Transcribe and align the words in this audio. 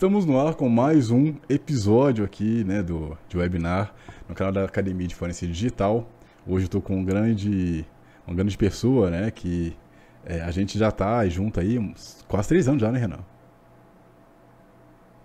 Estamos 0.00 0.24
no 0.24 0.40
ar 0.40 0.54
com 0.54 0.66
mais 0.66 1.10
um 1.10 1.34
episódio 1.46 2.24
aqui, 2.24 2.64
né, 2.64 2.82
do 2.82 3.18
de 3.28 3.36
webinar 3.36 3.94
no 4.26 4.34
canal 4.34 4.50
da 4.50 4.64
Academia 4.64 5.06
de 5.06 5.14
Forense 5.14 5.46
Digital. 5.46 6.08
Hoje 6.46 6.64
estou 6.64 6.80
com 6.80 6.96
um 6.96 7.04
grande, 7.04 7.84
uma 8.26 8.34
grande 8.34 8.56
pessoa, 8.56 9.10
né, 9.10 9.30
que 9.30 9.76
é, 10.24 10.40
a 10.40 10.50
gente 10.50 10.78
já 10.78 10.88
está 10.88 11.28
junto 11.28 11.60
aí 11.60 11.78
uns 11.78 12.24
quase 12.26 12.48
três 12.48 12.66
anos 12.66 12.80
já, 12.80 12.90
né, 12.90 12.98
Renan? 12.98 13.18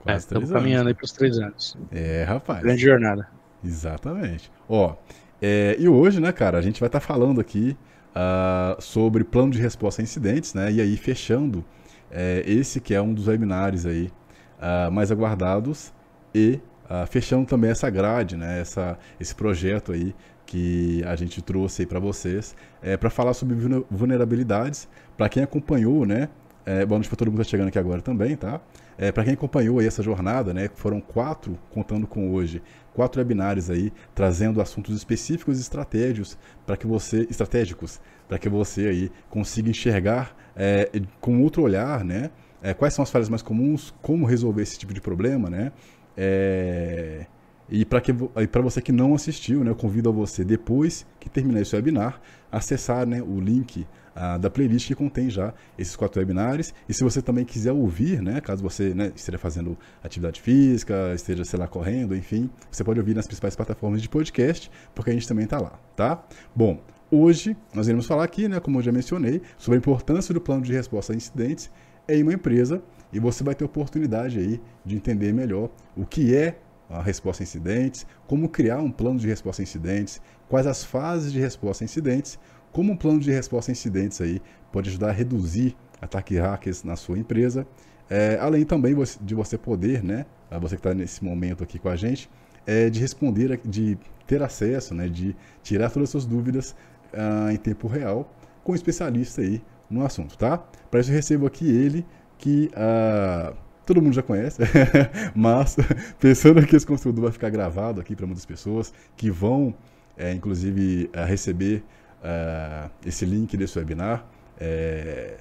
Quase 0.04 0.14
é, 0.14 0.18
estamos 0.18 0.52
caminhando 0.52 0.90
aí 0.90 0.94
para 0.94 1.06
os 1.06 1.14
três 1.14 1.40
anos. 1.40 1.78
É, 1.90 2.26
rapaz. 2.26 2.62
Grande 2.62 2.82
jornada. 2.82 3.30
Exatamente. 3.64 4.52
Ó, 4.68 4.94
é, 5.42 5.78
e 5.80 5.88
hoje, 5.88 6.20
né, 6.20 6.34
cara, 6.34 6.58
a 6.58 6.62
gente 6.62 6.82
vai 6.82 6.90
estar 6.90 7.00
tá 7.00 7.06
falando 7.06 7.40
aqui 7.40 7.78
uh, 8.12 8.82
sobre 8.82 9.24
plano 9.24 9.52
de 9.52 9.62
resposta 9.62 10.02
a 10.02 10.04
incidentes, 10.04 10.54
né, 10.54 10.70
e 10.70 10.82
aí 10.82 10.98
fechando 10.98 11.64
é, 12.12 12.44
esse 12.46 12.82
que 12.82 12.94
é 12.94 13.02
um 13.02 13.14
dos 13.14 13.30
webinários 13.30 13.86
aí 13.86 14.12
uh, 14.60 14.92
mais 14.92 15.12
aguardados 15.12 15.94
e 16.34 16.60
uh, 16.86 17.08
fechando 17.08 17.46
também 17.46 17.72
essa 17.72 17.90
grade, 17.90 18.36
né, 18.36 18.60
essa, 18.60 18.98
esse 19.20 19.34
projeto 19.34 19.92
aí 19.92 20.16
que 20.46 21.04
a 21.06 21.16
gente 21.16 21.42
trouxe 21.42 21.82
aí 21.82 21.86
para 21.88 22.00
vocês, 22.00 22.56
é, 22.82 22.96
para 22.96 23.10
falar 23.10 23.34
sobre 23.34 23.56
vulnerabilidades. 23.90 24.88
Para 25.18 25.28
quem 25.28 25.42
acompanhou, 25.42 26.06
né, 26.06 26.30
é, 26.66 26.86
boa 26.86 26.98
noite 26.98 27.08
para 27.08 27.18
todo 27.18 27.28
mundo 27.28 27.38
que 27.38 27.42
está 27.44 27.52
chegando 27.52 27.68
aqui 27.68 27.78
agora 27.78 28.02
também, 28.02 28.36
tá? 28.36 28.60
É, 28.98 29.12
para 29.12 29.24
quem 29.24 29.34
acompanhou 29.34 29.80
aí 29.80 29.88
essa 29.88 30.02
jornada, 30.02 30.54
né, 30.54 30.70
foram 30.74 31.00
quatro, 31.00 31.60
contando 31.70 32.08
com 32.08 32.32
hoje, 32.34 32.62
quatro 32.94 33.20
webinários 33.20 33.70
aí, 33.70 33.92
trazendo 34.16 34.62
assuntos 34.62 34.96
específicos 34.96 35.58
e 35.60 35.62
estratégicos 35.62 36.38
para 36.66 36.78
que 36.78 36.88
você, 36.88 37.28
estratégicos, 37.30 38.00
para 38.28 38.40
que 38.40 38.50
você 38.50 38.88
aí 38.88 39.12
consiga 39.30 39.70
enxergar 39.70 40.36
é, 40.56 40.90
com 41.20 41.42
outro 41.44 41.62
olhar, 41.62 42.04
né, 42.04 42.32
é, 42.62 42.74
quais 42.74 42.94
são 42.94 43.04
as 43.04 43.10
falhas 43.10 43.30
mais 43.30 43.42
comuns, 43.42 43.94
como 44.02 44.26
resolver 44.26 44.62
esse 44.62 44.78
tipo 44.78 44.94
de 44.94 45.02
problema, 45.02 45.50
né? 45.50 45.72
É, 46.18 47.26
e 47.70 47.84
para 47.84 48.62
você 48.62 48.82
que 48.82 48.92
não 48.92 49.16
assistiu, 49.16 49.64
né, 49.64 49.72
eu 49.72 49.76
convido 49.76 50.10
a 50.10 50.12
você, 50.12 50.44
depois 50.44 51.06
que 51.20 51.28
terminar 51.28 51.62
esse 51.62 51.76
webinar, 51.76 52.22
acessar 52.52 53.08
né, 53.08 53.24
o 53.24 53.40
link 53.40 53.88
ah, 54.16 54.38
da 54.38 54.50
playlist 54.50 54.88
que 54.88 54.96
contém 54.96 55.30
já 55.30 55.54
esses 55.78 55.96
quatro 55.96 56.20
webinars. 56.20 56.74
E 56.88 56.94
se 56.94 57.04
você 57.04 57.22
também 57.24 57.44
quiser 57.44 57.72
ouvir, 57.72 58.22
né, 58.22 58.40
caso 58.40 58.62
você 58.62 58.94
né, 58.94 59.12
esteja 59.16 59.40
fazendo 59.40 59.76
atividade 60.04 60.40
física, 60.40 61.12
esteja, 61.16 61.44
sei 61.44 61.60
lá, 61.60 61.68
correndo, 61.68 62.16
enfim, 62.16 62.50
você 62.72 62.84
pode 62.84 63.00
ouvir 63.00 63.16
nas 63.16 63.26
principais 63.26 63.56
plataformas 63.56 64.02
de 64.02 64.08
podcast, 64.08 64.70
porque 64.94 65.10
a 65.10 65.14
gente 65.14 65.28
também 65.28 65.46
está 65.46 65.60
lá, 65.60 65.80
tá? 65.96 66.24
Bom, 66.56 66.80
hoje 67.10 67.58
nós 67.74 67.88
iremos 67.88 68.06
falar 68.06 68.24
aqui, 68.24 68.48
né, 68.48 68.60
como 68.60 68.78
eu 68.78 68.84
já 68.84 68.92
mencionei, 68.92 69.42
sobre 69.58 69.78
a 69.78 69.80
importância 69.80 70.34
do 70.34 70.40
plano 70.40 70.62
de 70.62 70.72
resposta 70.72 71.14
a 71.14 71.16
incidentes 71.16 71.72
em 72.08 72.24
uma 72.24 72.34
empresa 72.34 72.82
e 73.12 73.20
você 73.20 73.44
vai 73.44 73.56
ter 73.56 73.64
oportunidade 73.64 74.40
aí 74.40 74.62
de 74.86 74.96
entender 74.96 75.34
melhor 75.34 75.70
o 75.96 76.06
que 76.06 76.36
é 76.36 76.58
a 76.90 77.02
resposta 77.02 77.42
a 77.42 77.46
incidentes, 77.46 78.06
como 78.28 78.48
criar 78.50 78.80
um 78.80 78.92
plano 78.92 79.20
de 79.20 79.28
resposta 79.28 79.62
a 79.62 79.64
incidentes, 79.64 80.22
quais 80.48 80.68
as 80.68 80.84
fases 80.84 81.32
de 81.32 81.40
resposta 81.40 81.84
a 81.84 81.86
incidentes, 81.86 82.38
como 82.72 82.94
um 82.94 82.98
plano 82.98 83.20
de 83.20 83.32
resposta 83.32 83.72
a 83.72 83.74
incidentes 83.74 84.22
aí 84.22 84.42
pode 84.72 84.90
ajudar 84.90 85.10
a 85.10 85.12
reduzir 85.12 85.76
ataques 86.02 86.38
hackers 86.38 86.84
na 86.84 86.96
sua 86.96 87.18
empresa, 87.18 87.66
é, 88.10 88.38
além 88.40 88.66
também 88.66 88.96
de 89.22 89.34
você 89.34 89.58
poder, 89.58 90.04
né, 90.04 90.26
você 90.62 90.76
que 90.76 90.80
está 90.80 90.94
nesse 90.94 91.24
momento 91.24 91.64
aqui 91.64 91.80
com 91.80 91.90
a 91.90 91.96
gente, 91.96 92.30
é, 92.68 92.90
de 92.90 93.00
responder, 93.00 93.60
de 93.66 93.98
ter 94.28 94.44
acesso, 94.44 94.94
né, 94.94 95.08
de 95.08 95.36
tirar 95.64 95.90
todas 95.90 96.10
as 96.10 96.12
suas 96.12 96.26
dúvidas 96.26 96.76
ah, 97.14 97.52
em 97.52 97.58
tempo 97.58 97.88
real 97.88 98.30
com 98.64 98.72
um 98.72 98.76
especialista 98.76 99.42
aí 99.42 99.62
no 99.90 100.06
assunto, 100.06 100.38
tá? 100.38 100.58
Para 100.90 101.00
isso 101.00 101.12
eu 101.12 101.16
recebo 101.16 101.46
aqui 101.46 101.68
ele, 101.68 102.06
que 102.38 102.70
uh, 102.74 103.56
todo 103.86 104.02
mundo 104.02 104.14
já 104.14 104.24
conhece, 104.24 104.62
mas 105.36 105.78
pensando 106.20 106.66
que 106.66 106.76
esse 106.76 106.86
conteúdo 106.86 107.22
vai 107.22 107.32
ficar 107.32 107.50
gravado 107.50 108.02
aqui 108.02 108.16
para 108.16 108.26
muitas 108.26 108.46
pessoas 108.46 108.94
que 109.16 109.30
vão, 109.30 109.74
é, 110.18 110.32
inclusive, 110.34 111.10
uh, 111.16 111.26
receber 111.26 111.84
uh, 112.22 112.90
esse 113.06 113.26
link 113.26 113.56
desse 113.56 113.78
webinar. 113.78 114.26
É, 114.60 115.38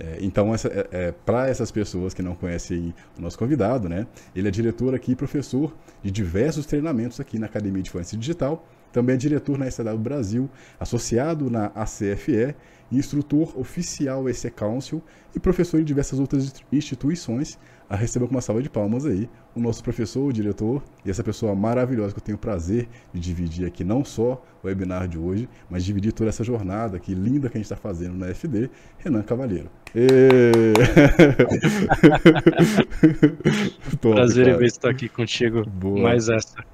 é, 0.00 0.18
então, 0.20 0.54
é, 0.54 0.58
é, 0.90 1.12
para 1.12 1.48
essas 1.48 1.70
pessoas 1.70 2.14
que 2.14 2.22
não 2.22 2.34
conhecem 2.34 2.94
o 3.18 3.20
nosso 3.20 3.38
convidado, 3.38 3.88
né? 3.88 4.06
Ele 4.34 4.48
é 4.48 4.50
diretor 4.50 4.94
aqui 4.94 5.12
e 5.12 5.16
professor 5.16 5.74
de 6.02 6.10
diversos 6.10 6.64
treinamentos 6.64 7.20
aqui 7.20 7.38
na 7.38 7.46
Academia 7.46 7.82
de 7.82 7.90
Forense 7.90 8.16
Digital. 8.16 8.66
Também 8.92 9.14
é 9.14 9.18
diretor 9.18 9.58
na 9.58 9.70
SW 9.70 9.98
Brasil, 9.98 10.50
associado 10.78 11.50
na 11.50 11.66
ACFE 11.74 12.56
instrutor 12.90 13.58
oficial 13.58 14.28
EC 14.28 14.50
Council 14.54 15.02
e 15.34 15.40
professor 15.40 15.80
em 15.80 15.84
diversas 15.84 16.18
outras 16.18 16.52
instituições. 16.72 17.58
A 17.88 17.96
receber 17.96 18.26
com 18.26 18.30
uma 18.30 18.40
salva 18.40 18.62
de 18.62 18.70
palmas 18.70 19.04
aí 19.04 19.28
o 19.52 19.58
nosso 19.58 19.82
professor, 19.82 20.24
o 20.24 20.32
diretor 20.32 20.80
e 21.04 21.10
essa 21.10 21.24
pessoa 21.24 21.56
maravilhosa 21.56 22.14
que 22.14 22.20
eu 22.20 22.24
tenho 22.24 22.36
o 22.36 22.40
prazer 22.40 22.88
de 23.12 23.18
dividir 23.18 23.66
aqui 23.66 23.82
não 23.82 24.04
só 24.04 24.40
o 24.62 24.68
webinar 24.68 25.08
de 25.08 25.18
hoje, 25.18 25.48
mas 25.68 25.84
dividir 25.84 26.12
toda 26.12 26.30
essa 26.30 26.44
jornada 26.44 26.98
aqui 26.98 27.14
linda 27.14 27.48
que 27.48 27.56
a 27.56 27.58
gente 27.58 27.64
está 27.64 27.74
fazendo 27.74 28.16
na 28.16 28.32
FD, 28.32 28.70
Renan 28.98 29.22
Cavalheiro. 29.22 29.68
prazer 34.00 34.62
em 34.62 34.64
estar 34.64 34.90
aqui 34.90 35.08
contigo. 35.08 35.68
Boa. 35.68 36.02
Mais 36.02 36.28
essa. 36.28 36.64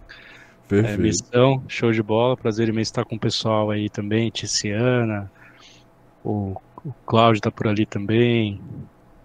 É, 0.70 0.96
missão, 0.96 1.62
show 1.68 1.92
de 1.92 2.02
bola. 2.02 2.36
Prazer 2.36 2.68
em 2.68 2.80
estar 2.80 3.04
com 3.04 3.16
o 3.16 3.18
pessoal 3.18 3.70
aí 3.70 3.88
também, 3.88 4.30
Ticiana, 4.30 5.30
o, 6.26 6.56
o 6.84 6.92
Cláudio 7.06 7.40
tá 7.40 7.50
por 7.50 7.68
ali 7.68 7.86
também. 7.86 8.60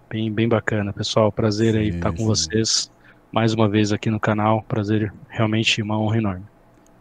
Bem, 0.10 0.32
bem 0.32 0.48
bacana, 0.48 0.94
pessoal. 0.94 1.32
Prazer 1.32 1.74
sim, 1.74 1.80
aí 1.80 1.90
estar 1.90 2.12
com 2.12 2.18
sim. 2.18 2.26
vocês 2.26 2.92
mais 3.32 3.54
uma 3.54 3.68
vez 3.68 3.92
aqui 3.92 4.10
no 4.10 4.20
canal. 4.20 4.62
Prazer, 4.64 5.12
realmente 5.28 5.82
uma 5.82 6.00
honra 6.00 6.18
enorme. 6.18 6.46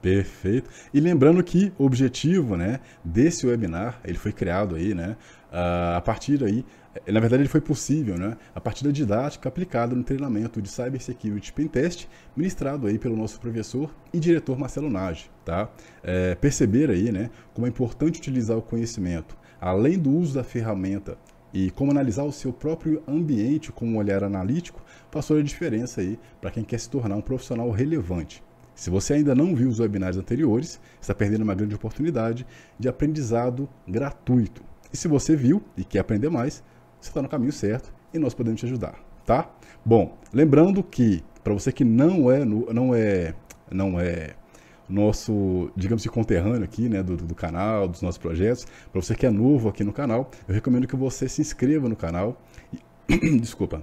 Perfeito. 0.01 0.71
E 0.95 1.01
lembrando 1.01 1.43
que 1.43 1.73
o 1.79 1.85
objetivo, 1.85 2.57
né, 2.57 2.81
desse 3.05 3.47
webinar, 3.47 4.01
ele 4.03 4.17
foi 4.17 4.33
criado 4.33 4.75
aí, 4.75 4.95
né, 4.95 5.15
a 5.53 6.01
partir 6.01 6.43
aí, 6.43 6.65
na 7.07 7.21
verdade 7.21 7.43
ele 7.43 7.51
foi 7.51 7.61
possível, 7.61 8.17
né, 8.17 8.35
a 8.55 8.61
partir 8.61 8.83
da 8.83 8.91
didática 8.91 9.47
aplicada 9.47 9.95
no 9.95 10.03
treinamento 10.03 10.63
de 10.63 10.71
Cybersecurity 10.71 11.53
Pentest, 11.53 12.09
ministrado 12.35 12.87
aí 12.87 12.99
pelo 12.99 13.15
nosso 13.15 13.39
professor 13.39 13.95
e 14.11 14.19
diretor 14.19 14.59
Marcelo 14.59 14.89
Nage, 14.89 15.31
tá? 15.45 15.69
É, 16.03 16.35
perceber 16.35 16.89
aí, 16.89 17.13
né, 17.13 17.29
como 17.53 17.67
é 17.67 17.69
importante 17.69 18.19
utilizar 18.19 18.57
o 18.57 18.63
conhecimento 18.63 19.37
além 19.61 19.99
do 19.99 20.11
uso 20.11 20.35
da 20.35 20.45
ferramenta 20.45 21.19
e 21.53 21.71
como 21.71 21.91
analisar 21.91 22.23
o 22.25 22.33
seu 22.33 22.53
próprio 22.53 23.03
ambiente 23.07 23.73
com 23.73 23.87
um 23.87 23.97
olhar 23.97 24.23
analítico, 24.23 24.83
passou 25.11 25.37
a 25.37 25.43
diferença 25.43 26.01
aí 26.01 26.19
para 26.41 26.51
quem 26.51 26.63
quer 26.63 26.79
se 26.79 26.89
tornar 26.89 27.17
um 27.17 27.21
profissional 27.21 27.71
relevante. 27.71 28.43
Se 28.75 28.89
você 28.89 29.15
ainda 29.15 29.35
não 29.35 29.55
viu 29.55 29.69
os 29.69 29.81
webinários 29.81 30.17
anteriores, 30.17 30.81
está 31.01 31.15
perdendo 31.15 31.43
uma 31.43 31.55
grande 31.55 31.75
oportunidade 31.75 32.47
de 32.79 32.89
aprendizado 32.89 33.69
gratuito. 33.87 34.63
E 34.93 34.97
se 34.97 35.07
você 35.07 35.37
viu 35.37 35.63
e 35.77 35.85
quer 35.85 35.99
aprender 35.99 36.31
mais, 36.31 36.63
você 37.01 37.11
está 37.11 37.21
no 37.21 37.29
caminho 37.29 37.53
certo 37.53 37.93
e 38.15 38.19
nós 38.19 38.33
podemos 38.33 38.61
te 38.61 38.67
ajudar, 38.67 38.95
tá? 39.27 39.51
Bom, 39.85 40.17
lembrando 40.33 40.83
que 40.83 41.23
para 41.43 41.53
você 41.53 41.73
que 41.73 41.85
não 41.85 42.31
é 42.31 42.45
não 42.45 42.95
é 42.95 43.35
não 43.71 44.01
é 44.01 44.35
nosso, 44.91 45.71
digamos 45.77 46.03
assim, 46.03 46.11
conterrâneo 46.11 46.65
aqui, 46.65 46.89
né, 46.89 47.03
do, 47.03 47.17
do 47.17 47.35
canal, 47.35 47.89
dos 47.89 48.03
nossos 48.03 48.19
projetos. 48.19 48.67
Para 48.93 49.01
você 49.01 49.15
que 49.15 49.25
é 49.25 49.31
novo 49.31 49.69
aqui 49.69 49.85
no 49.85 49.93
canal, 49.93 50.31
eu 50.49 50.55
recomendo 50.55 50.87
que 50.87 50.97
você 50.97 51.29
se 51.29 51.41
inscreva 51.41 51.89
no 51.89 51.97
canal. 51.97 52.41
E, 53.09 53.39
desculpa. 53.41 53.83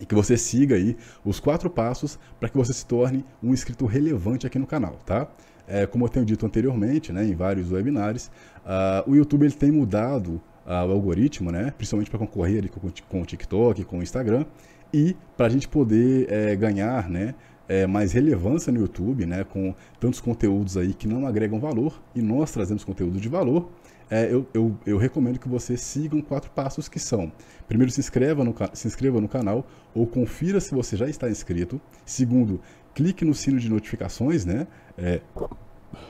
E 0.00 0.06
que 0.06 0.14
você 0.14 0.36
siga 0.36 0.76
aí 0.76 0.96
os 1.24 1.38
quatro 1.38 1.68
passos 1.68 2.18
para 2.38 2.48
que 2.48 2.56
você 2.56 2.72
se 2.72 2.86
torne 2.86 3.24
um 3.42 3.52
inscrito 3.52 3.84
relevante 3.84 4.46
aqui 4.46 4.58
no 4.58 4.66
canal, 4.66 4.98
tá? 5.04 5.28
É, 5.68 5.86
como 5.86 6.04
eu 6.04 6.08
tenho 6.08 6.24
dito 6.24 6.44
anteriormente, 6.44 7.12
né, 7.12 7.24
em 7.24 7.34
vários 7.34 7.70
webinars, 7.70 8.28
uh, 8.64 9.08
o 9.08 9.14
YouTube 9.14 9.44
ele 9.44 9.52
tem 9.52 9.70
mudado 9.70 10.40
uh, 10.66 10.88
o 10.88 10.92
algoritmo, 10.92 11.52
né, 11.52 11.72
principalmente 11.76 12.10
para 12.10 12.18
concorrer 12.18 12.58
ali 12.58 12.68
com, 12.68 12.80
com 13.08 13.22
o 13.22 13.24
TikTok, 13.24 13.84
com 13.84 13.98
o 13.98 14.02
Instagram, 14.02 14.46
e 14.92 15.16
para 15.36 15.46
a 15.46 15.48
gente 15.48 15.68
poder 15.68 16.26
é, 16.30 16.56
ganhar 16.56 17.08
né, 17.08 17.34
é, 17.70 17.86
mais 17.86 18.10
relevância 18.10 18.72
no 18.72 18.80
YouTube, 18.80 19.24
né, 19.24 19.44
com 19.44 19.72
tantos 20.00 20.18
conteúdos 20.18 20.76
aí 20.76 20.92
que 20.92 21.06
não 21.06 21.24
agregam 21.24 21.60
valor 21.60 22.02
e 22.16 22.20
nós 22.20 22.50
trazemos 22.50 22.82
conteúdo 22.82 23.20
de 23.20 23.28
valor, 23.28 23.70
é, 24.10 24.24
eu, 24.24 24.44
eu, 24.52 24.76
eu, 24.84 24.98
recomendo 24.98 25.38
que 25.38 25.48
você 25.48 25.76
sigam 25.76 26.20
quatro 26.20 26.50
passos 26.50 26.88
que 26.88 26.98
são: 26.98 27.30
primeiro, 27.68 27.92
se 27.92 28.00
inscreva, 28.00 28.42
no, 28.42 28.52
se 28.72 28.88
inscreva 28.88 29.20
no 29.20 29.28
canal 29.28 29.64
ou 29.94 30.04
confira 30.04 30.58
se 30.58 30.74
você 30.74 30.96
já 30.96 31.08
está 31.08 31.30
inscrito. 31.30 31.80
Segundo, 32.04 32.60
clique 32.92 33.24
no 33.24 33.32
sino 33.32 33.60
de 33.60 33.70
notificações, 33.70 34.44
né? 34.44 34.66
É, 34.98 35.20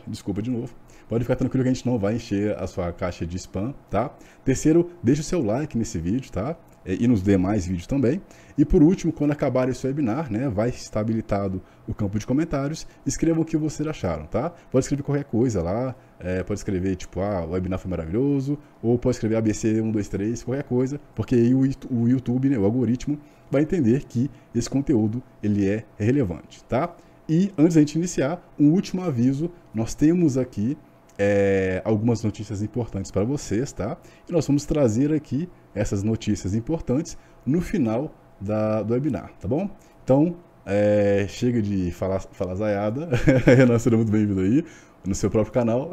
desculpa 0.07 0.41
de 0.41 0.51
novo. 0.51 0.75
Pode 1.11 1.25
ficar 1.25 1.35
tranquilo 1.35 1.65
que 1.65 1.71
a 1.71 1.73
gente 1.75 1.85
não 1.85 1.99
vai 1.99 2.15
encher 2.15 2.57
a 2.57 2.69
sua 2.69 2.93
caixa 2.93 3.27
de 3.27 3.37
spam, 3.37 3.75
tá? 3.91 4.15
Terceiro, 4.45 4.93
deixe 5.03 5.23
o 5.23 5.25
seu 5.25 5.43
like 5.43 5.77
nesse 5.77 5.99
vídeo, 5.99 6.31
tá? 6.31 6.57
e 6.87 7.07
nos 7.07 7.23
demais 7.23 7.67
vídeos 7.67 7.87
também. 7.87 8.23
E 8.57 8.65
por 8.65 8.83
último, 8.83 9.13
quando 9.13 9.33
acabar 9.33 9.69
esse 9.69 9.87
webinar, 9.87 10.33
né, 10.33 10.49
vai 10.49 10.71
estar 10.71 11.01
habilitado 11.01 11.63
o 11.87 11.93
campo 11.93 12.19
de 12.19 12.27
comentários, 12.27 12.87
escrevam 13.05 13.43
o 13.43 13.45
que 13.45 13.57
vocês 13.57 13.87
acharam, 13.87 14.25
tá? 14.25 14.51
Pode 14.71 14.85
escrever 14.85 15.03
qualquer 15.03 15.25
coisa 15.25 15.63
lá, 15.63 15.95
é, 16.19 16.43
pode 16.43 16.61
escrever 16.61 16.97
tipo, 16.97 17.21
ah, 17.21 17.45
o 17.45 17.51
webinar 17.51 17.79
foi 17.79 17.91
maravilhoso, 17.91 18.59
ou 18.83 18.99
pode 18.99 19.17
escrever 19.17 19.37
ABC 19.37 19.75
123, 19.75 20.43
qualquer 20.43 20.65
coisa, 20.65 20.99
porque 21.15 21.35
aí 21.35 21.55
o, 21.55 21.61
o 21.91 22.09
YouTube, 22.09 22.49
né, 22.49 22.59
o 22.59 22.65
algoritmo, 22.65 23.19
vai 23.51 23.63
entender 23.63 24.05
que 24.05 24.31
esse 24.55 24.71
conteúdo 24.71 25.23
ele 25.43 25.69
é 25.69 25.85
relevante, 25.99 26.65
tá? 26.65 26.95
E 27.29 27.53
antes 27.57 27.75
da 27.75 27.81
gente 27.81 27.97
iniciar, 27.97 28.43
um 28.59 28.71
último 28.71 29.03
aviso, 29.03 29.51
nós 29.73 29.95
temos 29.95 30.37
aqui 30.37 30.77
é, 31.23 31.83
algumas 31.85 32.25
notícias 32.25 32.63
importantes 32.63 33.11
para 33.11 33.25
vocês, 33.25 33.71
tá? 33.73 33.99
E 34.27 34.33
nós 34.33 34.47
vamos 34.47 34.65
trazer 34.65 35.13
aqui 35.13 35.51
essas 35.75 36.03
notícias 36.03 36.55
importantes 36.55 37.19
no 37.45 37.61
final 37.61 38.15
da, 38.41 38.83
do 38.83 38.95
webinar, 38.95 39.31
tá 39.39 39.47
bom? 39.47 39.69
Então, 40.03 40.35
é, 40.65 41.27
chega 41.29 41.61
de 41.61 41.91
falar, 41.91 42.21
falar 42.21 42.55
zaiada. 42.55 43.11
Renan, 43.45 43.79
seja 43.79 43.99
muito 43.99 44.11
bem-vindo 44.11 44.41
aí 44.41 44.65
no 45.07 45.15
seu 45.15 45.31
próprio 45.31 45.53
canal. 45.53 45.91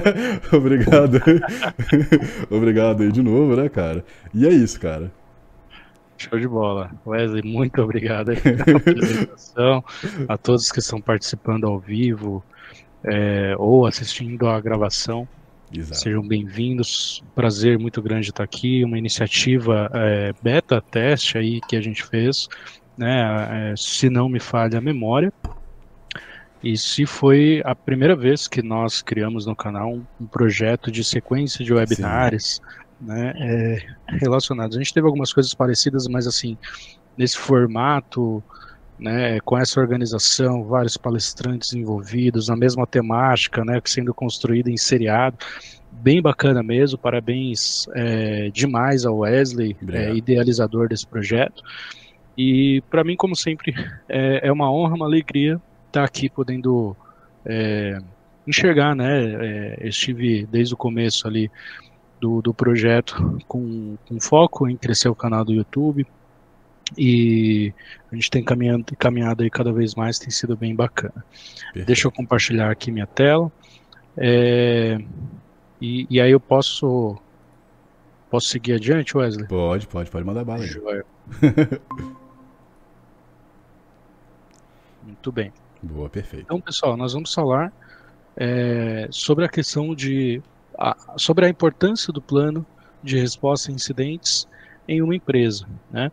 Obrigado. 0.50 1.20
obrigado 2.50 3.02
aí 3.02 3.12
de 3.12 3.22
novo, 3.22 3.56
né, 3.56 3.68
cara? 3.68 4.02
E 4.32 4.46
é 4.46 4.50
isso, 4.50 4.80
cara. 4.80 5.12
Show 6.16 6.38
de 6.38 6.48
bola. 6.48 6.90
Wesley, 7.06 7.42
muito 7.42 7.82
obrigado 7.82 8.32
pela 8.34 8.78
apresentação. 8.78 9.84
A 10.26 10.38
todos 10.38 10.72
que 10.72 10.78
estão 10.78 11.02
participando 11.02 11.66
ao 11.66 11.78
vivo 11.78 12.42
é, 13.04 13.54
ou 13.58 13.86
assistindo 13.86 14.48
a 14.48 14.60
gravação. 14.60 15.26
Exato. 15.72 16.00
Sejam 16.00 16.26
bem-vindos. 16.26 17.22
Prazer 17.34 17.78
muito 17.78 18.02
grande 18.02 18.30
estar 18.30 18.42
aqui. 18.42 18.84
Uma 18.84 18.98
iniciativa 18.98 19.88
é, 19.94 20.32
beta 20.42 20.80
teste 20.80 21.38
aí 21.38 21.60
que 21.60 21.76
a 21.76 21.80
gente 21.80 22.04
fez, 22.04 22.48
né? 22.96 23.70
É, 23.70 23.74
se 23.76 24.10
não 24.10 24.28
me 24.28 24.40
falha 24.40 24.78
a 24.78 24.80
memória. 24.80 25.32
E 26.62 26.76
se 26.76 27.06
foi 27.06 27.62
a 27.64 27.74
primeira 27.74 28.14
vez 28.14 28.46
que 28.46 28.60
nós 28.62 29.00
criamos 29.00 29.46
no 29.46 29.56
canal 29.56 29.94
um, 29.94 30.04
um 30.20 30.26
projeto 30.26 30.90
de 30.90 31.02
sequência 31.02 31.64
de 31.64 31.72
webinars, 31.72 32.60
né? 33.00 33.32
É, 33.36 33.78
relacionados. 34.08 34.76
A 34.76 34.80
gente 34.80 34.92
teve 34.92 35.06
algumas 35.06 35.32
coisas 35.32 35.54
parecidas, 35.54 36.06
mas 36.06 36.26
assim 36.26 36.58
nesse 37.16 37.38
formato 37.38 38.42
né, 39.00 39.40
com 39.40 39.56
essa 39.56 39.80
organização, 39.80 40.62
vários 40.64 40.96
palestrantes 40.96 41.72
envolvidos, 41.72 42.48
na 42.48 42.56
mesma 42.56 42.86
temática, 42.86 43.64
né, 43.64 43.80
sendo 43.84 44.12
construída 44.12 44.70
em 44.70 44.76
seriado, 44.76 45.38
bem 45.90 46.20
bacana 46.20 46.62
mesmo, 46.62 46.98
parabéns 46.98 47.86
é, 47.94 48.50
demais 48.50 49.06
ao 49.06 49.18
Wesley, 49.18 49.76
é, 49.88 50.14
idealizador 50.14 50.88
desse 50.88 51.06
projeto, 51.06 51.62
e 52.36 52.82
para 52.90 53.02
mim, 53.02 53.16
como 53.16 53.34
sempre, 53.34 53.74
é, 54.08 54.48
é, 54.48 54.52
uma 54.52 54.70
honra, 54.70 54.94
uma 54.94 55.06
alegria 55.06 55.60
estar 55.86 56.04
aqui 56.04 56.28
podendo 56.28 56.94
é, 57.44 57.98
enxergar, 58.46 58.94
né, 58.94 59.78
é, 59.80 59.88
estive 59.88 60.46
desde 60.46 60.74
o 60.74 60.76
começo 60.76 61.26
ali 61.26 61.50
do, 62.20 62.42
do 62.42 62.52
projeto 62.52 63.38
com, 63.48 63.96
com 64.06 64.20
foco 64.20 64.68
em 64.68 64.76
crescer 64.76 65.08
o 65.08 65.14
canal 65.14 65.42
do 65.42 65.52
YouTube, 65.52 66.06
e 66.96 67.72
a 68.10 68.14
gente 68.14 68.30
tem 68.30 68.42
caminhado, 68.42 68.84
caminhado 68.96 69.42
aí 69.42 69.50
cada 69.50 69.72
vez 69.72 69.94
mais, 69.94 70.18
tem 70.18 70.30
sido 70.30 70.56
bem 70.56 70.74
bacana. 70.74 71.24
Perfeito. 71.66 71.86
Deixa 71.86 72.08
eu 72.08 72.12
compartilhar 72.12 72.70
aqui 72.70 72.90
minha 72.90 73.06
tela. 73.06 73.50
É, 74.16 74.98
e, 75.80 76.06
e, 76.10 76.20
aí 76.20 76.30
eu 76.30 76.40
posso 76.40 77.16
posso 78.28 78.48
seguir 78.48 78.74
adiante, 78.74 79.16
Wesley? 79.16 79.46
Pode, 79.46 79.86
pode, 79.86 80.10
pode 80.10 80.26
mandar 80.26 80.44
bala 80.44 80.62
aí. 80.62 80.70
Muito 85.02 85.32
bem. 85.32 85.52
Boa, 85.82 86.10
perfeito. 86.10 86.44
Então, 86.44 86.60
pessoal, 86.60 86.96
nós 86.96 87.12
vamos 87.12 87.32
falar 87.32 87.72
é, 88.36 89.08
sobre 89.10 89.44
a 89.44 89.48
questão 89.48 89.94
de 89.94 90.42
a, 90.78 90.96
sobre 91.16 91.46
a 91.46 91.48
importância 91.48 92.12
do 92.12 92.20
plano 92.20 92.64
de 93.02 93.18
resposta 93.18 93.70
a 93.70 93.74
incidentes 93.74 94.46
em 94.86 95.02
uma 95.02 95.14
empresa, 95.14 95.66
né? 95.90 96.10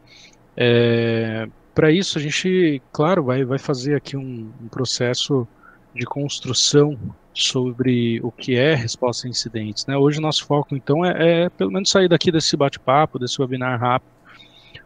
É, 0.58 1.48
Para 1.76 1.92
isso, 1.92 2.18
a 2.18 2.22
gente, 2.22 2.82
claro, 2.92 3.24
vai, 3.24 3.46
vai 3.46 3.60
fazer 3.60 3.96
aqui 3.96 4.18
um, 4.18 4.52
um, 4.60 4.68
processo 4.68 5.48
de 5.94 6.06
construção 6.06 6.98
sobre 7.32 8.20
o 8.24 8.32
que 8.32 8.56
é 8.56 8.74
resposta 8.74 9.28
a 9.28 9.30
incidentes. 9.30 9.86
Né? 9.86 9.96
Hoje, 9.96 10.18
o 10.18 10.22
nosso 10.22 10.46
foco, 10.46 10.76
então, 10.76 11.06
é, 11.06 11.44
é 11.44 11.50
pelo 11.50 11.72
menos 11.72 11.92
sair 11.92 12.10
daqui 12.10 12.32
desse 12.32 12.58
bate-papo, 12.58 13.20
desse 13.20 13.40
webinar 13.40 13.80
rápido, 13.80 14.10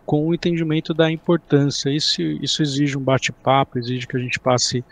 com 0.06 0.28
o 0.28 0.34
entendimento 0.34 0.94
da 0.94 1.10
importância. 1.10 1.90
Isso, 1.90 2.22
isso 2.22 2.62
exige 2.62 2.98
um 2.98 3.02
bate-papo, 3.02 3.80
exige 3.80 4.06
que 4.06 4.18
a 4.18 4.20
gente 4.20 4.38
passe 4.38 4.84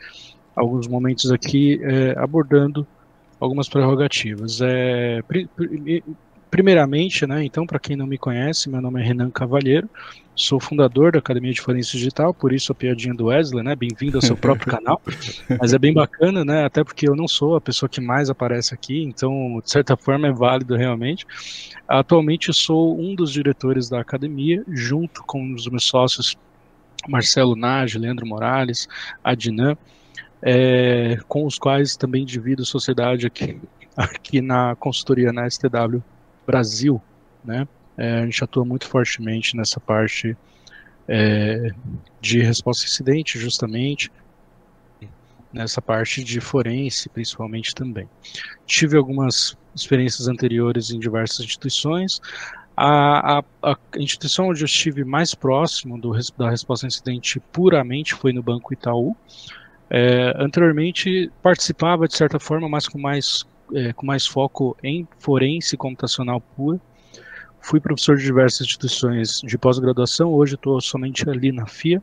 alguns 0.56 0.88
momentos 0.88 1.30
aqui 1.32 1.82
é, 1.84 2.18
abordando 2.18 2.88
algumas 3.40 3.68
prerrogativas. 3.68 4.60
É, 4.62 5.22
primeiramente, 6.50 7.26
né, 7.28 7.44
então, 7.44 7.66
para 7.66 7.80
quem 7.80 7.96
não 7.96 8.08
me 8.08 8.18
conhece, 8.18 8.70
meu 8.70 8.82
nome 8.82 9.02
é 9.02 9.04
Renan 9.04 9.30
Cavalheiro, 9.30 9.90
sou 10.40 10.60
fundador 10.60 11.12
da 11.12 11.20
Academia 11.20 11.52
de 11.52 11.60
Forense 11.60 11.92
Digital, 11.98 12.34
por 12.34 12.54
isso 12.54 12.72
a 12.72 12.76
piadinha 12.76 13.14
do 13.14 13.26
Wesley, 13.26 13.62
né, 13.62 13.76
bem-vindo 13.76 14.18
ao 14.18 14.22
seu 14.22 14.38
próprio 14.38 14.68
canal, 14.72 15.02
mas 15.60 15.74
é 15.74 15.78
bem 15.78 15.94
bacana, 15.94 16.46
né, 16.46 16.64
até 16.64 16.82
porque 16.82 17.10
eu 17.10 17.16
não 17.16 17.28
sou 17.28 17.58
a 17.58 17.62
pessoa 17.62 17.90
que 17.90 18.00
mais 18.00 18.30
aparece 18.30 18.74
aqui, 18.74 19.04
então, 19.04 19.60
de 19.62 19.70
certa 19.70 19.98
forma, 19.98 20.28
é 20.28 20.32
válido 20.32 20.78
realmente. 20.78 21.26
Atualmente, 21.86 22.54
sou 22.54 22.98
um 22.98 23.14
dos 23.14 23.34
diretores 23.34 23.90
da 23.90 24.00
academia, 24.00 24.64
junto 24.70 25.24
com 25.24 25.54
os 25.54 25.68
meus 25.68 25.84
sócios 25.84 26.38
Marcelo 27.08 27.56
Nage, 27.56 28.00
Leandro 28.00 28.26
Morales, 28.26 28.88
Adnan, 29.22 29.78
é, 30.42 31.18
com 31.28 31.46
os 31.46 31.60
quais 31.60 31.98
também 31.98 32.24
divido 32.24 32.66
sociedade 32.66 33.28
aqui, 33.28 33.60
aqui 33.96 34.40
na 34.40 34.76
consultoria 34.78 35.34
na 35.34 35.50
STW 35.50 36.02
Brasil, 36.48 37.02
né? 37.44 37.68
É, 38.00 38.20
a 38.20 38.26
gente 38.26 38.42
atua 38.42 38.64
muito 38.64 38.88
fortemente 38.88 39.58
nessa 39.58 39.78
parte 39.78 40.38
é, 41.06 41.70
de 42.22 42.42
resposta 42.42 42.86
a 42.86 42.88
incidente, 42.88 43.38
justamente 43.38 44.10
nessa 45.52 45.82
parte 45.82 46.24
de 46.24 46.40
forense, 46.40 47.10
principalmente 47.10 47.76
também. 47.76 48.08
Tive 48.66 48.96
algumas 48.96 49.58
experiências 49.76 50.30
anteriores 50.30 50.92
em 50.92 51.00
diversas 51.00 51.40
instituições. 51.46 52.22
A, 52.78 53.40
a, 53.40 53.44
a 53.64 53.78
instituição 53.98 54.48
onde 54.48 54.62
eu 54.62 54.66
estive 54.66 55.04
mais 55.04 55.36
próximo 55.36 56.00
do, 56.00 56.12
da 56.38 56.50
resposta 56.50 56.86
a 56.86 56.88
incidente 56.88 57.38
puramente 57.52 58.14
foi 58.14 58.32
no 58.32 58.42
Banco 58.42 58.72
Itaú. 58.72 59.14
É, 59.90 60.34
anteriormente 60.38 61.30
participava 61.42 62.08
de 62.08 62.16
certa 62.16 62.40
forma, 62.40 62.70
mas 62.70 62.88
com 62.88 62.98
mais 62.98 63.46
é, 63.74 63.92
com 63.92 64.06
mais 64.06 64.26
foco 64.26 64.78
em 64.82 65.06
forense 65.20 65.76
computacional 65.76 66.40
pura. 66.40 66.80
Fui 67.62 67.80
professor 67.80 68.18
de 68.18 68.24
diversas 68.24 68.62
instituições 68.62 69.42
de 69.42 69.58
pós-graduação, 69.58 70.32
hoje 70.32 70.56
estou 70.56 70.80
somente 70.82 71.30
ali 71.30 71.52
na 71.52 71.66
FIA. 71.66 72.02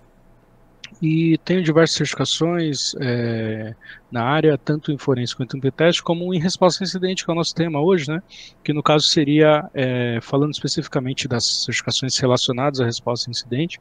E 1.02 1.36
tenho 1.44 1.62
diversas 1.62 1.96
certificações 1.96 2.94
é, 3.00 3.74
na 4.10 4.22
área, 4.24 4.56
tanto 4.56 4.92
em 4.92 4.96
forense 4.96 5.34
quanto 5.34 5.56
em 5.56 5.60
pentest, 5.60 6.00
como 6.02 6.32
em 6.32 6.38
resposta 6.38 6.82
a 6.82 6.86
incidente, 6.86 7.24
que 7.24 7.30
é 7.30 7.34
o 7.34 7.36
nosso 7.36 7.54
tema 7.54 7.80
hoje, 7.80 8.08
né? 8.08 8.22
Que 8.62 8.72
no 8.72 8.82
caso 8.82 9.06
seria, 9.06 9.68
é, 9.74 10.20
falando 10.22 10.52
especificamente 10.52 11.28
das 11.28 11.64
certificações 11.64 12.16
relacionadas 12.18 12.80
à 12.80 12.84
resposta 12.84 13.28
a 13.28 13.32
incidente, 13.32 13.78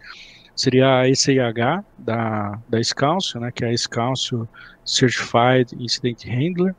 seria 0.56 1.00
a 1.00 1.10
ECIH 1.10 1.84
da, 1.98 2.60
da 2.68 2.84
Scalcio, 2.84 3.40
né? 3.40 3.52
Que 3.52 3.64
é 3.66 3.70
a 3.70 3.78
Scalcio 3.78 4.48
Certified 4.84 5.76
Incident 5.80 6.26
Handler, 6.26 6.76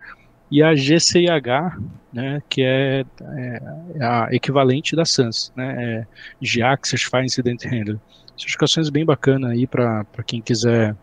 e 0.50 0.62
a 0.62 0.74
GCIH, 0.74 1.78
né, 2.12 2.42
que 2.48 2.62
é, 2.62 3.04
é, 3.20 4.04
a 4.04 4.28
equivalente 4.30 4.94
da 4.94 5.04
SANS, 5.04 5.52
né, 5.56 5.74
é 5.78 6.06
GIAC 6.40 6.86
Certified 6.88 7.24
Incident 7.24 7.64
Handler. 7.64 7.98
Certificações 8.36 8.88
bem 8.90 9.04
bacanas 9.04 9.50
aí 9.50 9.66
para 9.66 10.04
quem 10.26 10.40
quiser 10.40 10.94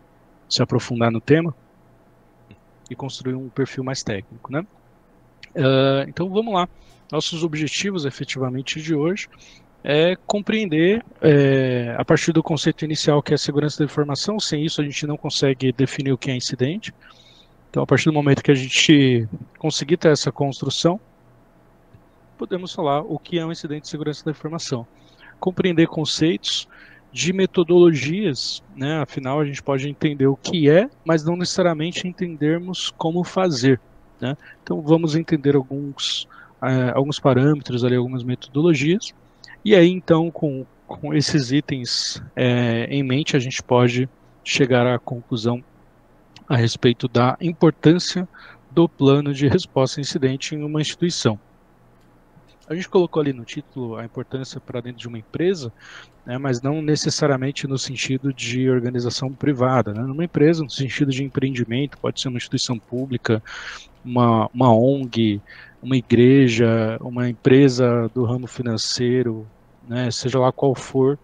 se 0.48 0.62
aprofundar 0.62 1.12
no 1.12 1.20
tema 1.20 1.54
e 2.90 2.96
construir 2.96 3.36
um 3.36 3.50
perfil 3.50 3.84
mais 3.84 4.04
técnico, 4.04 4.52
né. 4.52 4.66
Uh, 5.56 6.08
então 6.08 6.30
vamos 6.30 6.54
lá. 6.54 6.68
Nossos 7.12 7.44
objetivos, 7.44 8.06
efetivamente, 8.06 8.82
de 8.82 8.96
hoje 8.96 9.28
é 9.84 10.16
compreender, 10.26 11.04
é, 11.22 11.94
a 11.98 12.06
partir 12.06 12.32
do 12.32 12.42
conceito 12.42 12.86
inicial 12.86 13.22
que 13.22 13.34
é 13.34 13.36
a 13.36 13.38
segurança 13.38 13.80
da 13.80 13.86
informação, 13.86 14.40
sem 14.40 14.66
isso 14.66 14.82
a 14.82 14.84
gente 14.84 15.06
não 15.06 15.18
consegue 15.18 15.74
definir 15.74 16.14
o 16.14 16.18
que 16.18 16.32
é 16.32 16.36
incidente, 16.36 16.94
então, 17.74 17.82
a 17.82 17.88
partir 17.88 18.06
do 18.06 18.14
momento 18.14 18.44
que 18.44 18.52
a 18.52 18.56
gente 18.56 19.28
conseguir 19.58 19.98
ter 19.98 20.10
essa 20.10 20.32
construção, 20.32 21.00
podemos 22.38 22.72
falar 22.72 23.02
o 23.02 23.18
que 23.18 23.40
é 23.40 23.44
um 23.44 23.52
incidente 23.52 23.82
de 23.82 23.88
segurança 23.88 24.24
da 24.24 24.30
informação. 24.30 24.86
Compreender 25.40 25.88
conceitos 25.88 26.68
de 27.12 27.34
metodologias, 27.34 28.62
né? 28.76 29.02
afinal 29.02 29.40
a 29.40 29.46
gente 29.46 29.64
pode 29.64 29.90
entender 29.90 30.28
o 30.28 30.36
que 30.36 30.70
é, 30.70 30.88
mas 31.04 31.26
não 31.26 31.36
necessariamente 31.36 32.08
entendermos 32.08 32.94
como 32.96 33.24
fazer. 33.24 33.82
Né? 34.22 34.38
Então 34.62 34.80
vamos 34.80 35.16
entender 35.16 35.56
alguns, 35.56 36.26
uh, 36.62 36.94
alguns 36.94 37.20
parâmetros, 37.20 37.84
ali, 37.84 37.96
algumas 37.96 38.24
metodologias, 38.24 39.16
e 39.66 39.76
aí 39.76 39.90
então 39.90 40.30
com, 40.30 40.64
com 40.86 41.12
esses 41.12 41.52
itens 41.52 42.22
é, 42.36 42.86
em 42.92 43.02
mente 43.02 43.36
a 43.36 43.40
gente 43.40 43.64
pode 43.64 44.08
chegar 44.44 44.86
à 44.86 45.00
conclusão 45.00 45.64
a 46.54 46.58
respeito 46.58 47.08
da 47.08 47.36
importância 47.42 48.28
do 48.70 48.88
plano 48.88 49.34
de 49.34 49.48
resposta 49.48 50.00
a 50.00 50.02
incidente 50.02 50.54
em 50.54 50.64
uma 50.64 50.82
instituição. 50.82 51.40
A 52.70 52.76
gente 52.76 52.88
colocou 52.88 53.22
ali 53.22 53.34
no 53.34 53.44
título 53.44 53.98
a 53.98 54.06
importância 54.06 54.60
para 54.60 54.80
dentro 54.80 55.00
de 55.00 55.08
uma 55.08 55.18
empresa, 55.18 55.74
né, 56.26 56.38
mas 56.38 56.62
não 56.62 56.82
necessariamente 56.82 57.68
no 57.68 57.78
sentido 57.78 58.32
de 58.32 58.70
organização 58.70 59.34
privada. 59.34 59.94
Né? 59.94 60.02
Numa 60.02 60.24
empresa, 60.24 60.64
no 60.64 60.70
sentido 60.70 61.12
de 61.12 61.24
empreendimento, 61.24 61.98
pode 61.98 62.22
ser 62.22 62.30
uma 62.30 62.38
instituição 62.38 62.78
pública, 62.78 63.44
uma, 64.06 64.48
uma 64.54 64.74
ONG, 64.74 65.42
uma 65.82 65.98
igreja, 65.98 66.98
uma 67.02 67.28
empresa 67.28 68.10
do 68.14 68.24
ramo 68.24 68.48
financeiro, 68.48 69.46
né, 69.88 70.12
seja 70.12 70.40
lá 70.40 70.52
qual 70.52 70.76
for 70.76 71.18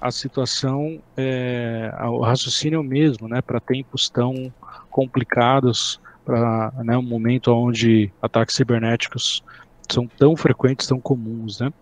a 0.00 0.10
situação, 0.10 1.00
é, 1.14 1.92
o 2.04 2.20
raciocínio 2.20 2.78
é 2.78 2.80
o 2.80 2.84
mesmo, 2.84 3.28
né, 3.28 3.42
para 3.42 3.60
tempos 3.60 4.08
tão 4.08 4.50
complicados, 4.90 6.00
para 6.24 6.72
né, 6.84 6.96
um 6.96 7.02
momento 7.02 7.52
onde 7.52 8.12
ataques 8.20 8.54
cibernéticos 8.54 9.42
são 9.90 10.06
tão 10.06 10.36
frequentes, 10.36 10.86
tão 10.86 11.00
comuns, 11.00 11.60
né? 11.60 11.72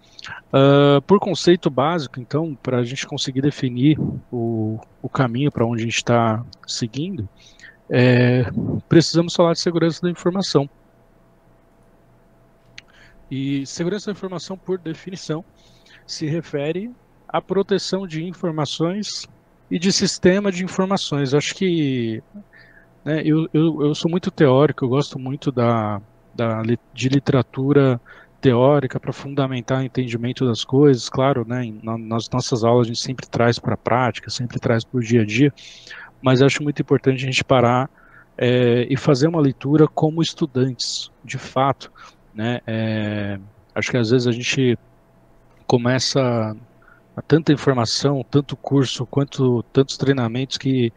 Uh, 0.48 1.00
por 1.02 1.20
conceito 1.20 1.70
básico, 1.70 2.20
então, 2.20 2.56
para 2.62 2.78
a 2.78 2.84
gente 2.84 3.06
conseguir 3.06 3.42
definir 3.42 3.98
o, 4.32 4.80
o 5.02 5.08
caminho 5.08 5.52
para 5.52 5.66
onde 5.66 5.82
a 5.82 5.84
gente 5.84 5.96
está 5.96 6.44
seguindo, 6.66 7.28
é, 7.90 8.44
precisamos 8.88 9.34
falar 9.34 9.52
de 9.52 9.60
segurança 9.60 10.00
da 10.02 10.10
informação. 10.10 10.68
E 13.30 13.66
segurança 13.66 14.06
da 14.06 14.12
informação, 14.12 14.56
por 14.56 14.78
definição, 14.78 15.44
se 16.06 16.26
refere 16.26 16.90
à 17.28 17.40
proteção 17.40 18.06
de 18.06 18.24
informações 18.24 19.26
e 19.70 19.78
de 19.78 19.92
sistema 19.92 20.50
de 20.50 20.64
informações. 20.64 21.34
Acho 21.34 21.54
que 21.54 22.22
né, 23.04 23.22
eu, 23.24 23.48
eu, 23.52 23.82
eu 23.82 23.94
sou 23.94 24.10
muito 24.10 24.30
teórico, 24.30 24.84
eu 24.84 24.88
gosto 24.88 25.18
muito 25.18 25.50
da, 25.50 26.00
da, 26.34 26.62
de 26.92 27.08
literatura 27.08 28.00
teórica 28.40 29.00
para 29.00 29.12
fundamentar 29.12 29.80
o 29.80 29.82
entendimento 29.82 30.46
das 30.46 30.64
coisas, 30.64 31.08
claro, 31.08 31.44
né, 31.46 31.62
nas 31.82 32.28
nossas 32.30 32.62
aulas 32.62 32.86
a 32.86 32.88
gente 32.88 33.00
sempre 33.00 33.26
traz 33.26 33.58
para 33.58 33.74
a 33.74 33.78
prática, 33.78 34.30
sempre 34.30 34.60
traz 34.60 34.84
para 34.84 34.98
o 34.98 35.02
dia 35.02 35.22
a 35.22 35.24
dia, 35.24 35.52
mas 36.22 36.40
acho 36.40 36.62
muito 36.62 36.80
importante 36.80 37.22
a 37.22 37.26
gente 37.26 37.42
parar 37.42 37.90
é, 38.36 38.86
e 38.88 38.96
fazer 38.96 39.26
uma 39.26 39.40
leitura 39.40 39.88
como 39.88 40.22
estudantes, 40.22 41.10
de 41.24 41.38
fato, 41.38 41.90
né, 42.32 42.60
é, 42.66 43.38
acho 43.74 43.90
que 43.90 43.96
às 43.96 44.10
vezes 44.10 44.26
a 44.28 44.32
gente 44.32 44.78
começa 45.66 46.56
a 47.16 47.22
tanta 47.22 47.52
informação, 47.52 48.24
tanto 48.30 48.56
curso, 48.56 49.04
quanto 49.04 49.64
tantos 49.64 49.96
treinamentos 49.96 50.56
que 50.56 50.92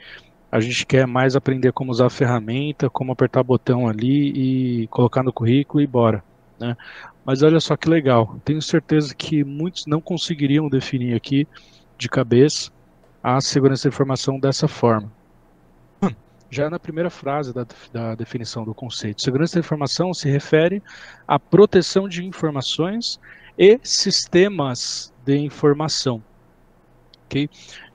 a 0.52 0.60
gente 0.60 0.86
quer 0.86 1.08
mais 1.08 1.36
aprender 1.36 1.72
como 1.72 1.92
usar 1.92 2.08
a 2.08 2.10
ferramenta, 2.10 2.90
como 2.90 3.14
apertar 3.14 3.42
botão 3.42 3.88
ali 3.88 4.84
e 4.84 4.88
colocar 4.88 5.24
no 5.24 5.32
currículo 5.32 5.82
e 5.82 5.88
bora, 5.88 6.24
né? 6.60 6.76
Mas 7.24 7.42
olha 7.42 7.60
só 7.60 7.78
que 7.78 7.88
legal, 7.88 8.38
tenho 8.44 8.62
certeza 8.62 9.16
que 9.16 9.44
muitos 9.44 9.86
não 9.86 10.02
conseguiriam 10.02 10.68
definir 10.68 11.16
aqui 11.16 11.48
de 11.98 12.10
cabeça 12.10 12.72
a 13.24 13.40
segurança 13.40 13.88
da 13.88 13.94
informação 13.94 14.40
dessa 14.40 14.68
forma. 14.68 15.12
Já 16.50 16.70
na 16.70 16.78
primeira 16.78 17.10
frase 17.10 17.54
da, 17.54 17.66
da 17.94 18.14
definição 18.14 18.66
do 18.66 18.74
conceito, 18.74 19.22
segurança 19.22 19.54
da 19.54 19.62
informação 19.62 20.14
se 20.14 20.30
refere 20.30 20.84
à 21.26 21.40
proteção 21.40 22.10
de 22.10 22.26
informações 22.26 23.22
e 23.58 23.80
sistemas 23.84 25.14
de 25.24 25.38
informação. 25.38 26.22
Okay? 27.26 27.50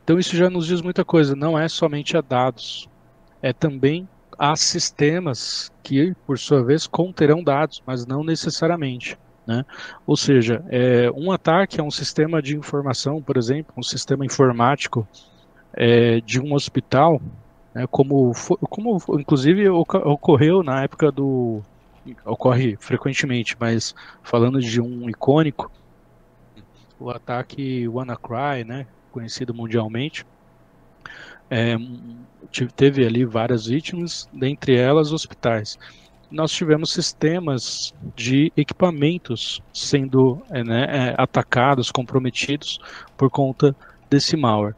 Então 0.07 0.21
isso 0.21 0.37
já 0.37 0.49
nos 0.49 0.69
diz 0.69 0.81
muita 0.83 1.05
coisa, 1.05 1.35
não 1.35 1.59
é 1.59 1.69
somente 1.69 2.17
a 2.17 2.21
dados, 2.21 2.89
é 3.43 3.53
também 3.53 4.09
a 4.39 4.55
sistemas 4.55 5.73
que, 5.83 6.15
por 6.25 6.39
sua 6.39 6.63
vez, 6.63 6.87
conterão 6.87 7.43
dados, 7.43 7.83
mas 7.85 8.07
não 8.07 8.23
necessariamente. 8.23 9.19
Né? 9.45 9.65
Ou 10.07 10.17
seja, 10.17 10.65
é, 10.69 11.11
um 11.11 11.33
ataque 11.33 11.81
a 11.81 11.83
um 11.83 11.91
sistema 11.91 12.41
de 12.41 12.57
informação, 12.57 13.21
por 13.21 13.37
exemplo, 13.37 13.75
um 13.77 13.83
sistema 13.83 14.25
informático 14.25 15.09
é, 15.73 16.21
de 16.21 16.41
um 16.41 16.55
hospital, 16.55 17.21
né, 17.75 17.85
como, 17.91 18.31
como 18.71 18.99
inclusive 19.19 19.69
ocorreu 19.69 20.63
na 20.63 20.85
época 20.85 21.11
do. 21.11 21.63
ocorre 22.25 22.77
frequentemente, 22.79 23.57
mas 23.59 23.93
falando 24.23 24.61
de 24.61 24.81
um 24.81 25.11
icônico, 25.11 25.69
o 27.01 27.11
ataque 27.11 27.89
WannaCry, 27.89 28.63
né, 28.65 28.87
conhecido 29.17 29.55
mundialmente. 29.55 30.27
É, 31.51 31.75
teve 32.77 33.07
ali 33.07 33.25
várias 33.25 33.67
vítimas, 33.67 34.29
dentre 34.31 34.77
elas 34.77 35.11
hospitais. 35.11 35.79
Nós 36.31 36.53
tivemos 36.53 36.93
sistemas 36.93 37.95
de 38.15 38.53
equipamentos 38.57 39.63
sendo 39.73 40.43
é, 40.51 40.63
né, 40.63 40.85
é, 40.91 41.15
atacados, 41.17 41.91
comprometidos 41.91 42.79
por 43.17 43.31
conta 43.31 43.75
desse 44.11 44.37
malware. 44.37 44.75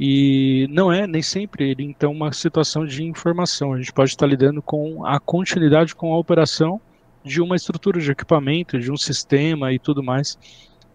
E 0.00 0.66
não 0.70 0.90
é 0.90 1.06
nem 1.06 1.22
sempre 1.22 1.74
então 1.78 2.12
uma 2.12 2.32
situação 2.32 2.86
de 2.86 3.04
informação. 3.04 3.74
A 3.74 3.78
gente 3.78 3.92
pode 3.92 4.10
estar 4.10 4.26
lidando 4.26 4.62
com 4.62 5.04
a 5.04 5.20
continuidade 5.20 5.94
com 5.94 6.14
a 6.14 6.18
operação 6.18 6.80
de 7.22 7.42
uma 7.42 7.56
estrutura 7.56 8.00
de 8.00 8.10
equipamento, 8.10 8.78
de 8.78 8.90
um 8.90 8.96
sistema 8.96 9.72
e 9.72 9.78
tudo 9.78 10.02
mais 10.02 10.38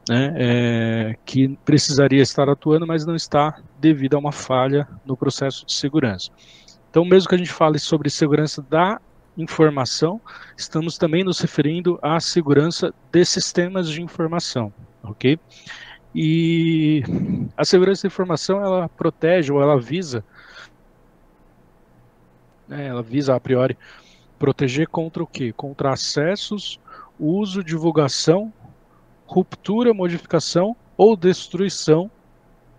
né, 0.10 0.34
é, 0.36 1.15
que 1.25 1.58
precisaria 1.63 2.22
estar 2.22 2.50
atuando, 2.50 2.88
mas 2.88 3.05
não 3.05 3.15
está 3.15 3.60
devido 3.79 4.15
a 4.15 4.20
uma 4.20 4.31
falha 4.31 4.88
no 5.05 5.15
processo 5.15 5.65
de 5.65 5.74
segurança. 5.74 6.29
Então, 6.89 7.05
mesmo 7.05 7.29
que 7.29 7.36
a 7.36 7.38
gente 7.38 7.51
fale 7.51 7.79
sobre 7.79 8.10
segurança 8.10 8.62
da 8.62 9.00
informação, 9.38 10.20
estamos 10.58 10.98
também 10.98 11.24
nos 11.24 11.39
referindo 11.39 11.98
à 12.01 12.20
segurança 12.20 12.93
de 13.12 13.24
sistemas 13.24 13.89
de 13.89 14.01
informação, 14.01 14.74
ok? 15.03 15.39
E 16.13 17.01
a 17.55 17.63
segurança 17.63 18.03
da 18.03 18.08
informação 18.08 18.62
ela 18.62 18.89
protege 18.89 19.53
ou 19.53 19.62
ela 19.62 19.79
visa, 19.79 20.25
né, 22.67 22.88
ela 22.88 23.01
visa 23.01 23.34
a 23.34 23.39
priori 23.39 23.77
proteger 24.38 24.88
contra 24.88 25.24
o 25.24 25.27
quê? 25.27 25.53
Contra 25.53 25.93
acessos, 25.93 26.79
uso, 27.17 27.63
divulgação 27.63 28.51
ruptura, 29.31 29.93
modificação 29.93 30.75
ou 30.97 31.15
destruição 31.15 32.11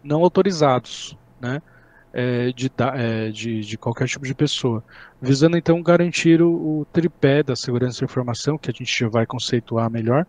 não 0.05 0.23
autorizados, 0.23 1.17
né? 1.41 1.63
É, 2.15 2.53
de, 2.53 2.71
é, 2.95 3.31
de, 3.31 3.61
de, 3.63 3.79
qualquer 3.79 4.07
tipo 4.07 4.27
de 4.27 4.35
pessoa, 4.35 4.85
visando 5.19 5.57
então 5.57 5.83
garantir 5.83 6.43
o, 6.43 6.51
o, 6.81 6.87
tripé 6.93 7.43
da 7.43 7.57
segurança 7.57 8.01
da 8.01 8.05
informação, 8.05 8.59
que 8.59 8.71
a 8.71 8.75
gente 8.75 8.85
já 8.85 9.09
vai 9.09 9.25
conceituar 9.25 9.91
melhor, 9.91 10.27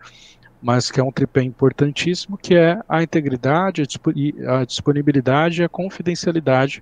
mas 0.62 0.89
que 0.89 1.01
é 1.01 1.03
um 1.03 1.12
tripé 1.12 1.42
importantíssimo, 1.42 2.38
que 2.38 2.56
é 2.56 2.80
a 2.88 3.03
integridade, 3.03 3.82
a 3.82 4.63
disponibilidade 4.63 5.62
e 5.62 5.65
a 5.65 5.68
confidencialidade 5.68 6.82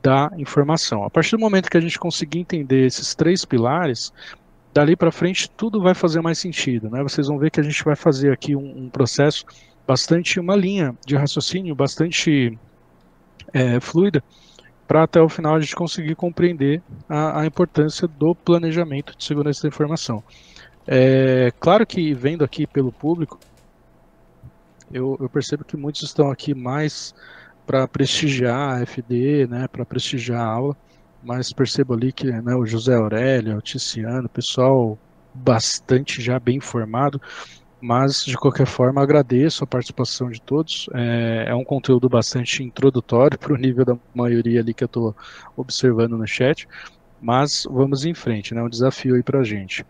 da 0.00 0.30
informação. 0.38 1.02
A 1.04 1.10
partir 1.10 1.32
do 1.32 1.40
momento 1.40 1.68
que 1.68 1.76
a 1.76 1.80
gente 1.80 1.98
conseguir 1.98 2.38
entender 2.38 2.86
esses 2.86 3.16
três 3.16 3.44
pilares, 3.44 4.12
dali 4.72 4.96
para 4.96 5.10
frente 5.10 5.50
tudo 5.50 5.80
vai 5.80 5.94
fazer 5.94 6.20
mais 6.20 6.38
sentido, 6.38 6.88
né? 6.88 7.02
Vocês 7.02 7.26
vão 7.26 7.38
ver 7.38 7.50
que 7.50 7.60
a 7.60 7.62
gente 7.62 7.82
vai 7.84 7.96
fazer 7.96 8.32
aqui 8.32 8.54
um, 8.54 8.84
um 8.84 8.90
processo 8.90 9.44
bastante, 9.86 10.38
uma 10.38 10.54
linha 10.54 10.94
de 11.04 11.16
raciocínio 11.16 11.74
bastante 11.74 12.58
é, 13.52 13.80
fluida, 13.80 14.22
para 14.86 15.04
até 15.04 15.20
o 15.20 15.28
final 15.28 15.54
a 15.54 15.60
gente 15.60 15.74
conseguir 15.74 16.14
compreender 16.14 16.82
a, 17.08 17.40
a, 17.40 17.46
importância 17.46 18.08
do 18.08 18.34
planejamento 18.34 19.16
de 19.16 19.24
segurança 19.24 19.62
da 19.62 19.68
informação. 19.68 20.22
É, 20.86 21.52
claro 21.60 21.86
que 21.86 22.12
vendo 22.12 22.44
aqui 22.44 22.66
pelo 22.66 22.90
público, 22.90 23.38
eu, 24.92 25.16
eu 25.20 25.28
percebo 25.28 25.64
que 25.64 25.76
muitos 25.76 26.02
estão 26.02 26.30
aqui 26.30 26.54
mais 26.54 27.14
para 27.66 27.86
prestigiar 27.86 28.80
a 28.80 28.86
FD, 28.86 29.46
né, 29.46 29.68
para 29.68 29.84
prestigiar 29.84 30.40
a 30.40 30.44
aula, 30.44 30.76
mas 31.22 31.52
percebo 31.52 31.94
ali 31.94 32.12
que 32.12 32.26
né, 32.30 32.54
o 32.54 32.66
José 32.66 32.94
Aurélio, 32.94 33.58
o 33.58 33.62
Ticiano, 33.62 34.28
pessoal 34.28 34.98
bastante 35.34 36.20
já 36.22 36.38
bem 36.38 36.56
informado, 36.56 37.20
mas 37.80 38.24
de 38.24 38.36
qualquer 38.36 38.66
forma 38.66 39.02
agradeço 39.02 39.64
a 39.64 39.66
participação 39.66 40.30
de 40.30 40.40
todos. 40.42 40.88
É, 40.94 41.46
é 41.48 41.54
um 41.54 41.64
conteúdo 41.64 42.08
bastante 42.08 42.62
introdutório 42.62 43.38
para 43.40 43.54
o 43.54 43.56
nível 43.56 43.84
da 43.84 43.98
maioria 44.14 44.60
ali 44.60 44.74
que 44.74 44.84
eu 44.84 44.86
estou 44.86 45.16
observando 45.56 46.16
no 46.18 46.26
chat, 46.26 46.66
mas 47.20 47.64
vamos 47.70 48.04
em 48.04 48.14
frente, 48.14 48.54
né? 48.54 48.62
Um 48.62 48.68
desafio 48.68 49.14
aí 49.14 49.22
para 49.22 49.40
a 49.40 49.44
gente. 49.44 49.84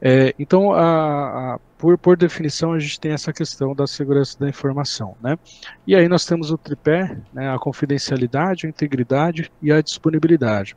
É, 0.00 0.34
então, 0.38 0.72
a, 0.72 1.54
a, 1.54 1.58
por, 1.76 1.98
por 1.98 2.16
definição, 2.16 2.72
a 2.72 2.78
gente 2.78 2.98
tem 2.98 3.12
essa 3.12 3.32
questão 3.32 3.74
da 3.74 3.86
segurança 3.86 4.38
da 4.38 4.48
informação. 4.48 5.16
Né? 5.22 5.38
E 5.86 5.94
aí 5.94 6.08
nós 6.08 6.24
temos 6.24 6.50
o 6.50 6.56
tripé, 6.56 7.18
né, 7.32 7.52
a 7.52 7.58
confidencialidade, 7.58 8.66
a 8.66 8.70
integridade 8.70 9.52
e 9.60 9.70
a 9.70 9.80
disponibilidade. 9.80 10.76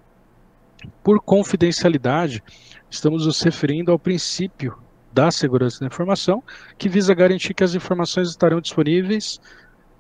Por 1.02 1.22
confidencialidade, 1.22 2.44
estamos 2.90 3.26
nos 3.26 3.42
referindo 3.42 3.92
ao 3.92 4.00
princípio 4.00 4.78
da 5.14 5.32
segurança 5.32 5.80
da 5.80 5.86
informação, 5.86 6.44
que 6.78 6.90
visa 6.90 7.14
garantir 7.14 7.54
que 7.54 7.64
as 7.64 7.76
informações 7.76 8.30
estarão 8.30 8.60
disponíveis 8.60 9.40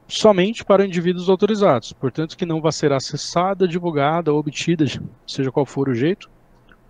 somente 0.07 0.65
para 0.65 0.85
indivíduos 0.85 1.29
autorizados, 1.29 1.93
portanto 1.93 2.35
que 2.35 2.45
não 2.45 2.59
vai 2.59 2.71
ser 2.71 2.91
acessada, 2.91 3.67
divulgada 3.67 4.33
ou 4.33 4.39
obtida, 4.39 4.85
seja 5.25 5.51
qual 5.51 5.65
for 5.65 5.87
o 5.87 5.95
jeito, 5.95 6.29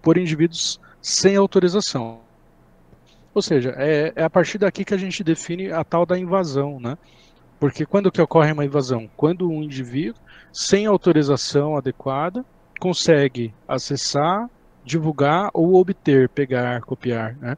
por 0.02 0.18
indivíduos 0.18 0.80
sem 1.02 1.36
autorização. 1.36 2.23
Ou 3.34 3.42
seja, 3.42 3.74
é, 3.78 4.14
é, 4.16 4.24
a 4.24 4.30
partir 4.30 4.58
daqui 4.58 4.86
que 4.86 4.94
a 4.94 4.98
gente 4.98 5.24
define 5.24 5.72
a 5.72 5.84
tal 5.84 6.06
da 6.06 6.18
invasão, 6.18 6.80
né? 6.80 6.98
Porque 7.60 7.86
quando 7.86 8.12
que 8.12 8.22
ocorre 8.22 8.52
uma 8.52 8.66
invasão? 8.66 9.10
Quando 9.16 9.50
um 9.50 9.64
indivíduo, 9.64 10.22
sem 10.52 10.86
autorização 10.86 11.76
adequada, 11.76 12.46
consegue 12.80 13.54
acessar, 13.68 14.50
divulgar 14.84 15.50
ou 15.54 15.76
obter, 15.76 16.30
pegar, 16.30 16.82
copiar, 16.82 17.36
né? 17.38 17.58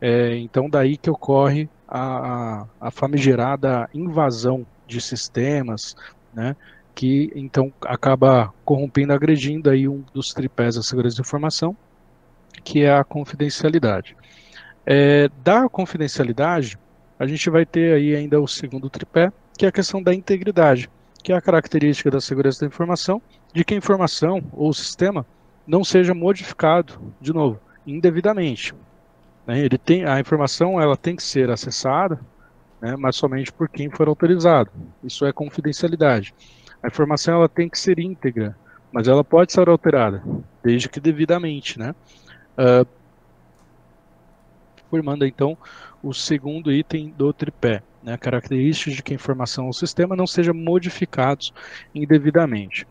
É, 0.00 0.36
então 0.36 0.68
daí 0.68 0.96
que 0.96 1.10
ocorre 1.10 1.68
a, 1.86 2.66
a 2.80 2.90
famigerada 2.90 3.88
invasão 3.94 4.66
de 4.86 5.00
sistemas, 5.00 5.94
né? 6.34 6.56
Que 6.94 7.30
então 7.34 7.72
acaba 7.82 8.52
corrompendo, 8.64 9.12
agredindo 9.12 9.70
aí 9.70 9.88
um 9.88 10.04
dos 10.12 10.34
tripés 10.34 10.74
da 10.74 10.82
segurança 10.82 11.16
de 11.16 11.22
informação, 11.22 11.76
que 12.64 12.82
é 12.82 12.92
a 12.92 13.04
confidencialidade. 13.04 14.16
É, 14.92 15.30
da 15.44 15.68
confidencialidade, 15.68 16.76
a 17.16 17.24
gente 17.24 17.48
vai 17.48 17.64
ter 17.64 17.94
aí 17.94 18.16
ainda 18.16 18.40
o 18.40 18.48
segundo 18.48 18.90
tripé, 18.90 19.32
que 19.56 19.64
é 19.64 19.68
a 19.68 19.72
questão 19.72 20.02
da 20.02 20.12
integridade, 20.12 20.90
que 21.22 21.32
é 21.32 21.36
a 21.36 21.40
característica 21.40 22.10
da 22.10 22.20
segurança 22.20 22.62
da 22.62 22.66
informação, 22.66 23.22
de 23.54 23.64
que 23.64 23.72
a 23.72 23.76
informação 23.76 24.42
ou 24.52 24.68
o 24.68 24.74
sistema 24.74 25.24
não 25.64 25.84
seja 25.84 26.12
modificado, 26.12 27.00
de 27.20 27.32
novo, 27.32 27.60
indevidamente. 27.86 28.74
Né? 29.46 29.60
Ele 29.60 29.78
tem, 29.78 30.04
a 30.04 30.18
informação 30.18 30.80
ela 30.80 30.96
tem 30.96 31.14
que 31.14 31.22
ser 31.22 31.50
acessada, 31.50 32.18
né, 32.80 32.96
mas 32.96 33.14
somente 33.14 33.52
por 33.52 33.68
quem 33.68 33.88
for 33.90 34.08
autorizado. 34.08 34.72
Isso 35.04 35.24
é 35.24 35.32
confidencialidade. 35.32 36.34
A 36.82 36.88
informação 36.88 37.34
ela 37.34 37.48
tem 37.48 37.68
que 37.68 37.78
ser 37.78 38.00
íntegra, 38.00 38.56
mas 38.90 39.06
ela 39.06 39.22
pode 39.22 39.52
ser 39.52 39.68
alterada, 39.68 40.20
desde 40.64 40.88
que 40.88 40.98
devidamente, 40.98 41.78
né? 41.78 41.94
Uh, 42.58 42.99
formando 44.90 45.24
então 45.24 45.56
o 46.02 46.12
segundo 46.12 46.72
item 46.72 47.14
do 47.16 47.32
tripé, 47.32 47.82
né, 48.02 48.16
características 48.16 48.96
de 48.96 49.02
que 49.02 49.12
a 49.12 49.14
informação 49.14 49.66
ou 49.66 49.72
sistema 49.72 50.16
não 50.16 50.26
sejam 50.26 50.52
modificados 50.52 51.52
indevidamente. 51.94 52.86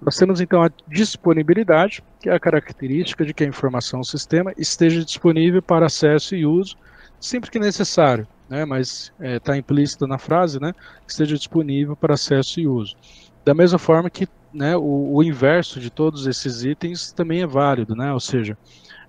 Nós 0.00 0.16
temos 0.16 0.40
então 0.40 0.62
a 0.62 0.70
disponibilidade, 0.88 2.02
que 2.20 2.30
é 2.30 2.34
a 2.34 2.40
característica 2.40 3.24
de 3.24 3.34
que 3.34 3.44
a 3.44 3.48
informação 3.48 3.98
ou 3.98 4.04
sistema 4.04 4.52
esteja 4.56 5.04
disponível 5.04 5.60
para 5.60 5.86
acesso 5.86 6.34
e 6.34 6.46
uso 6.46 6.76
sempre 7.20 7.50
que 7.50 7.58
necessário, 7.58 8.26
né, 8.48 8.64
mas 8.64 9.12
está 9.20 9.54
é, 9.54 9.58
implícito 9.58 10.06
na 10.06 10.16
frase, 10.16 10.58
né, 10.58 10.72
esteja 11.06 11.36
disponível 11.36 11.94
para 11.94 12.14
acesso 12.14 12.58
e 12.60 12.66
uso. 12.66 12.96
Da 13.44 13.52
mesma 13.52 13.78
forma 13.78 14.08
que 14.08 14.26
né, 14.52 14.74
o, 14.76 15.14
o 15.14 15.22
inverso 15.22 15.78
de 15.78 15.90
todos 15.90 16.26
esses 16.26 16.64
itens 16.64 17.12
também 17.12 17.42
é 17.42 17.46
válido, 17.46 17.94
né, 17.94 18.12
ou 18.12 18.20
seja, 18.20 18.56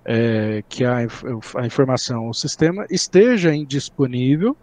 é, 0.06 0.64
que 0.68 0.84
a, 0.84 0.98
a 0.98 1.66
informação, 1.66 2.30
o 2.30 2.34
sistema 2.34 2.86
esteja 2.90 3.54
indisponível 3.54 4.56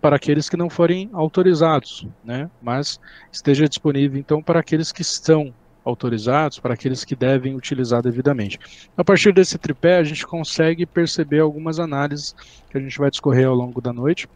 para 0.00 0.16
aqueles 0.16 0.48
que 0.48 0.56
não 0.56 0.70
forem 0.70 1.10
autorizados, 1.12 2.06
né? 2.24 2.50
mas 2.62 3.00
esteja 3.32 3.68
disponível 3.68 4.18
então 4.18 4.42
para 4.42 4.60
aqueles 4.60 4.92
que 4.92 5.02
estão 5.02 5.52
autorizados, 5.84 6.58
para 6.58 6.74
aqueles 6.74 7.04
que 7.04 7.14
devem 7.14 7.54
utilizar 7.54 8.02
devidamente. 8.02 8.58
A 8.96 9.04
partir 9.04 9.32
desse 9.32 9.56
tripé, 9.56 9.98
a 9.98 10.04
gente 10.04 10.26
consegue 10.26 10.84
perceber 10.84 11.40
algumas 11.40 11.78
análises 11.78 12.34
que 12.68 12.76
a 12.76 12.80
gente 12.80 12.98
vai 12.98 13.10
discorrer 13.10 13.46
ao 13.46 13.54
longo 13.54 13.80
da 13.80 13.92
noite, 13.92 14.28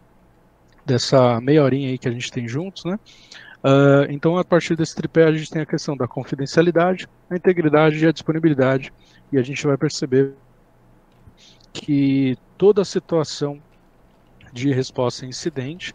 dessa 0.86 1.40
meia 1.40 1.62
horinha 1.62 1.90
aí 1.90 1.98
que 1.98 2.08
a 2.08 2.12
gente 2.12 2.30
tem 2.30 2.48
juntos, 2.48 2.84
né? 2.84 2.98
Uh, 3.62 4.10
então, 4.10 4.38
a 4.38 4.44
partir 4.44 4.74
desse 4.74 4.94
tripé, 4.94 5.24
a 5.24 5.32
gente 5.32 5.50
tem 5.50 5.60
a 5.60 5.66
questão 5.66 5.96
da 5.96 6.08
confidencialidade, 6.08 7.06
a 7.28 7.36
integridade 7.36 8.02
e 8.02 8.06
a 8.06 8.12
disponibilidade 8.12 8.92
e 9.32 9.38
a 9.38 9.42
gente 9.42 9.66
vai 9.66 9.76
perceber 9.76 10.34
que 11.72 12.36
toda 12.58 12.84
situação 12.84 13.60
de 14.52 14.72
resposta 14.72 15.24
a 15.24 15.28
incidente 15.28 15.94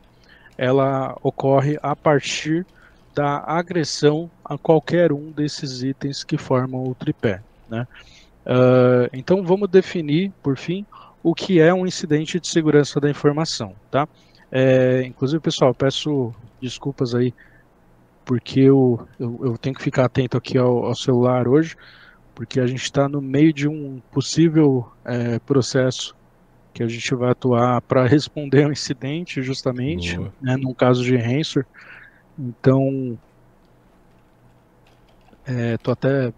ela 0.58 1.18
ocorre 1.22 1.78
a 1.82 1.96
partir 1.96 2.66
da 3.14 3.44
agressão 3.46 4.30
a 4.44 4.58
qualquer 4.58 5.12
um 5.12 5.32
desses 5.32 5.84
itens 5.84 6.24
que 6.24 6.38
formam 6.38 6.84
o 6.84 6.96
tripé. 6.96 7.42
Né? 7.70 7.88
Uh, 8.46 9.10
então 9.14 9.44
vamos 9.44 9.70
definir, 9.70 10.32
por 10.42 10.58
fim, 10.58 10.86
o 11.24 11.34
que 11.34 11.60
é 11.60 11.74
um 11.74 11.86
incidente 11.86 12.40
de 12.40 12.48
segurança 12.48 13.00
da 13.00 13.10
informação. 13.10 13.74
Tá? 13.92 14.08
É, 14.52 15.04
inclusive, 15.06 15.42
pessoal, 15.42 15.74
peço 15.74 16.34
desculpas 16.62 17.16
aí, 17.16 17.34
porque 18.24 18.62
eu, 18.62 19.08
eu, 19.20 19.40
eu 19.44 19.58
tenho 19.58 19.76
que 19.76 19.84
ficar 19.84 20.06
atento 20.06 20.38
aqui 20.38 20.58
ao, 20.58 20.86
ao 20.86 20.96
celular 20.96 21.48
hoje 21.48 21.76
porque 22.36 22.60
a 22.60 22.68
gente 22.68 22.84
está 22.84 23.08
no 23.08 23.22
meio 23.22 23.54
de 23.54 23.68
um 23.68 24.02
possível 24.12 24.92
é, 25.06 25.40
processo 25.40 26.14
que 26.74 26.84
a 26.84 26.88
gente 26.88 27.16
vai 27.16 27.32
atuar 27.32 27.82
para 27.82 28.06
responder 28.06 28.66
ao 28.66 28.72
incidente, 28.72 29.42
justamente, 29.42 30.20
né, 30.42 30.58
num 30.58 30.74
caso 30.74 31.02
de 31.02 31.16
ransomware. 31.16 31.66
Então, 32.38 33.18
é, 35.46 35.78
tô 35.78 35.92
até 35.92 36.34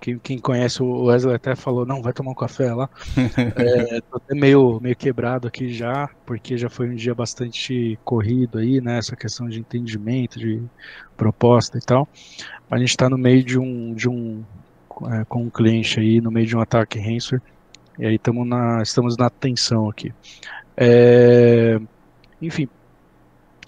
quem, 0.00 0.18
quem, 0.18 0.38
conhece 0.38 0.82
o 0.82 1.04
Wesley 1.04 1.34
até 1.34 1.54
falou, 1.54 1.84
não, 1.84 2.00
vai 2.00 2.14
tomar 2.14 2.30
um 2.30 2.34
café 2.34 2.72
lá. 2.72 2.88
é, 3.56 4.00
tô 4.00 4.16
até 4.16 4.34
meio, 4.34 4.80
meio 4.80 4.96
quebrado 4.96 5.46
aqui 5.46 5.70
já, 5.70 6.08
porque 6.24 6.56
já 6.56 6.70
foi 6.70 6.88
um 6.88 6.94
dia 6.94 7.14
bastante 7.14 7.98
corrido 8.04 8.58
aí, 8.58 8.80
né? 8.80 8.96
Essa 8.96 9.16
questão 9.16 9.48
de 9.48 9.60
entendimento, 9.60 10.38
de 10.38 10.62
proposta 11.16 11.76
e 11.76 11.80
tal. 11.80 12.08
Mas 12.70 12.78
a 12.78 12.80
gente 12.80 12.90
está 12.90 13.10
no 13.10 13.18
meio 13.18 13.44
de 13.44 13.58
um, 13.58 13.92
de 13.92 14.08
um 14.08 14.42
é, 15.06 15.24
com 15.24 15.42
um 15.42 15.50
cliente 15.50 16.00
aí 16.00 16.20
no 16.20 16.30
meio 16.30 16.46
de 16.46 16.56
um 16.56 16.60
ataque 16.60 16.98
ransomware. 16.98 17.42
E 17.98 18.06
aí 18.06 18.20
na, 18.46 18.82
estamos 18.82 19.16
na 19.16 19.28
tensão 19.28 19.88
aqui. 19.88 20.12
É, 20.76 21.80
enfim, 22.40 22.68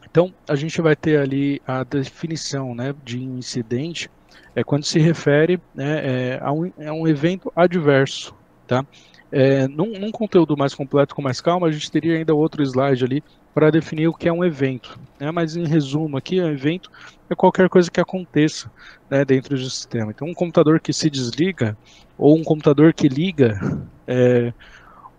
então 0.09 0.33
a 0.49 0.55
gente 0.55 0.81
vai 0.81 0.95
ter 0.95 1.19
ali 1.19 1.61
a 1.66 1.85
definição 1.85 2.75
né, 2.75 2.95
de 3.05 3.23
incidente 3.23 4.11
é 4.55 4.64
quando 4.64 4.85
se 4.85 4.99
refere 4.99 5.61
né, 5.75 6.01
é, 6.05 6.38
a, 6.43 6.53
um, 6.53 6.73
a 6.87 6.93
um 6.93 7.07
evento 7.07 7.53
adverso. 7.55 8.35
Tá? 8.66 8.85
É, 9.33 9.69
num, 9.69 9.93
num, 9.99 10.11
conteúdo 10.11 10.57
mais 10.57 10.75
completo, 10.75 11.14
com 11.14 11.23
mais 11.23 11.40
calma, 11.40 11.69
a 11.69 11.71
gente 11.71 11.90
teria 11.90 12.16
ainda 12.16 12.35
outro 12.35 12.62
slide 12.62 13.05
ali 13.05 13.23
para 13.55 13.71
definir 13.71 14.09
o 14.09 14.14
que 14.14 14.29
é 14.29 14.33
um 14.33 14.45
evento. 14.45 14.99
Né? 15.19 15.31
Mas 15.31 15.55
em 15.57 15.64
resumo 15.64 16.16
aqui, 16.16 16.40
um 16.40 16.49
evento 16.49 16.90
é 17.29 17.35
qualquer 17.35 17.69
coisa 17.69 17.90
que 17.90 18.01
aconteça 18.01 18.71
né, 19.09 19.25
dentro 19.25 19.57
do 19.57 19.71
sistema. 19.71 20.11
Então, 20.11 20.27
um 20.27 20.35
computador 20.35 20.81
que 20.81 20.93
se 20.93 21.09
desliga 21.09 21.77
ou 22.19 22.37
um 22.37 22.43
computador 22.43 22.93
que 22.93 23.09
liga, 23.09 23.59
é, 24.07 24.53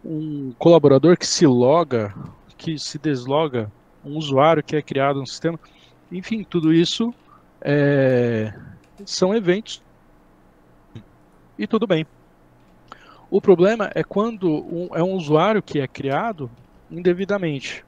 um 0.04 0.54
colaborador 0.58 1.18
que 1.18 1.26
se 1.26 1.48
loga, 1.48 2.14
que 2.58 2.78
se 2.78 3.00
desloga, 3.00 3.72
um 4.04 4.18
usuário 4.18 4.64
que 4.64 4.76
é 4.76 4.82
criado 4.82 5.20
no 5.20 5.28
sistema, 5.28 5.60
enfim, 6.12 6.44
tudo 6.44 6.74
isso 6.74 7.14
é, 7.62 8.54
são 9.06 9.34
eventos 9.34 9.82
e 11.58 11.66
tudo 11.66 11.88
bem. 11.88 12.06
O 13.32 13.40
problema 13.40 13.90
é 13.96 14.04
quando 14.04 14.46
um, 14.52 14.90
é 14.94 15.02
um 15.02 15.14
usuário 15.14 15.64
que 15.64 15.80
é 15.80 15.88
criado 15.88 16.52
indevidamente. 16.92 17.86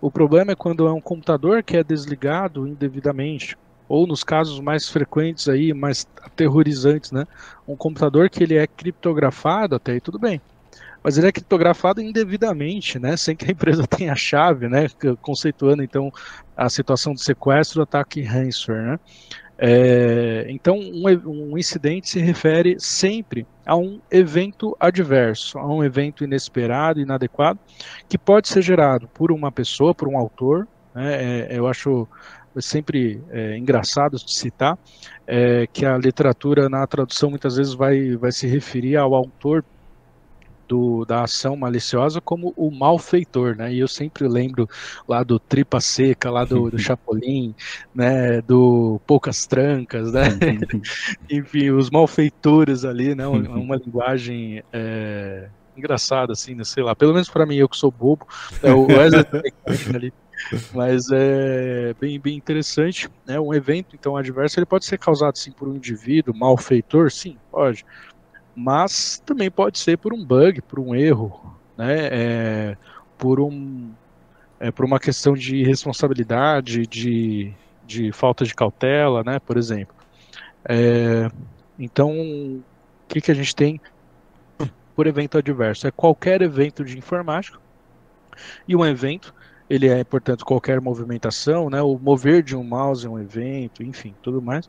O 0.00 0.10
problema 0.10 0.50
é 0.50 0.56
quando 0.56 0.84
é 0.84 0.92
um 0.92 1.00
computador 1.00 1.62
que 1.62 1.76
é 1.76 1.84
desligado 1.84 2.66
indevidamente, 2.66 3.56
ou 3.88 4.04
nos 4.04 4.24
casos 4.24 4.58
mais 4.58 4.88
frequentes 4.88 5.48
aí, 5.48 5.72
mais 5.72 6.08
aterrorizantes, 6.20 7.12
né? 7.12 7.24
Um 7.68 7.76
computador 7.76 8.28
que 8.28 8.42
ele 8.42 8.56
é 8.56 8.66
criptografado, 8.66 9.76
até 9.76 9.92
aí 9.92 10.00
tudo 10.00 10.18
bem. 10.18 10.40
Mas 11.04 11.16
ele 11.16 11.28
é 11.28 11.32
criptografado 11.32 12.00
indevidamente, 12.00 12.98
né? 12.98 13.16
Sem 13.16 13.36
que 13.36 13.44
a 13.44 13.52
empresa 13.52 13.86
tenha 13.88 14.12
a 14.12 14.16
chave, 14.16 14.68
né? 14.68 14.88
Conceituando 15.20 15.84
então 15.84 16.10
a 16.56 16.68
situação 16.68 17.14
de 17.14 17.22
sequestro, 17.22 17.82
ataque 17.82 18.22
ransomware, 18.22 18.82
né? 18.92 19.00
É, 19.62 20.46
então, 20.48 20.78
um, 20.78 21.52
um, 21.52 21.58
incidente 21.58 22.08
se 22.08 22.18
refere 22.18 22.76
sempre 22.78 23.46
a 23.66 23.76
um 23.76 24.00
evento 24.10 24.74
adverso, 24.80 25.58
a 25.58 25.66
um 25.66 25.84
evento 25.84 26.24
inesperado, 26.24 26.98
inadequado, 26.98 27.58
que 28.08 28.16
pode 28.16 28.48
ser 28.48 28.62
gerado 28.62 29.06
por 29.08 29.30
uma 29.30 29.52
pessoa, 29.52 29.94
por 29.94 30.08
um 30.08 30.16
autor. 30.16 30.66
Né, 30.94 31.44
é, 31.50 31.58
eu 31.58 31.66
acho 31.66 32.08
sempre 32.58 33.22
é, 33.28 33.58
engraçado 33.58 34.18
citar 34.18 34.78
é, 35.26 35.66
que 35.66 35.84
a 35.84 35.98
literatura 35.98 36.70
na 36.70 36.86
tradução 36.86 37.28
muitas 37.28 37.56
vezes 37.56 37.74
vai, 37.74 38.16
vai 38.16 38.32
se 38.32 38.46
referir 38.46 38.96
ao 38.96 39.14
autor 39.14 39.62
do, 40.70 41.04
da 41.04 41.24
ação 41.24 41.56
maliciosa 41.56 42.20
como 42.20 42.54
o 42.56 42.70
malfeitor, 42.70 43.56
né? 43.56 43.74
E 43.74 43.80
eu 43.80 43.88
sempre 43.88 44.28
lembro 44.28 44.68
lá 45.08 45.24
do 45.24 45.36
Tripa 45.36 45.80
Seca, 45.80 46.30
lá 46.30 46.44
do, 46.44 46.70
do 46.70 46.78
Chapolin, 46.78 47.52
né? 47.92 48.40
Do 48.40 49.00
Poucas 49.04 49.46
Trancas, 49.46 50.12
né? 50.12 50.22
Enfim, 51.28 51.70
os 51.70 51.90
malfeitores 51.90 52.84
ali, 52.84 53.16
né? 53.16 53.26
Uma, 53.26 53.76
linguagem 53.76 54.62
é, 54.72 55.48
engraçada, 55.76 56.34
assim, 56.34 56.54
né? 56.54 56.62
sei 56.62 56.84
lá. 56.84 56.94
Pelo 56.94 57.12
menos 57.12 57.28
para 57.28 57.44
mim, 57.44 57.56
eu 57.56 57.68
que 57.68 57.76
sou 57.76 57.90
bobo, 57.90 58.24
é, 58.62 58.72
o 58.72 58.86
Wesley 58.86 59.26
ali. 59.92 60.12
Mas 60.72 61.06
é 61.10 61.94
bem, 62.00 62.18
bem 62.18 62.36
interessante, 62.36 63.10
né? 63.26 63.40
Um 63.40 63.52
evento, 63.52 63.96
então, 63.96 64.16
adverso, 64.16 64.58
ele 64.58 64.66
pode 64.66 64.84
ser 64.84 64.98
causado, 64.98 65.36
sim, 65.36 65.50
por 65.50 65.66
um 65.66 65.74
indivíduo, 65.74 66.32
malfeitor, 66.32 67.10
sim, 67.10 67.36
pode 67.50 67.84
mas 68.54 69.22
também 69.24 69.50
pode 69.50 69.78
ser 69.78 69.96
por 69.98 70.12
um 70.12 70.24
bug, 70.24 70.60
por 70.62 70.78
um 70.78 70.94
erro, 70.94 71.56
né? 71.76 72.08
É, 72.10 72.76
por 73.16 73.40
um 73.40 73.90
é, 74.58 74.70
por 74.70 74.84
uma 74.84 75.00
questão 75.00 75.32
de 75.32 75.62
responsabilidade, 75.62 76.86
de, 76.86 77.52
de 77.86 78.12
falta 78.12 78.44
de 78.44 78.54
cautela, 78.54 79.24
né? 79.24 79.38
Por 79.38 79.56
exemplo. 79.56 79.94
É, 80.68 81.30
então, 81.78 82.12
o 82.12 82.62
que, 83.08 83.20
que 83.20 83.30
a 83.30 83.34
gente 83.34 83.56
tem 83.56 83.80
por 84.94 85.06
evento 85.06 85.38
adverso? 85.38 85.86
É 85.86 85.90
qualquer 85.90 86.42
evento 86.42 86.84
de 86.84 86.98
informática 86.98 87.58
e 88.68 88.76
um 88.76 88.84
evento 88.84 89.34
ele 89.68 89.88
é, 89.88 90.02
portanto, 90.02 90.44
qualquer 90.44 90.80
movimentação, 90.80 91.70
né? 91.70 91.80
O 91.80 91.96
mover 91.96 92.42
de 92.42 92.56
um 92.56 92.64
mouse 92.64 93.06
é 93.06 93.08
um 93.08 93.18
evento, 93.18 93.82
enfim, 93.82 94.14
tudo 94.20 94.42
mais 94.42 94.68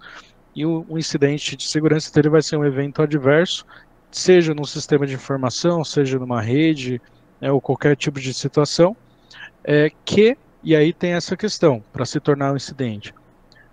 e 0.56 0.66
um 0.66 0.98
incidente 0.98 1.56
de 1.56 1.64
segurança 1.64 2.12
dele 2.12 2.30
vai 2.30 2.42
ser 2.42 2.58
um 2.58 2.66
evento 2.66 3.02
adverso, 3.02 3.66
seja 4.12 4.54
num 4.54 4.66
sistema 4.66 5.08
de 5.08 5.14
informação, 5.14 5.84
seja 5.84 6.20
numa 6.20 6.42
rede, 6.42 7.02
né, 7.40 7.52
ou 7.52 7.62
qualquer 7.62 7.96
tipo 7.96 8.20
de 8.20 8.34
situação, 8.34 8.96
é, 9.64 9.90
que, 10.04 10.38
e 10.64 10.76
aí 10.76 10.92
tem 10.92 11.14
essa 11.14 11.38
questão, 11.38 11.84
para 11.94 12.06
se 12.06 12.20
tornar 12.20 12.52
um 12.52 12.58
incidente. 12.58 13.14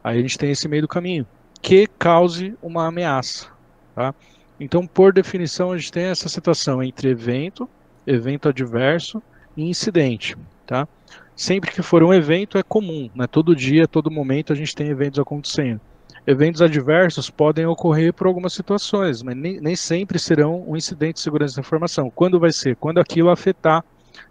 Aí 0.02 0.18
a 0.18 0.22
gente 0.22 0.38
tem 0.38 0.50
esse 0.50 0.68
meio 0.68 0.82
do 0.82 0.88
caminho, 0.88 1.26
que 1.60 1.86
cause 1.98 2.54
uma 2.62 2.86
ameaça. 2.86 3.48
Tá? 3.94 4.14
Então, 4.60 4.86
por 4.86 5.12
definição, 5.12 5.72
a 5.72 5.78
gente 5.78 5.92
tem 5.92 6.04
essa 6.04 6.28
situação 6.28 6.82
entre 6.82 7.10
evento, 7.10 7.68
evento 8.06 8.48
adverso 8.48 9.22
e 9.56 9.68
incidente. 9.68 10.36
Tá? 10.66 10.86
Sempre 11.34 11.72
que 11.72 11.82
for 11.82 12.02
um 12.02 12.14
evento 12.14 12.58
é 12.58 12.62
comum, 12.62 13.10
né? 13.14 13.26
todo 13.26 13.56
dia, 13.56 13.88
todo 13.88 14.10
momento 14.10 14.52
a 14.52 14.56
gente 14.56 14.74
tem 14.74 14.88
eventos 14.88 15.18
acontecendo. 15.18 15.80
Eventos 16.28 16.60
adversos 16.60 17.30
podem 17.30 17.64
ocorrer 17.64 18.12
por 18.12 18.26
algumas 18.26 18.52
situações, 18.52 19.22
mas 19.22 19.34
nem, 19.34 19.58
nem 19.62 19.74
sempre 19.74 20.18
serão 20.18 20.62
um 20.68 20.76
incidente 20.76 21.14
de 21.14 21.20
segurança 21.20 21.54
da 21.54 21.62
informação. 21.62 22.10
Quando 22.10 22.38
vai 22.38 22.52
ser? 22.52 22.76
Quando 22.76 22.98
aquilo 22.98 23.30
afetar 23.30 23.82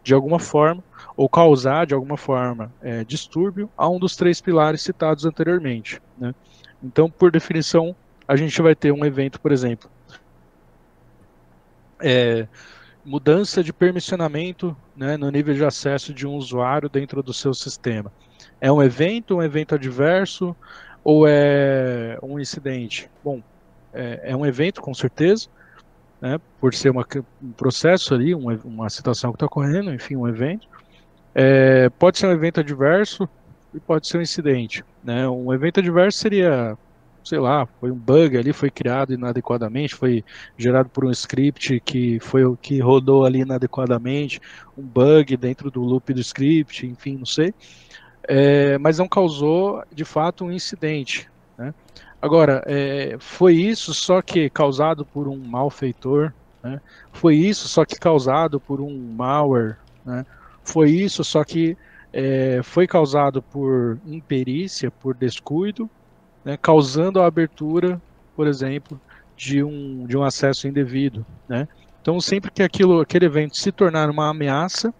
de 0.03 0.13
alguma 0.13 0.37
forma 0.37 0.83
ou 1.15 1.27
causar 1.27 1.87
de 1.87 1.95
alguma 1.95 2.15
forma 2.15 2.71
é, 2.83 3.03
distúrbio 3.03 3.67
a 3.75 3.89
um 3.89 3.97
dos 3.97 4.15
três 4.15 4.39
pilares 4.39 4.83
citados 4.83 5.25
anteriormente. 5.25 5.99
Né? 6.19 6.35
Então, 6.83 7.09
por 7.09 7.31
definição, 7.31 7.95
a 8.27 8.35
gente 8.35 8.61
vai 8.61 8.75
ter 8.75 8.91
um 8.91 9.03
evento, 9.03 9.41
por 9.41 9.51
exemplo, 9.51 9.89
é, 11.99 12.47
mudança 13.03 13.63
de 13.63 13.73
permissionamento 13.73 14.77
né, 14.95 15.17
no 15.17 15.31
nível 15.31 15.55
de 15.55 15.65
acesso 15.65 16.13
de 16.13 16.27
um 16.27 16.35
usuário 16.35 16.89
dentro 16.89 17.23
do 17.23 17.33
seu 17.33 17.55
sistema. 17.55 18.13
É 18.61 18.71
um 18.71 18.83
evento, 18.83 19.37
um 19.37 19.41
evento 19.41 19.73
adverso, 19.73 20.55
ou 21.07 21.25
é 21.25 22.19
um 22.21 22.37
incidente? 22.37 23.09
Bom, 23.23 23.41
é, 23.93 24.31
é 24.31 24.35
um 24.35 24.45
evento, 24.45 24.81
com 24.81 24.93
certeza, 24.93 25.47
né, 26.19 26.37
por 26.59 26.73
ser 26.73 26.89
uma, 26.89 27.07
um 27.41 27.53
processo 27.53 28.13
ali, 28.13 28.35
uma, 28.35 28.59
uma 28.65 28.89
situação 28.89 29.31
que 29.31 29.37
está 29.37 29.45
ocorrendo, 29.45 29.93
enfim, 29.93 30.17
um 30.17 30.27
evento. 30.27 30.67
É, 31.33 31.89
pode 31.91 32.17
ser 32.17 32.27
um 32.27 32.31
evento 32.31 32.59
adverso 32.59 33.29
e 33.73 33.79
pode 33.79 34.05
ser 34.05 34.17
um 34.17 34.21
incidente. 34.21 34.83
Né? 35.01 35.25
Um 35.29 35.53
evento 35.53 35.79
adverso 35.79 36.17
seria, 36.17 36.77
sei 37.23 37.39
lá, 37.39 37.65
foi 37.79 37.89
um 37.89 37.97
bug 37.97 38.37
ali, 38.37 38.51
foi 38.51 38.69
criado 38.69 39.13
inadequadamente, 39.13 39.95
foi 39.95 40.25
gerado 40.57 40.89
por 40.89 41.05
um 41.05 41.11
script 41.11 41.79
que 41.85 42.19
foi 42.19 42.43
o 42.43 42.57
que 42.57 42.81
rodou 42.81 43.25
ali 43.25 43.39
inadequadamente, 43.43 44.41
um 44.77 44.83
bug 44.83 45.37
dentro 45.37 45.71
do 45.71 45.81
loop 45.81 46.13
do 46.13 46.19
script, 46.19 46.85
enfim, 46.85 47.15
não 47.15 47.25
sei 47.25 47.53
é, 48.27 48.77
mas 48.77 48.99
não 48.99 49.07
causou 49.07 49.83
de 49.91 50.03
fato 50.03 50.45
um 50.45 50.51
incidente. 50.51 51.29
Né? 51.57 51.73
Agora, 52.21 52.61
é, 52.65 53.15
foi 53.19 53.55
isso 53.55 53.93
só 53.93 54.21
que 54.21 54.49
causado 54.49 55.05
por 55.05 55.27
um 55.27 55.37
malfeitor, 55.37 56.33
né? 56.61 56.81
foi 57.11 57.35
isso 57.35 57.67
só 57.67 57.85
que 57.85 57.97
causado 57.97 58.59
por 58.59 58.81
um 58.81 59.13
malware, 59.15 59.77
né? 60.05 60.25
foi 60.63 60.91
isso 60.91 61.23
só 61.23 61.43
que 61.43 61.77
é, 62.11 62.61
foi 62.63 62.85
causado 62.85 63.41
por 63.41 63.99
imperícia, 64.05 64.91
por 64.91 65.15
descuido, 65.15 65.89
né? 66.43 66.57
causando 66.57 67.21
a 67.21 67.27
abertura, 67.27 68.01
por 68.35 68.47
exemplo, 68.47 68.99
de 69.35 69.63
um, 69.63 70.05
de 70.05 70.17
um 70.17 70.23
acesso 70.23 70.67
indevido. 70.67 71.25
Né? 71.47 71.67
Então, 72.01 72.19
sempre 72.19 72.51
que 72.51 72.63
aquilo, 72.63 73.01
aquele 73.01 73.25
evento 73.25 73.57
se 73.57 73.71
tornar 73.71 74.09
uma 74.09 74.29
ameaça, 74.29 74.93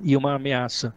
e 0.00 0.16
uma 0.16 0.34
ameaça 0.34 0.94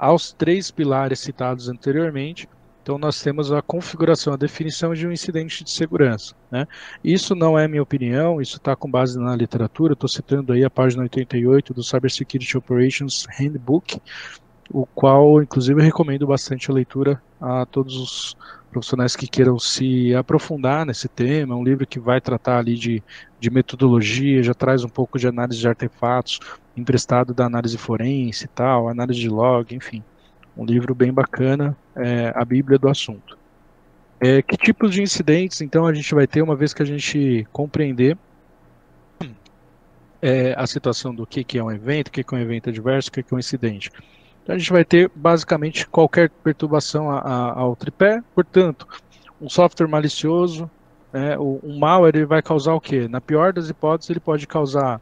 aos 0.00 0.32
três 0.32 0.70
pilares 0.70 1.20
citados 1.20 1.68
anteriormente. 1.68 2.48
Então, 2.82 2.96
nós 2.96 3.22
temos 3.22 3.52
a 3.52 3.60
configuração, 3.60 4.32
a 4.32 4.36
definição 4.38 4.94
de 4.94 5.06
um 5.06 5.12
incidente 5.12 5.62
de 5.62 5.70
segurança. 5.70 6.34
Né? 6.50 6.66
Isso 7.04 7.34
não 7.34 7.58
é 7.58 7.68
minha 7.68 7.82
opinião, 7.82 8.40
isso 8.40 8.56
está 8.56 8.74
com 8.74 8.90
base 8.90 9.18
na 9.18 9.36
literatura. 9.36 9.92
Estou 9.92 10.08
citando 10.08 10.54
aí 10.54 10.64
a 10.64 10.70
página 10.70 11.02
88 11.02 11.74
do 11.74 11.82
Cybersecurity 11.82 12.56
Operations 12.56 13.26
Handbook, 13.38 14.00
o 14.70 14.86
qual, 14.86 15.42
inclusive, 15.42 15.82
recomendo 15.82 16.26
bastante 16.26 16.70
a 16.70 16.74
leitura 16.74 17.22
a 17.38 17.66
todos 17.66 17.96
os 17.96 18.36
profissionais 18.70 19.14
que 19.14 19.26
queiram 19.26 19.58
se 19.58 20.14
aprofundar 20.14 20.86
nesse 20.86 21.08
tema. 21.08 21.54
É 21.54 21.56
um 21.56 21.64
livro 21.64 21.86
que 21.86 22.00
vai 22.00 22.20
tratar 22.20 22.58
ali 22.58 22.76
de, 22.76 23.02
de 23.38 23.50
metodologia, 23.50 24.42
já 24.42 24.54
traz 24.54 24.84
um 24.84 24.88
pouco 24.88 25.18
de 25.18 25.28
análise 25.28 25.60
de 25.60 25.68
artefatos, 25.68 26.40
emprestado 26.80 27.32
da 27.32 27.46
análise 27.46 27.76
forense 27.78 28.44
e 28.44 28.48
tal, 28.48 28.88
análise 28.88 29.20
de 29.20 29.28
log, 29.28 29.74
enfim. 29.74 30.02
Um 30.56 30.64
livro 30.64 30.94
bem 30.94 31.12
bacana, 31.12 31.76
é, 31.96 32.32
a 32.34 32.44
Bíblia 32.44 32.78
do 32.78 32.88
assunto. 32.88 33.38
É, 34.20 34.42
que 34.42 34.56
tipos 34.56 34.92
de 34.92 35.02
incidentes, 35.02 35.60
então, 35.60 35.86
a 35.86 35.94
gente 35.94 36.14
vai 36.14 36.26
ter 36.26 36.42
uma 36.42 36.54
vez 36.54 36.74
que 36.74 36.82
a 36.82 36.86
gente 36.86 37.46
compreender 37.52 38.18
é, 40.20 40.54
a 40.56 40.66
situação 40.66 41.14
do 41.14 41.26
que, 41.26 41.42
que 41.42 41.58
é 41.58 41.64
um 41.64 41.70
evento, 41.70 42.08
o 42.08 42.10
que, 42.10 42.22
que 42.22 42.34
é 42.34 42.38
um 42.38 42.40
evento 42.40 42.68
adverso, 42.68 43.08
o 43.08 43.12
que, 43.12 43.22
que 43.22 43.32
é 43.32 43.36
um 43.36 43.40
incidente. 43.40 43.90
Então 44.42 44.54
a 44.54 44.58
gente 44.58 44.72
vai 44.72 44.84
ter 44.84 45.10
basicamente 45.14 45.86
qualquer 45.86 46.30
perturbação 46.30 47.10
a, 47.10 47.18
a, 47.18 47.60
ao 47.60 47.76
tripé, 47.76 48.22
portanto, 48.34 48.86
um 49.40 49.48
software 49.48 49.88
malicioso, 49.88 50.70
né, 51.12 51.38
um 51.38 51.78
malware 51.78 52.16
ele 52.16 52.26
vai 52.26 52.42
causar 52.42 52.74
o 52.74 52.80
quê? 52.80 53.08
Na 53.08 53.20
pior 53.20 53.52
das 53.52 53.68
hipóteses, 53.68 54.10
ele 54.10 54.20
pode 54.20 54.46
causar 54.46 55.00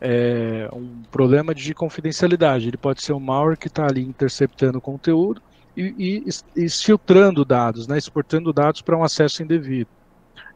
é, 0.00 0.68
um 0.72 1.02
problema 1.10 1.54
de 1.54 1.74
confidencialidade. 1.74 2.68
Ele 2.68 2.76
pode 2.76 3.02
ser 3.02 3.12
um 3.12 3.20
malware 3.20 3.58
que 3.58 3.68
está 3.68 3.86
ali 3.86 4.02
interceptando 4.02 4.80
conteúdo 4.80 5.42
e, 5.76 6.24
e, 6.56 6.64
e 6.64 6.68
filtrando 6.68 7.44
dados, 7.44 7.86
né, 7.86 7.98
exportando 7.98 8.52
dados 8.52 8.80
para 8.80 8.96
um 8.96 9.04
acesso 9.04 9.42
indevido. 9.42 9.90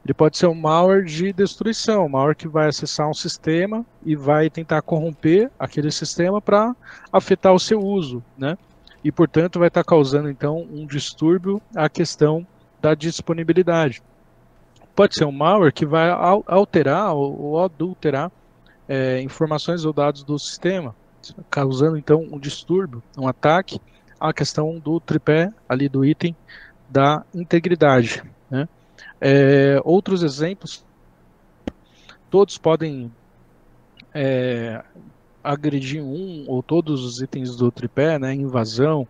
Ele 0.04 0.12
pode 0.12 0.36
ser 0.36 0.46
um 0.46 0.54
malware 0.54 1.04
de 1.04 1.32
destruição, 1.32 2.04
um 2.04 2.08
malware 2.10 2.36
que 2.36 2.46
vai 2.46 2.68
acessar 2.68 3.08
um 3.08 3.14
sistema 3.14 3.84
e 4.04 4.14
vai 4.14 4.50
tentar 4.50 4.82
corromper 4.82 5.50
aquele 5.58 5.90
sistema 5.90 6.42
para 6.42 6.76
afetar 7.10 7.54
o 7.54 7.58
seu 7.58 7.80
uso, 7.80 8.22
né? 8.36 8.58
E 9.02 9.10
portanto 9.10 9.58
vai 9.58 9.68
estar 9.68 9.82
tá 9.82 9.88
causando 9.88 10.28
então 10.28 10.66
um 10.70 10.86
distúrbio 10.86 11.60
à 11.74 11.88
questão 11.88 12.46
da 12.82 12.94
disponibilidade. 12.94 14.02
Pode 14.94 15.14
ser 15.14 15.24
um 15.24 15.32
malware 15.32 15.72
que 15.72 15.86
vai 15.86 16.10
alterar 16.46 17.14
ou 17.14 17.62
adulterar 17.62 18.30
é, 18.88 19.20
informações 19.20 19.84
ou 19.84 19.92
dados 19.92 20.22
do 20.22 20.38
sistema, 20.38 20.94
causando 21.50 21.96
então 21.96 22.20
um 22.30 22.38
distúrbio, 22.38 23.02
um 23.16 23.26
ataque 23.26 23.80
à 24.20 24.32
questão 24.32 24.78
do 24.78 25.00
tripé 25.00 25.52
ali 25.68 25.88
do 25.88 26.04
item 26.04 26.36
da 26.88 27.24
integridade. 27.34 28.22
Né? 28.50 28.68
É, 29.20 29.80
outros 29.84 30.22
exemplos, 30.22 30.84
todos 32.30 32.58
podem 32.58 33.10
é, 34.14 34.82
agredir 35.42 36.02
um 36.02 36.44
ou 36.46 36.62
todos 36.62 37.04
os 37.04 37.20
itens 37.20 37.56
do 37.56 37.70
tripé, 37.70 38.18
né, 38.18 38.32
invasão, 38.32 39.06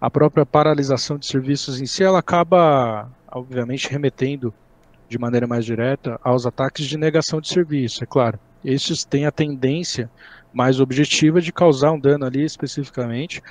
a 0.00 0.10
própria 0.10 0.46
paralisação 0.46 1.18
de 1.18 1.26
serviços 1.26 1.80
em 1.80 1.86
si, 1.86 2.02
ela 2.02 2.18
acaba, 2.18 3.10
obviamente, 3.30 3.90
remetendo 3.90 4.52
de 5.08 5.18
maneira 5.18 5.46
mais 5.46 5.64
direta 5.64 6.18
aos 6.22 6.46
ataques 6.46 6.86
de 6.86 6.96
negação 6.96 7.40
de 7.40 7.48
serviço, 7.48 8.02
é 8.02 8.06
claro. 8.06 8.38
Estes 8.64 9.04
têm 9.04 9.26
a 9.26 9.32
tendência 9.32 10.10
mais 10.52 10.80
objetiva 10.80 11.40
de 11.40 11.52
causar 11.52 11.92
um 11.92 12.00
dano 12.00 12.24
ali 12.24 12.44
especificamente 12.44 13.42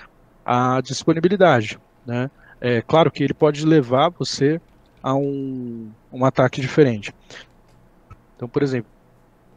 à 0.45 0.82
disponibilidade, 0.82 1.80
né? 2.06 2.32
É 2.62 2.82
claro 2.82 3.12
que 3.12 3.23
ele 3.23 3.34
pode 3.34 3.65
levar 3.65 4.10
você 4.10 4.62
a 5.02 5.13
um, 5.13 5.91
um 6.12 6.26
ataque 6.26 6.62
diferente. 6.62 7.13
Então, 8.36 8.47
por 8.47 8.63
exemplo, 8.63 8.89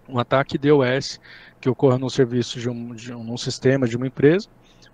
Um 0.09 0.19
ataque 0.19 0.59
DOS 0.59 1.21
que 1.61 1.69
ocorra 1.69 1.99
no 1.99 2.09
serviço 2.11 2.61
de 2.61 2.69
um, 2.69 2.95
de 2.95 3.13
um 3.13 3.25
num 3.25 3.37
sistema 3.37 3.89
de 3.89 3.97
uma 3.97 4.07
empresa 4.07 4.49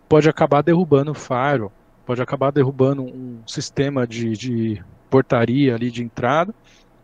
pode 0.09 0.29
acabar 0.29 0.63
derrubando 0.63 1.11
o 1.13 1.15
firewall, 1.15 1.73
pode 2.05 2.21
acabar 2.23 2.51
derrubando 2.53 3.03
um 3.03 3.43
sistema 3.47 4.07
de, 4.07 4.33
de 4.37 4.85
portaria 5.11 5.75
ali 5.75 5.91
de 5.91 6.03
entrada, 6.03 6.55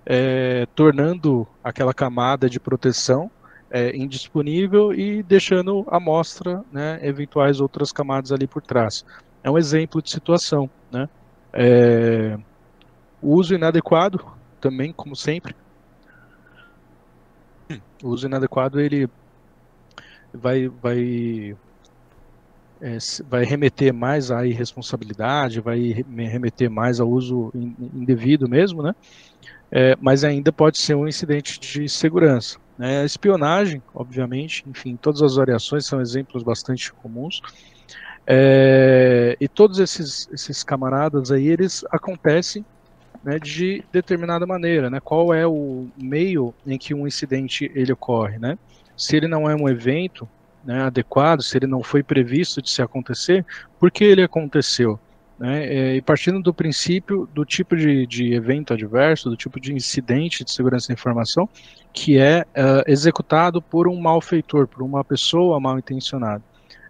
é, 0.05 0.67
tornando 0.75 1.47
aquela 1.63 1.95
camada 1.95 2.49
de 2.49 2.61
proteção 2.61 3.31
é, 3.71 3.95
indisponível 3.97 4.93
e 4.93 5.23
deixando 5.23 5.85
à 5.89 6.01
mostra 6.01 6.65
né, 6.73 6.99
eventuais 7.03 7.61
outras 7.61 7.93
camadas 7.93 8.33
ali 8.33 8.47
por 8.47 8.63
trás. 8.63 9.05
É 9.43 9.51
um 9.51 9.59
exemplo 9.59 10.03
de 10.03 10.11
situação. 10.11 10.69
Né? 10.91 11.09
É, 11.53 12.39
uso 13.23 13.55
inadequado, 13.55 14.25
também, 14.61 14.93
como 14.93 15.15
sempre, 15.15 15.55
o 18.03 18.09
uso 18.09 18.27
inadequado 18.27 18.81
ele 18.81 19.09
vai, 20.33 20.69
vai, 20.69 21.57
é, 22.81 22.99
vai 23.29 23.45
remeter 23.45 23.93
mais 23.93 24.31
à 24.31 24.47
irresponsabilidade, 24.47 25.61
vai 25.61 25.79
remeter 26.17 26.71
mais 26.71 27.01
ao 27.01 27.09
uso 27.09 27.53
indevido 27.55 28.49
mesmo, 28.49 28.83
né? 28.83 28.95
É, 29.71 29.97
mas 30.01 30.25
ainda 30.25 30.51
pode 30.51 30.79
ser 30.79 30.95
um 30.95 31.07
incidente 31.07 31.61
de 31.61 31.89
segurança. 31.89 32.59
A 32.79 33.05
espionagem, 33.05 33.83
obviamente, 33.93 34.65
enfim, 34.69 34.97
todas 34.97 35.21
as 35.21 35.35
variações 35.35 35.85
são 35.85 36.01
exemplos 36.01 36.43
bastante 36.43 36.93
comuns. 36.93 37.41
É, 38.27 39.37
e 39.41 39.49
todos 39.49 39.79
esses, 39.79 40.29
esses 40.33 40.63
camaradas 40.63 41.33
aí, 41.33 41.49
eles 41.49 41.85
acontecem 41.91 42.65
né, 43.25 43.39
de 43.39 43.83
determinada 43.91 44.47
maneira, 44.47 44.89
né? 44.89 45.01
Qual 45.01 45.35
é 45.35 45.47
o 45.47 45.89
meio 45.97 46.55
em 46.67 46.79
que 46.79 46.95
um 46.95 47.07
incidente 47.07 47.71
ele 47.75 47.93
ocorre, 47.93 48.39
né? 48.39 48.57
Se 48.97 49.17
ele 49.17 49.27
não 49.27 49.51
é 49.51 49.57
um 49.57 49.69
evento 49.69 50.29
né, 50.65 50.83
adequado, 50.83 51.43
se 51.43 51.57
ele 51.57 51.67
não 51.67 51.83
foi 51.83 52.03
previsto 52.03 52.61
de 52.63 52.71
se 52.71 52.83
acontecer, 52.83 53.45
por 53.79 53.91
que 53.91 54.05
ele 54.05 54.23
aconteceu? 54.23 55.01
Né? 55.39 55.67
É, 55.67 55.95
e 55.97 56.03
partindo 56.03 56.43
do 56.43 56.53
princípio 56.53 57.29
do 57.33 57.45
tipo 57.45 57.77
de, 57.77 58.07
de, 58.07 58.35
evento 58.35 58.73
adverso, 58.75 59.31
do 59.31 59.37
tipo 59.37 59.61
de 59.61 59.73
incidente 59.73 60.45
de 60.45 60.51
segurança 60.53 60.89
da 60.89 60.95
informação, 60.95 61.49
que 61.93 62.19
é 62.19 62.43
uh, 62.43 62.83
executado 62.87 63.63
por 63.63 63.87
um 63.87 64.01
malfeitor, 64.01 64.67
por 64.67 64.83
uma 64.83 65.05
pessoa 65.05 65.61
mal 65.61 65.79
intencionada. 65.79 66.43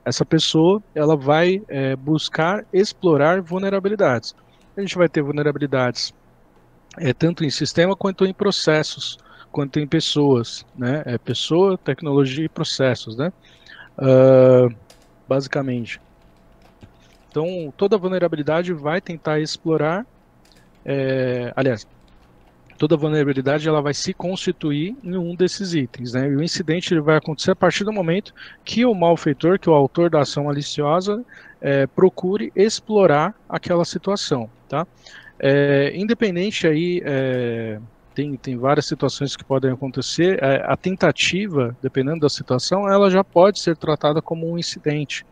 Essa 0.05 0.25
pessoa 0.25 0.83
ela 0.95 1.15
vai 1.15 1.63
é, 1.69 1.95
buscar 1.95 2.65
explorar 2.73 3.43
vulnerabilidades. 3.43 4.35
A 4.75 4.81
gente 4.81 4.97
vai 4.97 5.09
ter 5.09 5.21
vulnerabilidades 5.21 6.15
é, 6.97 7.13
tanto 7.13 7.45
em 7.45 7.51
sistema 7.51 7.95
quanto 7.95 8.25
em 8.25 8.33
processos, 8.33 9.19
quanto 9.53 9.79
em 9.79 9.87
pessoas, 9.87 10.65
né? 10.77 11.03
É 11.05 11.19
pessoa, 11.19 11.77
tecnologia 11.77 12.47
e 12.47 12.49
processos, 12.49 13.17
né? 13.17 13.31
Uh, 13.99 14.75
basicamente. 15.29 16.01
Então, 17.39 17.73
toda 17.77 17.97
vulnerabilidade 17.97 18.73
vai 18.73 19.01
tentar 19.01 19.39
explorar, 19.39 20.05
é, 20.85 21.53
aliás, 21.55 21.87
toda 22.77 22.97
vulnerabilidade 22.97 23.69
ela 23.69 23.81
vai 23.81 23.95
se 23.95 24.13
constituir 24.13 24.97
em 25.05 25.17
um 25.17 25.37
desses 25.37 25.73
itens, 25.73 26.15
né? 26.15 26.29
E 26.29 26.35
o 26.35 26.43
incidente 26.43 26.93
ele 26.93 27.01
vai 27.01 27.17
acontecer 27.17 27.53
a 27.53 27.57
partir 27.57 27.85
do 27.85 27.93
momento 27.93 28.35
que 28.65 28.85
o 28.85 28.93
malfeitor, 28.93 29.57
que 29.57 29.71
o 29.71 29.73
autor 29.73 30.11
da 30.11 30.23
ação 30.23 30.45
maliciosa, 30.45 31.25
é, 31.61 31.87
procure 31.87 32.53
explorar 32.57 33.35
aquela 33.49 33.85
situação, 33.85 34.51
tá? 34.69 34.85
É, 35.39 35.93
independente 35.97 36.67
aí, 36.67 37.01
é, 37.05 37.79
tem, 38.19 38.37
tem 38.37 38.57
várias 38.59 38.87
situações 38.87 39.37
que 39.37 39.45
podem 39.45 39.71
acontecer, 39.71 40.43
é, 40.43 40.61
a 40.67 40.77
tentativa, 40.77 41.77
dependendo 41.81 42.19
da 42.19 42.29
situação, 42.29 42.89
ela 42.89 43.09
já 43.09 43.23
pode 43.23 43.61
ser 43.61 43.77
tratada 43.77 44.21
como 44.21 44.51
um 44.51 44.59
incidente. 44.59 45.25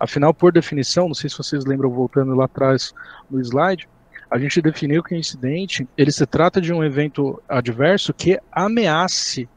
Afinal, 0.00 0.34
por 0.34 0.50
definição, 0.50 1.06
não 1.06 1.14
sei 1.14 1.30
se 1.30 1.38
vocês 1.38 1.64
lembram, 1.64 1.88
voltando 1.88 2.34
lá 2.34 2.46
atrás 2.46 2.92
no 3.30 3.40
slide, 3.40 3.88
a 4.28 4.38
gente 4.40 4.60
definiu 4.60 5.04
que 5.04 5.14
o 5.14 5.16
incidente, 5.16 5.86
ele 5.96 6.10
se 6.10 6.26
trata 6.26 6.60
de 6.60 6.72
um 6.72 6.82
evento 6.82 7.40
adverso 7.48 8.12
que 8.12 8.40
ameace 8.50 9.48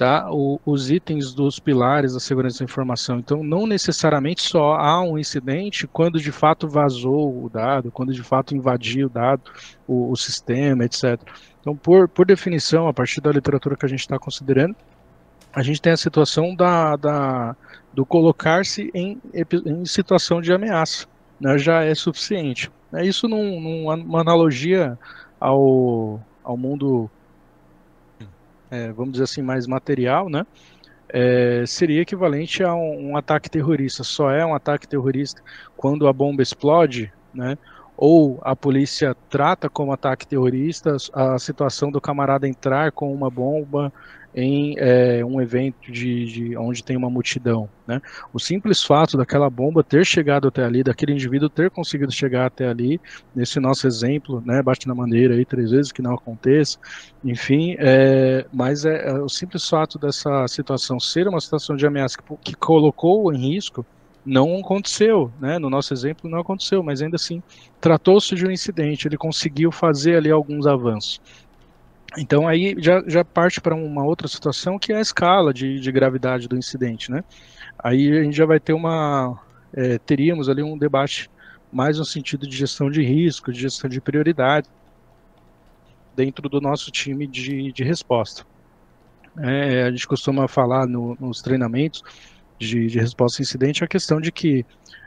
tá, 0.00 0.30
o, 0.30 0.58
os 0.64 0.90
itens 0.90 1.34
dos 1.34 1.58
pilares 1.58 2.14
da 2.14 2.20
segurança 2.20 2.60
da 2.60 2.64
informação. 2.64 3.18
Então, 3.18 3.44
não 3.44 3.66
necessariamente 3.66 4.40
só 4.42 4.72
há 4.72 5.02
um 5.02 5.18
incidente 5.18 5.86
quando 5.86 6.18
de 6.18 6.32
fato 6.32 6.66
vazou 6.66 7.44
o 7.44 7.50
dado, 7.50 7.92
quando 7.92 8.10
de 8.10 8.22
fato 8.22 8.56
invadiu 8.56 9.08
o 9.08 9.10
dado, 9.10 9.42
o, 9.86 10.10
o 10.10 10.16
sistema, 10.16 10.86
etc. 10.86 11.20
Então, 11.60 11.76
por, 11.76 12.08
por 12.08 12.24
definição, 12.24 12.88
a 12.88 12.94
partir 12.94 13.20
da 13.20 13.30
literatura 13.30 13.76
que 13.76 13.84
a 13.84 13.88
gente 13.88 14.00
está 14.00 14.18
considerando, 14.18 14.74
a 15.52 15.62
gente 15.62 15.82
tem 15.82 15.92
a 15.92 15.98
situação 15.98 16.54
da, 16.54 16.96
da 16.96 17.56
do 17.92 18.06
colocar-se 18.06 18.90
em, 18.94 19.20
em 19.34 19.84
situação 19.84 20.40
de 20.40 20.50
ameaça. 20.50 21.06
Né, 21.38 21.58
já 21.58 21.84
é 21.84 21.94
suficiente. 21.94 22.70
É 22.92 23.04
isso 23.04 23.28
num, 23.28 23.60
numa 23.60 24.20
analogia 24.20 24.98
ao, 25.38 26.20
ao 26.42 26.56
mundo 26.56 27.10
é, 28.70 28.92
vamos 28.92 29.12
dizer 29.12 29.24
assim, 29.24 29.42
mais 29.42 29.66
material, 29.66 30.28
né? 30.28 30.46
É, 31.08 31.64
seria 31.66 32.02
equivalente 32.02 32.62
a 32.62 32.72
um, 32.74 33.10
um, 33.10 33.16
ataque 33.16 33.50
terrorista. 33.50 34.04
Só 34.04 34.30
é 34.30 34.46
um 34.46 34.54
ataque 34.54 34.86
terrorista 34.86 35.42
quando 35.76 36.06
a 36.06 36.12
bomba 36.12 36.42
explode, 36.42 37.12
né? 37.34 37.58
Ou 37.96 38.38
a 38.42 38.54
polícia 38.54 39.14
trata 39.28 39.68
como 39.68 39.92
ataque 39.92 40.26
terrorista 40.26 40.96
a 41.12 41.38
situação 41.38 41.90
do 41.90 42.00
camarada 42.00 42.48
entrar 42.48 42.92
com 42.92 43.12
uma 43.12 43.28
bomba 43.28 43.92
em 44.34 44.74
é, 44.78 45.24
um 45.24 45.40
evento 45.40 45.90
de, 45.90 46.24
de, 46.26 46.56
onde 46.56 46.84
tem 46.84 46.96
uma 46.96 47.10
multidão. 47.10 47.68
Né? 47.86 48.00
O 48.32 48.38
simples 48.38 48.82
fato 48.82 49.16
daquela 49.16 49.50
bomba 49.50 49.82
ter 49.82 50.04
chegado 50.06 50.48
até 50.48 50.64
ali, 50.64 50.82
daquele 50.82 51.12
indivíduo 51.12 51.48
ter 51.48 51.70
conseguido 51.70 52.12
chegar 52.12 52.46
até 52.46 52.68
ali, 52.68 53.00
nesse 53.34 53.58
nosso 53.58 53.86
exemplo, 53.86 54.42
né, 54.46 54.62
bate 54.62 54.86
na 54.86 54.94
maneira 54.94 55.34
aí 55.34 55.44
três 55.44 55.70
vezes 55.70 55.90
que 55.90 56.02
não 56.02 56.14
aconteça, 56.14 56.78
enfim, 57.24 57.74
é, 57.78 58.46
mas 58.52 58.84
é, 58.84 59.08
é, 59.08 59.12
o 59.14 59.28
simples 59.28 59.68
fato 59.68 59.98
dessa 59.98 60.46
situação 60.46 61.00
ser 61.00 61.26
uma 61.26 61.40
situação 61.40 61.76
de 61.76 61.86
ameaça 61.86 62.16
que, 62.16 62.36
que 62.42 62.54
colocou 62.54 63.32
em 63.32 63.54
risco 63.54 63.84
não 64.24 64.58
aconteceu, 64.58 65.32
né? 65.40 65.58
No 65.58 65.70
nosso 65.70 65.94
exemplo 65.94 66.28
não 66.28 66.40
aconteceu, 66.40 66.82
mas 66.82 67.00
ainda 67.00 67.16
assim 67.16 67.42
tratou-se 67.80 68.34
de 68.34 68.46
um 68.46 68.50
incidente. 68.50 69.08
Ele 69.08 69.16
conseguiu 69.16 69.72
fazer 69.72 70.16
ali 70.16 70.30
alguns 70.30 70.66
avanços. 70.66 71.20
Então 72.18 72.48
aí 72.48 72.74
já, 72.78 73.02
já 73.06 73.24
parte 73.24 73.60
para 73.60 73.74
uma 73.74 74.04
outra 74.04 74.26
situação 74.26 74.78
que 74.78 74.92
é 74.92 74.96
a 74.96 75.00
escala 75.00 75.54
de, 75.54 75.78
de 75.78 75.92
gravidade 75.92 76.48
do 76.48 76.56
incidente, 76.56 77.10
né? 77.10 77.22
Aí 77.78 78.18
a 78.18 78.22
gente 78.24 78.36
já 78.36 78.46
vai 78.46 78.58
ter 78.58 78.72
uma, 78.72 79.38
é, 79.72 79.98
teríamos 79.98 80.48
ali 80.48 80.62
um 80.62 80.76
debate 80.76 81.30
mais 81.72 81.98
no 81.98 82.04
sentido 82.04 82.46
de 82.46 82.56
gestão 82.56 82.90
de 82.90 83.02
risco, 83.02 83.52
de 83.52 83.60
gestão 83.60 83.88
de 83.88 84.00
prioridade 84.00 84.68
dentro 86.16 86.48
do 86.48 86.60
nosso 86.60 86.90
time 86.90 87.26
de, 87.26 87.72
de 87.72 87.84
resposta. 87.84 88.44
É, 89.38 89.84
a 89.84 89.90
gente 89.90 90.06
costuma 90.08 90.48
falar 90.48 90.86
no, 90.86 91.16
nos 91.20 91.40
treinamentos 91.40 92.02
de, 92.58 92.88
de, 92.88 92.98
resposta 92.98 93.40
a 93.40 93.44
incidente 93.44 93.84
a 93.84 93.86
questão 93.86 94.20
de 94.20 94.32
que 94.32 94.66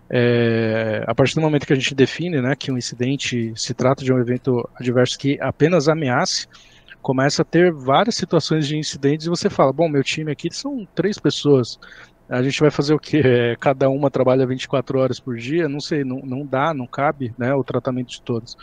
é, 0.10 1.04
a 1.06 1.14
partir 1.14 1.36
do 1.36 1.42
momento 1.42 1.68
que 1.68 1.74
a 1.74 1.76
gente 1.76 1.94
define 1.94 2.42
né, 2.42 2.56
que 2.56 2.72
um 2.72 2.78
incidente 2.78 3.54
se 3.56 3.74
trata 3.74 4.04
de 4.04 4.14
um 4.14 4.18
evento 4.18 4.68
adverso 4.76 5.20
que 5.20 5.38
apenas 5.42 5.90
ameace 5.90 6.48
começa 7.04 7.42
a 7.42 7.46
ter 7.46 7.72
várias 7.72 8.16
situações 8.16 8.66
de 8.66 8.78
incidentes 8.78 9.28
e 9.28 9.30
você 9.30 9.50
fala, 9.50 9.74
bom, 9.74 9.90
meu 9.90 10.04
time 10.04 10.32
aqui 10.32 10.50
são 10.52 10.88
três 10.96 11.20
pessoas, 11.20 11.78
a 12.30 12.42
gente 12.42 12.60
vai 12.60 12.72
fazer 12.72 12.94
o 12.94 13.00
quê? 13.00 13.22
É, 13.34 13.56
cada 13.58 13.90
uma 13.90 14.10
trabalha 14.10 14.48
24 14.48 14.98
horas 15.00 15.20
por 15.20 15.36
dia? 15.36 15.68
Não 15.68 15.80
sei, 15.80 16.04
não, 16.04 16.20
não 16.20 16.46
dá, 16.46 16.74
não 16.74 16.88
cabe 16.88 17.34
né, 17.38 17.54
o 17.54 17.64
tratamento 17.64 18.10
de 18.10 18.22
todos. 18.22 18.56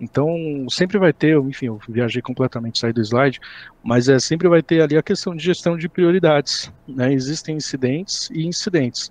Então, 0.00 0.28
sempre 0.68 0.98
vai 0.98 1.12
ter, 1.12 1.36
enfim, 1.38 1.66
eu 1.66 1.80
viajei 1.88 2.22
completamente, 2.22 2.78
saí 2.78 2.92
do 2.92 3.00
slide, 3.00 3.40
mas 3.82 4.08
é, 4.08 4.18
sempre 4.20 4.48
vai 4.48 4.62
ter 4.62 4.80
ali 4.80 4.96
a 4.96 5.02
questão 5.02 5.34
de 5.34 5.42
gestão 5.42 5.76
de 5.76 5.88
prioridades. 5.88 6.72
Né? 6.86 7.12
Existem 7.12 7.56
incidentes 7.56 8.28
e 8.30 8.46
incidentes. 8.46 9.10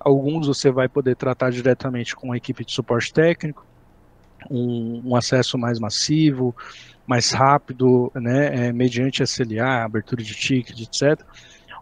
Alguns 0.00 0.46
você 0.46 0.70
vai 0.70 0.88
poder 0.88 1.16
tratar 1.16 1.50
diretamente 1.50 2.14
com 2.16 2.32
a 2.32 2.36
equipe 2.36 2.64
de 2.64 2.72
suporte 2.72 3.12
técnico, 3.12 3.66
um, 4.50 5.10
um 5.10 5.16
acesso 5.16 5.58
mais 5.58 5.78
massivo, 5.78 6.54
mais 7.06 7.30
rápido, 7.32 8.10
né, 8.14 8.68
é, 8.68 8.72
mediante 8.72 9.22
SLA, 9.22 9.84
abertura 9.84 10.22
de 10.22 10.34
ticket, 10.34 10.80
etc. 10.80 11.24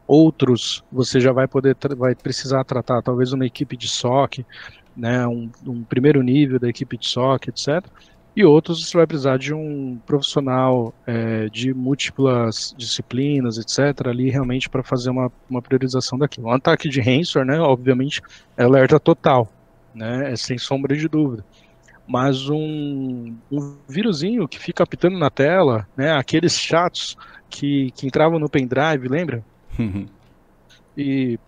Outros 0.06 0.82
você 0.90 1.20
já 1.20 1.32
vai 1.32 1.46
poder 1.46 1.76
vai 1.96 2.14
precisar 2.14 2.64
tratar 2.64 3.02
talvez 3.02 3.32
uma 3.32 3.46
equipe 3.46 3.76
de 3.76 3.88
SOC, 3.88 4.44
né, 4.96 5.26
um, 5.26 5.50
um 5.66 5.84
primeiro 5.84 6.22
nível 6.22 6.58
da 6.58 6.68
equipe 6.68 6.96
de 6.96 7.06
SOC, 7.06 7.48
etc. 7.48 7.84
E 8.34 8.44
outros 8.44 8.84
você 8.86 8.96
vai 8.96 9.06
precisar 9.06 9.38
de 9.38 9.52
um 9.52 9.98
profissional 10.06 10.94
é, 11.06 11.48
de 11.48 11.74
múltiplas 11.74 12.74
disciplinas, 12.76 13.58
etc., 13.58 14.06
ali 14.06 14.30
realmente 14.30 14.68
para 14.68 14.82
fazer 14.82 15.10
uma, 15.10 15.30
uma 15.48 15.60
priorização 15.60 16.16
daquilo. 16.16 16.46
Um 16.46 16.52
ataque 16.52 16.88
de 16.88 17.00
ransomware, 17.00 17.46
né, 17.46 17.60
obviamente, 17.60 18.22
é 18.56 18.64
alerta 18.64 18.98
total, 18.98 19.48
né, 19.94 20.32
é 20.32 20.36
sem 20.36 20.58
sombra 20.58 20.96
de 20.96 21.08
dúvida 21.08 21.44
mas 22.10 22.48
um, 22.50 23.36
um 23.52 23.76
vírusinho 23.88 24.48
que 24.48 24.58
fica 24.58 24.82
apitando 24.82 25.16
na 25.16 25.30
tela, 25.30 25.86
né, 25.96 26.10
aqueles 26.10 26.58
chatos 26.58 27.16
que, 27.48 27.92
que 27.92 28.04
entravam 28.04 28.36
no 28.36 28.50
pendrive, 28.50 29.06
lembra? 29.06 29.44
Uhum. 29.78 30.06
E 30.98 31.38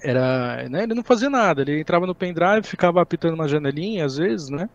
era, 0.00 0.68
né, 0.68 0.84
ele 0.84 0.94
não 0.94 1.02
fazia 1.02 1.28
nada, 1.28 1.62
ele 1.62 1.80
entrava 1.80 2.06
no 2.06 2.14
pendrive, 2.14 2.62
ficava 2.62 3.02
apitando 3.02 3.34
uma 3.34 3.48
janelinha 3.48 4.04
às 4.04 4.16
vezes, 4.16 4.48
né? 4.48 4.70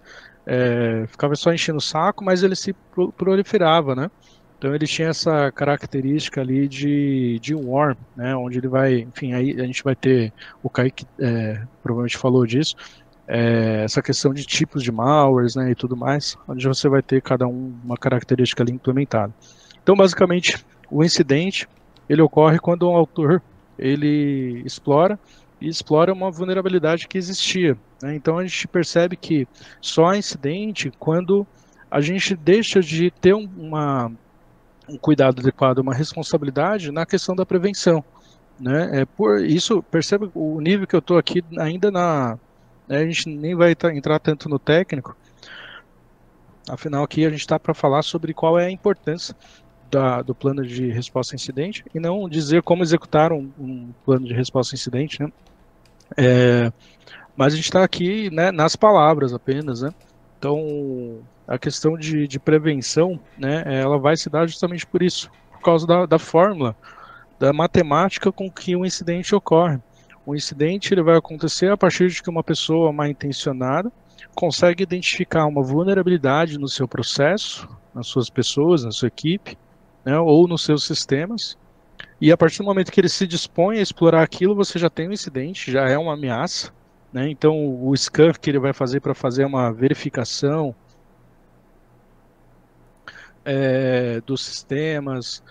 É, 0.45 1.05
ficava 1.07 1.33
só 1.33 1.53
enchendo 1.53 1.77
o 1.77 1.81
saco, 1.81 2.21
mas 2.21 2.43
ele 2.43 2.55
se 2.55 2.75
proliferava, 3.17 3.95
né? 3.95 4.11
Então 4.57 4.75
ele 4.75 4.85
tinha 4.85 5.07
essa 5.07 5.49
característica 5.49 6.41
ali 6.41 6.67
de, 6.67 7.39
de 7.39 7.55
worm, 7.55 7.95
né? 8.17 8.35
Onde 8.35 8.57
ele 8.57 8.67
vai, 8.67 8.99
enfim, 8.99 9.31
aí 9.31 9.53
a 9.61 9.65
gente 9.65 9.81
vai 9.81 9.95
ter 9.95 10.33
o 10.61 10.69
Kaique 10.69 11.05
é, 11.19 11.61
provavelmente 11.81 12.17
falou 12.17 12.45
disso, 12.45 12.75
é, 13.27 13.83
essa 13.83 14.01
questão 14.01 14.33
de 14.33 14.45
tipos 14.45 14.83
de 14.83 14.91
malwares, 14.91 15.55
né, 15.55 15.71
e 15.71 15.75
tudo 15.75 15.95
mais, 15.95 16.37
onde 16.47 16.67
você 16.67 16.87
vai 16.87 17.01
ter 17.01 17.21
cada 17.21 17.47
um 17.47 17.73
uma 17.83 17.97
característica 17.97 18.63
ali 18.63 18.71
implementada. 18.71 19.33
Então, 19.81 19.95
basicamente, 19.95 20.65
o 20.89 21.03
incidente 21.03 21.67
ele 22.07 22.21
ocorre 22.21 22.59
quando 22.59 22.89
um 22.89 22.95
autor 22.95 23.41
ele 23.77 24.61
explora 24.65 25.19
e 25.59 25.67
explora 25.67 26.13
uma 26.13 26.31
vulnerabilidade 26.31 27.07
que 27.07 27.17
existia. 27.17 27.77
Né? 28.01 28.15
Então 28.15 28.37
a 28.37 28.43
gente 28.43 28.67
percebe 28.67 29.15
que 29.15 29.47
só 29.81 30.07
há 30.07 30.17
incidente 30.17 30.91
quando 30.99 31.45
a 31.89 32.01
gente 32.01 32.35
deixa 32.35 32.81
de 32.81 33.11
ter 33.11 33.33
uma, 33.33 34.11
um 34.87 34.97
cuidado 34.97 35.39
adequado, 35.41 35.79
uma 35.79 35.93
responsabilidade 35.93 36.91
na 36.91 37.05
questão 37.05 37.35
da 37.35 37.45
prevenção. 37.45 38.03
Né? 38.59 39.01
É 39.01 39.05
por 39.05 39.43
isso, 39.43 39.83
perceba 39.83 40.29
o 40.33 40.59
nível 40.61 40.87
que 40.87 40.95
eu 40.95 40.99
estou 40.99 41.17
aqui 41.17 41.43
ainda 41.57 41.91
na. 41.91 42.37
A 42.89 42.99
gente 42.99 43.29
nem 43.29 43.55
vai 43.55 43.75
entrar 43.93 44.19
tanto 44.19 44.47
no 44.47 44.59
técnico, 44.59 45.15
afinal 46.69 47.03
aqui 47.03 47.25
a 47.25 47.29
gente 47.29 47.39
está 47.39 47.59
para 47.59 47.73
falar 47.73 48.03
sobre 48.03 48.33
qual 48.33 48.59
é 48.59 48.65
a 48.65 48.71
importância 48.71 49.35
da, 49.89 50.21
do 50.21 50.33
plano 50.33 50.65
de 50.65 50.91
resposta 50.91 51.35
a 51.35 51.37
incidente 51.37 51.83
e 51.93 51.99
não 51.99 52.27
dizer 52.27 52.61
como 52.63 52.83
executar 52.83 53.31
um, 53.31 53.51
um 53.59 53.93
plano 54.03 54.27
de 54.27 54.33
resposta 54.33 54.75
a 54.75 54.77
incidente, 54.77 55.21
né? 55.21 55.31
É, 56.17 56.71
mas 57.35 57.53
a 57.53 57.55
gente 57.55 57.65
está 57.65 57.83
aqui 57.83 58.29
né, 58.29 58.51
nas 58.51 58.75
palavras 58.75 59.33
apenas, 59.33 59.81
né? 59.81 59.91
Então, 60.37 61.19
a 61.47 61.57
questão 61.57 61.97
de, 61.97 62.27
de, 62.27 62.39
prevenção, 62.39 63.19
né, 63.37 63.63
ela 63.65 63.97
vai 63.97 64.15
se 64.15 64.29
dar 64.29 64.47
justamente 64.47 64.85
por 64.85 65.01
isso, 65.01 65.29
por 65.51 65.61
causa 65.61 65.87
da, 65.87 66.05
da 66.05 66.19
fórmula, 66.19 66.75
da 67.39 67.51
matemática 67.51 68.31
com 68.31 68.49
que 68.49 68.75
um 68.75 68.85
incidente 68.85 69.33
ocorre. 69.33 69.79
O 70.25 70.35
incidente 70.35 70.93
ele 70.93 71.03
vai 71.03 71.17
acontecer 71.17 71.71
a 71.71 71.77
partir 71.77 72.09
de 72.09 72.21
que 72.23 72.29
uma 72.29 72.43
pessoa 72.43 72.91
mal 72.91 73.07
intencionada 73.07 73.91
consegue 74.33 74.83
identificar 74.83 75.45
uma 75.45 75.61
vulnerabilidade 75.61 76.57
no 76.57 76.67
seu 76.67 76.87
processo, 76.87 77.67
nas 77.93 78.07
suas 78.07 78.29
pessoas, 78.29 78.83
na 78.83 78.91
sua 78.91 79.07
equipe, 79.07 79.57
né, 80.03 80.19
ou 80.19 80.47
nos 80.47 80.63
seus 80.63 80.83
sistemas. 80.83 81.57
E 82.19 82.31
a 82.31 82.37
partir 82.37 82.59
do 82.59 82.65
momento 82.65 82.91
que 82.91 82.99
ele 82.99 83.09
se 83.09 83.27
dispõe 83.27 83.77
a 83.77 83.81
explorar 83.81 84.23
aquilo, 84.23 84.55
você 84.55 84.79
já 84.79 84.89
tem 84.89 85.07
um 85.07 85.13
incidente, 85.13 85.71
já 85.71 85.87
é 85.87 85.97
uma 85.97 86.13
ameaça. 86.13 86.73
Né? 87.13 87.29
Então, 87.29 87.55
o 87.81 87.95
scan 87.95 88.33
que 88.33 88.49
ele 88.49 88.59
vai 88.59 88.73
fazer 88.73 88.99
para 88.99 89.13
fazer 89.13 89.45
uma 89.45 89.71
verificação 89.71 90.75
é, 93.45 94.19
dos 94.21 94.43
sistemas, 94.43 95.43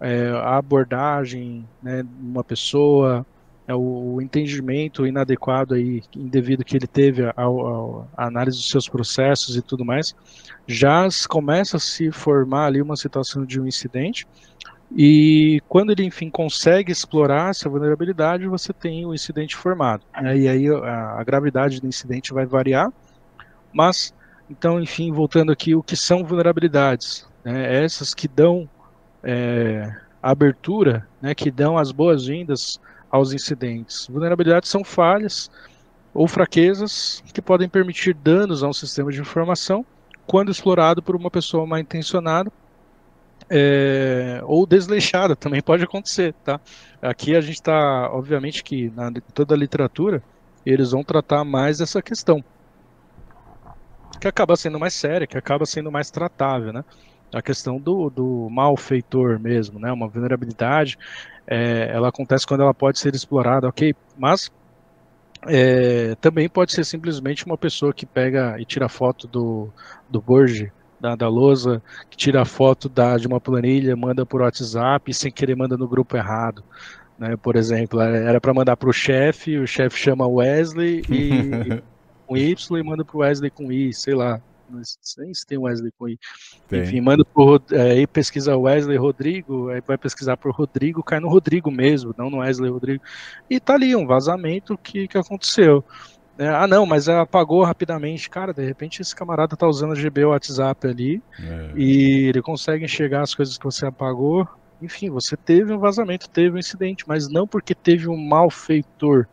é, 0.00 0.28
a 0.30 0.56
abordagem 0.56 1.66
né, 1.82 2.04
uma 2.20 2.44
pessoa, 2.44 3.24
é, 3.66 3.74
o, 3.74 4.20
entendimento 4.20 5.06
inadequado 5.06 5.76
e 5.76 6.02
indevido 6.14 6.64
que 6.64 6.76
ele 6.76 6.86
teve 6.86 7.32
ao, 7.36 8.08
à 8.16 8.26
análise 8.26 8.58
dos 8.58 8.68
seus 8.68 8.88
processos 8.88 9.56
e 9.56 9.62
tudo 9.62 9.84
mais, 9.84 10.14
já 10.66 11.06
começa 11.28 11.76
a 11.76 11.80
se 11.80 12.10
formar 12.10 12.66
ali 12.66 12.80
uma 12.80 12.96
situação 12.96 13.44
de 13.44 13.60
um 13.60 13.66
incidente. 13.66 14.26
E 14.96 15.60
quando 15.68 15.90
ele, 15.90 16.04
enfim, 16.04 16.30
consegue 16.30 16.92
explorar 16.92 17.50
essa 17.50 17.68
vulnerabilidade, 17.68 18.46
você 18.46 18.72
tem 18.72 19.04
o 19.04 19.12
incidente 19.12 19.56
formado. 19.56 20.04
E 20.36 20.48
aí 20.48 20.68
a, 20.68 21.18
a 21.18 21.24
gravidade 21.24 21.80
do 21.80 21.88
incidente 21.88 22.32
vai 22.32 22.46
variar, 22.46 22.92
mas, 23.72 24.14
então, 24.48 24.80
enfim, 24.80 25.12
voltando 25.12 25.50
aqui, 25.50 25.74
o 25.74 25.82
que 25.82 25.96
são 25.96 26.24
vulnerabilidades? 26.24 27.28
Né? 27.44 27.82
Essas 27.82 28.14
que 28.14 28.28
dão 28.28 28.68
é, 29.24 29.92
abertura, 30.22 31.06
né, 31.20 31.34
que 31.34 31.50
dão 31.50 31.76
as 31.76 31.90
boas-vindas 31.90 32.80
aos 33.16 33.32
incidentes. 33.32 34.06
Vulnerabilidades 34.08 34.70
são 34.70 34.84
falhas 34.84 35.50
ou 36.14 36.26
fraquezas 36.26 37.22
que 37.32 37.42
podem 37.42 37.68
permitir 37.68 38.14
danos 38.14 38.62
a 38.62 38.68
um 38.68 38.72
sistema 38.72 39.10
de 39.10 39.20
informação 39.20 39.84
quando 40.26 40.50
explorado 40.50 41.02
por 41.02 41.14
uma 41.14 41.30
pessoa 41.30 41.66
mal 41.66 41.78
intencionada 41.78 42.50
é, 43.48 44.40
ou 44.44 44.66
desleixada, 44.66 45.36
também 45.36 45.62
pode 45.62 45.84
acontecer, 45.84 46.34
tá? 46.44 46.60
Aqui 47.00 47.36
a 47.36 47.40
gente 47.40 47.56
está, 47.56 48.10
obviamente 48.12 48.62
que 48.64 48.90
na 48.90 49.12
toda 49.34 49.54
a 49.54 49.58
literatura 49.58 50.22
eles 50.64 50.90
vão 50.90 51.04
tratar 51.04 51.44
mais 51.44 51.80
essa 51.80 52.02
questão, 52.02 52.44
que 54.20 54.26
acaba 54.26 54.56
sendo 54.56 54.80
mais 54.80 54.94
séria, 54.94 55.26
que 55.26 55.38
acaba 55.38 55.64
sendo 55.64 55.92
mais 55.92 56.10
tratável, 56.10 56.72
né? 56.72 56.84
A 57.36 57.42
questão 57.42 57.78
do, 57.78 58.08
do 58.08 58.48
malfeitor 58.50 59.38
mesmo, 59.38 59.78
né? 59.78 59.92
Uma 59.92 60.08
vulnerabilidade, 60.08 60.98
é, 61.46 61.90
ela 61.92 62.08
acontece 62.08 62.46
quando 62.46 62.62
ela 62.62 62.74
pode 62.74 62.98
ser 62.98 63.14
explorada, 63.14 63.68
ok? 63.68 63.94
Mas 64.16 64.50
é, 65.46 66.14
também 66.16 66.48
pode 66.48 66.72
ser 66.72 66.84
simplesmente 66.84 67.44
uma 67.44 67.58
pessoa 67.58 67.92
que 67.92 68.06
pega 68.06 68.56
e 68.58 68.64
tira 68.64 68.88
foto 68.88 69.28
do, 69.28 69.68
do 70.08 70.20
Borge, 70.20 70.72
da, 70.98 71.14
da 71.14 71.28
lousa, 71.28 71.82
que 72.10 72.16
tira 72.16 72.44
foto 72.44 72.88
da, 72.88 73.16
de 73.16 73.26
uma 73.26 73.40
planilha, 73.40 73.94
manda 73.94 74.24
por 74.24 74.40
WhatsApp 74.40 75.10
e 75.10 75.14
sem 75.14 75.30
querer 75.30 75.54
manda 75.54 75.76
no 75.76 75.86
grupo 75.86 76.16
errado. 76.16 76.64
Né? 77.18 77.36
Por 77.36 77.56
exemplo, 77.56 78.00
é, 78.00 78.24
era 78.24 78.40
para 78.40 78.54
mandar 78.54 78.76
para 78.76 78.88
o 78.88 78.92
chefe, 78.92 79.58
o 79.58 79.66
chefe 79.66 79.98
chama 79.98 80.26
Wesley 80.26 81.02
e 81.08 81.82
com 82.26 82.36
Y 82.36 82.80
e 82.80 82.82
manda 82.82 83.04
para 83.04 83.16
o 83.16 83.20
Wesley 83.20 83.50
com 83.50 83.70
I, 83.70 83.92
sei 83.92 84.14
lá. 84.14 84.40
Não 84.68 84.82
sei 84.84 85.34
se 85.34 85.46
tem 85.46 85.58
Wesley. 85.58 85.92
Tem. 86.68 86.82
Enfim, 86.82 87.00
manda 87.00 87.24
pro, 87.24 87.60
é, 87.70 87.92
aí 87.92 88.06
pesquisa 88.06 88.56
Wesley 88.56 88.96
Rodrigo, 88.96 89.68
aí 89.70 89.80
vai 89.80 89.96
pesquisar 89.96 90.36
por 90.36 90.52
Rodrigo, 90.52 91.02
cai 91.02 91.20
no 91.20 91.28
Rodrigo 91.28 91.70
mesmo, 91.70 92.14
não 92.16 92.30
no 92.30 92.38
Wesley 92.38 92.70
Rodrigo. 92.70 93.02
E 93.48 93.60
tá 93.60 93.74
ali 93.74 93.94
um 93.94 94.06
vazamento 94.06 94.76
que, 94.78 95.06
que 95.08 95.18
aconteceu. 95.18 95.84
É, 96.38 96.48
ah, 96.48 96.66
não, 96.66 96.84
mas 96.84 97.08
ela 97.08 97.22
apagou 97.22 97.64
rapidamente. 97.64 98.28
Cara, 98.28 98.52
de 98.52 98.64
repente 98.64 99.00
esse 99.00 99.14
camarada 99.14 99.56
tá 99.56 99.66
usando 99.66 99.92
o 99.92 99.96
GB 99.96 100.26
WhatsApp 100.26 100.86
ali 100.86 101.22
é. 101.40 101.72
e 101.74 102.28
ele 102.28 102.42
consegue 102.42 102.84
enxergar 102.84 103.22
as 103.22 103.34
coisas 103.34 103.56
que 103.56 103.64
você 103.64 103.86
apagou. 103.86 104.46
Enfim, 104.82 105.08
você 105.08 105.36
teve 105.36 105.72
um 105.72 105.78
vazamento, 105.78 106.28
teve 106.28 106.56
um 106.56 106.58
incidente, 106.58 107.04
mas 107.08 107.28
não 107.28 107.46
porque 107.46 107.74
teve 107.74 108.08
um 108.08 108.16
malfeitor. 108.16 109.26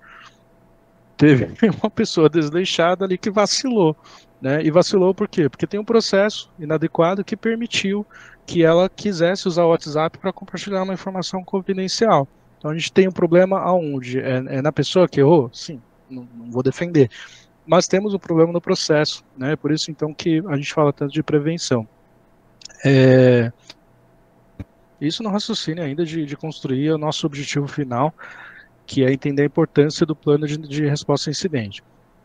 Teve 1.18 1.50
uma 1.82 1.90
pessoa 1.90 2.30
desleixada 2.30 3.04
ali 3.04 3.18
que 3.18 3.30
vacilou. 3.30 3.98
Né? 4.44 4.62
E 4.62 4.70
vacilou 4.70 5.16
por 5.16 5.30
quê? 5.30 5.48
Porque 5.48 5.66
tem 5.66 5.80
um 5.80 5.86
processo 5.86 6.52
inadequado 6.60 7.24
que 7.24 7.38
permitiu 7.38 8.06
que 8.46 8.62
ela 8.62 8.90
quisesse 8.90 9.48
usar 9.48 9.64
o 9.64 9.70
WhatsApp 9.70 10.18
para 10.18 10.34
compartilhar 10.34 10.84
uma 10.84 10.94
informação 10.94 11.42
confidencial. 11.46 12.28
Então 12.58 12.70
a 12.70 12.74
gente 12.74 12.92
tem 12.92 13.08
um 13.08 13.12
problema 13.12 13.58
aonde? 13.60 14.20
É, 14.20 14.44
é 14.58 14.62
na 14.62 14.74
pessoa 14.74 15.08
que 15.08 15.22
errou? 15.22 15.50
Sim, 15.54 15.82
não, 16.10 16.28
não, 16.36 16.52
vou 16.52 16.62
defender. 16.62 17.10
Mas 17.66 17.88
temos 17.88 18.14
um 18.14 18.20
problema 18.20 18.52
no 18.52 18.60
processo, 18.60 19.24
né? 19.38 19.56
Por 19.56 19.72
isso 19.72 19.90
então 19.90 20.14
que 20.14 20.44
a 20.46 20.58
gente 20.58 20.74
fala 20.74 20.92
tanto 20.92 21.14
de 21.14 21.24
prevenção. 21.24 21.88
É... 22.84 23.50
Isso 25.00 25.24
no 25.24 25.30
raciocínio 25.30 25.86
ainda 25.86 26.04
de, 26.04 26.26
de 26.26 26.36
construir 26.36 26.92
o 26.92 26.98
nosso 26.98 27.26
objetivo 27.26 27.66
final, 27.66 28.14
que 28.86 29.06
é 29.06 29.14
entender 29.14 29.44
a 29.44 29.46
importância 29.46 30.06
do 30.06 30.14
plano 30.14 30.46
de, 30.46 30.58
de 30.58 30.86
resposta 30.86 31.30
a 31.30 31.32
incidente. 31.32 31.82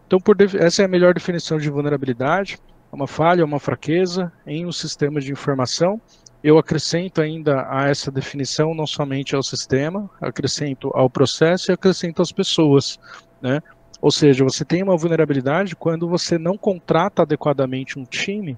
Então, 0.08 0.18
essa 0.58 0.80
é 0.80 0.86
a 0.86 0.88
melhor 0.88 1.12
definição 1.12 1.58
de 1.58 1.68
vulnerabilidade, 1.68 2.58
é 2.90 2.96
uma 2.96 3.06
falha, 3.06 3.44
uma 3.44 3.60
fraqueza 3.60 4.32
em 4.46 4.64
um 4.64 4.72
sistema 4.72 5.20
de 5.20 5.30
informação. 5.30 6.00
Eu 6.42 6.56
acrescento 6.56 7.20
ainda 7.20 7.66
a 7.68 7.90
essa 7.90 8.10
definição 8.10 8.74
não 8.74 8.86
somente 8.86 9.36
ao 9.36 9.42
sistema, 9.42 10.08
acrescento 10.18 10.90
ao 10.94 11.10
processo 11.10 11.70
e 11.70 11.74
acrescento 11.74 12.22
às 12.22 12.32
pessoas, 12.32 12.98
né? 13.42 13.60
Ou 14.00 14.10
seja, 14.10 14.44
você 14.44 14.64
tem 14.64 14.82
uma 14.82 14.96
vulnerabilidade 14.96 15.76
quando 15.76 16.08
você 16.08 16.38
não 16.38 16.56
contrata 16.56 17.22
adequadamente 17.22 17.98
um 17.98 18.04
time, 18.04 18.56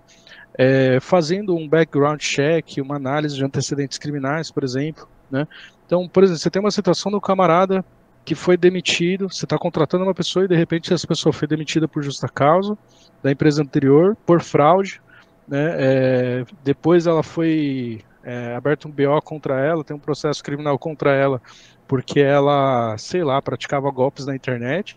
é, 0.57 1.01
fazendo 1.01 1.57
um 1.57 1.69
background 1.69 2.21
check, 2.21 2.77
uma 2.79 2.95
análise 2.95 3.35
de 3.35 3.45
antecedentes 3.45 3.99
criminais, 3.99 4.53
por 4.53 4.63
exemplo, 4.63 5.09
né? 5.29 5.49
Então, 5.85 6.07
por 6.07 6.23
exemplo, 6.23 6.39
você 6.39 6.51
tem 6.51 6.63
uma 6.63 6.71
situação 6.71 7.11
do 7.11 7.21
camarada 7.21 7.85
que 8.31 8.35
foi 8.37 8.57
demitido, 8.57 9.29
você 9.29 9.45
está 9.45 9.59
contratando 9.59 10.05
uma 10.05 10.15
pessoa 10.15 10.45
e 10.45 10.49
de 10.49 10.55
repente 10.55 10.95
essa 10.95 11.05
pessoa 11.05 11.33
foi 11.33 11.49
demitida 11.49 11.89
por 11.89 12.01
justa 12.01 12.29
causa 12.29 12.79
da 13.21 13.33
empresa 13.33 13.61
anterior, 13.61 14.17
por 14.25 14.41
fraude, 14.41 15.03
né? 15.49 15.75
É, 15.77 16.45
depois 16.63 17.09
ela 17.09 17.25
foi 17.25 18.05
é, 18.23 18.55
aberto 18.55 18.87
um 18.87 18.91
BO 18.93 19.21
contra 19.25 19.59
ela, 19.59 19.83
tem 19.83 19.97
um 19.97 19.99
processo 19.99 20.45
criminal 20.45 20.79
contra 20.79 21.13
ela, 21.13 21.43
porque 21.89 22.21
ela, 22.21 22.97
sei 22.99 23.25
lá, 23.25 23.43
praticava 23.43 23.91
golpes 23.91 24.27
na 24.27 24.37
internet. 24.37 24.97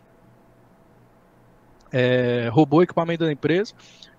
é, 1.91 2.49
roubou 2.51 2.83
equipamento 2.83 3.25
da 3.25 3.31
empresa, 3.31 3.73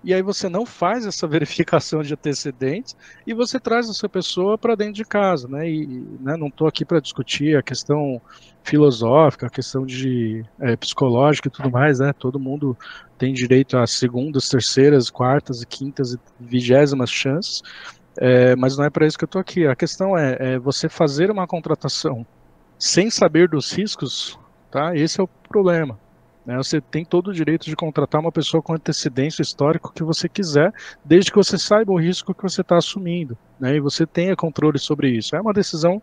e 0.05 0.13
aí 0.13 0.21
você 0.21 0.47
não 0.47 0.67
faz 0.67 1.03
essa 1.05 1.25
verificação 1.27 2.03
de 2.03 2.13
antecedentes 2.13 2.95
e 3.25 3.33
você 3.33 3.59
traz 3.59 3.89
essa 3.89 4.07
pessoa 4.07 4.55
para 4.55 4.75
dentro 4.75 4.93
de 4.93 5.03
casa, 5.03 5.47
né? 5.47 5.67
E 5.67 5.87
né, 6.21 6.37
não 6.37 6.47
estou 6.47 6.67
aqui 6.67 6.85
para 6.85 6.99
discutir 6.99 7.57
a 7.57 7.63
questão 7.63 8.21
filosófica, 8.63 9.47
a 9.47 9.49
questão 9.49 9.83
de 9.83 10.45
é, 10.59 10.75
psicológica 10.75 11.47
e 11.47 11.51
tudo 11.51 11.71
mais, 11.71 11.97
né? 11.97 12.13
Todo 12.13 12.39
mundo 12.39 12.77
tem 13.17 13.33
direito 13.33 13.77
a 13.77 13.87
segundas, 13.87 14.47
terceiras, 14.47 15.09
quartas 15.09 15.63
quintas 15.65 16.13
e 16.13 16.19
vigésimas 16.39 17.09
chances, 17.09 17.63
é, 18.17 18.55
mas 18.55 18.77
não 18.77 18.85
é 18.85 18.91
para 18.91 19.07
isso 19.07 19.17
que 19.17 19.23
eu 19.23 19.27
estou 19.27 19.41
aqui. 19.41 19.65
A 19.65 19.75
questão 19.75 20.15
é, 20.15 20.37
é 20.39 20.59
você 20.59 20.87
fazer 20.87 21.31
uma 21.31 21.47
contratação 21.47 22.25
sem 22.77 23.09
saber 23.09 23.49
dos 23.49 23.71
riscos, 23.71 24.39
tá? 24.69 24.95
Esse 24.95 25.19
é 25.19 25.23
o 25.23 25.27
problema. 25.49 25.99
Né? 26.45 26.55
Você 26.57 26.79
tem 26.79 27.03
todo 27.03 27.29
o 27.29 27.33
direito 27.33 27.65
de 27.65 27.75
contratar 27.75 28.21
uma 28.21 28.31
pessoa 28.31 28.61
com 28.61 28.73
antecedência 28.73 29.41
histórico 29.41 29.91
que 29.93 30.03
você 30.03 30.29
quiser, 30.29 30.71
desde 31.03 31.31
que 31.31 31.37
você 31.37 31.57
saiba 31.57 31.91
o 31.91 31.99
risco 31.99 32.33
que 32.33 32.43
você 32.43 32.61
está 32.61 32.77
assumindo, 32.77 33.37
né? 33.59 33.75
E 33.75 33.79
você 33.79 34.05
tenha 34.05 34.35
controle 34.35 34.77
sobre 34.77 35.09
isso. 35.09 35.35
É 35.35 35.41
uma 35.41 35.53
decisão 35.53 36.01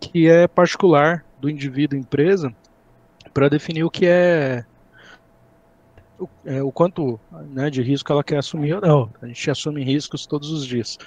que 0.00 0.28
é 0.28 0.48
particular 0.48 1.24
do 1.40 1.50
indivíduo 1.50 1.98
empresa 1.98 2.54
para 3.32 3.48
definir 3.48 3.84
o 3.84 3.90
que 3.90 4.06
é 4.06 4.64
o, 6.18 6.28
é, 6.44 6.62
o 6.62 6.70
quanto 6.70 7.18
né, 7.50 7.68
de 7.68 7.82
risco 7.82 8.10
ela 8.12 8.24
quer 8.24 8.38
assumir 8.38 8.74
ou 8.74 8.80
não. 8.80 9.10
A 9.20 9.26
gente 9.26 9.50
assume 9.50 9.84
riscos 9.84 10.26
todos 10.26 10.50
os 10.50 10.64
dias. 10.64 10.98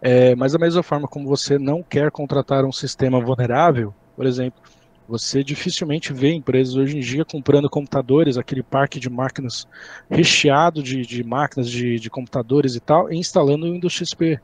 É, 0.00 0.36
mas 0.36 0.52
da 0.52 0.58
mesma 0.58 0.82
forma 0.82 1.08
como 1.08 1.26
você 1.26 1.58
não 1.58 1.82
quer 1.82 2.10
contratar 2.10 2.64
um 2.64 2.72
sistema 2.72 3.18
vulnerável, 3.20 3.94
por 4.14 4.26
exemplo, 4.26 4.60
você 5.08 5.44
dificilmente 5.44 6.12
vê 6.12 6.32
empresas 6.32 6.74
hoje 6.74 6.96
em 6.96 7.00
dia 7.00 7.24
comprando 7.24 7.70
computadores, 7.70 8.36
aquele 8.36 8.62
parque 8.62 8.98
de 8.98 9.08
máquinas 9.08 9.66
recheado 10.10 10.82
de, 10.82 11.02
de 11.02 11.22
máquinas 11.22 11.70
de, 11.70 11.98
de, 11.98 12.10
computadores 12.10 12.74
e 12.74 12.80
tal, 12.80 13.12
e 13.12 13.16
instalando 13.16 13.66
o 13.66 13.72
Windows 13.72 13.92
XP. 13.92 14.40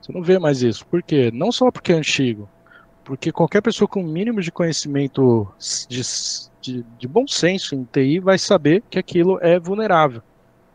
Você 0.00 0.12
não 0.12 0.22
vê 0.22 0.38
mais 0.38 0.62
isso. 0.62 0.86
Por 0.86 1.02
quê? 1.02 1.30
Não 1.32 1.50
só 1.50 1.70
porque 1.70 1.92
é 1.92 1.96
antigo, 1.96 2.48
porque 3.04 3.32
qualquer 3.32 3.60
pessoa 3.60 3.88
com 3.88 4.00
o 4.00 4.06
mínimo 4.06 4.40
de 4.40 4.52
conhecimento 4.52 5.48
de, 5.88 6.02
de, 6.60 6.86
de 6.98 7.08
bom 7.08 7.26
senso 7.26 7.74
em 7.74 7.84
TI 7.84 8.20
vai 8.20 8.38
saber 8.38 8.82
que 8.88 8.98
aquilo 8.98 9.38
é 9.42 9.58
vulnerável. 9.58 10.22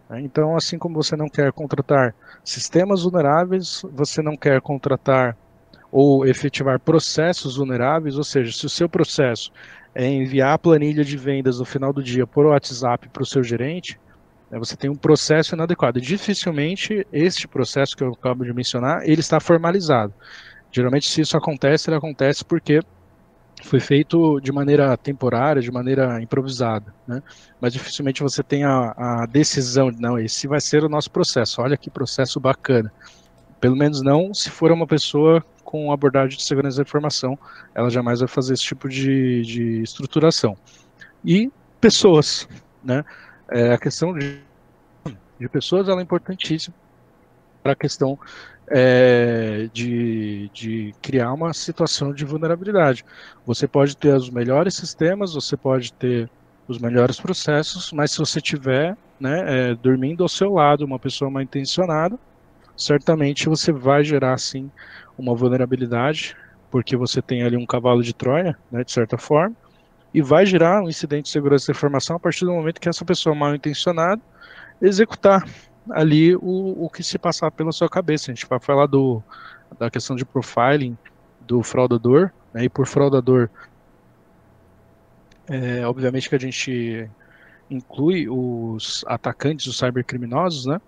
Né? 0.09 0.21
Então, 0.21 0.55
assim 0.57 0.77
como 0.77 1.01
você 1.01 1.15
não 1.15 1.29
quer 1.29 1.51
contratar 1.53 2.13
sistemas 2.43 3.03
vulneráveis, 3.03 3.83
você 3.93 4.21
não 4.21 4.35
quer 4.35 4.59
contratar 4.61 5.37
ou 5.93 6.25
efetivar 6.25 6.79
processos 6.79 7.57
vulneráveis, 7.57 8.17
ou 8.17 8.23
seja, 8.23 8.51
se 8.51 8.65
o 8.65 8.69
seu 8.69 8.89
processo 8.89 9.51
é 9.93 10.07
enviar 10.07 10.53
a 10.53 10.57
planilha 10.57 11.05
de 11.05 11.15
vendas 11.15 11.59
no 11.59 11.65
final 11.65 11.93
do 11.93 12.01
dia 12.01 12.25
por 12.25 12.47
WhatsApp 12.47 13.07
para 13.09 13.21
o 13.21 13.25
seu 13.27 13.43
gerente, 13.43 13.99
né, 14.49 14.57
você 14.57 14.75
tem 14.75 14.89
um 14.89 14.95
processo 14.95 15.53
inadequado. 15.53 16.01
dificilmente 16.01 17.05
este 17.13 17.47
processo 17.47 17.95
que 17.95 18.03
eu 18.03 18.11
acabo 18.11 18.43
de 18.43 18.51
mencionar, 18.51 19.07
ele 19.07 19.21
está 19.21 19.39
formalizado. 19.39 20.11
Geralmente, 20.71 21.07
se 21.07 21.21
isso 21.21 21.37
acontece, 21.37 21.91
ele 21.91 21.97
acontece 21.97 22.43
porque 22.43 22.79
foi 23.63 23.79
feito 23.79 24.41
de 24.41 24.51
maneira 24.51 24.97
temporária, 24.97 25.61
de 25.61 25.71
maneira 25.71 26.19
improvisada, 26.19 26.91
né? 27.07 27.21
Mas 27.61 27.71
dificilmente 27.71 28.23
você 28.23 28.41
tem 28.41 28.63
a, 28.63 28.95
a 28.97 29.27
decisão 29.27 29.91
de 29.91 30.01
não, 30.01 30.17
esse 30.17 30.47
vai 30.47 30.59
ser 30.59 30.83
o 30.83 30.89
nosso 30.89 31.11
processo. 31.11 31.61
Olha 31.61 31.77
que 31.77 31.91
processo 31.91 32.39
bacana. 32.39 32.91
Pelo 33.61 33.75
menos 33.75 34.01
não 34.01 34.33
se 34.33 34.49
for 34.49 34.71
uma 34.71 34.87
pessoa 34.87 35.45
com 35.73 35.91
abordagem 35.91 36.37
de 36.37 36.43
segurança 36.43 36.77
da 36.77 36.83
informação, 36.83 37.35
ela 37.73 37.89
jamais 37.89 38.19
vai 38.19 38.27
fazer 38.27 38.53
esse 38.53 38.61
tipo 38.61 38.87
de, 38.87 39.41
de 39.41 39.81
estruturação. 39.81 40.55
E 41.25 41.51
pessoas, 41.81 42.47
né? 42.83 43.03
É, 43.49 43.73
a 43.73 43.77
questão 43.79 44.13
de, 44.13 44.37
de 45.39 45.49
pessoas 45.49 45.89
é 45.89 45.93
importantíssima 45.93 46.75
para 47.63 47.71
a 47.71 47.75
questão 47.75 48.19
é, 48.67 49.67
de, 49.73 50.47
de 50.53 50.93
criar 51.01 51.33
uma 51.33 51.51
situação 51.55 52.13
de 52.13 52.23
vulnerabilidade. 52.23 53.03
Você 53.43 53.67
pode 53.67 53.97
ter 53.97 54.13
os 54.13 54.29
melhores 54.29 54.75
sistemas, 54.75 55.33
você 55.33 55.57
pode 55.57 55.91
ter 55.93 56.29
os 56.67 56.77
melhores 56.77 57.19
processos, 57.19 57.91
mas 57.91 58.11
se 58.11 58.19
você 58.19 58.39
tiver 58.39 58.95
né, 59.19 59.71
é, 59.71 59.75
dormindo 59.75 60.21
ao 60.21 60.29
seu 60.29 60.53
lado 60.53 60.85
uma 60.85 60.99
pessoa 60.99 61.31
mal 61.31 61.41
intencionada, 61.41 62.15
certamente 62.77 63.49
você 63.49 63.71
vai 63.71 64.03
gerar 64.03 64.37
sim 64.37 64.69
uma 65.17 65.35
vulnerabilidade, 65.35 66.35
porque 66.71 66.95
você 66.95 67.21
tem 67.21 67.43
ali 67.43 67.55
um 67.55 67.65
cavalo 67.65 68.01
de 68.01 68.13
Troia, 68.13 68.57
né, 68.71 68.83
de 68.83 68.91
certa 68.91 69.17
forma, 69.17 69.55
e 70.13 70.21
vai 70.21 70.45
gerar 70.45 70.81
um 70.83 70.89
incidente 70.89 71.25
de 71.25 71.29
segurança 71.29 71.67
da 71.71 71.77
informação 71.77 72.15
a 72.15 72.19
partir 72.19 72.45
do 72.45 72.51
momento 72.51 72.79
que 72.79 72.89
essa 72.89 73.05
pessoa 73.05 73.35
mal 73.35 73.53
intencionada 73.55 74.21
executar 74.81 75.47
ali 75.89 76.35
o, 76.35 76.85
o 76.85 76.89
que 76.89 77.03
se 77.03 77.17
passar 77.17 77.51
pela 77.51 77.71
sua 77.71 77.89
cabeça. 77.89 78.31
A 78.31 78.33
gente 78.33 78.47
vai 78.47 78.59
falar 78.59 78.85
do, 78.85 79.21
da 79.77 79.89
questão 79.89 80.15
de 80.15 80.25
profiling 80.25 80.97
do 81.41 81.61
fraudador, 81.61 82.31
né, 82.53 82.63
e 82.65 82.69
por 82.69 82.87
fraudador, 82.87 83.49
é, 85.47 85.85
obviamente 85.85 86.29
que 86.29 86.35
a 86.35 86.39
gente 86.39 87.09
inclui 87.69 88.29
os 88.29 89.03
atacantes, 89.07 89.65
os 89.65 89.77
cybercriminosos, 89.77 90.65
né, 90.65 90.79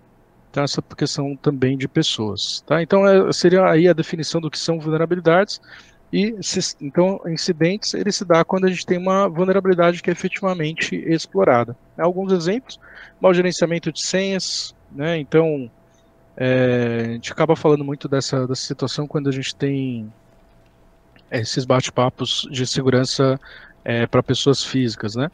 então, 0.56 0.64
essa 0.64 0.82
questão 0.82 1.36
também 1.36 1.78
de 1.78 1.86
pessoas. 1.86 2.64
Tá? 2.66 2.82
Então, 2.82 3.06
é, 3.06 3.30
seria 3.34 3.66
aí 3.66 3.89
a 3.89 3.93
definição 3.93 4.39
do 4.39 4.49
que 4.49 4.58
são 4.58 4.80
vulnerabilidades. 4.80 5.60
E, 6.14 6.34
se, 6.41 6.78
então, 6.80 7.20
incidentes, 7.28 7.93
ele 7.93 8.10
se 8.10 8.24
dá 8.24 8.41
quando 8.45 8.64
a 8.64 8.70
gente 8.70 8.86
tem 8.86 8.97
uma 8.97 9.28
vulnerabilidade 9.28 10.01
que 10.01 10.10
é 10.10 10.14
efetivamente 10.14 10.95
explorada. 10.95 11.76
Alguns 11.97 12.32
exemplos, 12.32 12.80
mau 13.20 13.34
gerenciamento 13.34 13.91
de 13.91 14.01
senhas, 14.01 14.74
né? 14.93 15.18
Então, 15.18 15.70
é, 16.38 17.01
a 17.01 17.12
gente 17.16 17.34
acaba 17.34 17.58
falando 17.58 17.84
muito 17.84 18.08
dessa, 18.08 18.47
dessa 18.47 18.66
situação 18.66 19.06
quando 19.06 19.28
a 19.28 19.34
gente 19.34 19.53
tem 19.53 20.10
esses 21.30 21.66
bate-papos 21.66 22.47
de 22.49 22.66
segurança 22.66 23.38
é, 23.84 24.08
para 24.08 24.24
pessoas 24.24 24.64
físicas, 24.64 25.18
né? 25.18 25.30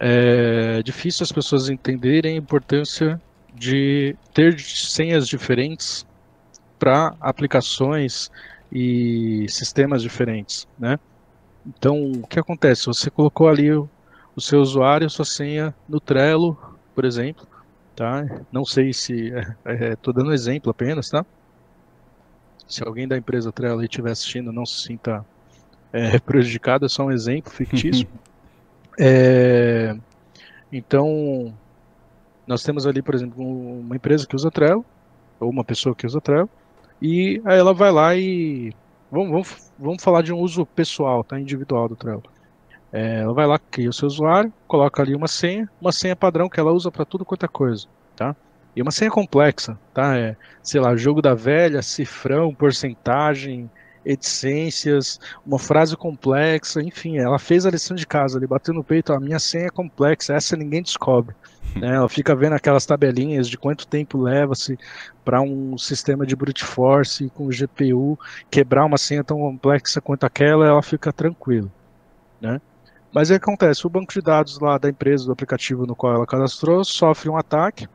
É 0.00 0.80
difícil 0.84 1.24
as 1.24 1.32
pessoas 1.32 1.68
entenderem 1.68 2.34
a 2.34 2.38
importância 2.38 3.20
de 3.54 4.16
ter 4.32 4.58
senhas 4.60 5.28
diferentes 5.28 6.06
para 6.78 7.14
aplicações 7.20 8.30
e 8.70 9.46
sistemas 9.48 10.02
diferentes, 10.02 10.66
né? 10.78 10.98
Então, 11.66 12.12
o 12.12 12.26
que 12.26 12.38
acontece? 12.38 12.86
Você 12.86 13.10
colocou 13.10 13.48
ali 13.48 13.72
o, 13.72 13.88
o 14.36 14.40
seu 14.40 14.60
usuário, 14.60 15.08
sua 15.08 15.24
senha 15.24 15.74
no 15.88 16.00
Trello, 16.00 16.58
por 16.94 17.04
exemplo, 17.04 17.46
tá? 17.94 18.26
Não 18.52 18.64
sei 18.64 18.92
se 18.92 19.28
estou 19.28 20.12
é, 20.12 20.16
é, 20.16 20.16
dando 20.16 20.34
exemplo 20.34 20.70
apenas, 20.70 21.08
tá? 21.08 21.24
Se 22.66 22.82
alguém 22.82 23.06
da 23.06 23.16
empresa 23.16 23.52
Trello 23.52 23.82
estiver 23.82 24.10
assistindo, 24.10 24.52
não 24.52 24.66
se 24.66 24.82
sinta 24.82 25.24
é, 25.92 26.18
prejudicado, 26.20 26.84
é 26.84 26.88
só 26.88 27.04
um 27.04 27.12
exemplo 27.12 27.52
fictício. 27.52 28.08
é, 28.98 29.96
então, 30.72 31.54
nós 32.46 32.62
temos 32.62 32.86
ali, 32.86 33.02
por 33.02 33.14
exemplo, 33.14 33.42
uma 33.42 33.96
empresa 33.96 34.26
que 34.26 34.36
usa 34.36 34.50
Trello, 34.50 34.84
ou 35.40 35.50
uma 35.50 35.64
pessoa 35.64 35.94
que 35.94 36.06
usa 36.06 36.20
Trello, 36.20 36.48
e 37.00 37.40
aí 37.44 37.58
ela 37.58 37.74
vai 37.74 37.90
lá 37.90 38.16
e. 38.16 38.72
Vamos, 39.10 39.30
vamos, 39.30 39.72
vamos 39.78 40.02
falar 40.02 40.22
de 40.22 40.32
um 40.32 40.38
uso 40.38 40.66
pessoal, 40.66 41.22
tá? 41.22 41.38
individual 41.38 41.88
do 41.88 41.96
Trello. 41.96 42.22
É, 42.92 43.20
ela 43.20 43.34
vai 43.34 43.46
lá, 43.46 43.58
cria 43.58 43.90
o 43.90 43.92
seu 43.92 44.06
usuário, 44.06 44.52
coloca 44.68 45.02
ali 45.02 45.14
uma 45.14 45.26
senha, 45.26 45.68
uma 45.80 45.90
senha 45.90 46.14
padrão 46.14 46.48
que 46.48 46.60
ela 46.60 46.72
usa 46.72 46.90
para 46.90 47.04
tudo 47.04 47.24
quanto 47.24 47.44
é 47.44 47.48
coisa, 47.48 47.86
tá? 48.14 48.36
E 48.76 48.82
uma 48.82 48.90
senha 48.90 49.10
complexa, 49.10 49.78
tá? 49.92 50.16
É, 50.16 50.36
sei 50.62 50.80
lá, 50.80 50.96
jogo 50.96 51.20
da 51.20 51.34
velha, 51.34 51.82
cifrão, 51.82 52.54
porcentagem, 52.54 53.68
reticências, 54.04 55.18
uma 55.44 55.58
frase 55.58 55.96
complexa, 55.96 56.82
enfim, 56.82 57.18
ela 57.18 57.38
fez 57.38 57.66
a 57.66 57.70
lição 57.70 57.96
de 57.96 58.06
casa 58.06 58.38
ali, 58.38 58.46
bateu 58.46 58.74
no 58.74 58.84
peito, 58.84 59.12
a 59.12 59.18
minha 59.18 59.38
senha 59.38 59.66
é 59.66 59.70
complexa, 59.70 60.34
essa 60.34 60.56
ninguém 60.56 60.82
descobre. 60.82 61.34
Né? 61.74 61.94
Ela 61.96 62.08
fica 62.08 62.34
vendo 62.34 62.54
aquelas 62.54 62.86
tabelinhas 62.86 63.48
de 63.48 63.58
quanto 63.58 63.86
tempo 63.86 64.18
leva-se 64.18 64.78
para 65.24 65.40
um 65.40 65.76
sistema 65.76 66.24
de 66.24 66.36
brute 66.36 66.64
force 66.64 67.30
com 67.30 67.48
GPU 67.48 68.18
quebrar 68.50 68.84
uma 68.84 68.98
senha 68.98 69.24
tão 69.24 69.38
complexa 69.38 70.00
quanto 70.00 70.24
aquela, 70.24 70.66
ela 70.66 70.82
fica 70.82 71.12
tranquila. 71.12 71.70
Né? 72.40 72.60
Mas 73.12 73.28
o 73.28 73.32
que 73.32 73.36
acontece? 73.36 73.86
O 73.86 73.90
banco 73.90 74.12
de 74.12 74.20
dados 74.20 74.58
lá 74.60 74.78
da 74.78 74.88
empresa, 74.88 75.26
do 75.26 75.32
aplicativo 75.32 75.86
no 75.86 75.96
qual 75.96 76.14
ela 76.14 76.26
cadastrou, 76.26 76.84
sofre 76.84 77.28
um 77.28 77.36
ataque 77.36 77.88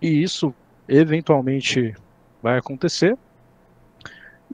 e 0.00 0.22
isso 0.22 0.54
eventualmente 0.88 1.94
vai 2.42 2.58
acontecer. 2.58 3.16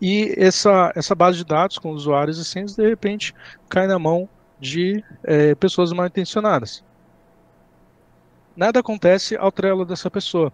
E 0.00 0.34
essa, 0.36 0.92
essa 0.96 1.14
base 1.14 1.38
de 1.38 1.44
dados 1.44 1.78
com 1.78 1.90
usuários 1.90 2.38
e 2.38 2.44
senhas, 2.44 2.74
de 2.74 2.88
repente, 2.88 3.34
cai 3.68 3.86
na 3.86 3.98
mão 3.98 4.28
de 4.58 5.04
é, 5.22 5.54
pessoas 5.54 5.92
mal 5.92 6.06
intencionadas 6.06 6.82
nada 8.56 8.80
acontece 8.80 9.36
ao 9.36 9.52
Trello 9.52 9.84
dessa 9.84 10.10
pessoa, 10.10 10.52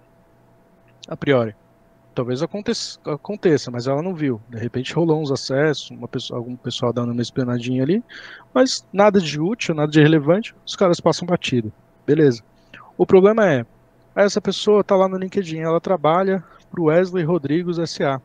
a 1.08 1.16
priori. 1.16 1.54
Talvez 2.14 2.42
aconteça, 2.42 2.98
aconteça, 3.04 3.70
mas 3.70 3.86
ela 3.86 4.02
não 4.02 4.12
viu. 4.12 4.40
De 4.48 4.58
repente 4.58 4.92
rolou 4.92 5.22
uns 5.22 5.30
acessos, 5.30 5.90
uma 5.90 6.08
pessoa, 6.08 6.38
algum 6.38 6.56
pessoal 6.56 6.92
dando 6.92 7.12
uma 7.12 7.22
espionadinha 7.22 7.82
ali, 7.82 8.02
mas 8.52 8.84
nada 8.92 9.20
de 9.20 9.40
útil, 9.40 9.74
nada 9.74 9.90
de 9.90 10.00
relevante, 10.00 10.54
os 10.66 10.74
caras 10.74 10.98
passam 11.00 11.26
batido. 11.26 11.72
Beleza. 12.04 12.42
O 12.96 13.06
problema 13.06 13.48
é, 13.48 13.64
essa 14.16 14.40
pessoa 14.40 14.80
está 14.80 14.96
lá 14.96 15.08
no 15.08 15.16
LinkedIn, 15.16 15.58
ela 15.58 15.80
trabalha 15.80 16.42
para 16.68 16.82
Wesley 16.82 17.24
Rodrigues 17.24 17.76
SA. 17.88 18.20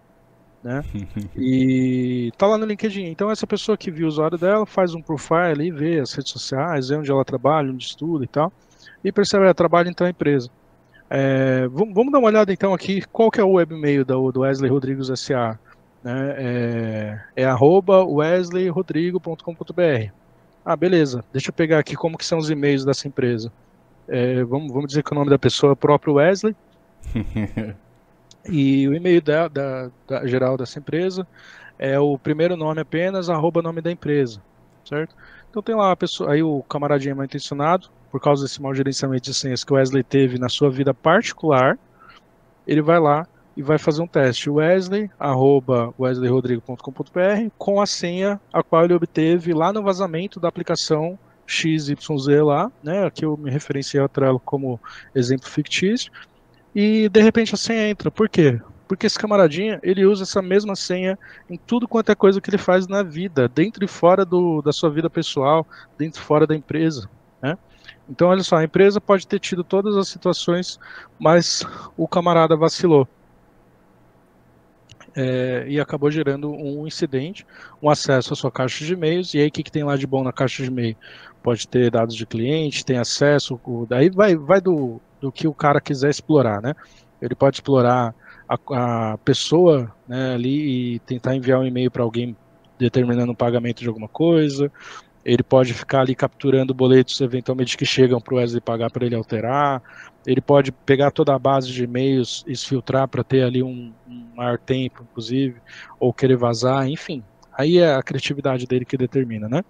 Né? 0.64 0.84
e 1.38 2.32
tá 2.38 2.48
lá 2.48 2.58
no 2.58 2.66
LinkedIn. 2.66 3.06
Então 3.06 3.30
essa 3.30 3.46
pessoa 3.46 3.78
que 3.78 3.92
viu 3.92 4.06
o 4.06 4.10
usuário 4.10 4.38
dela 4.38 4.66
faz 4.66 4.96
um 4.96 5.02
profile 5.02 5.52
ali, 5.52 5.72
vê 5.72 6.00
as 6.00 6.14
redes 6.14 6.32
sociais, 6.32 6.90
vê 6.90 6.96
onde 6.96 7.12
ela 7.12 7.24
trabalha, 7.24 7.72
onde 7.72 7.86
estuda 7.86 8.24
e 8.24 8.28
tal, 8.28 8.52
e 9.04 9.12
percebe, 9.12 9.44
ela 9.44 9.54
trabalha 9.54 9.90
em 9.90 9.94
tal 9.94 10.08
empresa. 10.08 10.50
É, 11.10 11.68
vamos, 11.68 11.94
vamos, 11.94 12.12
dar 12.12 12.20
uma 12.20 12.28
olhada 12.28 12.52
então 12.52 12.74
aqui, 12.74 13.04
qual 13.12 13.30
que 13.30 13.40
é 13.40 13.44
o 13.44 13.54
webmail 13.54 14.04
do, 14.04 14.32
do 14.32 14.40
Wesley 14.42 14.70
Rodrigues 14.70 15.08
SA? 15.20 15.60
Né? 16.04 16.36
É, 16.38 17.22
é 17.36 17.46
arroba 17.46 18.04
wesleyrodrigo.com.br. 18.04 20.12
Ah, 20.66 20.76
beleza. 20.76 21.24
Deixa 21.32 21.50
eu 21.50 21.54
pegar 21.54 21.80
aqui 21.80 21.96
como 21.96 22.18
que 22.18 22.26
são 22.26 22.38
os 22.38 22.50
e-mails 22.50 22.86
dessa 22.86 23.08
empresa. 23.08 23.52
É, 24.08 24.44
vamos, 24.44 24.72
vamos 24.72 24.88
dizer 24.88 25.04
que 25.04 25.12
o 25.12 25.16
nome 25.16 25.30
da 25.30 25.38
pessoa 25.38 25.72
é 25.72 25.74
o 25.74 25.78
próprio 25.78 26.16
Wesley. 26.16 26.56
e 28.50 28.88
o 28.88 28.94
e-mail 28.94 29.22
da, 29.22 29.48
da, 29.48 29.92
da, 30.08 30.26
geral 30.26 30.58
dessa 30.58 30.80
empresa 30.80 31.28
é 31.78 32.00
o 32.00 32.18
primeiro 32.18 32.56
nome 32.56 32.82
apenas, 32.82 33.30
arroba 33.30 33.62
nome 33.62 33.82
da 33.82 33.92
empresa, 33.92 34.42
certo? 34.86 35.16
Então 35.50 35.62
tem 35.62 35.76
lá 35.76 35.92
a 35.92 35.96
pessoa, 35.96 36.32
aí 36.32 36.42
o 36.42 36.64
camaradinho 36.64 37.16
mal 37.16 37.26
intencionado, 37.26 37.90
por 38.14 38.22
causa 38.22 38.44
desse 38.44 38.62
mau 38.62 38.76
gerenciamento 38.76 39.24
de 39.24 39.34
senhas 39.34 39.64
que 39.64 39.74
o 39.74 39.76
Wesley 39.76 40.04
teve 40.04 40.38
na 40.38 40.48
sua 40.48 40.70
vida 40.70 40.94
particular, 40.94 41.80
ele 42.68 42.80
vai 42.80 43.00
lá 43.00 43.28
e 43.58 43.64
vai 43.64 43.80
fazer 43.80 44.04
um 44.04 44.08
teste 44.08 44.52
Wesley, 44.52 45.10
arroba 45.20 45.92
wesleyrodrigo.com.br, 45.98 47.50
com 47.58 47.82
a 47.82 47.88
senha 47.88 48.40
a 48.54 48.62
qual 48.62 48.86
ele 48.86 48.94
obteve 48.94 49.52
lá 49.52 49.74
no 49.74 49.82
vazamento 49.82 50.40
da 50.40 50.48
aplicação 50.48 51.18
XYZ 51.48 51.98
lá, 52.46 52.72
né? 52.84 53.04
Aqui 53.04 53.26
eu 53.26 53.36
me 53.36 53.50
referenciei 53.50 54.00
ao 54.00 54.08
Trello 54.08 54.40
como 54.40 54.80
exemplo 55.16 55.50
fictício. 55.50 56.12
E 56.76 57.10
de 57.10 57.20
repente 57.20 57.56
a 57.56 57.58
senha 57.58 57.90
entra. 57.90 58.12
Por 58.12 58.30
quê? 58.30 58.62
Porque 58.88 59.08
esse 59.08 59.18
camaradinha, 59.18 59.80
ele 59.82 60.06
usa 60.06 60.22
essa 60.22 60.40
mesma 60.40 60.76
senha 60.76 61.18
em 61.50 61.58
tudo 61.58 61.88
quanto 61.88 62.12
é 62.12 62.16
coisa 62.16 62.40
que 62.40 62.48
ele 62.48 62.60
faz 62.60 62.88
na 62.88 63.02
vida, 63.02 63.48
dentro 63.48 63.84
e 63.84 63.88
fora 63.88 64.24
do, 64.24 64.62
da 64.62 64.72
sua 64.72 64.92
vida 64.92 65.10
pessoal, 65.10 65.66
dentro 65.98 66.22
e 66.22 66.24
fora 66.24 66.46
da 66.46 66.56
empresa? 66.56 67.10
Então, 68.10 68.28
olha 68.28 68.44
só, 68.44 68.58
a 68.58 68.64
empresa 68.64 69.00
pode 69.00 69.26
ter 69.28 69.40
tido 69.40 69.64
todas 69.64 69.96
as 69.96 70.08
situações, 70.08 70.80
mas 71.20 71.66
o 71.96 72.08
camarada 72.08 72.56
vacilou 72.56 73.08
é, 75.16 75.66
e 75.68 75.80
acabou 75.80 76.10
gerando 76.10 76.52
um 76.52 76.88
incidente, 76.88 77.46
um 77.82 77.90
acesso 77.90 78.34
à 78.34 78.36
sua 78.36 78.52
caixa 78.52 78.84
de 78.84 78.94
e-mails. 78.94 79.34
E 79.34 79.40
aí, 79.40 79.48
o 79.48 79.52
que, 79.52 79.64
que 79.64 79.72
tem 79.72 79.84
lá 79.84 79.96
de 79.96 80.08
bom 80.08 80.24
na 80.24 80.34
caixa 80.34 80.64
de 80.64 80.70
e-mail? 80.70 80.96
Pode 81.42 81.68
ter 81.68 81.92
dados 81.92 82.16
de 82.16 82.26
cliente, 82.26 82.86
tem 82.86 82.98
acesso, 82.98 83.60
daí 83.88 84.10
vai, 84.10 84.36
vai 84.36 84.60
do, 84.60 85.00
do 85.22 85.32
que 85.32 85.48
o 85.48 85.54
cara 85.54 85.80
quiser 85.80 86.10
explorar, 86.10 86.62
né? 86.62 86.74
Ele 87.22 87.36
pode 87.36 87.58
explorar 87.58 88.14
a, 88.48 89.14
a 89.14 89.18
pessoa 89.20 89.94
né, 90.08 90.34
ali 90.34 90.96
e 90.96 91.00
tentar 91.00 91.36
enviar 91.36 91.60
um 91.60 91.66
e-mail 91.66 91.92
para 91.92 92.04
alguém 92.04 92.36
determinando 92.78 93.32
o 93.32 93.36
pagamento 93.36 93.82
de 93.82 93.88
alguma 93.88 94.10
coisa. 94.10 94.72
Ele 95.26 95.44
pode 95.44 95.74
ficar 95.74 96.02
ali 96.02 96.14
capturando 96.14 96.74
boletos 96.74 97.20
eventualmente 97.22 97.78
que 97.78 97.86
chegam 97.86 98.20
para 98.20 98.34
o 98.34 98.38
Wesley 98.38 98.60
pagar 98.60 98.92
para 98.92 99.06
ele 99.06 99.16
alterar. 99.16 99.82
Ele 100.26 100.42
pode 100.42 100.72
pegar 100.72 101.12
toda 101.12 101.34
a 101.34 101.40
base 101.40 101.72
de 101.72 101.84
e-mails 101.84 102.44
e 102.48 102.56
filtrar 102.58 103.08
para 103.08 103.24
ter 103.24 103.44
ali 103.44 103.64
um, 103.64 103.94
um 104.08 104.28
maior 104.36 104.58
tempo, 104.58 105.04
inclusive, 105.10 105.62
ou 106.00 106.14
querer 106.14 106.36
vazar, 106.36 106.88
enfim. 106.88 107.24
Aí 107.58 107.78
é 107.78 107.96
a 107.96 108.04
criatividade 108.04 108.66
dele 108.66 108.86
que 108.86 108.98
determina, 108.98 109.48
né? 109.48 109.64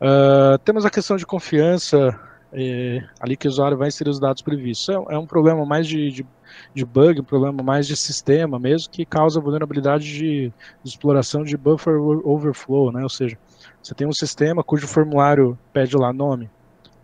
Uh, 0.00 0.58
temos 0.58 0.84
a 0.84 0.90
questão 0.90 1.16
de 1.16 1.24
confiança, 1.24 2.18
é, 2.54 3.02
ali 3.20 3.36
que 3.36 3.48
o 3.48 3.50
usuário 3.50 3.76
vai 3.76 3.88
inserir 3.88 4.10
os 4.10 4.20
dados 4.20 4.42
previstos. 4.42 4.88
É, 4.88 5.14
é 5.14 5.18
um 5.18 5.26
problema 5.26 5.66
mais 5.66 5.86
de, 5.86 6.10
de, 6.10 6.26
de, 6.72 6.84
bug, 6.84 7.20
um 7.20 7.24
problema 7.24 7.62
mais 7.62 7.86
de 7.86 7.96
sistema 7.96 8.58
mesmo, 8.58 8.90
que 8.90 9.04
causa 9.04 9.40
vulnerabilidade 9.40 10.04
de, 10.04 10.52
de 10.82 10.88
exploração 10.90 11.42
de 11.42 11.56
buffer 11.56 11.96
overflow, 11.96 12.92
né? 12.92 13.02
Ou 13.02 13.08
seja, 13.08 13.36
você 13.82 13.94
tem 13.94 14.06
um 14.06 14.12
sistema 14.12 14.62
cujo 14.62 14.86
formulário 14.86 15.58
pede 15.72 15.96
lá 15.96 16.12
nome, 16.12 16.48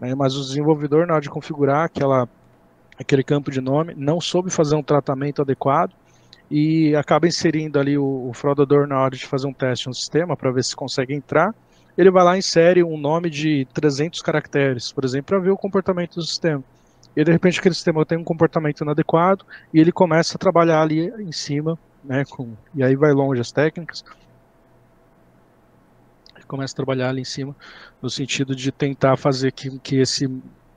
né? 0.00 0.14
mas 0.14 0.36
o 0.36 0.40
desenvolvedor, 0.40 1.06
na 1.06 1.14
hora 1.14 1.22
de 1.22 1.30
configurar 1.30 1.84
aquela 1.84 2.28
aquele 2.98 3.24
campo 3.24 3.50
de 3.50 3.62
nome, 3.62 3.94
não 3.96 4.20
soube 4.20 4.50
fazer 4.50 4.76
um 4.76 4.82
tratamento 4.82 5.40
adequado 5.40 5.94
e 6.50 6.94
acaba 6.94 7.26
inserindo 7.26 7.78
ali 7.78 7.96
o, 7.96 8.28
o 8.28 8.32
fraudador 8.34 8.86
na 8.86 9.00
hora 9.00 9.16
de 9.16 9.26
fazer 9.26 9.46
um 9.46 9.54
teste 9.54 9.86
no 9.86 9.94
sistema 9.94 10.36
para 10.36 10.50
ver 10.50 10.62
se 10.62 10.76
consegue 10.76 11.14
entrar. 11.14 11.54
Ele 12.00 12.10
vai 12.10 12.24
lá 12.24 12.34
e 12.34 12.38
insere 12.38 12.82
um 12.82 12.96
nome 12.96 13.28
de 13.28 13.66
300 13.74 14.22
caracteres, 14.22 14.90
por 14.90 15.04
exemplo, 15.04 15.26
para 15.26 15.38
ver 15.38 15.50
o 15.50 15.56
comportamento 15.56 16.14
do 16.14 16.22
sistema. 16.22 16.64
E 17.14 17.22
de 17.22 17.30
repente 17.30 17.58
aquele 17.60 17.74
sistema 17.74 18.06
tem 18.06 18.16
um 18.16 18.24
comportamento 18.24 18.80
inadequado 18.80 19.44
e 19.74 19.78
ele 19.78 19.92
começa 19.92 20.34
a 20.34 20.38
trabalhar 20.38 20.80
ali 20.80 21.12
em 21.18 21.30
cima, 21.30 21.78
né, 22.02 22.24
com, 22.24 22.54
e 22.74 22.82
aí 22.82 22.96
vai 22.96 23.12
longe 23.12 23.42
as 23.42 23.52
técnicas. 23.52 24.02
Ele 26.34 26.46
começa 26.46 26.72
a 26.72 26.76
trabalhar 26.76 27.10
ali 27.10 27.20
em 27.20 27.24
cima 27.24 27.54
no 28.00 28.08
sentido 28.08 28.56
de 28.56 28.72
tentar 28.72 29.18
fazer 29.18 29.52
que, 29.52 29.78
que 29.80 29.96
esse 29.96 30.26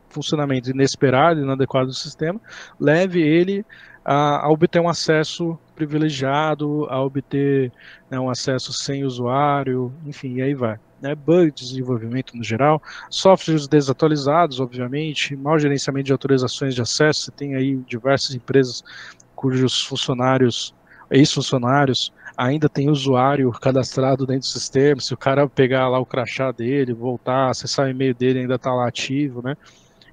funcionamento 0.10 0.72
inesperado 0.72 1.40
inadequado 1.40 1.88
do 1.88 1.94
sistema 1.94 2.40
leve 2.78 3.22
ele 3.22 3.66
a, 4.04 4.46
a 4.46 4.50
obter 4.50 4.80
um 4.80 4.90
acesso 4.90 5.58
privilegiado, 5.76 6.86
a 6.90 7.02
obter 7.02 7.72
né, 8.10 8.20
um 8.20 8.30
acesso 8.30 8.74
sem 8.74 9.04
usuário, 9.04 9.94
enfim, 10.06 10.36
e 10.36 10.42
aí 10.42 10.54
vai. 10.54 10.80
Né, 11.02 11.14
bug 11.16 11.52
de 11.52 11.66
desenvolvimento 11.66 12.36
no 12.36 12.44
geral, 12.44 12.82
softwares 13.10 13.68
desatualizados, 13.68 14.62
obviamente, 14.62 15.36
mau 15.36 15.60
gerenciamento 15.60 16.06
de 16.06 16.12
autorizações 16.14 16.74
de 16.74 16.82
acesso, 16.82 17.24
você 17.24 17.32
tem 17.32 17.56
aí 17.56 17.76
diversas 17.88 18.34
empresas 18.34 18.84
cujos 19.36 19.84
funcionários, 19.84 20.74
ex-funcionários, 21.12 22.14
ainda 22.38 22.70
tem 22.70 22.90
usuário 22.90 23.52
cadastrado 23.52 24.26
dentro 24.26 24.48
do 24.48 24.54
sistema, 24.54 25.02
se 25.02 25.14
o 25.14 25.18
cara 25.18 25.48
pegar 25.48 25.90
lá 25.90 26.00
o 26.00 26.06
crachá 26.06 26.52
dele, 26.52 26.94
voltar, 26.94 27.50
acessar 27.50 27.86
o 27.86 27.90
e-mail 27.90 28.16
dele, 28.16 28.40
ainda 28.40 28.56
está 28.56 28.74
lá 28.74 28.88
ativo, 28.88 29.42
né? 29.44 29.58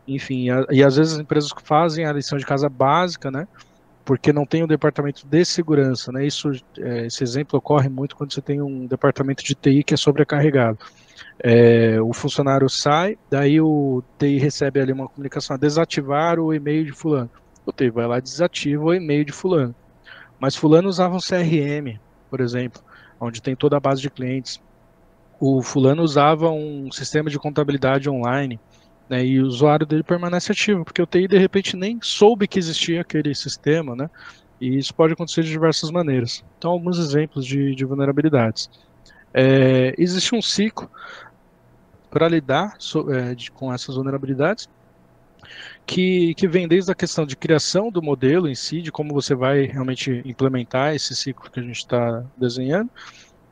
enfim, 0.07 0.51
a, 0.51 0.66
e 0.70 0.82
às 0.82 0.97
vezes 0.97 1.14
as 1.14 1.20
empresas 1.20 1.51
fazem 1.62 2.05
a 2.05 2.12
lição 2.12 2.36
de 2.36 2.45
casa 2.45 2.68
básica, 2.68 3.30
né? 3.30 3.47
Porque 4.11 4.32
não 4.32 4.44
tem 4.44 4.64
um 4.64 4.66
departamento 4.66 5.24
de 5.24 5.44
segurança, 5.44 6.11
né? 6.11 6.26
Isso, 6.26 6.50
é, 6.80 7.06
esse 7.06 7.22
exemplo 7.22 7.56
ocorre 7.56 7.88
muito 7.88 8.16
quando 8.16 8.34
você 8.34 8.42
tem 8.42 8.61
um 8.61 8.84
departamento 8.84 9.44
de 9.44 9.54
TI 9.54 9.84
que 9.84 9.94
é 9.94 9.96
sobrecarregado. 9.96 10.80
É, 11.38 11.96
o 12.00 12.12
funcionário 12.12 12.68
sai, 12.68 13.16
daí 13.30 13.61
o 13.61 14.02
TI 14.18 14.36
recebe 14.38 14.80
ali 14.80 14.92
uma 14.92 15.06
comunicação 15.06 15.54
a 15.54 15.56
desativar 15.56 16.40
o 16.40 16.52
e-mail 16.52 16.84
de 16.84 16.90
fulano. 16.90 17.30
O 17.64 17.72
TI 17.72 17.88
vai 17.88 18.04
lá 18.08 18.18
e 18.18 18.20
desativa 18.20 18.82
o 18.82 18.92
e-mail 18.92 19.24
de 19.24 19.30
fulano. 19.30 19.76
Mas 20.40 20.56
fulano 20.56 20.88
usava 20.88 21.14
um 21.14 21.20
CRM, 21.20 22.00
por 22.28 22.40
exemplo, 22.40 22.82
onde 23.20 23.40
tem 23.40 23.54
toda 23.54 23.76
a 23.76 23.80
base 23.80 24.02
de 24.02 24.11
clientes. 24.11 24.61
O 25.38 25.62
fulano 25.62 26.02
usava 26.02 26.50
um 26.50 26.90
sistema 26.90 27.30
de 27.30 27.38
contabilidade 27.38 28.11
online 28.11 28.58
né, 29.11 29.26
e 29.26 29.42
o 29.42 29.46
usuário 29.46 29.84
dele 29.84 30.04
permanece 30.04 30.52
ativo, 30.52 30.84
porque 30.84 31.02
o 31.02 31.06
TI 31.06 31.26
de 31.26 31.36
repente 31.36 31.76
nem 31.76 31.98
soube 32.00 32.46
que 32.46 32.61
existia 32.61 33.00
aquele 33.00 33.34
sistema, 33.34 33.96
né, 33.96 34.08
e 34.61 34.78
isso 34.78 34.94
pode 34.94 35.14
acontecer 35.14 35.42
de 35.42 35.50
diversas 35.50 35.90
maneiras. 35.90 36.44
Então, 36.56 36.70
alguns 36.70 36.96
exemplos 36.96 37.44
de, 37.44 37.74
de 37.74 37.84
vulnerabilidades. 37.84 38.70
É, 39.34 39.94
existe 39.98 40.34
um 40.34 40.40
ciclo 40.40 40.88
para 42.08 42.28
lidar 42.28 42.76
so, 42.78 43.12
é, 43.12 43.34
de, 43.34 43.50
com 43.50 43.72
essas 43.72 43.96
vulnerabilidades, 43.96 44.68
que, 45.84 46.34
que 46.34 46.46
vem 46.46 46.68
desde 46.68 46.92
a 46.92 46.94
questão 46.94 47.26
de 47.26 47.36
criação 47.36 47.90
do 47.90 48.00
modelo 48.00 48.48
em 48.48 48.54
si, 48.54 48.80
de 48.80 48.92
como 48.92 49.12
você 49.12 49.34
vai 49.34 49.62
realmente 49.64 50.22
implementar 50.24 50.94
esse 50.94 51.16
ciclo 51.16 51.50
que 51.50 51.58
a 51.58 51.62
gente 51.62 51.78
está 51.78 52.24
desenhando. 52.36 52.90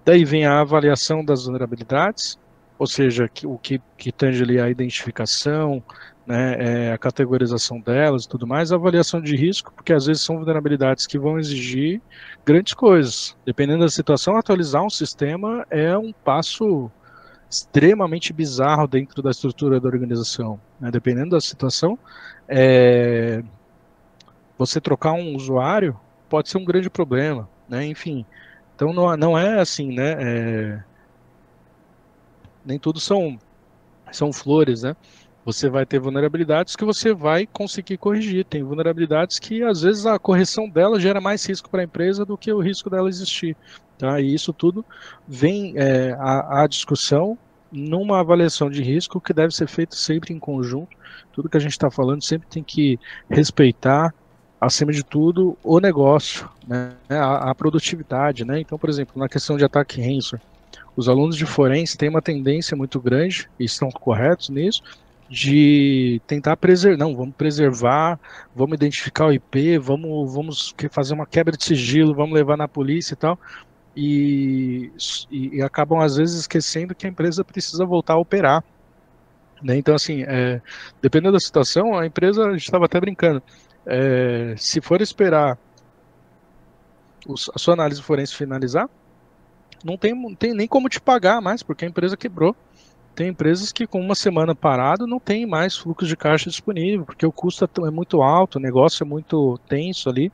Daí 0.04 0.24
vem 0.24 0.46
a 0.46 0.60
avaliação 0.60 1.24
das 1.24 1.44
vulnerabilidades, 1.44 2.38
ou 2.78 2.86
seja, 2.86 3.28
que, 3.28 3.46
o 3.46 3.58
que, 3.58 3.80
que 3.96 4.12
tange 4.12 4.42
ali 4.42 4.60
a 4.60 4.70
identificação, 4.70 5.82
né, 6.26 6.88
é, 6.88 6.92
a 6.92 6.98
categorização 6.98 7.80
delas 7.80 8.24
e 8.24 8.28
tudo 8.28 8.46
mais, 8.46 8.70
a 8.70 8.76
avaliação 8.76 9.20
de 9.20 9.34
risco, 9.34 9.72
porque 9.72 9.92
às 9.92 10.06
vezes 10.06 10.22
são 10.22 10.36
vulnerabilidades 10.36 11.06
que 11.06 11.18
vão 11.18 11.38
exigir 11.38 12.00
grandes 12.44 12.74
coisas. 12.74 13.36
Dependendo 13.44 13.80
da 13.80 13.88
situação, 13.88 14.36
atualizar 14.36 14.84
um 14.84 14.90
sistema 14.90 15.66
é 15.70 15.96
um 15.96 16.12
passo 16.12 16.90
extremamente 17.50 18.32
bizarro 18.32 18.86
dentro 18.86 19.22
da 19.22 19.30
estrutura 19.30 19.80
da 19.80 19.88
organização. 19.88 20.60
Né? 20.78 20.90
Dependendo 20.90 21.30
da 21.30 21.40
situação, 21.40 21.98
é, 22.46 23.42
você 24.56 24.80
trocar 24.80 25.12
um 25.12 25.34
usuário 25.34 25.98
pode 26.28 26.48
ser 26.48 26.58
um 26.58 26.64
grande 26.64 26.90
problema, 26.90 27.48
né? 27.68 27.86
Enfim, 27.86 28.26
então 28.76 28.92
não, 28.92 29.16
não 29.16 29.38
é 29.38 29.60
assim, 29.60 29.94
né? 29.94 30.16
É, 30.18 30.84
nem 32.68 32.78
tudo 32.78 33.00
são, 33.00 33.38
são 34.12 34.30
flores, 34.30 34.82
né? 34.82 34.94
Você 35.42 35.70
vai 35.70 35.86
ter 35.86 35.98
vulnerabilidades 35.98 36.76
que 36.76 36.84
você 36.84 37.14
vai 37.14 37.46
conseguir 37.46 37.96
corrigir. 37.96 38.44
Tem 38.44 38.62
vulnerabilidades 38.62 39.38
que, 39.38 39.62
às 39.62 39.80
vezes, 39.80 40.04
a 40.04 40.18
correção 40.18 40.68
dela 40.68 41.00
gera 41.00 41.22
mais 41.22 41.42
risco 41.46 41.70
para 41.70 41.80
a 41.80 41.84
empresa 41.84 42.22
do 42.26 42.36
que 42.36 42.52
o 42.52 42.60
risco 42.60 42.90
dela 42.90 43.08
existir. 43.08 43.56
Tá? 43.96 44.20
E 44.20 44.34
isso 44.34 44.52
tudo 44.52 44.84
vem 45.26 45.72
é, 45.76 46.12
à, 46.18 46.64
à 46.64 46.66
discussão 46.66 47.38
numa 47.72 48.20
avaliação 48.20 48.68
de 48.68 48.82
risco 48.82 49.22
que 49.22 49.32
deve 49.32 49.54
ser 49.54 49.66
feito 49.66 49.96
sempre 49.96 50.34
em 50.34 50.38
conjunto. 50.38 50.94
Tudo 51.32 51.48
que 51.48 51.56
a 51.56 51.60
gente 51.60 51.72
está 51.72 51.90
falando 51.90 52.22
sempre 52.22 52.46
tem 52.48 52.62
que 52.62 53.00
respeitar, 53.30 54.12
acima 54.60 54.92
de 54.92 55.02
tudo, 55.02 55.56
o 55.64 55.80
negócio, 55.80 56.46
né, 56.66 56.92
a, 57.08 57.50
a, 57.50 57.54
produtividade. 57.54 58.44
Né? 58.44 58.60
Então, 58.60 58.78
por 58.78 58.90
exemplo, 58.90 59.18
na 59.18 59.30
questão 59.30 59.56
de 59.56 59.64
ataque 59.64 59.98
ransomware, 59.98 60.42
os 60.98 61.08
alunos 61.08 61.36
de 61.36 61.46
forense 61.46 61.96
têm 61.96 62.08
uma 62.08 62.20
tendência 62.20 62.76
muito 62.76 63.00
grande, 63.00 63.48
e 63.56 63.64
estão 63.64 63.88
corretos 63.88 64.48
nisso, 64.48 64.82
de 65.30 66.20
tentar 66.26 66.56
preservar, 66.56 66.98
não, 66.98 67.14
vamos 67.14 67.36
preservar, 67.36 68.18
vamos 68.52 68.74
identificar 68.74 69.26
o 69.26 69.32
IP, 69.32 69.78
vamos, 69.78 70.34
vamos 70.34 70.74
fazer 70.90 71.14
uma 71.14 71.24
quebra 71.24 71.56
de 71.56 71.62
sigilo, 71.62 72.16
vamos 72.16 72.34
levar 72.34 72.56
na 72.56 72.66
polícia 72.66 73.14
e 73.14 73.16
tal, 73.16 73.38
e, 73.96 74.90
e, 75.30 75.58
e 75.58 75.62
acabam 75.62 76.00
às 76.00 76.16
vezes 76.16 76.40
esquecendo 76.40 76.96
que 76.96 77.06
a 77.06 77.10
empresa 77.10 77.44
precisa 77.44 77.86
voltar 77.86 78.14
a 78.14 78.18
operar. 78.18 78.64
Né? 79.62 79.76
Então, 79.76 79.94
assim, 79.94 80.24
é, 80.26 80.60
dependendo 81.00 81.34
da 81.34 81.40
situação, 81.40 81.96
a 81.96 82.06
empresa, 82.06 82.44
a 82.44 82.52
gente 82.54 82.64
estava 82.64 82.86
até 82.86 82.98
brincando, 82.98 83.40
é, 83.86 84.52
se 84.56 84.80
for 84.80 85.00
esperar 85.00 85.56
os, 87.24 87.48
a 87.54 87.58
sua 87.58 87.74
análise 87.74 88.02
forense 88.02 88.34
finalizar, 88.34 88.90
não 89.84 89.96
tem, 89.96 90.34
tem 90.34 90.54
nem 90.54 90.66
como 90.66 90.88
te 90.88 91.00
pagar 91.00 91.40
mais, 91.40 91.62
porque 91.62 91.84
a 91.84 91.88
empresa 91.88 92.16
quebrou. 92.16 92.54
Tem 93.14 93.28
empresas 93.28 93.72
que 93.72 93.86
com 93.86 94.00
uma 94.00 94.14
semana 94.14 94.54
parado 94.54 95.06
não 95.06 95.18
tem 95.18 95.44
mais 95.44 95.76
fluxo 95.76 96.06
de 96.06 96.16
caixa 96.16 96.48
disponível, 96.48 97.04
porque 97.04 97.26
o 97.26 97.32
custo 97.32 97.64
é, 97.64 97.88
é 97.88 97.90
muito 97.90 98.22
alto, 98.22 98.56
o 98.56 98.60
negócio 98.60 99.02
é 99.02 99.06
muito 99.06 99.58
tenso 99.68 100.08
ali, 100.08 100.30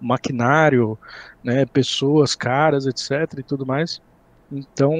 maquinário, 0.00 0.96
né, 1.42 1.66
pessoas 1.66 2.36
caras, 2.36 2.86
etc. 2.86 3.38
e 3.38 3.42
tudo 3.42 3.66
mais. 3.66 4.00
Então, 4.52 4.92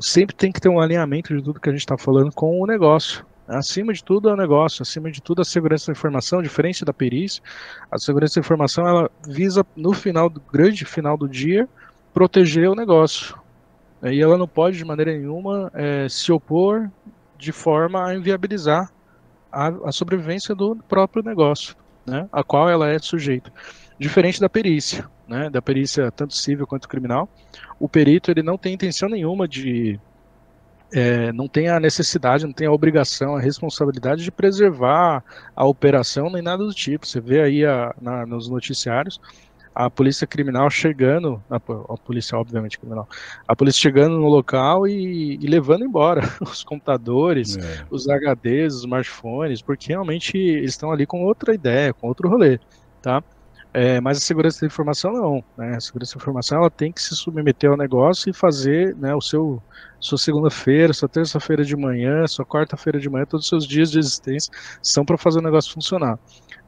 sempre 0.00 0.34
tem 0.34 0.50
que 0.50 0.60
ter 0.60 0.68
um 0.68 0.80
alinhamento 0.80 1.34
de 1.34 1.42
tudo 1.42 1.60
que 1.60 1.68
a 1.68 1.72
gente 1.72 1.80
está 1.80 1.96
falando 1.98 2.32
com 2.32 2.60
o 2.60 2.66
negócio. 2.66 3.24
Acima 3.46 3.92
de 3.92 4.02
tudo 4.02 4.28
é 4.28 4.32
o 4.32 4.36
negócio, 4.36 4.82
acima 4.82 5.10
de 5.10 5.22
tudo 5.22 5.40
a 5.40 5.44
segurança 5.44 5.86
da 5.86 5.92
informação, 5.92 6.42
diferente 6.42 6.84
da 6.84 6.92
perícia. 6.92 7.42
A 7.90 7.98
segurança 7.98 8.34
da 8.34 8.44
informação 8.44 8.86
ela 8.88 9.10
visa, 9.26 9.64
no 9.76 9.92
final 9.92 10.28
do 10.28 10.40
grande 10.40 10.84
final 10.84 11.16
do 11.16 11.28
dia, 11.28 11.68
proteger 12.16 12.66
o 12.70 12.74
negócio. 12.74 13.38
E 14.02 14.22
ela 14.22 14.38
não 14.38 14.48
pode, 14.48 14.78
de 14.78 14.84
maneira 14.86 15.12
nenhuma, 15.12 15.70
é, 15.74 16.08
se 16.08 16.32
opor 16.32 16.90
de 17.36 17.52
forma 17.52 18.06
a 18.06 18.14
inviabilizar 18.14 18.90
a, 19.52 19.68
a, 19.84 19.92
sobrevivência 19.92 20.54
do 20.54 20.76
próprio 20.88 21.22
negócio, 21.22 21.76
né, 22.06 22.26
a 22.32 22.42
qual 22.42 22.70
ela 22.70 22.88
é 22.88 22.98
sujeita. 22.98 23.52
Diferente 23.98 24.40
da 24.40 24.48
perícia, 24.48 25.06
né, 25.28 25.50
da 25.50 25.60
perícia 25.60 26.10
tanto 26.10 26.34
civil 26.34 26.66
quanto 26.66 26.88
criminal, 26.88 27.28
o 27.78 27.86
perito 27.86 28.30
ele 28.30 28.42
não 28.42 28.56
tem 28.56 28.72
intenção 28.72 29.10
nenhuma 29.10 29.46
de 29.46 30.00
é, 30.94 31.30
não 31.32 31.46
tem 31.46 31.68
a 31.68 31.78
necessidade, 31.78 32.46
não 32.46 32.52
tem 32.52 32.66
a 32.66 32.72
obrigação, 32.72 33.36
a 33.36 33.40
responsabilidade 33.40 34.24
de 34.24 34.30
preservar 34.30 35.22
a 35.54 35.66
operação 35.66 36.30
nem 36.30 36.40
nada 36.40 36.64
do 36.64 36.72
tipo. 36.72 37.06
Você 37.06 37.20
vê 37.20 37.42
aí 37.42 37.66
a, 37.66 37.94
na, 38.00 38.24
nos 38.24 38.48
noticiários 38.48 39.20
a 39.76 39.90
polícia 39.90 40.26
criminal 40.26 40.70
chegando, 40.70 41.42
a, 41.50 41.56
a, 41.56 41.98
polícia 41.98 42.38
obviamente 42.38 42.78
criminal, 42.78 43.06
a 43.46 43.54
polícia 43.54 43.78
chegando 43.78 44.16
no 44.16 44.26
local 44.26 44.88
e, 44.88 45.34
e 45.34 45.46
levando 45.46 45.84
embora 45.84 46.22
os 46.40 46.64
computadores, 46.64 47.58
é. 47.58 47.84
os 47.90 48.06
HDs, 48.08 48.74
os 48.74 48.80
smartphones, 48.80 49.60
porque 49.60 49.88
realmente 49.88 50.38
eles 50.38 50.70
estão 50.70 50.90
ali 50.90 51.04
com 51.04 51.22
outra 51.22 51.54
ideia, 51.54 51.92
com 51.92 52.08
outro 52.08 52.26
rolê, 52.26 52.58
tá? 53.02 53.22
É, 53.74 54.00
mas 54.00 54.16
a 54.16 54.20
segurança 54.22 54.62
da 54.62 54.66
informação 54.66 55.12
não, 55.12 55.44
né? 55.58 55.76
A 55.76 55.80
segurança 55.80 56.16
da 56.16 56.22
informação 56.22 56.56
ela 56.56 56.70
tem 56.70 56.90
que 56.90 57.02
se 57.02 57.14
submeter 57.14 57.70
ao 57.70 57.76
negócio 57.76 58.30
e 58.30 58.32
fazer, 58.32 58.96
né, 58.96 59.14
o 59.14 59.20
seu 59.20 59.62
sua 60.00 60.16
segunda-feira, 60.16 60.94
sua 60.94 61.08
terça-feira 61.08 61.62
de 61.62 61.76
manhã, 61.76 62.26
sua 62.26 62.46
quarta-feira 62.46 62.98
de 62.98 63.10
manhã, 63.10 63.26
todos 63.26 63.44
os 63.44 63.48
seus 63.50 63.66
dias 63.66 63.90
de 63.90 63.98
existência 63.98 64.50
são 64.80 65.04
para 65.04 65.18
fazer 65.18 65.40
o 65.40 65.42
negócio 65.42 65.74
funcionar. 65.74 66.18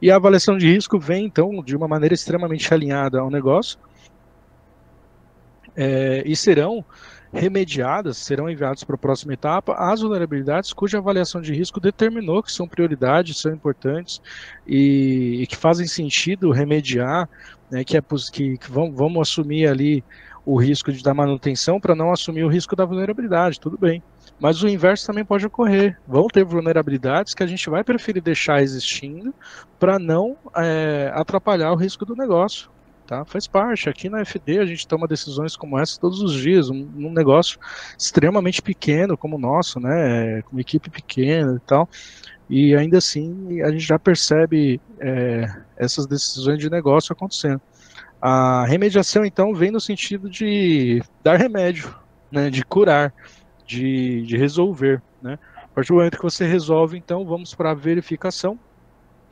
E 0.01 0.09
a 0.09 0.15
avaliação 0.15 0.57
de 0.57 0.71
risco 0.71 0.99
vem, 0.99 1.25
então, 1.25 1.63
de 1.63 1.75
uma 1.75 1.87
maneira 1.87 2.13
extremamente 2.13 2.73
alinhada 2.73 3.19
ao 3.19 3.29
negócio 3.29 3.77
é, 5.75 6.23
e 6.25 6.35
serão 6.35 6.83
remediadas, 7.31 8.17
serão 8.17 8.49
enviadas 8.49 8.83
para 8.83 8.95
a 8.95 8.97
próxima 8.97 9.33
etapa 9.33 9.75
as 9.75 10.01
vulnerabilidades 10.01 10.73
cuja 10.73 10.97
avaliação 10.97 11.39
de 11.41 11.53
risco 11.53 11.79
determinou 11.79 12.41
que 12.41 12.51
são 12.51 12.67
prioridades, 12.67 13.39
são 13.39 13.53
importantes 13.53 14.19
e, 14.67 15.39
e 15.41 15.47
que 15.47 15.55
fazem 15.55 15.85
sentido 15.85 16.51
remediar, 16.51 17.29
né, 17.69 17.83
que, 17.83 17.95
é, 17.95 18.01
que, 18.01 18.57
que 18.57 18.71
vamos, 18.71 19.21
assumir 19.21 19.67
ali 19.67 20.03
o 20.45 20.59
risco 20.59 20.91
de 20.91 21.03
dar 21.03 21.13
manutenção 21.13 21.79
para 21.79 21.93
não 21.93 22.11
assumir 22.11 22.43
o 22.43 22.49
risco 22.49 22.75
da 22.75 22.83
vulnerabilidade, 22.83 23.59
tudo 23.59 23.77
bem. 23.77 24.01
Mas 24.39 24.63
o 24.63 24.69
inverso 24.69 25.05
também 25.05 25.25
pode 25.25 25.45
ocorrer. 25.45 25.97
Vão 26.07 26.27
ter 26.27 26.45
vulnerabilidades 26.45 27.33
que 27.33 27.43
a 27.43 27.47
gente 27.47 27.69
vai 27.69 27.83
preferir 27.83 28.23
deixar 28.23 28.61
existindo 28.61 29.33
para 29.77 29.99
não 29.99 30.37
é, 30.55 31.11
atrapalhar 31.13 31.71
o 31.71 31.75
risco 31.75 32.05
do 32.05 32.15
negócio. 32.15 32.69
Tá? 33.05 33.25
Faz 33.25 33.47
parte. 33.47 33.89
Aqui 33.89 34.07
na 34.07 34.23
FD 34.23 34.59
a 34.59 34.65
gente 34.65 34.87
toma 34.87 35.07
decisões 35.07 35.55
como 35.57 35.77
essa 35.77 35.99
todos 35.99 36.21
os 36.21 36.33
dias. 36.33 36.69
Um, 36.69 36.87
um 36.95 37.11
negócio 37.11 37.59
extremamente 37.97 38.61
pequeno 38.61 39.17
como 39.17 39.35
o 39.35 39.39
nosso, 39.39 39.79
né? 39.79 40.41
com 40.43 40.53
uma 40.53 40.61
equipe 40.61 40.89
pequena 40.89 41.55
e 41.55 41.67
tal. 41.67 41.89
E 42.49 42.75
ainda 42.75 42.97
assim 42.97 43.61
a 43.61 43.71
gente 43.71 43.85
já 43.85 43.99
percebe 43.99 44.79
é, 44.99 45.45
essas 45.77 46.07
decisões 46.07 46.59
de 46.59 46.69
negócio 46.69 47.11
acontecendo. 47.11 47.61
A 48.21 48.65
remediação, 48.65 49.23
então, 49.23 49.53
vem 49.53 49.71
no 49.71 49.79
sentido 49.79 50.29
de 50.29 51.01
dar 51.23 51.37
remédio, 51.37 51.95
né, 52.29 52.49
de 52.49 52.65
curar 52.65 53.13
de, 53.69 54.23
de 54.23 54.35
resolver. 54.35 54.99
Né? 55.21 55.37
A 55.63 55.67
partir 55.67 55.89
do 55.89 55.95
momento 55.95 56.17
que 56.17 56.23
você 56.23 56.47
resolve, 56.47 56.97
então 56.97 57.23
vamos 57.23 57.53
para 57.53 57.71
a 57.71 57.75
verificação, 57.75 58.59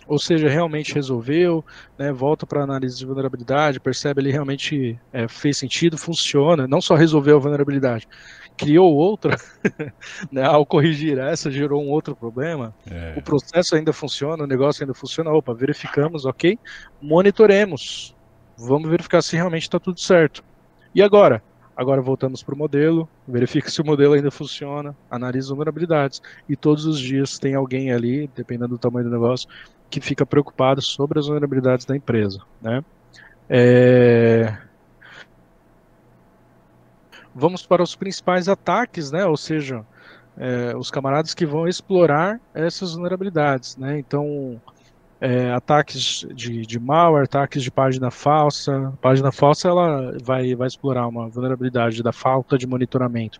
ou 0.07 0.19
seja, 0.19 0.47
realmente 0.47 0.93
resolveu, 0.93 1.65
né, 1.97 2.13
volta 2.13 2.45
para 2.45 2.61
a 2.61 2.63
análise 2.63 2.97
de 2.97 3.05
vulnerabilidade, 3.05 3.79
percebe 3.79 4.21
ele 4.21 4.31
realmente 4.31 4.97
é, 5.11 5.27
fez 5.27 5.57
sentido, 5.57 5.97
funciona, 5.97 6.65
não 6.65 6.79
só 6.79 6.95
resolveu 6.95 7.35
a 7.35 7.39
vulnerabilidade, 7.39 8.07
criou 8.55 8.95
outra, 8.95 9.35
né, 10.31 10.43
ao 10.45 10.65
corrigir 10.65 11.17
essa, 11.17 11.51
gerou 11.51 11.83
um 11.83 11.89
outro 11.89 12.15
problema, 12.15 12.73
é. 12.89 13.15
o 13.17 13.21
processo 13.21 13.75
ainda 13.75 13.91
funciona, 13.91 14.45
o 14.45 14.47
negócio 14.47 14.81
ainda 14.81 14.93
funciona, 14.93 15.29
opa, 15.29 15.53
verificamos, 15.53 16.25
ok, 16.25 16.57
monitoremos, 17.01 18.15
vamos 18.57 18.89
verificar 18.89 19.21
se 19.21 19.35
realmente 19.35 19.63
está 19.63 19.79
tudo 19.79 19.99
certo. 19.99 20.41
E 20.95 21.01
agora? 21.01 21.43
Agora 21.77 22.01
voltamos 22.01 22.41
para 22.41 22.55
o 22.55 22.57
modelo, 22.57 23.07
verifica 23.27 23.69
se 23.69 23.79
o 23.79 23.85
modelo 23.85 24.15
ainda 24.15 24.31
funciona, 24.31 24.95
analisa 25.11 25.49
vulnerabilidades 25.49 26.19
e 26.49 26.55
todos 26.55 26.87
os 26.87 26.99
dias 26.99 27.37
tem 27.37 27.53
alguém 27.53 27.91
ali, 27.91 28.27
dependendo 28.35 28.69
do 28.69 28.79
tamanho 28.79 29.05
do 29.05 29.11
negócio, 29.11 29.47
que 29.87 30.01
fica 30.01 30.25
preocupado 30.25 30.81
sobre 30.81 31.19
as 31.19 31.27
vulnerabilidades 31.27 31.85
da 31.85 31.95
empresa. 31.95 32.41
Né? 32.59 32.83
É... 33.47 34.57
Vamos 37.35 37.63
para 37.67 37.83
os 37.83 37.95
principais 37.95 38.49
ataques, 38.49 39.11
né? 39.11 39.27
ou 39.27 39.37
seja, 39.37 39.85
é, 40.35 40.75
os 40.75 40.89
camaradas 40.89 41.35
que 41.35 41.45
vão 41.45 41.67
explorar 41.67 42.41
essas 42.55 42.93
vulnerabilidades. 42.93 43.77
Né? 43.77 43.99
Então, 43.99 44.59
é, 45.19 45.51
ataques 45.51 46.25
de, 46.33 46.65
de 46.65 46.79
malware, 46.79 47.23
ataques 47.23 47.63
de 47.63 47.71
página 47.71 48.11
falsa. 48.11 48.93
Página 49.01 49.31
falsa 49.31 49.67
ela 49.67 50.15
vai, 50.23 50.55
vai 50.55 50.67
explorar 50.67 51.07
uma 51.07 51.27
vulnerabilidade 51.27 52.03
da 52.03 52.11
falta 52.11 52.57
de 52.57 52.67
monitoramento 52.67 53.39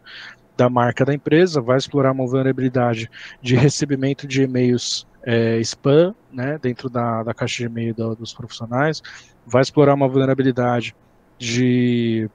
da 0.56 0.70
marca 0.70 1.06
da 1.06 1.14
empresa, 1.14 1.62
vai 1.62 1.78
explorar 1.78 2.12
uma 2.12 2.26
vulnerabilidade 2.26 3.10
de 3.42 3.56
recebimento 3.56 4.28
de 4.28 4.42
e-mails 4.42 5.06
é, 5.24 5.60
spam 5.60 6.16
né, 6.32 6.58
dentro 6.60 6.90
da, 6.90 7.22
da 7.22 7.34
caixa 7.34 7.58
de 7.58 7.66
e-mail 7.66 7.94
do, 7.94 8.16
dos 8.16 8.34
profissionais, 8.34 9.04
vai 9.46 9.62
explorar 9.62 9.94
uma 9.94 10.08
vulnerabilidade 10.08 10.96
de, 11.38 12.28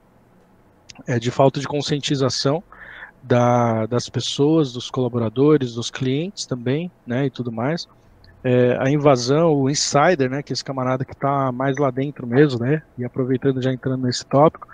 é, 1.05 1.19
de 1.19 1.29
falta 1.31 1.59
de 1.59 1.67
conscientização 1.67 2.63
da, 3.21 3.87
das 3.87 4.07
pessoas, 4.07 4.71
dos 4.71 4.89
colaboradores, 4.89 5.73
dos 5.73 5.91
clientes 5.91 6.45
também, 6.45 6.89
né, 7.05 7.25
e 7.25 7.29
tudo 7.29 7.51
mais 7.51 7.89
é, 8.43 8.77
a 8.79 8.89
invasão, 8.89 9.53
o 9.53 9.69
insider, 9.69 10.29
né, 10.29 10.43
que 10.43 10.51
é 10.51 10.53
esse 10.53 10.63
camarada 10.63 11.05
que 11.05 11.13
está 11.13 11.51
mais 11.51 11.77
lá 11.77 11.89
dentro 11.89 12.27
mesmo, 12.27 12.59
né, 12.59 12.81
e 12.97 13.05
aproveitando 13.05 13.61
já 13.61 13.71
entrando 13.71 14.05
nesse 14.05 14.25
tópico, 14.25 14.67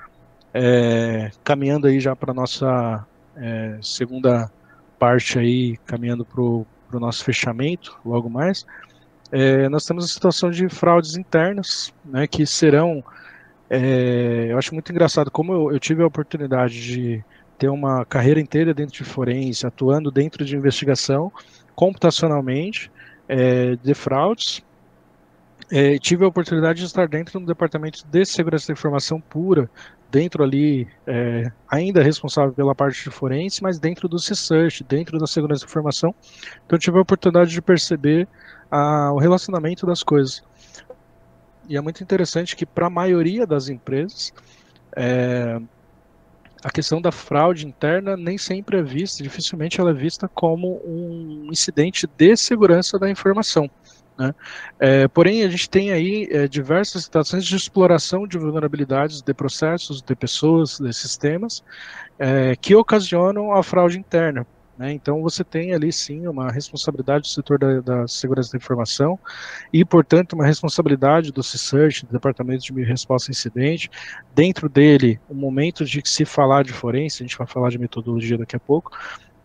é, 0.54 1.30
caminhando 1.44 1.86
aí 1.86 2.00
já 2.00 2.16
para 2.16 2.34
nossa 2.34 3.06
é, 3.38 3.78
segunda 3.82 4.52
parte 4.98 5.38
aí, 5.38 5.78
caminhando 5.86 6.26
para 6.26 6.42
o 6.42 6.66
nosso 6.94 7.24
fechamento, 7.24 7.98
logo 8.04 8.30
mais, 8.30 8.66
é, 9.32 9.70
nós 9.70 9.86
temos 9.86 10.06
a 10.06 10.08
situação 10.08 10.50
de 10.50 10.68
fraudes 10.68 11.16
internas, 11.16 11.94
né, 12.04 12.26
que 12.26 12.46
serão, 12.48 13.04
é, 13.70 14.48
eu 14.50 14.58
acho 14.58 14.74
muito 14.74 14.92
engraçado 14.92 15.30
como 15.30 15.54
eu, 15.54 15.74
eu 15.74 15.80
tive 15.80 16.02
a 16.02 16.08
oportunidade 16.08 16.82
de 16.82 17.24
ter 17.60 17.70
uma 17.70 18.04
carreira 18.06 18.40
inteira 18.40 18.74
dentro 18.74 18.96
de 18.96 19.04
forense, 19.04 19.68
atuando 19.68 20.10
dentro 20.10 20.44
de 20.44 20.56
investigação 20.56 21.32
computacionalmente, 21.76 22.92
é, 23.30 23.76
de 23.76 23.94
fraudes. 23.94 24.62
É, 25.72 26.00
tive 26.00 26.26
a 26.26 26.28
oportunidade 26.28 26.80
de 26.80 26.86
estar 26.86 27.08
dentro 27.08 27.40
do 27.40 27.46
departamento 27.46 28.04
de 28.08 28.26
segurança 28.26 28.68
da 28.68 28.74
informação 28.74 29.22
pura 29.22 29.70
dentro 30.12 30.44
ali, 30.44 30.88
é, 31.06 31.52
ainda 31.70 32.02
responsável 32.02 32.52
pela 32.52 32.74
parte 32.74 33.04
de 33.04 33.12
forense, 33.12 33.62
mas 33.62 33.78
dentro 33.78 34.08
do 34.08 34.18
research, 34.18 34.84
dentro 34.84 35.20
da 35.20 35.28
segurança 35.28 35.66
da 35.66 35.70
informação. 35.70 36.14
Então 36.66 36.80
tive 36.80 36.98
a 36.98 37.02
oportunidade 37.02 37.52
de 37.52 37.62
perceber 37.62 38.28
a, 38.72 39.12
o 39.14 39.20
relacionamento 39.20 39.86
das 39.86 40.02
coisas. 40.02 40.44
E 41.68 41.78
é 41.78 41.82
muito 41.82 42.02
interessante 42.02 42.56
que 42.56 42.66
para 42.66 42.88
a 42.88 42.90
maioria 42.90 43.46
das 43.46 43.70
empresas, 43.70 44.34
é, 44.96 45.60
a 46.64 46.70
questão 46.70 47.02
da 47.02 47.12
fraude 47.12 47.66
interna 47.66 48.18
nem 48.18 48.38
sempre 48.38 48.78
é 48.78 48.84
vista, 48.84 49.24
dificilmente 49.24 49.80
ela 49.80 49.92
é 49.92 49.94
vista 49.94 50.28
como 50.28 50.82
um 50.86 51.50
incidente 51.52 52.08
de 52.08 52.36
segurança 52.36 53.00
da 53.00 53.10
informação. 53.10 53.70
Né? 54.18 54.36
É, 54.78 55.08
porém, 55.08 55.44
a 55.44 55.50
gente 55.50 55.70
tem 55.70 55.92
aí 55.92 56.28
é, 56.30 56.48
diversas 56.48 57.04
situações 57.04 57.46
de 57.46 57.56
exploração 57.56 58.28
de 58.28 58.38
vulnerabilidades 58.38 59.22
de 59.22 59.34
processos, 59.34 60.02
de 60.02 60.14
pessoas, 60.14 60.78
de 60.78 60.92
sistemas, 60.92 61.64
é, 62.18 62.56
que 62.58 62.76
ocasionam 62.76 63.54
a 63.54 63.64
fraude 63.64 63.98
interna. 63.98 64.46
Né? 64.80 64.94
Então, 64.94 65.22
você 65.22 65.44
tem 65.44 65.74
ali 65.74 65.92
sim 65.92 66.26
uma 66.26 66.50
responsabilidade 66.50 67.24
do 67.24 67.28
setor 67.28 67.60
da, 67.60 67.82
da, 67.82 68.08
segurança 68.08 68.54
da 68.54 68.58
informação 68.58 69.20
e, 69.74 69.84
portanto, 69.84 70.34
uma 70.34 70.46
responsabilidade 70.46 71.34
do 71.34 71.42
CSEARCH, 71.42 72.06
do 72.06 72.14
Departamento 72.14 72.64
de 72.64 72.84
Resposta 72.84 73.30
a 73.30 73.34
Incidente. 73.34 73.92
Dentro 74.34 74.70
dele, 74.70 75.20
o 75.28 75.34
momento 75.36 75.84
de 75.84 76.02
se 76.06 76.24
falar 76.24 76.64
de 76.64 76.72
forense, 76.72 77.22
a 77.22 77.28
gente 77.28 77.38
vai 77.38 77.46
falar 77.46 77.70
de 77.70 77.78
metodologia 77.78 78.38
daqui 78.38 78.56
a 78.56 78.60
pouco, 78.60 78.98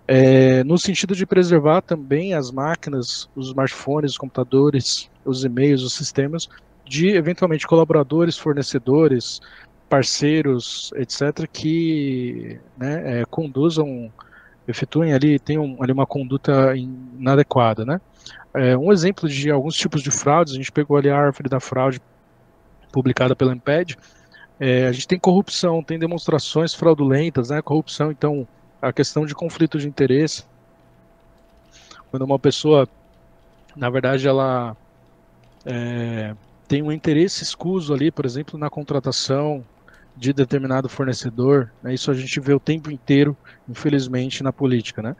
é, 0.07 0.63
no 0.63 0.79
sentido 0.79 1.17
de 1.17 1.27
preservar 1.27 1.81
também 1.81 2.35
as 2.35 2.53
máquinas, 2.53 3.29
os 3.35 3.49
smartphones, 3.49 4.13
os 4.13 4.19
computadores, 4.19 5.11
os 5.25 5.45
e-mails, 5.45 5.83
os 5.83 5.95
sistemas 5.95 6.49
de 6.85 7.09
eventualmente 7.09 7.67
colaboradores, 7.67 8.39
fornecedores, 8.39 9.41
parceiros, 9.89 10.93
etc., 10.95 11.49
que 11.53 12.61
né, 12.77 13.23
é, 13.23 13.25
conduzam, 13.25 14.13
efetuem 14.67 15.13
ali, 15.13 15.39
tenham 15.39 15.77
ali 15.81 15.93
uma 15.93 16.07
conduta 16.07 16.75
inadequada, 16.77 17.85
né? 17.85 18.01
É, 18.53 18.77
um 18.77 18.93
exemplo 18.93 19.29
de 19.29 19.51
alguns 19.51 19.75
tipos 19.75 20.03
de 20.03 20.11
fraudes, 20.11 20.55
a 20.55 20.57
gente 20.57 20.73
pegou 20.73 20.97
ali 20.97 21.11
a 21.11 21.17
árvore 21.17 21.49
da 21.49 21.61
fraude 21.61 22.01
publicada 22.93 23.35
pela 23.35 23.53
Imped, 23.53 23.97
é, 24.59 24.87
a 24.87 24.93
gente 24.93 25.09
tem 25.09 25.19
corrupção, 25.19 25.83
tem 25.83 25.99
demonstrações 25.99 26.73
fraudulentas, 26.73 27.51
né? 27.51 27.61
Corrupção, 27.61 28.11
então, 28.11 28.47
a 28.81 28.93
questão 28.93 29.27
de 29.27 29.35
conflito 29.35 29.79
de 29.79 29.89
interesse. 29.89 30.45
Quando 32.11 32.23
uma 32.23 32.39
pessoa, 32.39 32.89
na 33.75 33.91
verdade, 33.91 34.29
ela 34.29 34.77
é, 35.67 36.35
tem 36.69 36.83
um 36.83 36.93
interesse 36.93 37.43
escuso 37.43 37.93
ali, 37.93 38.11
por 38.11 38.25
exemplo, 38.25 38.59
na 38.59 38.71
contratação 38.71 39.65
de 40.17 40.33
determinado 40.33 40.89
fornecedor, 40.89 41.71
né, 41.83 41.93
isso 41.93 42.11
a 42.11 42.15
gente 42.15 42.39
vê 42.41 42.55
o 42.55 42.61
tempo 42.61 42.91
inteiro, 42.91 43.37
infelizmente, 43.69 44.43
na 44.43 44.53
política. 44.53 45.03
Né? 45.03 45.17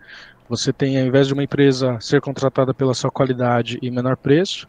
Você 0.49 0.73
tem, 0.73 1.01
ao 1.01 1.07
invés 1.07 1.27
de 1.27 1.33
uma 1.33 1.43
empresa 1.43 1.99
ser 2.01 2.21
contratada 2.21 2.73
pela 2.73 2.95
sua 2.95 3.11
qualidade 3.11 3.79
e 3.83 3.91
menor 3.91 4.17
preço, 4.17 4.69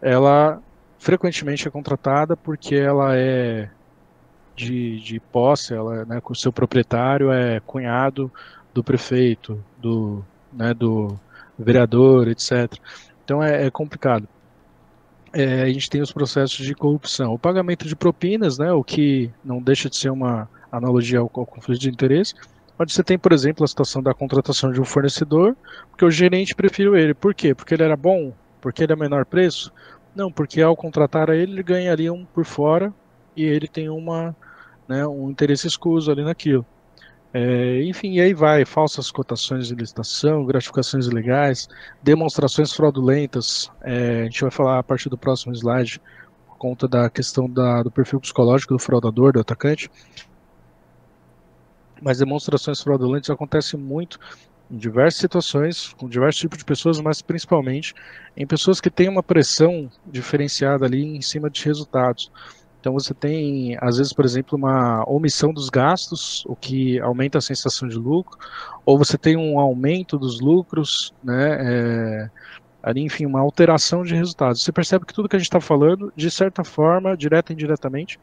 ela 0.00 0.60
frequentemente 0.98 1.66
é 1.66 1.70
contratada 1.70 2.36
porque 2.36 2.74
ela 2.74 3.16
é 3.16 3.68
de, 4.56 4.98
de 5.00 5.20
posse, 5.20 5.74
ela, 5.74 6.04
né, 6.04 6.20
o 6.24 6.34
seu 6.34 6.52
proprietário 6.52 7.30
é 7.30 7.60
cunhado 7.60 8.30
do 8.74 8.82
prefeito, 8.82 9.62
do, 9.76 10.24
né, 10.52 10.74
do 10.74 11.18
vereador, 11.58 12.28
etc. 12.28 12.72
Então 13.24 13.42
é, 13.42 13.66
é 13.66 13.70
complicado. 13.70 14.28
É, 15.32 15.62
a 15.62 15.66
gente 15.66 15.90
tem 15.90 16.00
os 16.00 16.12
processos 16.12 16.64
de 16.64 16.74
corrupção. 16.74 17.34
O 17.34 17.38
pagamento 17.38 17.86
de 17.86 17.94
propinas, 17.94 18.58
né, 18.58 18.72
o 18.72 18.82
que 18.82 19.30
não 19.44 19.60
deixa 19.60 19.90
de 19.90 19.96
ser 19.96 20.10
uma 20.10 20.48
analogia 20.72 21.18
ao, 21.18 21.28
conflito 21.28 21.80
de 21.80 21.88
interesse, 21.88 22.34
onde 22.78 22.92
você 22.92 23.02
tem, 23.02 23.18
por 23.18 23.32
exemplo, 23.32 23.64
a 23.64 23.68
situação 23.68 24.02
da 24.02 24.14
contratação 24.14 24.72
de 24.72 24.80
um 24.80 24.84
fornecedor, 24.84 25.56
porque 25.90 26.04
o 26.04 26.10
gerente 26.10 26.54
preferiu 26.54 26.96
ele. 26.96 27.12
Por 27.14 27.34
quê? 27.34 27.54
Porque 27.54 27.74
ele 27.74 27.82
era 27.82 27.96
bom? 27.96 28.32
Porque 28.60 28.82
ele 28.82 28.92
é 28.92 28.96
menor 28.96 29.24
preço? 29.24 29.72
Não, 30.14 30.32
porque 30.32 30.62
ao 30.62 30.76
contratar 30.76 31.28
ele, 31.28 31.52
ele 31.52 31.62
ganharia 31.62 32.12
um 32.12 32.24
por 32.24 32.44
fora 32.44 32.92
e 33.36 33.44
ele 33.44 33.68
tem 33.68 33.88
uma 33.88 34.34
né, 34.88 35.06
um 35.06 35.30
interesse 35.30 35.66
escuso 35.66 36.10
ali 36.10 36.24
naquilo. 36.24 36.64
É, 37.32 37.82
enfim, 37.84 38.14
e 38.14 38.20
aí 38.20 38.32
vai, 38.32 38.64
falsas 38.64 39.10
cotações 39.10 39.66
de 39.68 39.74
licitação, 39.74 40.46
gratificações 40.46 41.06
ilegais, 41.06 41.68
demonstrações 42.02 42.72
fraudulentas, 42.72 43.70
é, 43.82 44.22
a 44.22 44.24
gente 44.24 44.40
vai 44.40 44.50
falar 44.50 44.78
a 44.78 44.82
partir 44.82 45.10
do 45.10 45.18
próximo 45.18 45.52
slide, 45.54 46.00
por 46.46 46.56
conta 46.56 46.88
da 46.88 47.10
questão 47.10 47.48
da, 47.48 47.82
do 47.82 47.90
perfil 47.90 48.18
psicológico 48.20 48.72
do 48.72 48.78
fraudador, 48.78 49.34
do 49.34 49.40
atacante, 49.40 49.90
mas 52.00 52.18
demonstrações 52.18 52.80
fraudulentas 52.80 53.28
acontecem 53.28 53.78
muito 53.78 54.18
em 54.70 54.76
diversas 54.76 55.20
situações, 55.20 55.92
com 55.94 56.08
diversos 56.08 56.40
tipos 56.40 56.58
de 56.58 56.64
pessoas, 56.64 57.00
mas 57.00 57.20
principalmente 57.20 57.94
em 58.36 58.46
pessoas 58.46 58.80
que 58.80 58.90
têm 58.90 59.08
uma 59.08 59.22
pressão 59.22 59.90
diferenciada 60.06 60.86
ali 60.86 61.16
em 61.16 61.20
cima 61.22 61.50
de 61.50 61.64
resultados. 61.64 62.30
Então 62.88 62.98
você 62.98 63.12
tem, 63.12 63.76
às 63.82 63.98
vezes, 63.98 64.14
por 64.14 64.24
exemplo, 64.24 64.56
uma 64.56 65.04
omissão 65.06 65.52
dos 65.52 65.68
gastos, 65.68 66.42
o 66.46 66.56
que 66.56 66.98
aumenta 67.00 67.36
a 67.36 67.40
sensação 67.42 67.86
de 67.86 67.96
lucro, 67.96 68.38
ou 68.82 68.96
você 68.96 69.18
tem 69.18 69.36
um 69.36 69.60
aumento 69.60 70.18
dos 70.18 70.40
lucros, 70.40 71.12
né? 71.22 71.58
É, 71.60 72.30
ali, 72.82 73.02
enfim, 73.02 73.26
uma 73.26 73.40
alteração 73.40 74.02
de 74.02 74.14
resultados. 74.14 74.62
Você 74.62 74.72
percebe 74.72 75.04
que 75.04 75.12
tudo 75.12 75.28
que 75.28 75.36
a 75.36 75.38
gente 75.38 75.48
está 75.48 75.60
falando, 75.60 76.10
de 76.16 76.30
certa 76.30 76.64
forma, 76.64 77.14
direta 77.14 77.52
e 77.52 77.54
indiretamente, 77.54 78.18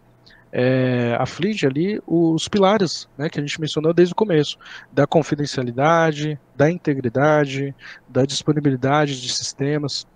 é, 0.51 1.15
aflige 1.19 1.67
ali 1.67 2.01
os 2.07 2.47
pilares 2.47 3.07
né, 3.15 3.29
que 3.29 3.39
a 3.39 3.43
gente 3.43 3.61
mencionou 3.61 3.93
desde 3.93 4.13
o 4.13 4.15
começo, 4.15 4.57
da 4.91 5.05
confidencialidade, 5.05 6.39
da 6.55 6.71
integridade, 6.71 7.75
da 8.09 8.25
disponibilidade 8.25 9.21
de 9.21 9.31
sistemas. 9.31 10.07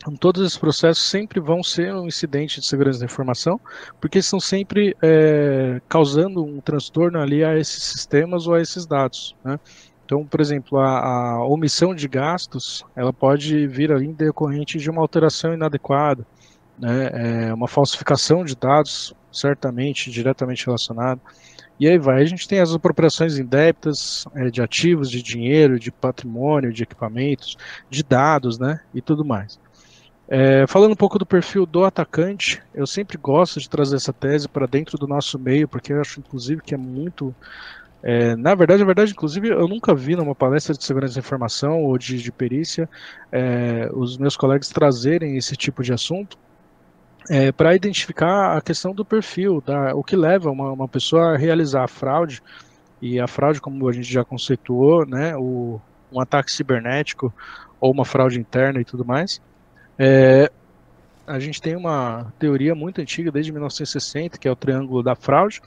Então, 0.00 0.16
todos 0.16 0.42
esses 0.42 0.56
processos 0.56 1.04
sempre 1.04 1.40
vão 1.40 1.62
ser 1.62 1.94
um 1.94 2.06
incidente 2.06 2.58
de 2.58 2.66
segurança 2.66 3.00
da 3.00 3.04
informação, 3.04 3.60
porque 4.00 4.18
estão 4.18 4.40
sempre 4.40 4.96
é, 5.02 5.78
causando 5.86 6.42
um 6.42 6.58
transtorno 6.58 7.20
ali 7.20 7.44
a 7.44 7.58
esses 7.58 7.82
sistemas 7.82 8.46
ou 8.46 8.54
a 8.54 8.62
esses 8.62 8.86
dados. 8.86 9.36
Né? 9.44 9.60
Então, 10.06 10.24
por 10.24 10.40
exemplo, 10.40 10.78
a, 10.78 11.34
a, 11.34 11.46
omissão 11.46 11.94
de 11.94 12.08
gastos, 12.08 12.82
ela 12.96 13.12
pode 13.12 13.66
vir 13.66 13.92
ali 13.92 14.10
decorrente 14.10 14.78
de 14.78 14.88
uma 14.88 15.02
alteração 15.02 15.52
inadequada, 15.52 16.26
né? 16.78 17.48
É 17.48 17.54
uma 17.54 17.68
falsificação 17.68 18.42
de 18.42 18.56
dados, 18.56 19.14
certamente, 19.30 20.10
diretamente 20.10 20.64
relacionada. 20.64 21.20
E 21.78 21.86
aí 21.86 21.98
vai, 21.98 22.22
a 22.22 22.24
gente 22.24 22.48
tem 22.48 22.58
as 22.58 22.74
apropriações 22.74 23.38
indébitas 23.38 24.24
é, 24.34 24.50
de 24.50 24.60
ativos, 24.60 25.10
de 25.10 25.22
dinheiro, 25.22 25.78
de 25.78 25.92
patrimônio, 25.92 26.72
de 26.72 26.82
equipamentos, 26.82 27.56
de 27.88 28.02
dados, 28.02 28.58
né, 28.58 28.80
e 28.92 29.00
tudo 29.00 29.24
mais. 29.24 29.60
É, 30.32 30.64
falando 30.68 30.92
um 30.92 30.96
pouco 30.96 31.18
do 31.18 31.26
perfil 31.26 31.66
do 31.66 31.84
atacante, 31.84 32.62
eu 32.72 32.86
sempre 32.86 33.18
gosto 33.18 33.58
de 33.58 33.68
trazer 33.68 33.96
essa 33.96 34.12
tese 34.12 34.48
para 34.48 34.64
dentro 34.64 34.96
do 34.96 35.08
nosso 35.08 35.36
meio, 35.40 35.66
porque 35.66 35.92
eu 35.92 36.00
acho, 36.00 36.20
inclusive, 36.20 36.62
que 36.62 36.72
é 36.72 36.78
muito. 36.78 37.34
É, 38.00 38.36
na 38.36 38.54
verdade, 38.54 38.78
na 38.78 38.86
verdade, 38.86 39.10
inclusive, 39.10 39.48
eu 39.48 39.66
nunca 39.66 39.92
vi 39.92 40.14
numa 40.14 40.34
palestra 40.34 40.72
de 40.72 40.84
segurança 40.84 41.14
da 41.14 41.20
informação 41.20 41.82
ou 41.82 41.98
de, 41.98 42.22
de 42.22 42.30
perícia 42.30 42.88
é, 43.32 43.90
os 43.92 44.16
meus 44.16 44.36
colegas 44.36 44.68
trazerem 44.68 45.36
esse 45.36 45.56
tipo 45.56 45.82
de 45.82 45.92
assunto 45.92 46.38
é, 47.28 47.50
para 47.50 47.74
identificar 47.74 48.56
a 48.56 48.62
questão 48.62 48.94
do 48.94 49.04
perfil, 49.04 49.60
da, 49.60 49.94
o 49.96 50.04
que 50.04 50.14
leva 50.14 50.48
uma, 50.48 50.70
uma 50.72 50.88
pessoa 50.88 51.34
a 51.34 51.36
realizar 51.36 51.84
a 51.84 51.88
fraude, 51.88 52.40
e 53.02 53.18
a 53.18 53.26
fraude, 53.26 53.60
como 53.60 53.88
a 53.88 53.92
gente 53.92 54.10
já 54.10 54.24
conceituou, 54.24 55.04
né, 55.04 55.36
o, 55.36 55.80
um 56.12 56.20
ataque 56.20 56.52
cibernético 56.52 57.34
ou 57.80 57.90
uma 57.90 58.04
fraude 58.04 58.38
interna 58.38 58.80
e 58.80 58.84
tudo 58.84 59.04
mais. 59.04 59.40
É, 60.02 60.50
a 61.26 61.38
gente 61.38 61.60
tem 61.60 61.76
uma 61.76 62.32
teoria 62.38 62.74
muito 62.74 63.02
antiga, 63.02 63.30
desde 63.30 63.52
1960, 63.52 64.38
que 64.38 64.48
é 64.48 64.50
o 64.50 64.56
triângulo 64.56 65.02
da 65.02 65.14
fraude, 65.14 65.60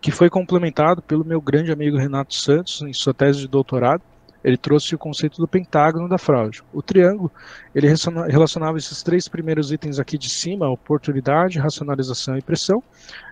que 0.00 0.10
foi 0.10 0.30
complementado 0.30 1.02
pelo 1.02 1.22
meu 1.22 1.42
grande 1.42 1.70
amigo 1.70 1.98
Renato 1.98 2.34
Santos 2.34 2.80
em 2.80 2.94
sua 2.94 3.12
tese 3.12 3.40
de 3.40 3.48
doutorado. 3.48 4.02
Ele 4.42 4.56
trouxe 4.56 4.94
o 4.94 4.98
conceito 4.98 5.42
do 5.42 5.46
pentágono 5.46 6.08
da 6.08 6.16
fraude. 6.16 6.62
O 6.72 6.80
triângulo, 6.80 7.30
ele 7.74 7.86
relacionava 8.30 8.78
esses 8.78 9.02
três 9.02 9.28
primeiros 9.28 9.70
itens 9.70 9.98
aqui 9.98 10.16
de 10.16 10.30
cima, 10.30 10.70
oportunidade, 10.70 11.58
racionalização 11.58 12.38
e 12.38 12.42
pressão. 12.42 12.82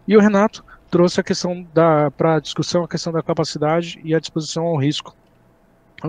E 0.06 0.14
o 0.14 0.20
Renato 0.20 0.62
trouxe 0.90 1.20
a 1.20 1.24
questão 1.24 1.66
da 1.72 2.10
para 2.10 2.38
discussão 2.38 2.84
a 2.84 2.88
questão 2.88 3.14
da 3.14 3.22
capacidade 3.22 3.98
e 4.04 4.14
a 4.14 4.20
disposição 4.20 4.64
ao 4.64 4.76
risco 4.76 5.16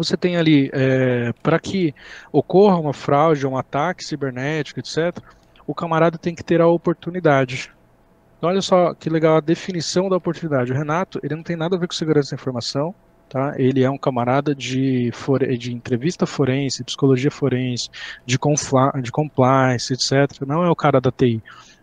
você 0.04 0.18
tem 0.18 0.38
ali, 0.38 0.70
é, 0.74 1.34
para 1.42 1.60
que 1.60 1.94
ocorra 2.32 2.78
uma 2.78 2.94
fraude, 2.94 3.48
um 3.48 3.58
ataque 3.58 4.04
cibernético, 4.04 4.80
etc., 4.80 5.18
o 5.68 5.74
camarada 5.74 6.18
tem 6.18 6.36
que 6.36 6.44
ter 6.44 6.62
a 6.62 6.68
oportunidade. 6.68 7.72
Então, 8.38 8.50
olha 8.50 8.62
só 8.62 8.94
que 8.94 9.10
legal 9.10 9.38
a 9.38 9.42
definição 9.42 10.10
da 10.10 10.18
oportunidade. 10.18 10.72
O 10.72 10.76
Renato, 10.76 11.20
ele 11.24 11.36
não 11.36 11.44
tem 11.44 11.56
nada 11.56 11.76
a 11.76 11.80
ver 11.80 11.88
com 11.88 11.94
segurança 11.94 12.36
da 12.36 12.40
informação, 12.40 12.94
tá? 13.30 13.56
Ele 13.58 13.84
é 13.84 13.90
um 13.90 13.98
camarada 13.98 14.54
de, 14.54 15.12
de 15.58 15.74
entrevista 15.74 16.26
forense, 16.26 16.84
psicologia 16.84 17.32
forense, 17.32 17.90
de, 18.26 18.38
de 19.02 19.12
compliance, 19.12 19.94
etc. 19.94 20.42
Não 20.46 20.64
é 20.64 20.70
o 20.70 20.76
cara 20.76 21.02
da 21.02 21.12
TI. 21.12 21.42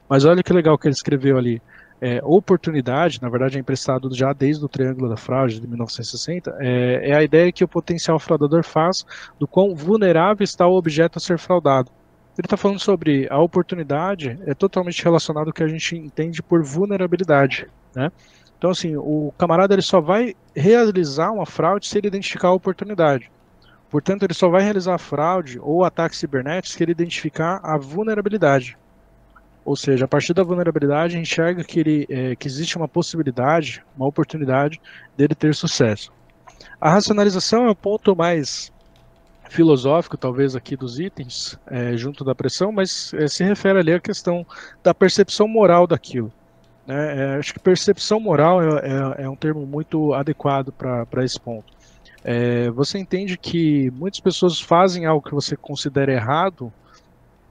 Mas 0.09 0.25
olha 0.25 0.43
que 0.43 0.53
legal 0.53 0.79
que 0.79 0.87
ele 0.87 0.95
escreveu 0.95 1.39
ali. 1.39 1.61
É, 2.03 2.21
oportunidade, 2.25 3.23
na 3.23 3.29
verdade 3.29 3.57
é 3.57 3.61
emprestado 3.61 4.13
já 4.13 4.33
desde 4.33 4.65
o 4.65 4.69
Triângulo 4.69 5.09
da 5.09 5.17
Fraude 5.17 5.61
de 5.61 5.69
1960, 5.69 6.57
é, 6.59 7.11
é 7.11 7.15
a 7.15 7.23
ideia 7.23 7.53
que 7.53 7.63
o 7.63 7.69
potencial 7.69 8.19
fraudador 8.19 8.65
faz 8.65 9.07
do 9.39 9.47
quão 9.47 9.73
vulnerável 9.73 10.43
está 10.43 10.67
o 10.67 10.75
objeto 10.75 11.19
a 11.19 11.21
ser 11.21 11.39
fraudado. 11.39 11.93
Ele 12.37 12.47
está 12.47 12.57
falando 12.57 12.81
sobre 12.81 13.29
a 13.31 13.39
oportunidade, 13.41 14.37
é 14.47 14.53
totalmente 14.53 15.05
relacionado 15.05 15.47
ao 15.47 15.53
que 15.53 15.63
a 15.63 15.69
gente 15.69 15.95
entende 15.97 16.43
por 16.43 16.61
vulnerabilidade, 16.65 17.69
né? 17.95 18.11
Então, 18.59 18.71
assim, 18.71 18.97
o 18.97 19.33
camarada 19.39 19.75
ele 19.75 19.83
só 19.83 20.01
vai 20.01 20.35
realizar 20.57 21.31
uma 21.31 21.47
fraude 21.47 21.87
se 21.87 21.99
ele 21.99 22.09
identificar 22.09 22.49
a 22.49 22.53
oportunidade. 22.53 23.31
Portanto, 23.91 24.25
ele 24.25 24.35
só 24.35 24.49
vai 24.49 24.63
realizar 24.63 24.99
fraude 24.99 25.59
ou 25.61 25.85
ataque 25.85 26.17
cibernético 26.17 26.77
se 26.77 26.83
ele 26.83 26.93
identificar 26.93 27.61
a 27.63 27.77
vulnerabilidade. 27.77 28.77
Ou 29.65 29.77
seja, 29.77 30.05
a 30.05 30.09
partir 30.09 30.35
da 30.35 30.43
vulnerabilidade, 30.43 31.19
enxerga 31.19 31.63
que, 31.63 31.81
ele, 31.81 32.07
é, 32.11 32.35
que 32.35 32.49
existe 32.49 32.77
uma 32.77 32.89
possibilidade, 32.89 33.85
uma 33.97 34.07
oportunidade 34.07 34.81
dele 35.17 35.35
ter 35.35 35.55
sucesso. 35.55 36.13
A 36.81 36.91
racionalização 36.91 37.67
é 37.67 37.71
o 37.71 37.77
ponto 37.77 38.17
mais 38.17 38.73
filosófico, 39.49 40.17
talvez, 40.17 40.57
aqui 40.57 40.77
dos 40.77 40.99
itens, 40.99 41.59
é, 41.67 41.97
junto 41.97 42.25
da 42.25 42.35
pressão, 42.35 42.73
mas 42.73 43.13
é, 43.15 43.29
se 43.29 43.45
refere 43.45 43.79
ali 43.79 43.93
à 43.93 44.01
questão 44.01 44.45
da 44.83 44.93
percepção 44.93 45.47
moral 45.47 45.87
daquilo. 45.87 46.33
Né? 46.87 47.35
É, 47.35 47.37
acho 47.37 47.53
que 47.53 47.61
percepção 47.61 48.19
moral 48.19 48.61
é, 48.63 49.21
é, 49.21 49.25
é 49.25 49.29
um 49.29 49.37
termo 49.37 49.65
muito 49.67 50.13
adequado 50.15 50.73
para 50.73 51.25
esse 51.25 51.39
ponto. 51.39 51.73
Você 52.75 52.99
entende 52.99 53.37
que 53.37 53.91
muitas 53.91 54.21
pessoas 54.21 54.61
fazem 54.61 55.07
algo 55.07 55.27
que 55.27 55.35
você 55.35 55.57
considera 55.57 56.13
errado 56.13 56.73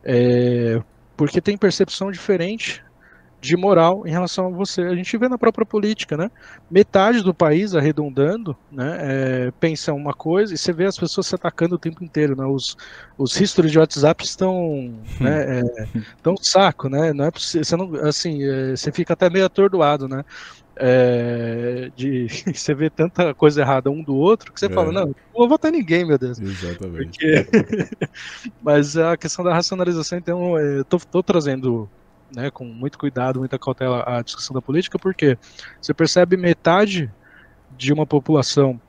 é, 0.02 0.82
porque 1.22 1.40
tem 1.40 1.56
percepção 1.56 2.12
diferente 2.12 2.84
de 3.40 3.56
moral 3.56 4.08
em 4.08 4.10
relação 4.10 4.48
a 4.48 4.50
você. 4.50 4.82
A 4.82 4.96
gente 4.96 5.16
vê 5.20 5.30
na 5.30 5.38
própria 5.38 5.64
política, 5.64 6.18
né? 6.18 6.32
Metade 6.70 7.22
do 7.22 7.32
país 7.32 7.76
arredondando, 7.76 8.58
né? 8.72 8.98
É, 9.00 9.52
pensa 9.60 9.94
uma 9.94 10.16
coisa 10.16 10.56
e 10.56 10.58
você 10.58 10.74
vê 10.74 10.88
as 10.88 10.98
pessoas 10.98 11.28
se 11.28 11.36
atacando 11.36 11.76
o 11.76 11.78
tempo 11.78 12.04
inteiro, 12.04 12.36
né? 12.36 12.44
Os, 12.48 12.76
os 13.16 13.40
histories 13.40 13.72
de 13.72 13.78
WhatsApp 13.78 14.24
estão, 14.24 14.96
né? 15.20 15.60
É, 15.60 15.62
tão 16.24 16.36
saco, 16.38 16.90
né? 16.90 17.14
Não 17.14 17.26
é 17.26 17.30
possível, 17.30 17.66
você 17.66 17.78
não, 17.78 17.96
assim, 17.98 18.44
é, 18.44 18.76
você 18.76 18.92
fica 18.92 19.14
até 19.14 19.30
meio 19.30 19.46
atordoado, 19.46 20.08
né? 20.08 20.26
É, 20.84 21.92
de 21.96 22.26
você 22.52 22.74
vê 22.74 22.90
tanta 22.90 23.36
coisa 23.36 23.62
errada 23.62 23.92
um 23.92 24.02
do 24.02 24.16
outro 24.16 24.52
que 24.52 24.60
você 24.60 24.66
é. 24.66 24.70
fala, 24.70 24.92
não, 24.92 25.06
não 25.06 25.16
vou 25.32 25.48
votar 25.48 25.72
ninguém, 25.72 26.04
meu 26.04 26.18
Deus. 26.18 26.40
Exatamente. 26.40 27.20
Porque... 27.20 27.48
Mas 28.64 28.98
a 28.98 29.16
questão 29.16 29.46
da 29.46 29.54
racionalização, 29.54 30.18
então, 30.18 30.58
é, 30.58 30.80
eu 30.80 30.84
tô, 30.84 30.98
tô 30.98 31.22
trazendo 31.22 31.88
né, 32.36 32.50
com 32.50 32.66
muito 32.66 32.98
cuidado, 32.98 33.40
muita 33.40 33.60
cautela 33.60 34.04
a 34.08 34.24
discussão 34.24 34.56
da 34.56 34.62
política, 34.62 34.98
porque 34.98 35.38
você 35.80 35.94
percebe 35.94 36.36
metade 36.36 37.12
de 37.78 37.94
uma 37.94 38.08
população 38.08 38.82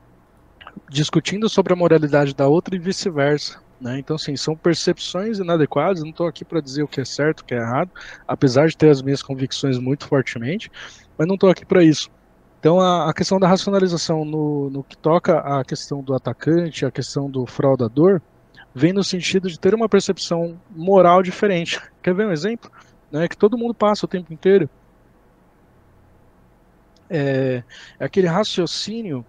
discutindo 0.88 1.46
sobre 1.48 1.74
a 1.74 1.76
moralidade 1.76 2.34
da 2.34 2.48
outra 2.48 2.74
e 2.74 2.78
vice-versa. 2.78 3.61
Né? 3.82 3.98
Então, 3.98 4.14
assim, 4.16 4.36
são 4.36 4.56
percepções 4.56 5.38
inadequadas. 5.38 6.02
Não 6.02 6.10
estou 6.10 6.28
aqui 6.28 6.44
para 6.44 6.60
dizer 6.60 6.84
o 6.84 6.88
que 6.88 7.00
é 7.00 7.04
certo, 7.04 7.40
o 7.40 7.44
que 7.44 7.54
é 7.54 7.58
errado, 7.58 7.90
apesar 8.28 8.68
de 8.68 8.76
ter 8.76 8.90
as 8.90 9.02
minhas 9.02 9.22
convicções 9.22 9.76
muito 9.78 10.06
fortemente 10.06 10.70
mas 11.16 11.26
não 11.26 11.34
estou 11.34 11.50
aqui 11.50 11.64
para 11.64 11.82
isso. 11.82 12.10
Então, 12.58 12.80
a, 12.80 13.10
a, 13.10 13.14
questão 13.14 13.38
da 13.38 13.48
racionalização 13.48 14.24
no, 14.24 14.70
no 14.70 14.84
que 14.84 14.96
toca 14.96 15.38
à 15.38 15.64
questão 15.64 16.02
do 16.02 16.14
atacante, 16.14 16.86
a 16.86 16.90
questão 16.90 17.30
do 17.30 17.44
fraudador, 17.44 18.20
vem 18.74 18.92
no 18.92 19.02
sentido 19.02 19.48
de 19.48 19.58
ter 19.58 19.74
uma 19.74 19.88
percepção 19.88 20.60
moral 20.70 21.22
diferente. 21.22 21.80
Quer 22.02 22.14
ver 22.14 22.26
um 22.26 22.32
exemplo? 22.32 22.70
Né, 23.10 23.28
que 23.28 23.36
todo 23.36 23.58
mundo 23.58 23.74
passa 23.74 24.06
o 24.06 24.08
tempo 24.08 24.32
inteiro. 24.32 24.70
É, 27.10 27.62
é 27.98 28.04
aquele 28.04 28.26
raciocínio 28.26 29.24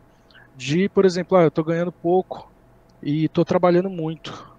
de, 0.55 0.87
por 0.89 1.03
exemplo, 1.03 1.37
ah, 1.37 1.41
eu 1.41 1.47
estou 1.49 1.63
ganhando 1.63 1.91
pouco 1.91 2.52
e 3.03 3.25
estou 3.25 3.45
trabalhando 3.45 3.89
muito 3.89 4.53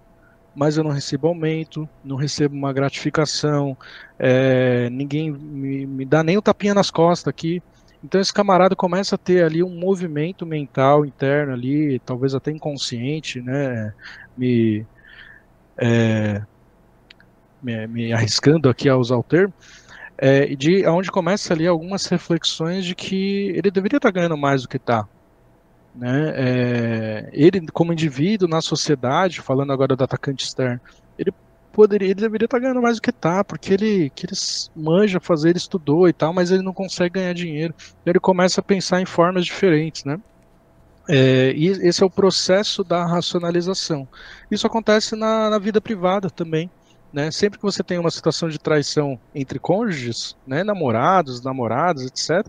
mas 0.55 0.77
eu 0.77 0.83
não 0.83 0.91
recebo 0.91 1.27
aumento, 1.27 1.87
não 2.03 2.15
recebo 2.15 2.55
uma 2.55 2.71
gratificação, 2.71 3.77
é, 4.17 4.89
ninguém 4.89 5.31
me, 5.31 5.85
me, 5.85 6.05
dá 6.05 6.23
nem 6.23 6.37
um 6.37 6.41
tapinha 6.41 6.73
nas 6.73 6.89
costas 6.89 7.27
aqui. 7.27 7.61
Então 8.01 8.21
esse 8.21 8.33
camarada 8.33 8.75
começa 8.75 9.15
a 9.15 9.17
ter 9.17 9.43
ali 9.43 9.61
um 9.61 9.77
movimento 9.77 10.45
mental 10.45 11.05
interno 11.05 11.53
ali, 11.53 11.99
talvez 11.99 12.33
até 12.33 12.51
inconsciente, 12.51 13.41
né, 13.41 13.93
me, 14.37 14.85
é, 15.77 16.41
me, 17.61 17.87
me, 17.87 18.13
arriscando 18.13 18.69
aqui 18.69 18.87
a 18.87 18.95
usar 18.95 19.17
o 19.17 19.23
termo, 19.23 19.53
é, 20.17 20.55
de 20.55 20.87
onde 20.87 21.11
começa 21.11 21.53
ali 21.53 21.67
algumas 21.67 22.05
reflexões 22.05 22.85
de 22.85 22.95
que 22.95 23.49
ele 23.49 23.69
deveria 23.71 23.97
estar 23.97 24.11
ganhando 24.11 24.37
mais 24.37 24.61
do 24.61 24.69
que 24.69 24.77
está, 24.77 25.07
né? 25.95 26.33
É, 26.35 27.29
ele, 27.31 27.65
como 27.67 27.93
indivíduo 27.93 28.47
na 28.47 28.61
sociedade, 28.61 29.41
falando 29.41 29.71
agora 29.71 29.95
do 29.95 30.03
atacante 30.03 30.43
externo, 30.43 30.79
ele 31.17 31.33
poderia, 31.71 32.07
ele 32.07 32.21
deveria 32.21 32.45
estar 32.45 32.59
ganhando 32.59 32.81
mais 32.81 32.97
do 32.97 33.01
que 33.01 33.11
tá, 33.11 33.43
porque 33.43 33.73
ele, 33.73 34.09
que 34.09 34.25
ele 34.25 34.33
manja 34.75 35.19
fazer, 35.19 35.49
ele 35.49 35.57
estudou 35.57 36.07
e 36.07 36.13
tal, 36.13 36.33
mas 36.33 36.51
ele 36.51 36.61
não 36.61 36.73
consegue 36.73 37.15
ganhar 37.15 37.33
dinheiro. 37.33 37.73
Ele 38.05 38.19
começa 38.19 38.61
a 38.61 38.63
pensar 38.63 39.01
em 39.01 39.05
formas 39.05 39.45
diferentes, 39.45 40.03
né? 40.03 40.19
É, 41.07 41.53
e 41.55 41.67
esse 41.67 42.01
é 42.01 42.05
o 42.05 42.09
processo 42.09 42.83
da 42.83 43.05
racionalização. 43.05 44.07
Isso 44.49 44.65
acontece 44.65 45.15
na, 45.15 45.49
na 45.49 45.59
vida 45.59 45.79
privada 45.79 46.29
também. 46.29 46.69
Né? 47.13 47.31
Sempre 47.31 47.59
que 47.59 47.63
você 47.63 47.83
tem 47.83 47.97
uma 47.97 48.11
situação 48.11 48.49
de 48.49 48.59
traição 48.59 49.17
entre 49.33 49.59
cônjuges, 49.59 50.35
né, 50.45 50.63
namorados, 50.63 51.41
namoradas, 51.41 52.05
etc., 52.05 52.45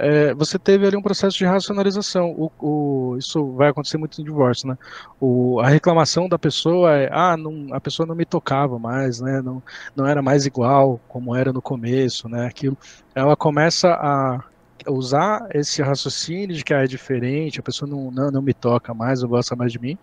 é, 0.00 0.32
você 0.34 0.58
teve 0.58 0.86
ali 0.86 0.96
um 0.96 1.02
processo 1.02 1.36
de 1.36 1.44
racionalização. 1.44 2.30
O, 2.30 2.50
o, 2.58 3.16
isso 3.18 3.52
vai 3.52 3.68
acontecer 3.68 3.98
muito 3.98 4.20
em 4.20 4.24
divórcio, 4.24 4.66
né? 4.66 4.78
O, 5.20 5.60
a 5.60 5.68
reclamação 5.68 6.26
da 6.26 6.38
pessoa 6.38 6.96
é, 6.96 7.10
ah, 7.12 7.36
não, 7.36 7.66
a 7.74 7.80
pessoa 7.80 8.06
não 8.06 8.14
me 8.14 8.24
tocava 8.24 8.78
mais, 8.78 9.20
né? 9.20 9.42
Não, 9.42 9.62
não 9.94 10.06
era 10.06 10.22
mais 10.22 10.46
igual 10.46 10.98
como 11.06 11.36
era 11.36 11.52
no 11.52 11.60
começo, 11.60 12.28
né? 12.30 12.46
Aquilo. 12.46 12.78
Ela 13.14 13.36
começa 13.36 13.90
a 13.90 14.42
usar 14.88 15.46
esse 15.52 15.82
raciocínio 15.82 16.56
de 16.56 16.64
que 16.64 16.72
ah, 16.72 16.82
é 16.82 16.86
diferente, 16.86 17.60
a 17.60 17.62
pessoa 17.62 17.88
não, 17.88 18.10
não, 18.10 18.30
não 18.30 18.42
me 18.42 18.54
toca 18.54 18.94
mais, 18.94 19.20
não 19.20 19.28
gosta 19.28 19.54
mais 19.54 19.70
de 19.70 19.78
mim, 19.78 19.98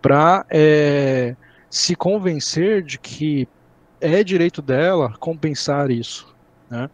para 0.00 0.46
é, 0.48 1.34
se 1.68 1.96
convencer 1.96 2.82
de 2.82 2.98
que 2.98 3.48
é 4.00 4.22
direito 4.22 4.62
dela 4.62 5.12
compensar 5.18 5.90
isso, 5.90 6.32
né? 6.70 6.88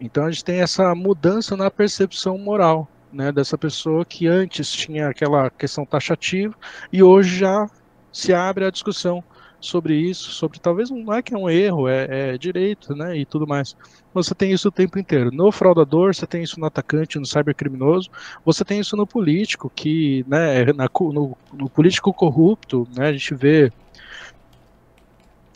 Então 0.00 0.24
a 0.24 0.30
gente 0.30 0.44
tem 0.44 0.60
essa 0.60 0.94
mudança 0.94 1.56
na 1.56 1.70
percepção 1.70 2.38
moral, 2.38 2.88
né, 3.12 3.30
dessa 3.30 3.58
pessoa 3.58 4.04
que 4.04 4.26
antes 4.26 4.70
tinha 4.72 5.08
aquela 5.08 5.50
questão 5.50 5.84
taxativa 5.84 6.54
e 6.92 7.02
hoje 7.02 7.38
já 7.38 7.68
se 8.12 8.32
abre 8.32 8.64
a 8.64 8.70
discussão 8.70 9.22
sobre 9.60 9.94
isso, 9.94 10.30
sobre 10.30 10.58
talvez 10.58 10.90
não 10.90 11.12
é 11.12 11.20
que 11.20 11.34
é 11.34 11.38
um 11.38 11.50
erro, 11.50 11.86
é, 11.86 12.32
é 12.32 12.38
direito, 12.38 12.94
né, 12.94 13.18
e 13.18 13.26
tudo 13.26 13.46
mais. 13.46 13.76
Você 14.14 14.34
tem 14.34 14.52
isso 14.52 14.68
o 14.68 14.72
tempo 14.72 14.98
inteiro. 14.98 15.30
No 15.30 15.52
fraudador, 15.52 16.14
você 16.14 16.26
tem 16.26 16.42
isso 16.42 16.58
no 16.58 16.64
atacante, 16.64 17.18
no 17.18 17.26
cybercriminoso, 17.26 18.08
você 18.42 18.64
tem 18.64 18.80
isso 18.80 18.96
no 18.96 19.06
político, 19.06 19.70
que, 19.74 20.24
né, 20.26 20.64
na, 20.72 20.88
no, 20.98 21.36
no 21.52 21.68
político 21.68 22.12
corrupto, 22.12 22.88
né, 22.96 23.08
a 23.08 23.12
gente 23.12 23.34
vê 23.34 23.70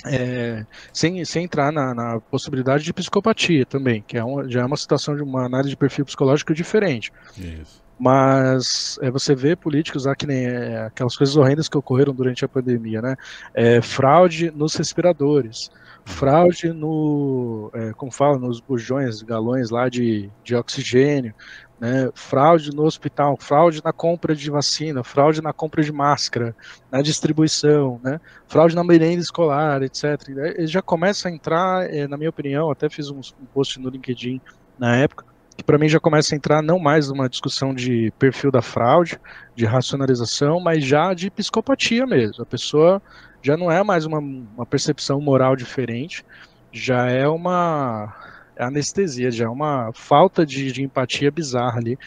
é, 0.05 0.67
sem, 0.93 1.25
sem 1.25 1.45
entrar 1.45 1.73
na, 1.73 1.95
na, 1.95 2.21
possibilidade 2.21 2.85
de 2.85 2.93
psicopatia 2.93 3.65
também, 3.65 4.03
que 4.07 4.17
é 4.17 4.25
uma, 4.25 4.49
já 4.49 4.61
é 4.61 4.65
uma 4.65 4.77
situação 4.77 5.17
de 5.17 5.23
uma 5.23 5.47
análise 5.47 5.71
de 5.71 5.77
perfil 5.77 6.05
psicológico 6.05 6.55
diferente. 6.55 7.13
Isso. 7.37 7.83
Mas 7.99 8.99
é, 9.01 9.11
você 9.11 9.35
vê 9.35 9.55
políticos 9.55 10.05
lá 10.05 10.15
que 10.17 10.27
nem 10.27 10.47
é, 10.47 10.87
aquelas 10.87 11.17
coisas 11.17 11.37
horrendas 11.37 11.69
que 11.69 11.79
ocorreram 11.79 12.13
durante 12.13 12.45
a 12.45 12.49
pandemia, 12.49 13.01
né? 13.01 13.17
É, 13.55 13.81
fraude 13.81 14.51
nos 14.51 14.75
respiradores, 14.75 15.71
fraude 16.05 16.73
no, 16.73 17.71
é, 17.73 17.93
como 17.93 18.11
fala, 18.11 18.39
nos 18.39 18.61
bujões, 18.61 19.23
galões 19.23 19.71
lá 19.71 19.89
de, 19.89 20.29
de 20.43 20.57
oxigênio, 20.57 21.35
né, 21.81 22.11
fraude 22.15 22.75
no 22.75 22.85
hospital, 22.85 23.37
fraude 23.39 23.83
na 23.85 23.93
compra 23.93 24.35
de 24.35 24.51
vacina, 24.51 25.03
fraude 25.03 25.43
na 25.43 25.53
compra 25.53 25.83
de 25.83 25.93
máscara, 25.93 26.55
na 26.91 27.03
distribuição, 27.03 28.01
né, 28.03 28.21
fraude 28.47 28.75
na 28.75 28.85
merenda 28.85 29.21
escolar, 29.21 29.83
etc. 29.83 30.29
Ele 30.29 30.67
já 30.67 30.81
começa 30.81 31.29
a 31.29 31.31
entrar, 31.31 31.93
é, 31.93 32.07
na 32.07 32.17
minha 32.17 32.31
opinião, 32.31 32.71
até 32.71 32.89
fiz 32.89 33.11
um, 33.11 33.21
post 33.53 33.79
no 33.81 33.91
LinkedIn 33.91 34.41
na 34.79 34.97
época, 34.97 35.25
que 35.57 35.63
para 35.63 35.79
mim 35.79 35.89
já 35.89 36.01
começa 36.01 36.35
a 36.35 36.37
entrar 36.37 36.63
não 36.63 36.79
mais 36.79 37.09
numa 37.09 37.29
discussão 37.29 37.75
de 37.75 38.13
perfil 38.19 38.51
da 38.51 38.63
fraude, 38.63 39.21
de 39.55 39.65
racionalização, 39.65 40.61
mas 40.61 40.85
já 40.85 41.15
de 41.15 41.31
psicopatia 41.31 42.07
mesmo. 42.07 42.43
A 42.43 42.47
pessoa 42.47 43.01
já 43.43 43.57
não 43.57 43.71
é 43.71 43.83
mais 43.83 44.07
uma, 44.07 44.19
uma 44.19 44.67
percepção 44.67 45.21
moral 45.21 45.55
diferente, 45.55 46.25
já 46.73 47.09
é 47.09 47.29
uma 47.29 48.13
anestesia, 48.59 49.31
já 49.31 49.45
é 49.45 49.49
uma 49.49 49.91
falta 49.93 50.45
de, 50.45 50.73
de 50.73 50.83
empatia 50.83 51.31
bizarra 51.31 51.79
ali 51.79 51.99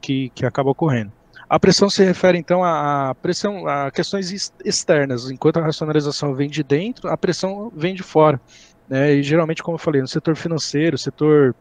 que, 0.00 0.30
que 0.30 0.44
acaba 0.44 0.70
ocorrendo. 0.70 1.12
A 1.48 1.60
pressão 1.60 1.90
se 1.90 2.02
refere 2.02 2.38
então 2.38 2.64
à 2.64 3.14
pressão, 3.20 3.66
a 3.66 3.90
questões 3.90 4.52
externas. 4.64 5.30
Enquanto 5.30 5.58
a 5.58 5.62
racionalização 5.62 6.34
vem 6.34 6.48
de 6.48 6.62
dentro, 6.62 7.10
a 7.10 7.16
pressão 7.16 7.70
vem 7.76 7.94
de 7.94 8.02
fora. 8.02 8.40
Né? 8.88 9.14
E 9.14 9.22
geralmente, 9.22 9.62
como 9.62 9.74
eu 9.74 9.78
falei, 9.78 10.00
no 10.00 10.08
setor 10.08 10.34
financeiro, 10.34 10.96
setor 10.96 11.54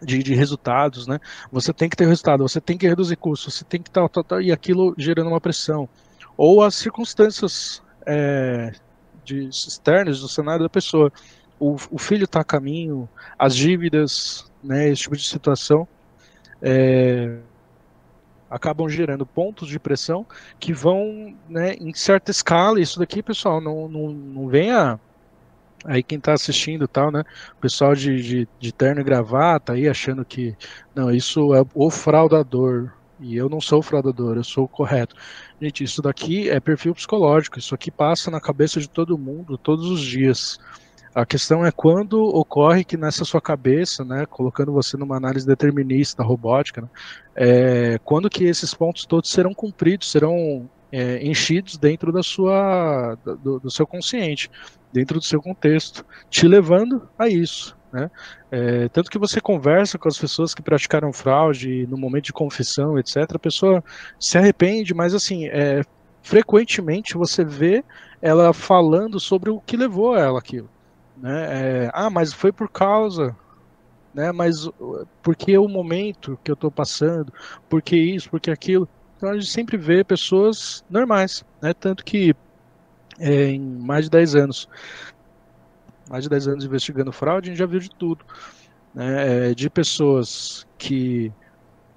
de, 0.00 0.22
de, 0.22 0.34
resultados, 0.34 1.06
né? 1.06 1.18
Você 1.50 1.72
tem 1.72 1.88
que 1.88 1.96
ter 1.96 2.06
resultado, 2.06 2.46
você 2.46 2.60
tem 2.60 2.76
que 2.78 2.86
reduzir 2.86 3.16
custos, 3.16 3.54
você 3.54 3.64
tem 3.64 3.82
que 3.82 3.90
tal, 3.90 4.08
tal, 4.08 4.22
tal, 4.22 4.40
e 4.40 4.52
aquilo 4.52 4.94
gerando 4.96 5.28
uma 5.28 5.40
pressão. 5.40 5.88
Ou 6.36 6.62
as 6.62 6.74
circunstâncias 6.74 7.82
é, 8.06 8.72
de 9.24 9.48
externas 9.48 10.20
do 10.20 10.28
cenário 10.28 10.62
da 10.62 10.68
pessoa. 10.68 11.12
O, 11.58 11.76
o 11.90 11.98
filho 11.98 12.24
está 12.24 12.40
a 12.40 12.44
caminho, 12.44 13.08
as 13.38 13.54
dívidas, 13.56 14.50
né, 14.62 14.88
esse 14.88 15.02
tipo 15.02 15.16
de 15.16 15.26
situação, 15.26 15.88
é, 16.60 17.38
acabam 18.50 18.88
gerando 18.88 19.24
pontos 19.24 19.68
de 19.68 19.78
pressão 19.78 20.26
que 20.58 20.72
vão, 20.72 21.34
né, 21.48 21.74
em 21.74 21.94
certa 21.94 22.30
escala, 22.30 22.80
isso 22.80 22.98
daqui, 22.98 23.22
pessoal, 23.22 23.60
não, 23.60 23.88
não, 23.88 24.10
não 24.10 24.48
venha 24.48 25.00
aí 25.86 26.02
quem 26.02 26.18
está 26.18 26.32
assistindo 26.32 26.88
tal, 26.88 27.10
né? 27.10 27.22
O 27.56 27.60
pessoal 27.60 27.94
de, 27.94 28.20
de, 28.22 28.48
de, 28.58 28.72
terno 28.72 29.00
e 29.00 29.04
gravata 29.04 29.72
aí 29.72 29.88
achando 29.88 30.24
que 30.24 30.56
não, 30.94 31.10
isso 31.10 31.54
é 31.54 31.64
o 31.74 31.90
fraudador. 31.90 32.92
E 33.18 33.34
eu 33.34 33.48
não 33.48 33.60
sou 33.62 33.78
o 33.78 33.82
fraudador, 33.82 34.36
eu 34.36 34.44
sou 34.44 34.64
o 34.64 34.68
correto. 34.68 35.16
Gente, 35.60 35.82
isso 35.84 36.02
daqui 36.02 36.50
é 36.50 36.60
perfil 36.60 36.94
psicológico, 36.94 37.58
isso 37.58 37.74
aqui 37.74 37.90
passa 37.90 38.30
na 38.30 38.40
cabeça 38.40 38.78
de 38.78 38.88
todo 38.88 39.16
mundo 39.16 39.56
todos 39.56 39.88
os 39.88 40.02
dias. 40.02 40.58
A 41.16 41.24
questão 41.24 41.64
é 41.64 41.72
quando 41.72 42.22
ocorre 42.22 42.84
que 42.84 42.94
nessa 42.94 43.24
sua 43.24 43.40
cabeça, 43.40 44.04
né, 44.04 44.26
colocando 44.26 44.70
você 44.70 44.98
numa 44.98 45.16
análise 45.16 45.46
determinista 45.46 46.22
robótica, 46.22 46.82
né, 46.82 46.88
é, 47.34 47.98
quando 48.04 48.28
que 48.28 48.44
esses 48.44 48.74
pontos 48.74 49.06
todos 49.06 49.30
serão 49.30 49.54
cumpridos, 49.54 50.10
serão 50.10 50.68
é, 50.92 51.26
enchidos 51.26 51.78
dentro 51.78 52.12
da 52.12 52.22
sua, 52.22 53.16
do, 53.42 53.58
do 53.58 53.70
seu 53.70 53.86
consciente 53.86 54.50
dentro 54.92 55.18
do 55.18 55.24
seu 55.24 55.40
contexto, 55.40 56.04
te 56.28 56.46
levando 56.46 57.08
a 57.18 57.28
isso. 57.28 57.76
Né? 57.92 58.10
É, 58.50 58.88
tanto 58.88 59.10
que 59.10 59.18
você 59.18 59.40
conversa 59.40 59.98
com 59.98 60.08
as 60.08 60.18
pessoas 60.18 60.54
que 60.54 60.62
praticaram 60.62 61.12
fraude 61.12 61.86
no 61.86 61.96
momento 61.96 62.24
de 62.24 62.32
confissão, 62.32 62.98
etc. 62.98 63.16
A 63.34 63.38
pessoa 63.38 63.82
se 64.20 64.36
arrepende, 64.36 64.92
mas 64.92 65.14
assim, 65.14 65.46
é, 65.46 65.82
frequentemente 66.22 67.14
você 67.14 67.42
vê 67.42 67.82
ela 68.20 68.52
falando 68.52 69.18
sobre 69.18 69.50
o 69.50 69.60
que 69.60 69.76
levou 69.76 70.14
ela 70.14 70.38
aquilo. 70.38 70.68
Né? 71.16 71.84
É, 71.86 71.90
ah, 71.94 72.10
mas 72.10 72.32
foi 72.32 72.52
por 72.52 72.68
causa, 72.68 73.34
né? 74.14 74.32
Mas 74.32 74.68
porque 75.22 75.56
o 75.56 75.68
momento 75.68 76.38
que 76.42 76.50
eu 76.50 76.54
estou 76.54 76.70
passando, 76.70 77.32
porque 77.68 77.96
isso, 77.96 78.30
porque 78.30 78.50
aquilo. 78.50 78.88
Então 79.16 79.30
a 79.30 79.34
gente 79.34 79.50
sempre 79.50 79.76
vê 79.76 80.04
pessoas 80.04 80.84
normais, 80.90 81.44
né? 81.62 81.72
Tanto 81.72 82.04
que 82.04 82.34
é, 83.18 83.48
em 83.48 83.60
mais 83.60 84.06
de 84.06 84.10
10 84.10 84.34
anos. 84.36 84.68
Mais 86.08 86.24
de 86.24 86.30
10 86.30 86.48
anos 86.48 86.64
investigando 86.64 87.12
fraude, 87.12 87.48
a 87.48 87.52
gente 87.52 87.58
já 87.58 87.66
viu 87.66 87.80
de 87.80 87.90
tudo. 87.90 88.24
Né? 88.94 89.50
É, 89.50 89.54
de 89.54 89.68
pessoas 89.68 90.66
que 90.78 91.32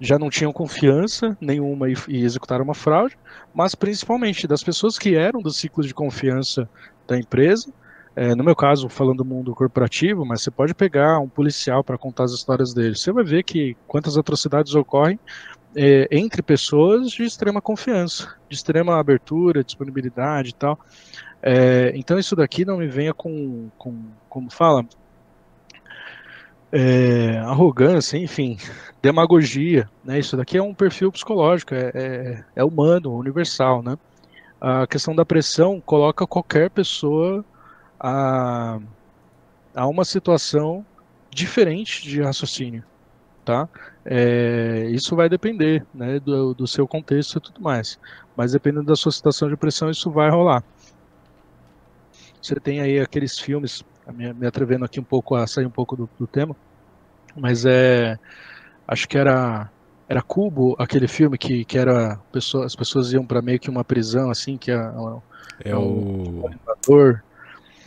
já 0.00 0.18
não 0.18 0.30
tinham 0.30 0.52
confiança 0.52 1.36
nenhuma 1.40 1.90
e, 1.90 1.94
e, 2.08 2.24
executaram 2.24 2.64
uma 2.64 2.74
fraude, 2.74 3.18
mas 3.54 3.74
principalmente 3.74 4.46
das 4.46 4.64
pessoas 4.64 4.98
que 4.98 5.14
eram 5.14 5.42
do 5.42 5.50
ciclo 5.50 5.84
de 5.84 5.92
confiança 5.92 6.68
da 7.06 7.18
empresa. 7.18 7.72
É, 8.16 8.34
no 8.34 8.42
meu 8.42 8.56
caso, 8.56 8.88
falando 8.88 9.18
do 9.18 9.24
mundo 9.24 9.54
corporativo, 9.54 10.24
mas 10.24 10.42
você 10.42 10.50
pode 10.50 10.74
pegar 10.74 11.20
um 11.20 11.28
policial 11.28 11.84
para 11.84 11.96
contar 11.96 12.24
as 12.24 12.32
histórias 12.32 12.74
dele. 12.74 12.96
Você 12.96 13.12
vai 13.12 13.24
ver 13.24 13.44
que 13.44 13.76
quantas 13.86 14.18
atrocidades 14.18 14.74
ocorrem 14.74 15.18
é, 15.76 16.08
entre 16.10 16.42
pessoas 16.42 17.10
de 17.10 17.22
extrema 17.22 17.60
confiança, 17.60 18.34
de 18.48 18.56
extrema 18.56 18.98
abertura, 18.98 19.62
disponibilidade 19.62 20.50
e 20.50 20.54
tal. 20.54 20.78
É, 21.42 21.92
então 21.94 22.18
isso 22.18 22.36
daqui 22.36 22.64
não 22.64 22.78
me 22.78 22.88
venha 22.88 23.14
com, 23.14 23.70
com 23.78 23.96
como 24.28 24.50
fala, 24.50 24.84
é, 26.72 27.38
arrogância, 27.38 28.18
enfim, 28.18 28.58
demagogia, 29.02 29.88
né? 30.04 30.18
Isso 30.18 30.36
daqui 30.36 30.58
é 30.58 30.62
um 30.62 30.74
perfil 30.74 31.10
psicológico, 31.10 31.74
é, 31.74 31.90
é, 31.94 32.44
é, 32.56 32.64
humano, 32.64 33.16
universal, 33.16 33.82
né? 33.82 33.96
A 34.60 34.86
questão 34.86 35.14
da 35.14 35.24
pressão 35.24 35.80
coloca 35.80 36.26
qualquer 36.26 36.68
pessoa 36.68 37.44
a, 38.00 38.80
a 39.74 39.86
uma 39.86 40.04
situação 40.04 40.84
diferente 41.30 42.02
de 42.02 42.22
raciocínio 42.22 42.82
tá? 43.44 43.68
É, 44.04 44.86
isso 44.90 45.16
vai 45.16 45.28
depender, 45.28 45.84
né, 45.92 46.20
do, 46.20 46.54
do, 46.54 46.66
seu 46.66 46.86
contexto 46.86 47.38
e 47.38 47.40
tudo 47.40 47.60
mais. 47.60 47.98
Mas 48.36 48.52
dependendo 48.52 48.86
da 48.86 48.96
sua 48.96 49.12
situação 49.12 49.48
de 49.48 49.56
pressão, 49.56 49.90
isso 49.90 50.10
vai 50.10 50.30
rolar. 50.30 50.62
Você 52.40 52.54
tem 52.56 52.80
aí 52.80 53.00
aqueles 53.00 53.38
filmes, 53.38 53.82
me, 54.12 54.32
me 54.32 54.46
atrevendo 54.46 54.84
aqui 54.84 55.00
um 55.00 55.04
pouco 55.04 55.34
a 55.34 55.46
sair 55.46 55.66
um 55.66 55.70
pouco 55.70 55.96
do, 55.96 56.08
do 56.18 56.26
tema, 56.26 56.56
mas 57.36 57.64
é, 57.66 58.18
acho 58.86 59.08
que 59.08 59.18
era 59.18 59.70
era 60.08 60.22
Cubo, 60.22 60.74
aquele 60.76 61.06
filme 61.06 61.38
que, 61.38 61.64
que 61.64 61.78
era 61.78 62.18
pessoa, 62.32 62.66
as 62.66 62.74
pessoas 62.74 63.12
iam 63.12 63.24
para 63.24 63.40
meio 63.40 63.60
que 63.60 63.70
uma 63.70 63.84
prisão 63.84 64.28
assim, 64.28 64.58
que 64.58 64.68
é, 64.68 64.74
é, 65.64 65.70
é 65.70 65.76
o, 65.76 66.42
o 66.42 66.50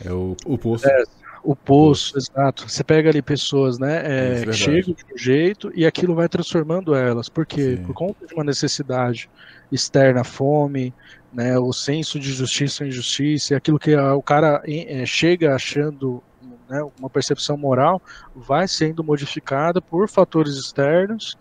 é 0.04 0.12
o, 0.12 0.36
o 0.44 0.58
poço. 0.58 0.88
É, 0.88 1.04
o 1.42 1.54
poço, 1.54 2.16
exato. 2.16 2.68
Você 2.68 2.82
pega 2.82 3.10
ali 3.10 3.20
pessoas, 3.20 3.78
né, 3.78 4.40
é, 4.40 4.44
que 4.44 4.52
chegam 4.52 4.94
de 4.94 5.04
um 5.14 5.18
jeito 5.18 5.70
e 5.74 5.84
aquilo 5.84 6.14
vai 6.14 6.28
transformando 6.28 6.94
elas. 6.94 7.28
Por 7.28 7.44
quê? 7.44 7.76
Sim. 7.76 7.84
Por 7.84 7.94
conta 7.94 8.26
de 8.26 8.34
uma 8.34 8.44
necessidade 8.44 9.28
externa, 9.70 10.24
fome, 10.24 10.92
né, 11.32 11.58
o 11.58 11.72
senso 11.72 12.18
de 12.18 12.32
justiça 12.32 12.84
e 12.84 12.88
injustiça, 12.88 13.56
aquilo 13.56 13.78
que 13.78 13.94
a, 13.94 14.14
o 14.14 14.22
cara 14.22 14.62
é, 14.66 15.04
chega 15.04 15.54
achando 15.54 16.22
né, 16.68 16.82
uma 16.98 17.10
percepção 17.10 17.56
moral, 17.56 18.00
vai 18.34 18.66
sendo 18.66 19.04
modificada 19.04 19.82
por 19.82 20.08
fatores 20.08 20.54
externos, 20.54 21.36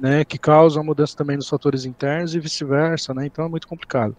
né, 0.00 0.24
que 0.24 0.38
causam 0.38 0.82
mudança 0.82 1.16
também 1.16 1.36
nos 1.36 1.48
fatores 1.48 1.84
internos 1.84 2.34
e 2.34 2.40
vice-versa, 2.40 3.12
né, 3.12 3.26
então 3.26 3.44
é 3.44 3.48
muito 3.48 3.68
complicado. 3.68 4.16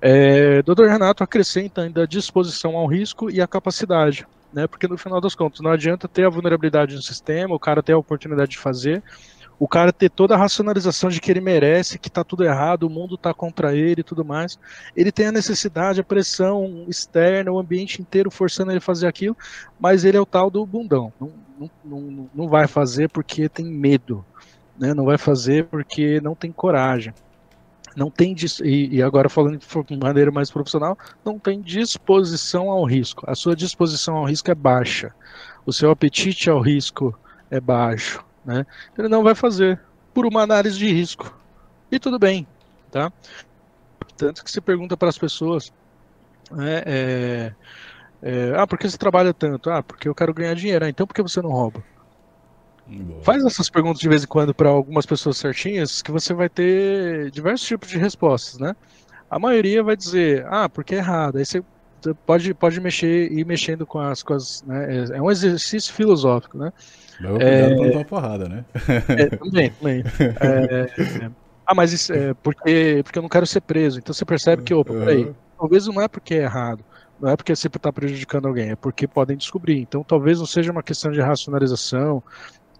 É, 0.00 0.62
Dr. 0.62 0.86
Renato 0.86 1.22
acrescenta 1.22 1.82
ainda 1.82 2.04
a 2.04 2.06
disposição 2.06 2.76
ao 2.76 2.86
risco 2.86 3.30
e 3.30 3.40
a 3.40 3.46
capacidade 3.46 4.26
né? 4.52 4.66
Porque 4.66 4.88
no 4.88 4.98
final 4.98 5.20
das 5.20 5.34
contas, 5.34 5.60
não 5.60 5.70
adianta 5.70 6.08
ter 6.08 6.26
a 6.26 6.30
vulnerabilidade 6.30 6.94
no 6.94 7.02
sistema, 7.02 7.54
o 7.54 7.58
cara 7.58 7.82
ter 7.82 7.92
a 7.92 7.98
oportunidade 7.98 8.52
de 8.52 8.58
fazer, 8.58 9.02
o 9.58 9.68
cara 9.68 9.92
ter 9.92 10.10
toda 10.10 10.34
a 10.34 10.38
racionalização 10.38 11.10
de 11.10 11.20
que 11.20 11.30
ele 11.30 11.40
merece, 11.40 11.98
que 11.98 12.08
está 12.08 12.24
tudo 12.24 12.44
errado, 12.44 12.84
o 12.84 12.90
mundo 12.90 13.14
está 13.14 13.34
contra 13.34 13.76
ele 13.76 14.00
e 14.00 14.04
tudo 14.04 14.24
mais. 14.24 14.58
Ele 14.96 15.12
tem 15.12 15.26
a 15.26 15.32
necessidade, 15.32 16.00
a 16.00 16.04
pressão 16.04 16.86
externa, 16.88 17.52
o 17.52 17.58
ambiente 17.58 18.00
inteiro 18.00 18.30
forçando 18.30 18.70
ele 18.70 18.78
a 18.78 18.82
fazer 18.82 19.06
aquilo, 19.06 19.36
mas 19.78 20.04
ele 20.04 20.16
é 20.16 20.20
o 20.20 20.26
tal 20.26 20.50
do 20.50 20.64
bundão. 20.64 21.12
Não, 21.20 21.32
não, 21.58 21.70
não, 21.84 22.30
não 22.34 22.48
vai 22.48 22.66
fazer 22.66 23.10
porque 23.10 23.48
tem 23.50 23.66
medo, 23.66 24.24
né? 24.80 24.94
não 24.94 25.04
vai 25.04 25.18
fazer 25.18 25.66
porque 25.66 26.20
não 26.20 26.34
tem 26.34 26.50
coragem 26.50 27.14
não 27.96 28.10
tem 28.10 28.34
e, 28.62 28.96
e 28.96 29.02
agora 29.02 29.28
falando 29.28 29.58
de 29.58 29.96
maneira 29.96 30.30
mais 30.30 30.50
profissional, 30.50 30.96
não 31.24 31.38
tem 31.38 31.60
disposição 31.60 32.70
ao 32.70 32.84
risco. 32.84 33.24
A 33.28 33.34
sua 33.34 33.56
disposição 33.56 34.16
ao 34.16 34.24
risco 34.24 34.50
é 34.50 34.54
baixa. 34.54 35.14
O 35.66 35.72
seu 35.72 35.90
apetite 35.90 36.48
ao 36.48 36.60
risco 36.60 37.18
é 37.50 37.60
baixo, 37.60 38.24
né? 38.44 38.64
Ele 38.96 39.08
não 39.08 39.22
vai 39.22 39.34
fazer 39.34 39.80
por 40.14 40.24
uma 40.26 40.42
análise 40.42 40.78
de 40.78 40.90
risco. 40.90 41.36
E 41.90 41.98
tudo 41.98 42.18
bem, 42.18 42.46
tá? 42.90 43.12
Tanto 44.16 44.44
que 44.44 44.50
se 44.50 44.60
pergunta 44.60 44.96
para 44.96 45.08
as 45.08 45.18
pessoas, 45.18 45.72
né, 46.50 46.82
é, 46.86 47.54
é, 48.22 48.52
ah, 48.56 48.66
por 48.66 48.78
que 48.78 48.88
você 48.88 48.98
trabalha 48.98 49.34
tanto? 49.34 49.70
Ah, 49.70 49.82
porque 49.82 50.08
eu 50.08 50.14
quero 50.14 50.34
ganhar 50.34 50.54
dinheiro. 50.54 50.84
Ah, 50.84 50.88
então 50.88 51.06
por 51.06 51.14
que 51.14 51.22
você 51.22 51.42
não 51.42 51.50
rouba? 51.50 51.82
Boa. 52.90 53.22
Faz 53.22 53.44
essas 53.44 53.70
perguntas 53.70 54.00
de 54.00 54.08
vez 54.08 54.24
em 54.24 54.26
quando 54.26 54.52
para 54.52 54.68
algumas 54.68 55.06
pessoas 55.06 55.36
certinhas 55.36 56.02
que 56.02 56.10
você 56.10 56.34
vai 56.34 56.48
ter 56.48 57.30
diversos 57.30 57.66
tipos 57.66 57.88
de 57.88 57.98
respostas, 57.98 58.58
né? 58.58 58.74
A 59.30 59.38
maioria 59.38 59.82
vai 59.82 59.96
dizer, 59.96 60.44
ah, 60.48 60.68
porque 60.68 60.96
é 60.96 60.98
errado. 60.98 61.38
Aí 61.38 61.46
você 61.46 61.62
pode, 62.26 62.52
pode 62.54 62.80
mexer 62.80 63.30
ir 63.30 63.46
mexendo 63.46 63.86
com 63.86 64.00
as 64.00 64.22
coisas, 64.22 64.62
né? 64.66 64.96
É, 64.96 65.18
é 65.18 65.22
um 65.22 65.30
exercício 65.30 65.92
filosófico, 65.94 66.58
né? 66.58 66.72
Mas 67.20 67.30
cuidado 67.30 67.84
é, 67.84 67.90
pra 67.90 68.04
porrada, 68.04 68.48
né? 68.48 68.64
É, 69.08 69.26
também, 69.36 69.70
também. 69.70 70.04
É, 70.40 71.30
ah, 71.66 71.74
mas 71.74 71.92
isso 71.92 72.12
é 72.12 72.34
porque, 72.34 73.00
porque 73.04 73.18
eu 73.18 73.22
não 73.22 73.28
quero 73.28 73.46
ser 73.46 73.60
preso. 73.60 74.00
Então 74.00 74.12
você 74.12 74.24
percebe 74.24 74.62
que, 74.64 74.74
opa, 74.74 74.92
peraí, 74.92 75.32
talvez 75.56 75.86
não 75.86 76.00
é 76.02 76.08
porque 76.08 76.34
é 76.34 76.42
errado. 76.42 76.84
Não 77.20 77.28
é 77.28 77.36
porque 77.36 77.54
você 77.54 77.68
está 77.68 77.92
prejudicando 77.92 78.48
alguém, 78.48 78.70
é 78.70 78.76
porque 78.76 79.06
podem 79.06 79.36
descobrir. 79.36 79.78
Então 79.78 80.02
talvez 80.02 80.38
não 80.38 80.46
seja 80.46 80.72
uma 80.72 80.82
questão 80.82 81.12
de 81.12 81.20
racionalização, 81.20 82.24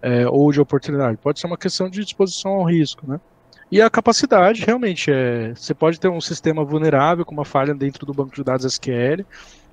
é, 0.01 0.27
ou 0.27 0.51
de 0.51 0.59
oportunidade. 0.59 1.17
Pode 1.17 1.39
ser 1.39 1.47
uma 1.47 1.57
questão 1.57 1.89
de 1.89 2.03
disposição 2.03 2.51
ao 2.51 2.63
risco, 2.63 3.05
né? 3.07 3.19
E 3.71 3.81
a 3.81 3.89
capacidade, 3.89 4.65
realmente, 4.65 5.09
é, 5.09 5.53
você 5.55 5.73
pode 5.73 5.97
ter 5.97 6.09
um 6.09 6.19
sistema 6.19 6.63
vulnerável 6.65 7.23
com 7.23 7.33
uma 7.33 7.45
falha 7.45 7.73
dentro 7.73 8.05
do 8.05 8.13
banco 8.13 8.35
de 8.35 8.43
dados 8.43 8.65
SQL, 8.65 9.25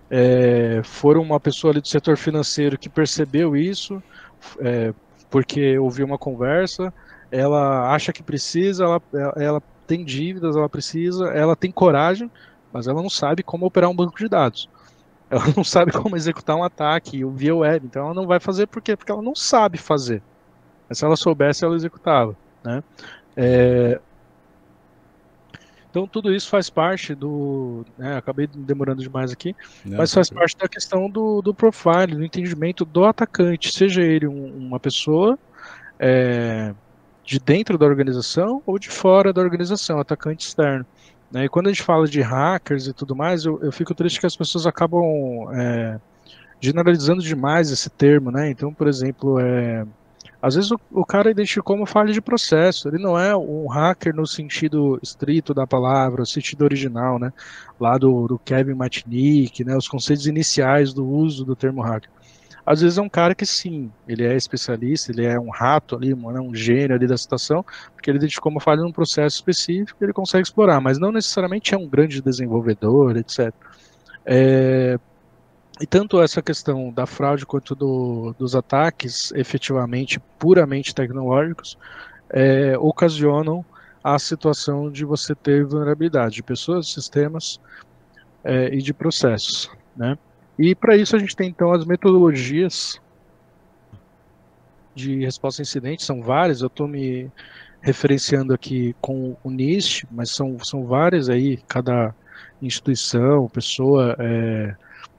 é, 0.09 0.81
for 0.85 1.19
uma 1.19 1.41
pessoa 1.41 1.73
ali 1.73 1.81
do 1.81 1.89
setor 1.89 2.17
financeiro 2.17 2.79
que 2.79 2.89
percebeu 2.89 3.57
isso, 3.57 4.01
é, 4.61 4.95
porque 5.29 5.77
ouviu 5.79 6.07
uma 6.07 6.17
conversa, 6.17 6.95
ela 7.31 7.93
acha 7.93 8.13
que 8.13 8.23
precisa, 8.23 8.85
ela, 8.85 9.03
ela 9.37 9.63
tem 9.87 10.05
dívidas, 10.05 10.55
ela 10.55 10.69
precisa, 10.69 11.27
ela 11.31 11.57
tem 11.57 11.73
coragem, 11.73 12.31
mas 12.73 12.87
ela 12.87 13.03
não 13.03 13.11
sabe 13.11 13.43
como 13.43 13.67
operar 13.67 13.91
um 13.91 13.97
banco 13.97 14.17
de 14.17 14.29
dados. 14.29 14.69
Ela 15.31 15.45
não 15.57 15.63
sabe 15.63 15.93
como 15.93 16.17
executar 16.17 16.57
um 16.57 16.65
ataque 16.65 17.25
via 17.33 17.55
web, 17.55 17.87
então 17.87 18.07
ela 18.07 18.15
não 18.15 18.27
vai 18.27 18.41
fazer 18.41 18.67
por 18.67 18.81
quê? 18.81 18.97
Porque 18.97 19.13
ela 19.13 19.23
não 19.23 19.35
sabe 19.35 19.77
fazer. 19.77 20.23
Mas 20.89 20.99
se 20.99 21.05
ela 21.05 21.17
soubesse, 21.17 21.65
ela 21.65 21.77
executava, 21.77 22.35
né? 22.65 22.83
É, 23.37 24.01
então 25.91 26.07
tudo 26.07 26.33
isso 26.33 26.49
faz 26.49 26.69
parte 26.69 27.15
do. 27.15 27.85
Né, 27.97 28.17
acabei 28.17 28.47
demorando 28.47 29.03
demais 29.03 29.33
aqui, 29.33 29.55
Não, 29.85 29.99
mas 29.99 30.13
faz 30.13 30.31
parte 30.31 30.57
da 30.57 30.69
questão 30.69 31.09
do, 31.09 31.41
do 31.41 31.55
profile, 31.55 32.15
do 32.15 32.25
entendimento 32.25 32.85
do 32.85 33.05
atacante, 33.05 33.73
seja 33.73 34.03
ele 34.03 34.27
um, 34.27 34.57
uma 34.57 34.79
pessoa 34.79 35.39
é, 35.99 36.75
de 37.25 37.39
dentro 37.41 37.79
da 37.79 37.87
organização 37.87 38.63
ou 38.67 38.79
de 38.79 38.89
fora 38.91 39.33
da 39.33 39.41
organização, 39.41 39.99
atacante 39.99 40.47
externo. 40.47 40.87
Né? 41.31 41.45
E 41.45 41.49
quando 41.49 41.67
a 41.67 41.71
gente 41.71 41.83
fala 41.83 42.07
de 42.07 42.21
hackers 42.21 42.87
e 42.87 42.93
tudo 42.93 43.15
mais, 43.15 43.45
eu, 43.45 43.61
eu 43.63 43.71
fico 43.71 43.95
triste 43.95 44.21
que 44.21 44.27
as 44.27 44.37
pessoas 44.37 44.67
acabam 44.67 45.03
é, 45.53 46.01
generalizando 46.61 47.23
demais 47.23 47.71
esse 47.71 47.91
termo, 47.91 48.31
né? 48.31 48.51
Então, 48.51 48.73
por 48.73 48.89
exemplo, 48.89 49.39
é, 49.39 49.87
às 50.41 50.55
vezes 50.55 50.71
o, 50.71 50.81
o, 50.93 51.05
cara 51.05 51.31
identificou 51.31 51.77
uma 51.77 51.87
falha 51.87 52.13
de 52.13 52.21
processo. 52.21 52.89
Ele 52.89 52.99
não 52.99 53.19
é 53.19 53.37
um 53.37 53.67
hacker 53.67 54.15
no 54.15 54.27
sentido 54.27 54.99
estrito 55.03 55.53
da 55.53 55.67
palavra, 55.67 56.23
o 56.23 56.27
sentido 56.27 56.63
original, 56.63 57.19
né? 57.19 57.33
Lá 57.79 57.99
do, 57.99 58.27
do 58.27 58.39
Kevin 58.39 58.75
Matnick, 58.75 59.65
né? 59.65 59.77
Os 59.77 59.89
conceitos 59.89 60.27
iniciais 60.27 60.93
do 60.93 61.07
uso 61.07 61.45
do 61.45 61.57
termo 61.57 61.83
hacker. 61.83 62.11
Às 62.69 62.83
vezes 62.83 62.99
é 62.99 63.01
um 63.01 63.09
cara 63.09 63.35
que 63.35 63.47
sim, 63.47 63.91
ele 64.07 64.27
é 64.27 64.37
especialista, 64.37 65.11
ele 65.11 65.25
é 65.25 65.41
um 65.41 65.49
rato 65.49 65.97
ali, 65.97 66.15
né, 66.15 66.39
um 66.39 66.55
gênio 66.55 66.95
ali 66.95 67.07
da 67.07 67.17
situação, 67.17 67.65
porque 67.95 68.11
ele 68.11 68.19
identificou 68.19 68.53
uma 68.53 68.61
falha 68.61 68.83
num 68.83 68.93
processo 68.93 69.37
específico 69.37 70.05
ele 70.05 70.13
consegue 70.13 70.43
explorar, 70.43 70.79
mas 70.79 70.99
não 70.99 71.11
necessariamente 71.11 71.75
é 71.75 71.79
um 71.79 71.89
grande 71.89 72.21
desenvolvedor, 72.21 73.17
etc. 73.17 73.55
É, 74.27 74.99
e 75.81 75.87
tanto 75.87 76.21
essa 76.21 76.43
questão 76.43 76.93
da 76.93 77.07
fraude 77.07 77.47
quanto 77.47 77.75
do, 77.75 78.35
dos 78.39 78.55
ataques 78.55 79.33
efetivamente 79.33 80.21
puramente 80.39 80.95
tecnológicos 80.95 81.79
é, 82.29 82.77
ocasionam 82.77 83.65
a 84.05 84.19
situação 84.19 84.91
de 84.91 85.07
você 85.07 85.35
ter 85.35 85.65
vulnerabilidade 85.65 86.35
de 86.35 86.43
pessoas, 86.43 86.93
sistemas 86.93 87.59
é, 88.45 88.75
e 88.75 88.83
de 88.83 88.93
processos. 88.93 89.71
Né? 89.97 90.19
E 90.59 90.75
para 90.75 90.97
isso 90.97 91.15
a 91.15 91.19
gente 91.19 91.37
tem 91.37 91.49
então 91.49 91.73
as 91.73 91.85
metodologias 91.85 93.01
de 94.95 95.25
resposta 95.25 95.63
a 95.63 95.65
incidentes, 95.65 96.05
são 96.05 96.21
várias, 96.21 96.61
eu 96.61 96.67
estou 96.67 96.89
me 96.89 97.31
referenciando 97.81 98.53
aqui 98.53 98.97
com 99.01 99.37
o 99.45 99.51
NIST, 99.51 100.05
mas 100.11 100.31
são, 100.31 100.59
são 100.59 100.85
várias 100.85 101.29
aí, 101.29 101.59
cada 101.69 102.13
instituição, 102.61 103.49
pessoa. 103.49 104.17
É, 104.19 104.75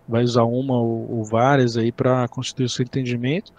vai 0.08 0.24
usar 0.24 0.44
uma 0.44 0.76
ou, 0.76 1.18
ou 1.18 1.24
várias 1.24 1.78
aí 1.78 1.92
para 1.92 2.28
constituir 2.28 2.66
o 2.66 2.70
seu 2.70 2.84
entendimento. 2.84 3.54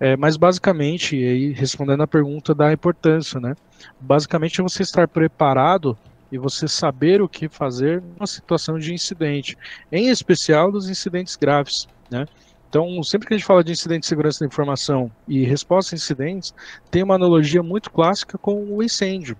É, 0.00 0.16
mas 0.16 0.36
basicamente, 0.36 1.16
aí, 1.16 1.52
respondendo 1.52 2.04
a 2.04 2.06
pergunta 2.06 2.54
da 2.54 2.72
importância, 2.72 3.40
né? 3.40 3.54
Basicamente 4.00 4.60
é 4.60 4.62
você 4.62 4.82
estar 4.84 5.08
preparado 5.08 5.98
e 6.30 6.38
você 6.38 6.68
saber 6.68 7.22
o 7.22 7.28
que 7.28 7.48
fazer 7.48 8.02
numa 8.02 8.26
situação 8.26 8.78
de 8.78 8.92
incidente, 8.92 9.56
em 9.90 10.08
especial 10.08 10.70
dos 10.70 10.88
incidentes 10.88 11.36
graves, 11.36 11.88
né? 12.10 12.26
Então, 12.68 13.02
sempre 13.02 13.26
que 13.26 13.34
a 13.34 13.36
gente 13.36 13.46
fala 13.46 13.64
de 13.64 13.72
incidente 13.72 14.00
de 14.00 14.06
segurança 14.08 14.40
da 14.40 14.46
informação 14.46 15.10
e 15.26 15.42
resposta 15.42 15.94
a 15.94 15.96
incidentes, 15.96 16.54
tem 16.90 17.02
uma 17.02 17.14
analogia 17.14 17.62
muito 17.62 17.90
clássica 17.90 18.36
com 18.36 18.62
o 18.62 18.82
incêndio. 18.82 19.38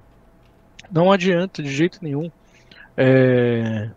Não 0.91 1.13
adianta 1.13 1.63
de 1.63 1.71
jeito 1.71 1.99
nenhum 2.01 2.31
é, 2.97 3.91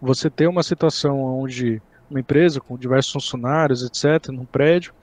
você 0.00 0.30
ter 0.30 0.46
uma 0.46 0.62
situação 0.62 1.20
onde 1.20 1.82
uma 2.08 2.20
empresa 2.20 2.60
com 2.60 2.78
diversos 2.78 3.12
funcionários, 3.12 3.82
etc., 3.82 4.28
num 4.28 4.44
prédio, 4.44 4.94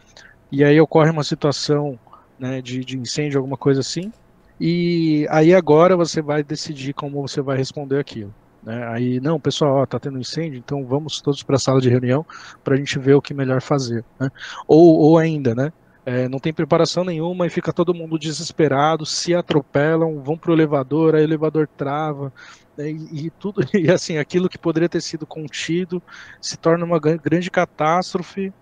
e 0.51 0.63
aí 0.63 0.79
ocorre 0.79 1.11
uma 1.11 1.23
situação 1.23 1.99
né, 2.39 2.61
de, 2.61 2.83
de 2.83 2.97
incêndio, 2.97 3.37
alguma 3.37 3.57
coisa 3.57 3.81
assim, 3.81 4.11
e 4.59 5.27
aí 5.29 5.53
agora 5.53 5.95
você 5.95 6.21
vai 6.21 6.43
decidir 6.43 6.93
como 6.93 7.21
você 7.21 7.41
vai 7.41 7.57
responder 7.57 7.99
aquilo. 7.99 8.33
Né? 8.63 8.85
Aí, 8.87 9.19
não, 9.19 9.39
pessoal, 9.39 9.83
está 9.83 9.99
tendo 9.99 10.19
incêndio, 10.19 10.57
então 10.57 10.85
vamos 10.85 11.21
todos 11.21 11.43
para 11.43 11.55
a 11.55 11.59
sala 11.59 11.79
de 11.79 11.89
reunião 11.89 12.25
para 12.63 12.73
a 12.73 12.77
gente 12.77 12.99
ver 12.99 13.13
o 13.13 13.21
que 13.21 13.33
melhor 13.33 13.61
fazer. 13.61 14.03
Né? 14.19 14.29
Ou, 14.67 14.97
ou 14.97 15.17
ainda, 15.17 15.55
né? 15.55 15.71
É, 16.05 16.29
não 16.29 16.39
tem 16.39 16.53
preparação 16.53 17.03
nenhuma 17.03 17.45
e 17.45 17.49
fica 17.49 17.73
todo 17.73 17.93
mundo 17.93 18.17
desesperado, 18.17 19.05
se 19.05 19.35
atropelam, 19.35 20.21
vão 20.23 20.37
para 20.37 20.51
o 20.51 20.53
elevador, 20.53 21.15
aí 21.15 21.21
o 21.21 21.25
elevador 21.25 21.67
trava, 21.75 22.31
né, 22.77 22.91
e, 22.91 23.25
e, 23.25 23.29
tudo 23.29 23.61
e 23.75 23.91
assim 23.91 24.17
aquilo 24.17 24.47
que 24.47 24.57
poderia 24.57 24.87
ter 24.87 25.01
sido 25.01 25.25
contido 25.25 26.01
se 26.39 26.55
torna 26.55 26.85
uma 26.85 26.97
grande 26.97 27.51
catástrofe 27.51 28.53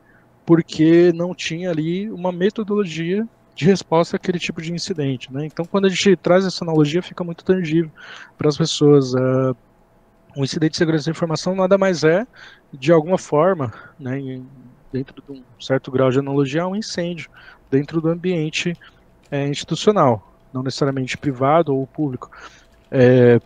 porque 0.44 1.11
não 1.14 1.36
tinha 1.36 1.70
ali 1.70 2.10
uma 2.10 2.32
metodologia 2.32 3.28
de 3.56 3.65
resposta 3.65 4.18
àquele 4.18 4.38
tipo 4.38 4.61
de 4.61 4.73
incidente, 4.73 5.32
né? 5.34 5.45
Então, 5.45 5.65
quando 5.65 5.86
a 5.86 5.90
gente 5.90 6.15
traz 6.18 6.45
essa 6.45 6.64
analogia, 6.64 7.02
fica 7.02 7.23
muito 7.23 7.44
tangível 7.44 7.90
para 8.38 8.49
as 8.49 8.57
pessoas. 8.57 9.14
Uh, 9.14 9.56
um 10.38 10.44
incidente 10.44 10.72
de 10.72 10.77
segurança 10.77 11.06
da 11.06 11.11
informação 11.11 11.56
nada 11.56 11.77
mais 11.77 12.03
é, 12.03 12.27
de 12.73 12.91
alguma 12.91 13.18
forma, 13.18 13.73
né, 13.98 14.41
dentro 14.91 15.23
de 15.23 15.32
um 15.32 15.44
certo 15.57 15.90
grau 15.90 16.11
de 16.11 16.19
analogia, 16.19 16.68
um 16.68 16.76
incêndio 16.76 17.30
dentro 17.72 18.02
do 18.02 18.10
ambiente 18.10 18.77
é, 19.32 19.48
institucional, 19.48 20.34
não 20.53 20.61
necessariamente 20.61 21.18
privado 21.18 21.73
ou 21.73 21.88
público. 21.88 22.30
É, 22.91 23.40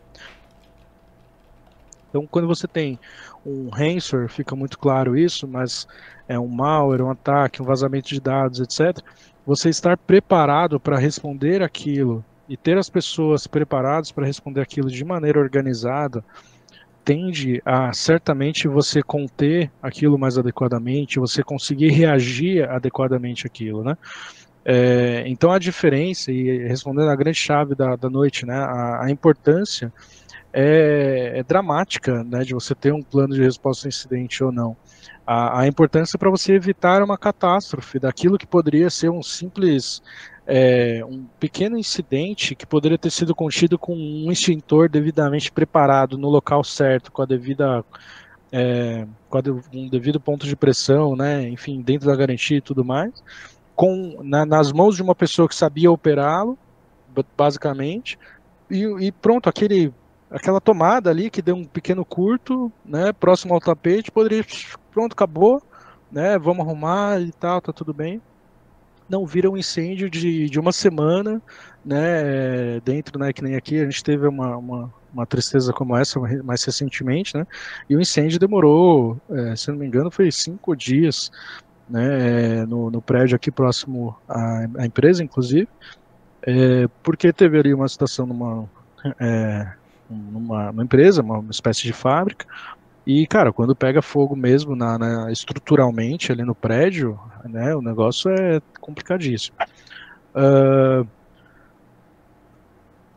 então, 2.09 2.25
quando 2.25 2.47
você 2.47 2.67
tem 2.67 2.99
um 3.45 3.69
ransomware, 3.69 4.27
fica 4.27 4.55
muito 4.55 4.79
claro 4.79 5.15
isso, 5.15 5.47
mas 5.47 5.87
é 6.27 6.39
um 6.39 6.47
malware, 6.47 7.03
um 7.03 7.11
ataque, 7.11 7.61
um 7.61 7.65
vazamento 7.65 8.09
de 8.09 8.19
dados, 8.19 8.59
etc. 8.59 9.03
Você 9.49 9.67
estar 9.67 9.97
preparado 9.97 10.79
para 10.79 10.99
responder 10.99 11.63
aquilo 11.63 12.23
e 12.47 12.55
ter 12.55 12.77
as 12.77 12.87
pessoas 12.87 13.47
preparadas 13.47 14.11
para 14.11 14.23
responder 14.23 14.61
aquilo 14.61 14.91
de 14.91 15.03
maneira 15.03 15.39
organizada 15.39 16.23
tende 17.03 17.59
a 17.65 17.91
certamente 17.91 18.67
você 18.67 19.01
conter 19.01 19.71
aquilo 19.81 20.19
mais 20.19 20.37
adequadamente, 20.37 21.17
você 21.17 21.41
conseguir 21.41 21.89
reagir 21.89 22.69
adequadamente 22.69 23.47
aquilo, 23.47 23.83
né? 23.83 23.97
É, 24.63 25.23
então 25.25 25.51
a 25.51 25.57
diferença, 25.57 26.31
e 26.31 26.67
respondendo 26.67 27.09
a 27.09 27.15
grande 27.15 27.39
chave 27.39 27.73
da, 27.73 27.95
da 27.95 28.07
noite, 28.07 28.45
né, 28.45 28.53
a, 28.53 29.05
a 29.05 29.09
importância 29.09 29.91
é, 30.51 31.39
é, 31.39 31.43
dramática, 31.43 32.23
né, 32.23 32.39
de 32.39 32.53
você 32.53 32.73
ter 32.73 32.93
um 32.93 33.01
plano 33.01 33.33
de 33.33 33.41
resposta 33.41 33.87
ao 33.87 33.89
incidente 33.89 34.43
ou 34.43 34.51
não. 34.51 34.75
A, 35.25 35.61
a 35.61 35.67
importância 35.67 36.17
para 36.17 36.29
você 36.29 36.53
evitar 36.53 37.03
uma 37.03 37.17
catástrofe, 37.17 37.99
daquilo 37.99 38.37
que 38.37 38.47
poderia 38.47 38.89
ser 38.89 39.09
um 39.09 39.21
simples, 39.21 40.01
é, 40.47 41.03
um 41.05 41.25
pequeno 41.39 41.77
incidente 41.77 42.55
que 42.55 42.65
poderia 42.65 42.97
ter 42.97 43.11
sido 43.11 43.35
contido 43.35 43.77
com 43.77 43.95
um 43.95 44.31
extintor 44.31 44.89
devidamente 44.89 45.51
preparado 45.51 46.17
no 46.17 46.29
local 46.29 46.63
certo, 46.63 47.11
com 47.11 47.21
a 47.21 47.25
devida 47.25 47.85
é, 48.51 49.05
com 49.29 49.39
um 49.73 49.87
devido 49.87 50.19
ponto 50.19 50.47
de 50.47 50.55
pressão, 50.55 51.15
né, 51.15 51.47
enfim, 51.47 51.81
dentro 51.81 52.07
da 52.07 52.15
garantia 52.15 52.57
e 52.57 52.61
tudo 52.61 52.83
mais, 52.83 53.23
com 53.75 54.19
na, 54.23 54.45
nas 54.45 54.71
mãos 54.71 54.95
de 54.95 55.03
uma 55.03 55.13
pessoa 55.13 55.47
que 55.47 55.53
sabia 55.53 55.91
operá-lo, 55.91 56.57
basicamente, 57.37 58.17
e, 58.69 58.83
e, 58.99 59.11
pronto, 59.11 59.49
aquele 59.49 59.93
aquela 60.29 60.61
tomada 60.61 61.09
ali 61.09 61.29
que 61.29 61.41
deu 61.41 61.55
um 61.55 61.65
pequeno 61.65 62.05
curto, 62.05 62.71
né, 62.85 63.11
próximo 63.11 63.53
ao 63.53 63.59
tapete, 63.59 64.11
poderia, 64.11 64.45
pronto, 64.91 65.13
acabou, 65.13 65.61
né, 66.11 66.37
vamos 66.37 66.65
arrumar 66.65 67.21
e 67.21 67.31
tal, 67.31 67.61
tá 67.61 67.73
tudo 67.73 67.93
bem. 67.93 68.21
Não 69.07 69.25
vira 69.25 69.49
um 69.49 69.57
incêndio 69.57 70.07
de, 70.09 70.47
de 70.47 70.59
uma 70.59 70.71
semana, 70.71 71.41
né, 71.83 72.79
dentro, 72.81 73.17
né, 73.17 73.33
que 73.33 73.43
nem 73.43 73.55
aqui, 73.55 73.79
a 73.79 73.85
gente 73.85 74.03
teve 74.03 74.27
uma, 74.27 74.55
uma, 74.57 74.93
uma 75.11 75.25
tristeza 75.25 75.73
como 75.73 75.97
essa 75.97 76.19
mais 76.43 76.63
recentemente, 76.63 77.35
né, 77.35 77.47
e 77.89 77.95
o 77.95 78.01
incêndio 78.01 78.39
demorou, 78.39 79.19
é, 79.31 79.55
se 79.55 79.71
não 79.71 79.79
me 79.79 79.87
engano, 79.87 80.11
foi 80.11 80.31
cinco 80.31 80.75
dias, 80.75 81.31
né, 81.89 82.65
no, 82.67 82.91
no 82.91 83.01
prédio 83.01 83.35
aqui 83.35 83.49
próximo 83.49 84.15
à, 84.27 84.67
à 84.77 84.85
empresa, 84.85 85.23
inclusive, 85.23 85.67
é, 86.43 86.87
porque 87.01 87.33
teve 87.33 87.57
ali 87.57 87.73
uma 87.73 87.87
situação 87.87 88.27
numa 88.27 88.69
é, 89.19 89.73
numa, 90.09 90.71
numa 90.71 90.83
empresa, 90.83 91.21
uma, 91.21 91.39
uma, 91.39 91.51
espécie 91.51 91.83
de 91.83 91.93
fábrica. 91.93 92.45
E, 93.05 93.25
cara, 93.27 93.51
quando 93.51 93.75
pega 93.75 94.01
fogo 94.01 94.35
mesmo 94.35 94.75
na, 94.75 94.97
na, 94.97 95.31
estruturalmente 95.31 96.31
ali 96.31 96.43
no 96.43 96.55
prédio, 96.55 97.19
né, 97.45 97.75
o 97.75 97.81
negócio 97.81 98.29
é 98.31 98.61
complicadíssimo. 98.79 99.55
Uh, 100.35 101.07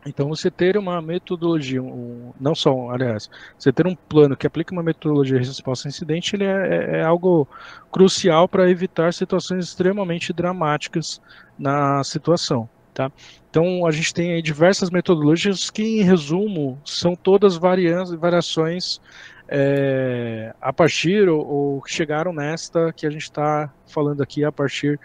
então, 0.05 0.28
você 0.28 0.51
ter 0.51 0.77
uma 0.77 1.01
metodologia, 1.01 1.81
um, 1.81 2.32
não 2.40 2.55
só, 2.55 2.90
aliás, 2.90 3.31
você 3.56 3.73
ter 3.73 3.86
um 3.86 3.94
plano 3.94 4.36
que 4.36 4.47
aplica 4.47 4.73
uma 4.73 4.82
metodologia 4.82 5.39
de 5.39 5.47
resposta 5.47 5.86
a 5.86 5.90
incidente, 5.90 6.35
ele 6.35 6.44
é, 6.44 6.48
é, 6.48 6.98
é 6.98 7.02
algo 7.05 7.47
crucial 7.90 8.48
para 8.48 8.69
evitar 8.69 9.14
situações 9.14 9.64
extremamente 9.66 10.32
dramáticas 10.32 11.20
na 11.56 12.02
situação. 12.02 12.69
Tá? 12.94 13.10
Então, 13.48 13.86
a 13.86 13.90
gente 13.90 14.12
tem 14.12 14.43
diversas 14.43 14.90
metodologias 14.90 15.70
que, 15.70 16.01
em 16.01 16.02
resumo, 16.02 16.78
são 16.85 17.14
todas 17.14 17.56
variações 17.56 19.01
é, 19.48 20.55
a 20.60 20.73
partir 20.73 21.28
ou, 21.28 21.81
que 21.82 21.93
chegaram 21.93 22.32
nesta 22.32 22.93
que 22.93 23.06
a 23.06 23.10
gente 23.10 23.23
está 23.23 23.73
falando 23.86 24.23
aqui 24.23 24.44
a 24.44 24.52
partir 24.52 24.98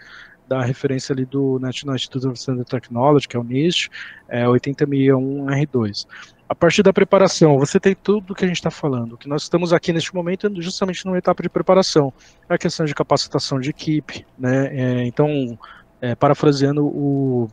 da 0.46 0.62
referência 0.62 1.12
ali 1.12 1.26
do 1.26 1.58
National 1.58 1.96
Institute 1.96 2.26
of 2.26 2.38
Standard 2.38 2.68
Technology, 2.68 3.28
que 3.28 3.36
é 3.36 3.40
o 3.40 3.44
NIST, 3.44 3.90
é 4.28 4.44
80001R2. 4.44 6.06
A 6.48 6.54
partir 6.54 6.82
da 6.82 6.94
preparação, 6.94 7.58
você 7.58 7.78
tem 7.78 7.94
tudo 7.94 8.34
que 8.34 8.42
a 8.42 8.48
gente 8.48 8.56
está 8.56 8.70
falando. 8.70 9.12
O 9.12 9.18
que 9.18 9.28
nós 9.28 9.42
estamos 9.42 9.74
aqui 9.74 9.92
neste 9.92 10.14
momento 10.14 10.46
é 10.46 10.62
justamente 10.62 11.04
numa 11.04 11.18
etapa 11.18 11.42
de 11.42 11.50
preparação. 11.50 12.10
É 12.48 12.54
a 12.54 12.58
questão 12.58 12.86
de 12.86 12.94
capacitação 12.94 13.60
de 13.60 13.68
equipe, 13.68 14.26
né? 14.38 14.70
É, 14.72 15.04
então, 15.04 15.58
é, 16.00 16.14
parafraseando 16.14 16.86
o, 16.86 17.50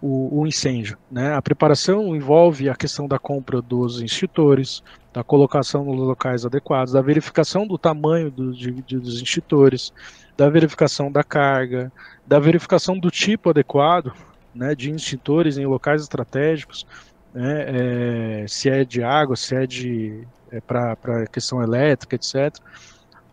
o, 0.00 0.40
o, 0.40 0.46
incêndio. 0.46 0.96
Né? 1.10 1.34
A 1.34 1.42
preparação 1.42 2.14
envolve 2.14 2.68
a 2.68 2.74
questão 2.74 3.06
da 3.06 3.18
compra 3.18 3.60
dos 3.60 4.00
extintores, 4.00 4.82
da 5.12 5.22
colocação 5.22 5.84
nos 5.84 5.98
locais 5.98 6.46
adequados, 6.46 6.92
da 6.92 7.02
verificação 7.02 7.66
do 7.66 7.76
tamanho 7.76 8.30
do, 8.30 8.52
de, 8.52 8.72
de, 8.72 8.98
dos 8.98 9.20
extintores, 9.20 9.92
da 10.36 10.48
verificação 10.48 11.10
da 11.10 11.22
carga, 11.22 11.92
da 12.26 12.38
verificação 12.38 12.98
do 12.98 13.10
tipo 13.10 13.50
adequado 13.50 14.12
né, 14.54 14.74
de 14.74 14.90
extintores 14.90 15.58
em 15.58 15.66
locais 15.66 16.02
estratégicos 16.02 16.86
né, 17.32 18.42
é, 18.42 18.46
se 18.48 18.68
é 18.68 18.84
de 18.84 19.02
água, 19.02 19.36
se 19.36 19.54
é 19.54 19.66
de 19.66 20.26
é, 20.50 20.60
para 20.60 21.26
questão 21.32 21.62
elétrica, 21.62 22.16
etc. 22.16 22.56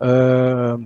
Uh, 0.00 0.84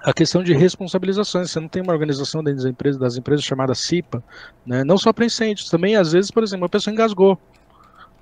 a 0.00 0.12
questão 0.12 0.42
de 0.42 0.52
responsabilizações, 0.52 1.50
você 1.50 1.60
não 1.60 1.68
tem 1.68 1.82
uma 1.82 1.92
organização 1.92 2.42
dentro 2.42 2.62
das 2.62 2.70
empresas, 2.70 3.00
das 3.00 3.16
empresas 3.16 3.44
chamada 3.44 3.74
CIPA, 3.74 4.22
né, 4.64 4.84
não 4.84 4.96
só 4.96 5.12
para 5.12 5.24
incêndios, 5.24 5.68
também 5.68 5.96
às 5.96 6.12
vezes, 6.12 6.30
por 6.30 6.42
exemplo, 6.42 6.64
uma 6.64 6.68
pessoa 6.68 6.92
engasgou, 6.92 7.38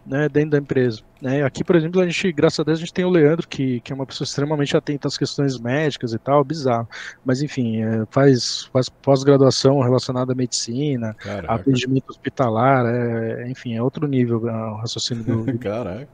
né, 0.06 0.28
dentro 0.28 0.50
da 0.50 0.58
empresa. 0.58 1.00
Né? 1.20 1.42
Aqui, 1.42 1.64
por 1.64 1.74
exemplo, 1.74 2.00
a 2.00 2.06
gente, 2.06 2.30
graças 2.32 2.60
a 2.60 2.62
Deus, 2.62 2.78
a 2.78 2.80
gente 2.80 2.92
tem 2.92 3.04
o 3.04 3.10
Leandro, 3.10 3.48
que, 3.48 3.80
que 3.80 3.92
é 3.92 3.94
uma 3.94 4.06
pessoa 4.06 4.24
extremamente 4.24 4.76
atenta 4.76 5.08
às 5.08 5.18
questões 5.18 5.58
médicas 5.58 6.12
e 6.12 6.18
tal, 6.18 6.44
bizarro. 6.44 6.88
Mas, 7.24 7.42
enfim, 7.42 7.82
é, 7.82 8.04
faz, 8.10 8.68
faz 8.72 8.88
pós-graduação 8.88 9.80
relacionada 9.80 10.32
à 10.32 10.34
medicina, 10.34 11.14
Caraca. 11.14 11.54
atendimento 11.54 12.10
hospitalar, 12.10 12.86
é, 12.86 13.48
enfim, 13.48 13.74
é 13.74 13.82
outro 13.82 14.06
nível 14.06 14.48
é, 14.48 14.52
o 14.52 14.76
raciocínio 14.76 15.24
do. 15.24 15.58
Caraca. 15.58 16.08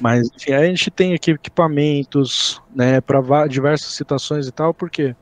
Mas, 0.00 0.28
enfim, 0.34 0.52
a 0.52 0.64
gente 0.66 0.90
tem 0.90 1.14
aqui 1.14 1.30
equipamentos, 1.30 2.60
né, 2.74 3.00
para 3.00 3.46
diversas 3.46 3.92
situações 3.92 4.46
e 4.46 4.52
tal, 4.52 4.74
porque 4.74 5.14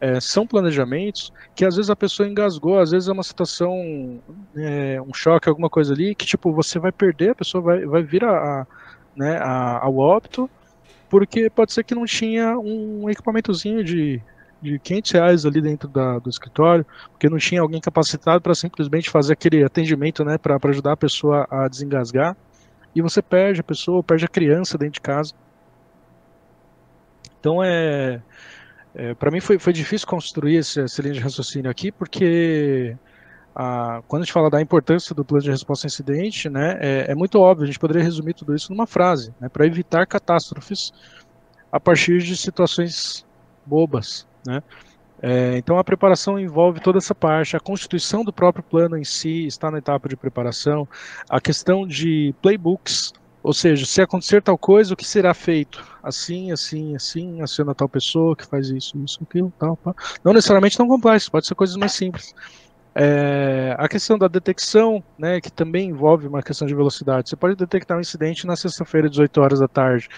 é, 0.00 0.20
são 0.20 0.46
planejamentos 0.46 1.32
que 1.54 1.64
às 1.64 1.76
vezes 1.76 1.90
a 1.90 1.96
pessoa 1.96 2.28
engasgou, 2.28 2.78
às 2.78 2.90
vezes 2.90 3.08
é 3.08 3.12
uma 3.12 3.22
situação, 3.22 4.20
é, 4.56 5.00
um 5.00 5.14
choque, 5.14 5.48
alguma 5.48 5.70
coisa 5.70 5.92
ali, 5.94 6.14
que 6.14 6.26
tipo, 6.26 6.52
você 6.52 6.78
vai 6.78 6.92
perder, 6.92 7.30
a 7.30 7.34
pessoa 7.34 7.62
vai, 7.62 7.84
vai 7.86 8.02
vir 8.02 8.24
a, 8.24 8.30
a 8.30 8.66
né, 9.16 9.36
a, 9.38 9.84
ao 9.84 9.96
óbito, 9.98 10.48
porque 11.08 11.50
pode 11.50 11.72
ser 11.72 11.84
que 11.84 11.94
não 11.94 12.04
tinha 12.04 12.58
um 12.58 13.08
equipamentozinho 13.08 13.84
de, 13.84 14.20
de 14.60 14.78
500 14.78 15.10
reais 15.12 15.46
ali 15.46 15.60
dentro 15.60 15.88
da, 15.88 16.18
do 16.18 16.30
escritório, 16.30 16.86
porque 17.10 17.28
não 17.28 17.38
tinha 17.38 17.60
alguém 17.60 17.80
capacitado 17.80 18.40
para 18.40 18.54
simplesmente 18.54 19.10
fazer 19.10 19.34
aquele 19.34 19.62
atendimento, 19.62 20.24
né, 20.24 20.38
para 20.38 20.58
ajudar 20.64 20.92
a 20.92 20.96
pessoa 20.96 21.46
a 21.50 21.68
desengasgar, 21.68 22.36
e 22.94 23.02
você 23.02 23.22
perde 23.22 23.60
a 23.60 23.64
pessoa, 23.64 24.02
perde 24.02 24.24
a 24.24 24.28
criança 24.28 24.76
dentro 24.78 24.94
de 24.94 25.00
casa. 25.00 25.32
Então 27.38 27.62
é 27.62 28.22
é, 28.94 29.14
para 29.14 29.30
mim 29.30 29.40
foi, 29.40 29.58
foi 29.58 29.72
difícil 29.72 30.06
construir 30.06 30.56
esse, 30.56 30.80
essa 30.80 31.00
linha 31.00 31.14
de 31.14 31.20
raciocínio 31.20 31.70
aqui, 31.70 31.90
porque 31.90 32.96
a, 33.54 34.02
quando 34.06 34.22
a 34.22 34.24
gente 34.24 34.32
fala 34.32 34.50
da 34.50 34.60
importância 34.60 35.14
do 35.14 35.24
plano 35.24 35.42
de 35.42 35.50
resposta 35.50 35.86
a 35.86 35.88
incidente, 35.88 36.50
né, 36.50 36.78
é, 36.80 37.12
é 37.12 37.14
muito 37.14 37.40
óbvio, 37.40 37.64
a 37.64 37.66
gente 37.66 37.78
poderia 37.78 38.02
resumir 38.02 38.34
tudo 38.34 38.54
isso 38.54 38.70
numa 38.70 38.86
frase, 38.86 39.34
né, 39.40 39.48
para 39.48 39.66
evitar 39.66 40.06
catástrofes 40.06 40.92
a 41.70 41.80
partir 41.80 42.18
de 42.18 42.36
situações 42.36 43.26
bobas. 43.64 44.26
Né. 44.46 44.62
É, 45.22 45.56
então 45.56 45.78
a 45.78 45.84
preparação 45.84 46.36
envolve 46.36 46.80
toda 46.80 46.98
essa 46.98 47.14
parte, 47.14 47.56
a 47.56 47.60
constituição 47.60 48.24
do 48.24 48.32
próprio 48.32 48.64
plano 48.64 48.98
em 48.98 49.04
si 49.04 49.46
está 49.46 49.70
na 49.70 49.78
etapa 49.78 50.08
de 50.08 50.16
preparação, 50.16 50.86
a 51.30 51.40
questão 51.40 51.86
de 51.86 52.34
playbooks, 52.42 53.12
ou 53.40 53.52
seja, 53.52 53.86
se 53.86 54.02
acontecer 54.02 54.42
tal 54.42 54.58
coisa, 54.58 54.94
o 54.94 54.96
que 54.96 55.06
será 55.06 55.32
feito? 55.32 55.84
Assim, 56.02 56.50
assim, 56.50 56.96
assim, 56.96 57.40
aciona 57.40 57.72
tal 57.72 57.88
pessoa 57.88 58.34
que 58.34 58.44
faz 58.44 58.68
isso, 58.68 58.98
isso, 59.04 59.20
aquilo, 59.22 59.52
tal, 59.58 59.76
tal. 59.76 59.94
Não 60.24 60.32
necessariamente 60.32 60.76
tão 60.76 60.88
complexo, 60.88 61.30
pode 61.30 61.46
ser 61.46 61.54
coisas 61.54 61.76
mais 61.76 61.92
simples. 61.92 62.34
É, 62.94 63.74
a 63.78 63.88
questão 63.88 64.18
da 64.18 64.28
detecção, 64.28 65.02
né, 65.18 65.40
que 65.40 65.50
também 65.50 65.88
envolve 65.88 66.26
uma 66.26 66.42
questão 66.42 66.66
de 66.66 66.74
velocidade. 66.74 67.28
Você 67.28 67.36
pode 67.36 67.56
detectar 67.56 67.96
um 67.96 68.00
incidente 68.00 68.46
na 68.46 68.54
sexta-feira, 68.54 69.08
18 69.08 69.40
horas 69.40 69.60
da 69.60 69.68
tarde, 69.68 70.08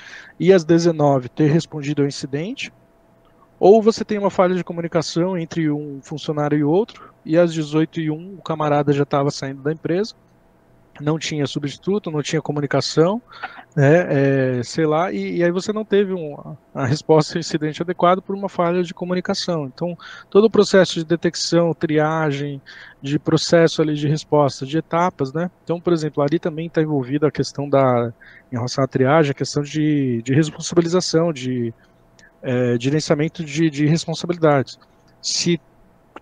e 0.41 0.53
às 0.53 0.65
19 0.65 1.29
ter 1.29 1.51
respondido 1.51 2.03
ao 2.03 2.09
incidente, 2.09 2.73
ou 3.65 3.81
você 3.81 4.05
tem 4.05 4.19
uma 4.19 4.29
falha 4.29 4.55
de 4.55 4.63
comunicação 4.63 5.39
entre 5.39 5.71
um 5.71 5.99
funcionário 6.03 6.59
e 6.59 6.63
outro, 6.63 7.15
e 7.25 7.39
às 7.39 7.51
18 7.51 7.99
e 7.99 8.11
1 8.11 8.35
o 8.35 8.43
camarada 8.43 8.93
já 8.93 9.05
estava 9.05 9.31
saindo 9.31 9.63
da 9.63 9.73
empresa, 9.73 10.15
não 11.01 11.19
tinha 11.19 11.47
substituto, 11.47 12.11
não 12.11 12.21
tinha 12.21 12.43
comunicação, 12.43 13.23
né, 13.75 14.59
é, 14.59 14.63
sei 14.63 14.85
lá, 14.85 15.11
e, 15.11 15.39
e, 15.39 15.43
aí 15.43 15.51
você 15.51 15.73
não 15.73 15.83
teve 15.83 16.13
um, 16.13 16.55
a 16.75 16.85
resposta 16.85 17.39
ao 17.39 17.41
incidente 17.41 17.81
adequado 17.81 18.21
por 18.21 18.37
uma 18.37 18.51
falha 18.51 18.83
de 18.83 18.93
comunicação. 18.93 19.65
Então, 19.65 19.97
todo 20.29 20.45
o 20.45 20.51
processo 20.51 20.97
de 20.97 21.05
detecção, 21.07 21.73
triagem, 21.73 22.61
de 23.01 23.19
processo 23.19 23.81
ali 23.81 23.95
de 23.95 24.07
resposta, 24.07 24.67
de 24.67 24.77
etapas, 24.77 25.33
né? 25.33 25.51
Então, 25.65 25.81
por 25.81 25.95
exemplo, 25.95 26.23
ali 26.23 26.39
também 26.39 26.67
está 26.67 26.83
envolvida 26.83 27.29
a 27.29 27.33
questão 27.33 27.67
da, 27.67 28.13
em 28.53 28.57
relação 28.57 28.85
à 28.85 28.87
triagem, 28.87 29.31
a 29.31 29.35
questão 29.35 29.63
de, 29.63 30.21
de 30.23 30.35
responsabilização, 30.35 31.33
de 31.33 31.73
é, 32.45 32.77
gerenciamento 32.79 33.43
de, 33.43 33.71
de 33.71 33.87
responsabilidades. 33.87 34.79
Se 35.21 35.59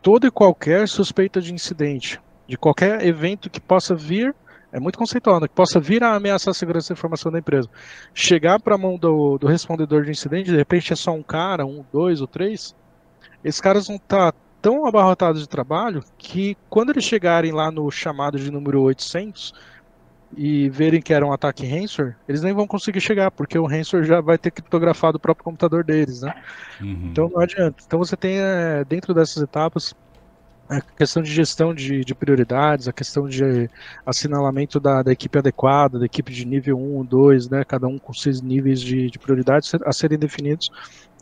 toda 0.00 0.28
e 0.28 0.30
qualquer 0.30 0.88
suspeita 0.88 1.40
de 1.40 1.52
incidente, 1.52 2.20
de 2.46 2.56
qualquer 2.56 3.04
evento 3.04 3.50
que 3.50 3.60
possa 3.60 3.94
vir 3.94 4.34
é 4.72 4.80
muito 4.80 4.98
conceitual, 4.98 5.38
que 5.42 5.48
possa 5.50 5.78
vir 5.78 6.02
a 6.02 6.14
ameaçar 6.14 6.50
a 6.50 6.54
segurança 6.54 6.94
da 6.94 6.98
informação 6.98 7.30
da 7.30 7.38
empresa. 7.38 7.68
Chegar 8.14 8.58
para 8.58 8.74
a 8.74 8.78
mão 8.78 8.96
do, 8.96 9.36
do, 9.36 9.46
respondedor 9.46 10.02
de 10.02 10.10
incidente, 10.10 10.50
de 10.50 10.56
repente 10.56 10.94
é 10.94 10.96
só 10.96 11.12
um 11.12 11.22
cara, 11.22 11.66
um, 11.66 11.84
dois 11.92 12.22
ou 12.22 12.26
três, 12.26 12.74
esses 13.44 13.60
caras 13.60 13.86
vão 13.86 13.96
estar 13.96 14.32
tá 14.32 14.38
tão 14.62 14.86
abarrotados 14.86 15.42
de 15.42 15.48
trabalho 15.48 16.02
que 16.16 16.56
quando 16.70 16.90
eles 16.90 17.04
chegarem 17.04 17.52
lá 17.52 17.70
no 17.70 17.90
chamado 17.90 18.38
de 18.38 18.50
número 18.50 18.80
800 18.80 19.52
e 20.36 20.68
verem 20.70 21.00
que 21.00 21.12
era 21.12 21.26
um 21.26 21.32
ataque 21.32 21.66
ransomware, 21.66 22.16
eles 22.28 22.42
nem 22.42 22.52
vão 22.52 22.66
conseguir 22.66 23.00
chegar, 23.00 23.30
porque 23.30 23.58
o 23.58 23.66
ransomware 23.66 24.06
já 24.06 24.20
vai 24.20 24.38
ter 24.38 24.50
criptografado 24.50 25.16
o 25.16 25.20
próprio 25.20 25.44
computador 25.44 25.84
deles, 25.84 26.22
né? 26.22 26.34
Uhum. 26.80 27.08
Então 27.10 27.28
não 27.28 27.40
adianta. 27.40 27.82
Então 27.86 27.98
você 27.98 28.16
tem, 28.16 28.38
é, 28.38 28.84
dentro 28.84 29.12
dessas 29.12 29.42
etapas, 29.42 29.94
a 30.68 30.80
questão 30.80 31.22
de 31.22 31.30
gestão 31.30 31.74
de, 31.74 32.04
de, 32.04 32.14
prioridades, 32.14 32.88
a 32.88 32.92
questão 32.92 33.28
de 33.28 33.68
assinalamento 34.06 34.80
da, 34.80 35.02
da, 35.02 35.12
equipe 35.12 35.38
adequada, 35.38 35.98
da 35.98 36.06
equipe 36.06 36.32
de 36.32 36.46
nível 36.46 36.78
1, 36.78 37.04
2, 37.04 37.50
né, 37.50 37.64
cada 37.64 37.86
um 37.86 37.98
com 37.98 38.12
seis 38.14 38.40
níveis 38.40 38.80
de, 38.80 39.10
de 39.10 39.18
prioridades 39.18 39.72
a 39.84 39.92
serem 39.92 40.18
definidos 40.18 40.70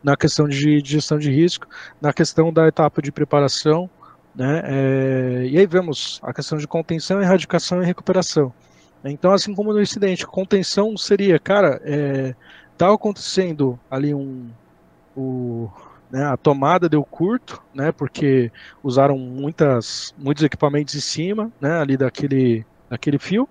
na 0.04 0.16
questão 0.16 0.46
de, 0.48 0.80
de, 0.80 0.90
gestão 0.92 1.18
de 1.18 1.30
risco, 1.30 1.66
na 2.00 2.12
questão 2.12 2.52
da 2.52 2.66
etapa 2.68 3.02
de 3.02 3.10
preparação, 3.10 3.90
né, 4.34 4.62
é, 4.64 5.46
e 5.48 5.58
aí 5.58 5.66
vemos 5.66 6.20
a 6.22 6.32
questão 6.32 6.56
de 6.56 6.68
contenção, 6.68 7.20
erradicação 7.20 7.82
e 7.82 7.86
recuperação. 7.86 8.52
Então, 9.04 9.32
assim 9.32 9.54
como 9.54 9.72
no 9.72 9.80
incidente, 9.80 10.26
contenção 10.26 10.96
seria, 10.96 11.38
cara, 11.38 11.80
é, 11.84 12.34
tá 12.76 12.92
acontecendo 12.92 13.78
ali 13.90 14.14
um, 14.14 14.50
o, 15.16 15.70
né, 16.10 16.24
a 16.24 16.36
tomada 16.36 16.88
deu 16.88 17.04
curto, 17.04 17.62
né, 17.74 17.92
porque 17.92 18.50
usaram 18.82 19.16
muitas, 19.16 20.14
muitos 20.18 20.44
equipamentos 20.44 20.94
em 20.94 21.00
cima, 21.00 21.50
né, 21.60 21.78
ali 21.78 21.96
daquele, 21.96 22.64
daquele 22.88 23.18
fio. 23.18 23.48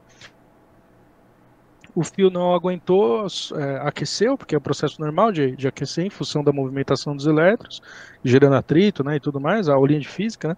O 1.96 2.04
fio 2.04 2.30
não 2.30 2.54
aguentou, 2.54 3.26
é, 3.56 3.78
aqueceu, 3.88 4.38
porque 4.38 4.54
é 4.54 4.58
o 4.58 4.62
processo 4.62 5.02
normal 5.02 5.32
de, 5.32 5.56
de 5.56 5.68
aquecer 5.68 6.06
em 6.06 6.10
função 6.10 6.44
da 6.44 6.52
movimentação 6.52 7.16
dos 7.16 7.26
elétrons, 7.26 7.82
gerando 8.24 8.56
atrito 8.56 9.04
né, 9.04 9.16
e 9.16 9.20
tudo 9.20 9.40
mais, 9.40 9.68
a 9.68 9.74
aulinha 9.74 10.00
de 10.00 10.08
física. 10.08 10.50
Né. 10.50 10.58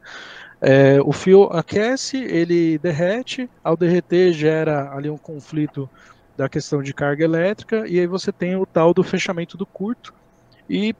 É, 0.61 1.01
o 1.01 1.11
fio 1.11 1.45
aquece, 1.45 2.17
ele 2.17 2.77
derrete, 2.77 3.49
ao 3.63 3.75
derreter 3.75 4.31
gera 4.31 4.93
ali 4.93 5.09
um 5.09 5.17
conflito 5.17 5.89
da 6.37 6.47
questão 6.47 6.83
de 6.83 6.93
carga 6.93 7.23
elétrica, 7.23 7.87
e 7.87 7.99
aí 7.99 8.05
você 8.05 8.31
tem 8.31 8.55
o 8.55 8.65
tal 8.65 8.93
do 8.93 9.03
fechamento 9.03 9.57
do 9.57 9.65
curto, 9.65 10.13
e 10.69 10.95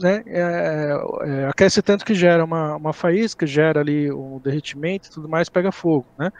né, 0.00 0.22
é, 0.26 0.92
é, 1.22 1.46
aquece 1.46 1.80
tanto 1.80 2.04
que 2.04 2.14
gera 2.14 2.44
uma, 2.44 2.74
uma 2.74 2.92
faísca, 2.92 3.46
gera 3.46 3.80
ali 3.80 4.10
um 4.10 4.40
derretimento 4.40 5.08
e 5.08 5.12
tudo 5.12 5.28
mais, 5.28 5.48
pega 5.48 5.70
fogo, 5.70 6.06
né? 6.18 6.32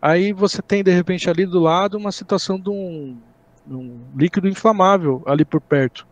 Aí 0.00 0.32
você 0.32 0.60
tem, 0.60 0.82
de 0.82 0.90
repente, 0.90 1.30
ali 1.30 1.46
do 1.46 1.60
lado 1.60 1.96
uma 1.96 2.10
situação 2.10 2.58
de 2.58 2.68
um, 2.68 3.16
um 3.70 4.00
líquido 4.16 4.48
inflamável 4.48 5.22
ali 5.26 5.44
por 5.44 5.60
perto. 5.60 6.04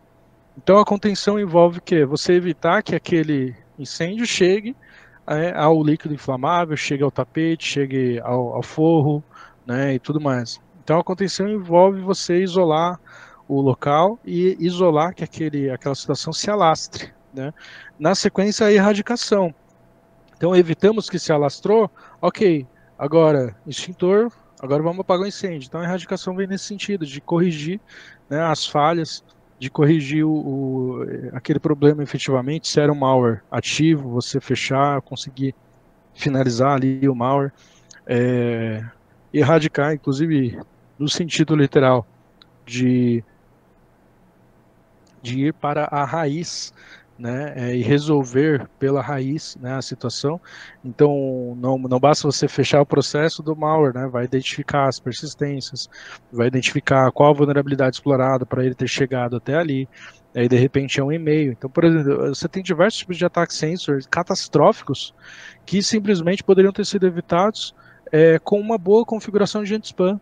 Então 0.57 0.77
a 0.77 0.85
contenção 0.85 1.37
envolve 1.37 1.79
o 1.79 1.81
quê? 1.81 2.05
Você 2.05 2.33
evitar 2.33 2.81
que 2.83 2.95
aquele 2.95 3.53
incêndio 3.77 4.25
chegue 4.25 4.75
é, 4.75 4.75
ao 5.55 5.83
líquido 5.83 6.13
inflamável, 6.13 6.75
chegue 6.75 7.03
ao 7.03 7.11
tapete, 7.11 7.65
chegue 7.65 8.19
ao, 8.21 8.55
ao 8.55 8.63
forro, 8.63 9.23
né, 9.65 9.93
e 9.93 9.99
tudo 9.99 10.19
mais. 10.19 10.59
Então 10.83 10.99
a 10.99 11.03
contenção 11.03 11.47
envolve 11.47 12.01
você 12.01 12.41
isolar 12.41 12.99
o 13.47 13.61
local 13.61 14.19
e 14.25 14.55
isolar 14.59 15.13
que 15.13 15.23
aquele, 15.23 15.69
aquela 15.69 15.95
situação 15.95 16.31
se 16.31 16.49
alastre. 16.49 17.13
Né? 17.33 17.53
Na 17.99 18.15
sequência, 18.15 18.65
a 18.65 18.71
erradicação. 18.71 19.53
Então, 20.35 20.55
evitamos 20.55 21.09
que 21.09 21.19
se 21.19 21.31
alastrou, 21.31 21.89
ok, 22.21 22.65
agora, 22.97 23.55
extintor, 23.67 24.31
agora 24.59 24.81
vamos 24.81 25.01
apagar 25.01 25.25
o 25.25 25.27
incêndio. 25.27 25.67
Então, 25.67 25.81
a 25.81 25.83
erradicação 25.83 26.35
vem 26.35 26.47
nesse 26.47 26.65
sentido, 26.65 27.05
de 27.05 27.21
corrigir 27.21 27.79
né, 28.29 28.41
as 28.41 28.65
falhas, 28.65 29.23
de 29.61 29.69
corrigir 29.69 30.25
o, 30.25 30.31
o, 30.31 31.05
aquele 31.33 31.59
problema 31.59 32.01
efetivamente, 32.01 32.67
se 32.67 32.79
era 32.79 32.91
um 32.91 32.95
malware 32.95 33.41
ativo, 33.51 34.09
você 34.09 34.41
fechar, 34.41 34.99
conseguir 35.03 35.53
finalizar 36.15 36.73
ali 36.73 37.07
o 37.07 37.13
malware, 37.13 37.51
é, 38.07 38.83
erradicar, 39.31 39.93
inclusive 39.93 40.59
no 40.97 41.07
sentido 41.07 41.55
literal, 41.55 42.07
de, 42.65 43.23
de 45.21 45.41
ir 45.45 45.53
para 45.53 45.83
a 45.91 46.03
raiz 46.05 46.73
né, 47.21 47.53
é, 47.55 47.75
e 47.75 47.83
resolver 47.83 48.67
pela 48.79 49.01
raiz 49.01 49.55
né, 49.61 49.75
a 49.75 49.81
situação. 49.81 50.41
Então, 50.83 51.55
não, 51.57 51.77
não 51.77 51.99
basta 51.99 52.27
você 52.27 52.47
fechar 52.47 52.81
o 52.81 52.85
processo 52.85 53.43
do 53.43 53.55
malware, 53.55 53.93
né, 53.93 54.07
vai 54.07 54.25
identificar 54.25 54.87
as 54.87 54.99
persistências, 54.99 55.87
vai 56.31 56.47
identificar 56.47 57.11
qual 57.11 57.29
a 57.29 57.33
vulnerabilidade 57.33 57.95
explorada 57.95 58.43
para 58.43 58.65
ele 58.65 58.73
ter 58.73 58.87
chegado 58.87 59.35
até 59.35 59.55
ali. 59.55 59.87
Aí, 60.33 60.47
de 60.47 60.55
repente, 60.55 60.99
é 60.99 61.03
um 61.03 61.11
e-mail. 61.11 61.51
Então, 61.51 61.69
por 61.69 61.83
exemplo, 61.83 62.27
você 62.29 62.47
tem 62.47 62.63
diversos 62.63 62.99
tipos 62.99 63.17
de 63.17 63.25
ataques 63.25 63.55
sensor 63.55 63.99
catastróficos 64.09 65.13
que 65.65 65.83
simplesmente 65.83 66.43
poderiam 66.43 66.73
ter 66.73 66.85
sido 66.85 67.05
evitados 67.05 67.75
é, 68.11 68.39
com 68.39 68.59
uma 68.59 68.77
boa 68.77 69.05
configuração 69.05 69.63
de 69.63 69.75
anti-spam. 69.75 70.19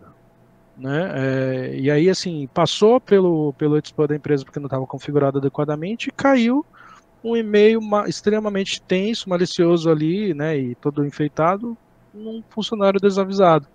Né? 0.75 1.11
É, 1.13 1.75
e 1.75 1.91
aí, 1.91 2.09
assim, 2.09 2.49
passou 2.53 2.99
pelo, 2.99 3.53
pelo 3.53 3.75
anti-spam 3.75 4.07
da 4.07 4.15
empresa 4.15 4.43
porque 4.43 4.59
não 4.59 4.67
estava 4.67 4.85
configurado 4.85 5.37
adequadamente 5.37 6.09
e 6.09 6.11
caiu 6.11 6.65
um 7.23 7.35
e-mail 7.35 7.79
extremamente 8.07 8.81
tenso, 8.81 9.29
malicioso 9.29 9.89
ali, 9.89 10.33
né, 10.33 10.57
e 10.57 10.75
todo 10.75 11.05
enfeitado, 11.05 11.77
num 12.13 12.43
funcionário 12.49 12.99
desavisado. 12.99 13.67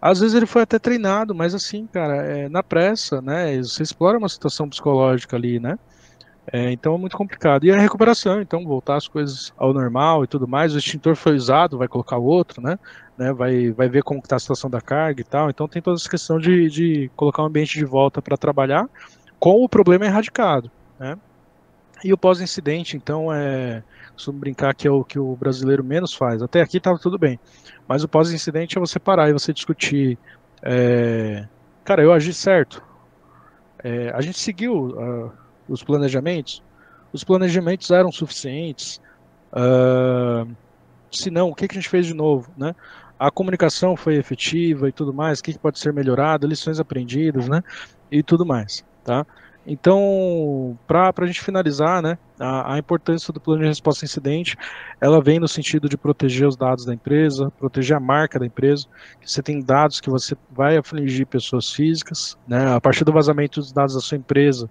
Às 0.00 0.20
vezes 0.20 0.34
ele 0.34 0.46
foi 0.46 0.62
até 0.62 0.78
treinado, 0.78 1.34
mas 1.34 1.54
assim, 1.54 1.86
cara, 1.86 2.16
é, 2.16 2.48
na 2.48 2.62
pressa, 2.62 3.22
né, 3.22 3.56
você 3.58 3.82
explora 3.82 4.18
uma 4.18 4.28
situação 4.28 4.68
psicológica 4.68 5.36
ali, 5.36 5.58
né, 5.58 5.78
é, 6.52 6.70
então 6.70 6.94
é 6.94 6.98
muito 6.98 7.16
complicado. 7.16 7.64
E 7.64 7.72
a 7.72 7.78
recuperação, 7.78 8.40
então, 8.40 8.64
voltar 8.64 8.96
as 8.96 9.08
coisas 9.08 9.52
ao 9.56 9.72
normal 9.72 10.22
e 10.22 10.26
tudo 10.28 10.46
mais, 10.46 10.74
o 10.74 10.78
extintor 10.78 11.16
foi 11.16 11.34
usado, 11.34 11.78
vai 11.78 11.88
colocar 11.88 12.18
outro, 12.18 12.60
né, 12.62 12.78
né 13.16 13.32
vai, 13.32 13.70
vai 13.70 13.88
ver 13.88 14.02
como 14.02 14.20
está 14.20 14.36
a 14.36 14.38
situação 14.40 14.70
da 14.70 14.80
carga 14.80 15.20
e 15.20 15.24
tal, 15.24 15.50
então 15.50 15.68
tem 15.68 15.82
toda 15.82 15.96
essa 15.96 16.08
questão 16.08 16.38
de, 16.38 16.68
de 16.68 17.10
colocar 17.16 17.42
um 17.42 17.46
ambiente 17.46 17.78
de 17.78 17.84
volta 17.84 18.20
para 18.20 18.36
trabalhar 18.36 18.88
com 19.38 19.62
o 19.62 19.68
problema 19.68 20.04
erradicado, 20.04 20.70
né, 20.98 21.16
e 22.04 22.12
o 22.12 22.18
pós-incidente, 22.18 22.96
então, 22.96 23.32
é. 23.32 23.82
Costumo 24.12 24.38
brincar 24.38 24.74
que 24.74 24.88
é 24.88 24.90
o 24.90 25.04
que 25.04 25.18
o 25.18 25.36
brasileiro 25.36 25.84
menos 25.84 26.14
faz. 26.14 26.42
Até 26.42 26.62
aqui 26.62 26.78
estava 26.78 26.98
tudo 26.98 27.18
bem. 27.18 27.38
Mas 27.86 28.02
o 28.02 28.08
pós-incidente 28.08 28.78
é 28.78 28.80
você 28.80 28.98
parar 28.98 29.28
e 29.28 29.32
você 29.32 29.52
discutir. 29.52 30.18
É, 30.62 31.46
cara, 31.84 32.02
eu 32.02 32.12
agi 32.12 32.32
certo. 32.32 32.82
É, 33.84 34.10
a 34.14 34.20
gente 34.22 34.38
seguiu 34.38 34.88
uh, 34.88 35.32
os 35.68 35.82
planejamentos. 35.82 36.62
Os 37.12 37.22
planejamentos 37.24 37.90
eram 37.90 38.10
suficientes. 38.10 39.00
Uh, 39.52 40.50
se 41.10 41.30
não, 41.30 41.50
o 41.50 41.54
que, 41.54 41.68
que 41.68 41.74
a 41.74 41.80
gente 41.80 41.88
fez 41.88 42.06
de 42.06 42.14
novo, 42.14 42.50
né? 42.56 42.74
A 43.18 43.30
comunicação 43.30 43.96
foi 43.96 44.16
efetiva 44.16 44.88
e 44.88 44.92
tudo 44.92 45.12
mais. 45.12 45.40
O 45.40 45.42
que, 45.42 45.52
que 45.52 45.58
pode 45.58 45.78
ser 45.78 45.92
melhorado? 45.92 46.46
Lições 46.46 46.80
aprendidas, 46.80 47.48
né? 47.48 47.62
E 48.10 48.22
tudo 48.22 48.44
mais, 48.46 48.84
tá? 49.04 49.26
Então, 49.66 50.78
para 50.86 51.12
a 51.18 51.26
gente 51.26 51.42
finalizar, 51.42 52.00
né, 52.00 52.16
a, 52.38 52.74
a, 52.74 52.78
importância 52.78 53.32
do 53.32 53.40
plano 53.40 53.62
de 53.62 53.66
resposta 53.66 54.04
a 54.04 54.06
incidente, 54.06 54.56
ela 55.00 55.20
vem 55.20 55.40
no 55.40 55.48
sentido 55.48 55.88
de 55.88 55.96
proteger 55.96 56.46
os 56.46 56.56
dados 56.56 56.84
da 56.84 56.94
empresa, 56.94 57.50
proteger 57.58 57.96
a 57.96 58.00
marca 58.00 58.38
da 58.38 58.46
empresa, 58.46 58.86
que 59.20 59.28
você 59.28 59.42
tem 59.42 59.60
dados 59.60 60.00
que 60.00 60.08
você 60.08 60.36
vai 60.52 60.76
afligir 60.76 61.26
pessoas 61.26 61.72
físicas, 61.72 62.38
né, 62.46 62.74
a 62.76 62.80
partir 62.80 63.04
do 63.04 63.12
vazamento 63.12 63.58
dos 63.58 63.72
dados 63.72 63.96
da 63.96 64.00
sua 64.00 64.16
empresa, 64.16 64.70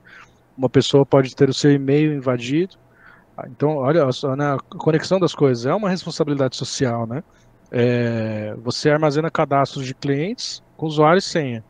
uma 0.58 0.70
pessoa 0.70 1.06
pode 1.06 1.36
ter 1.36 1.50
o 1.50 1.54
seu 1.54 1.74
e-mail 1.74 2.14
invadido, 2.14 2.78
então, 3.48 3.76
olha 3.76 4.10
só, 4.14 4.34
né, 4.34 4.54
a 4.54 4.58
conexão 4.78 5.20
das 5.20 5.36
coisas 5.36 5.66
é 5.66 5.76
uma 5.76 5.90
responsabilidade 5.90 6.56
social, 6.56 7.06
né, 7.06 7.22
é, 7.70 8.56
você 8.64 8.90
armazena 8.90 9.30
cadastros 9.30 9.86
de 9.86 9.94
clientes 9.94 10.64
com 10.78 10.86
usuário 10.86 11.20
e 11.20 11.22
senha, 11.22 11.66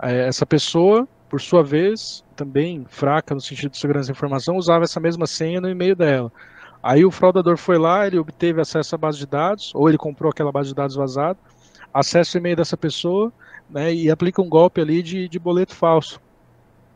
é, 0.00 0.26
essa 0.26 0.46
pessoa 0.46 1.06
por 1.28 1.40
sua 1.40 1.62
vez, 1.62 2.24
também 2.34 2.84
fraca 2.88 3.34
no 3.34 3.40
sentido 3.40 3.72
de 3.72 3.78
segurança 3.78 4.08
da 4.08 4.12
informação, 4.12 4.56
usava 4.56 4.84
essa 4.84 5.00
mesma 5.00 5.26
senha 5.26 5.60
no 5.60 5.68
e-mail 5.68 5.96
dela. 5.96 6.32
Aí 6.82 7.04
o 7.04 7.10
fraudador 7.10 7.56
foi 7.56 7.78
lá, 7.78 8.06
ele 8.06 8.18
obteve 8.18 8.60
acesso 8.60 8.94
à 8.94 8.98
base 8.98 9.18
de 9.18 9.26
dados, 9.26 9.72
ou 9.74 9.88
ele 9.88 9.98
comprou 9.98 10.30
aquela 10.30 10.52
base 10.52 10.68
de 10.68 10.74
dados 10.74 10.94
vazada, 10.94 11.38
acessa 11.92 12.36
o 12.36 12.40
e-mail 12.40 12.56
dessa 12.56 12.76
pessoa 12.76 13.32
né, 13.68 13.92
e 13.92 14.10
aplica 14.10 14.40
um 14.40 14.48
golpe 14.48 14.80
ali 14.80 15.02
de, 15.02 15.28
de 15.28 15.38
boleto 15.38 15.74
falso. 15.74 16.20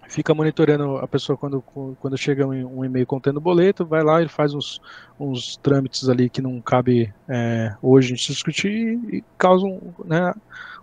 Fica 0.09 0.35
monitorando 0.35 0.97
a 0.97 1.07
pessoa 1.07 1.37
quando, 1.37 1.63
quando 1.63 2.19
chega 2.19 2.45
um, 2.45 2.85
e-mail 2.85 3.07
contendo 3.07 3.41
boleto, 3.41 3.87
vai 3.87 4.03
lá, 4.03 4.21
ele 4.21 4.29
faz 4.29 4.53
uns, 4.53 4.81
uns 5.19 5.57
trâmites 5.57 6.09
ali 6.09 6.29
que 6.29 6.43
não 6.43 6.61
cabe 6.61 7.15
é, 7.29 7.75
hoje 7.81 8.13
a 8.13 8.17
gente 8.17 8.33
discutir 8.33 8.99
e 9.13 9.25
causam 9.39 9.81
né, 10.05 10.35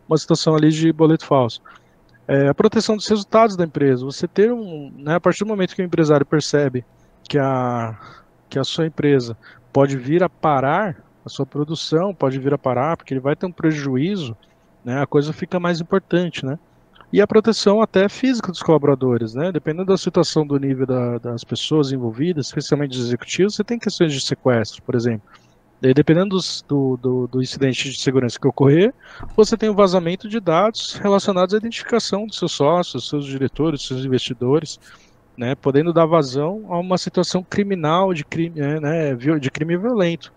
uma 0.08 0.18
situação 0.18 0.56
ali 0.56 0.70
de 0.70 0.94
boleto 0.94 1.26
falso. 1.26 1.62
É, 2.28 2.50
a 2.50 2.54
proteção 2.54 2.98
dos 2.98 3.08
resultados 3.08 3.56
da 3.56 3.64
empresa. 3.64 4.04
Você 4.04 4.28
ter 4.28 4.52
um. 4.52 4.92
Né, 4.98 5.16
a 5.16 5.20
partir 5.20 5.46
do 5.46 5.48
momento 5.48 5.76
que 5.76 5.82
o 5.82 5.86
empresário 5.86 6.26
percebe 6.26 6.86
que 7.24 7.40
a, 7.40 7.98
que 8.50 8.60
a 8.60 8.64
sua 8.64 8.86
empresa 8.86 9.38
pode 9.72 9.98
vir 9.98 10.24
a 10.24 10.30
parar, 10.30 11.02
a 11.26 11.30
sua 11.30 11.46
produção 11.46 12.14
pode 12.14 12.38
vir 12.38 12.54
a 12.54 12.58
parar, 12.58 12.98
porque 12.98 13.14
ele 13.14 13.22
vai 13.22 13.36
ter 13.36 13.46
um 13.46 13.52
prejuízo, 13.52 14.36
né, 14.84 15.02
a 15.02 15.06
coisa 15.06 15.32
fica 15.32 15.60
mais 15.60 15.80
importante, 15.80 16.46
né? 16.46 16.58
E 17.12 17.22
a 17.22 17.28
proteção 17.28 17.82
até 17.82 18.10
física 18.10 18.52
dos 18.52 18.62
colaboradores, 18.62 19.34
né? 19.34 19.50
Dependendo 19.50 19.86
da 19.86 19.98
situação 19.98 20.46
do 20.46 20.60
nível 20.60 20.86
da, 20.86 21.18
das 21.18 21.44
pessoas 21.44 21.94
envolvidas, 21.94 22.48
especialmente 22.48 22.98
dos 22.98 23.08
executivos, 23.08 23.56
você 23.56 23.64
tem 23.64 23.80
questões 23.80 24.12
de 24.12 24.20
sequestro, 24.20 24.82
por 24.84 24.94
exemplo. 24.94 25.28
Daí, 25.80 25.94
dependendo 25.94 26.38
do, 26.68 26.98
do, 26.98 27.28
do, 27.28 27.42
incidente 27.42 27.92
de 27.92 28.00
segurança 28.00 28.40
que 28.40 28.48
ocorrer, 28.48 28.94
você 29.36 29.56
tem 29.56 29.70
o 29.70 29.74
um 29.74 29.76
vazamento 29.76 30.28
de 30.28 30.40
dados 30.40 30.96
relacionados 30.96 31.54
à 31.54 31.58
identificação 31.58 32.26
dos 32.26 32.38
seus 32.38 32.52
sócios, 32.52 33.08
seus 33.08 33.26
diretores, 33.26 33.84
seus 33.84 34.04
investidores, 34.04 34.80
né, 35.38 35.54
podendo 35.54 35.94
dar 35.94 36.08
vazão 36.08 36.66
a 36.70 36.80
uma 36.80 36.98
situação 36.98 37.44
criminal 37.44 38.12
de 38.12 38.26
crime, 38.26 38.60
é, 38.60 38.80
né, 38.80 39.16
de 39.16 39.52
crime 39.52 39.78
violento. 39.78 40.34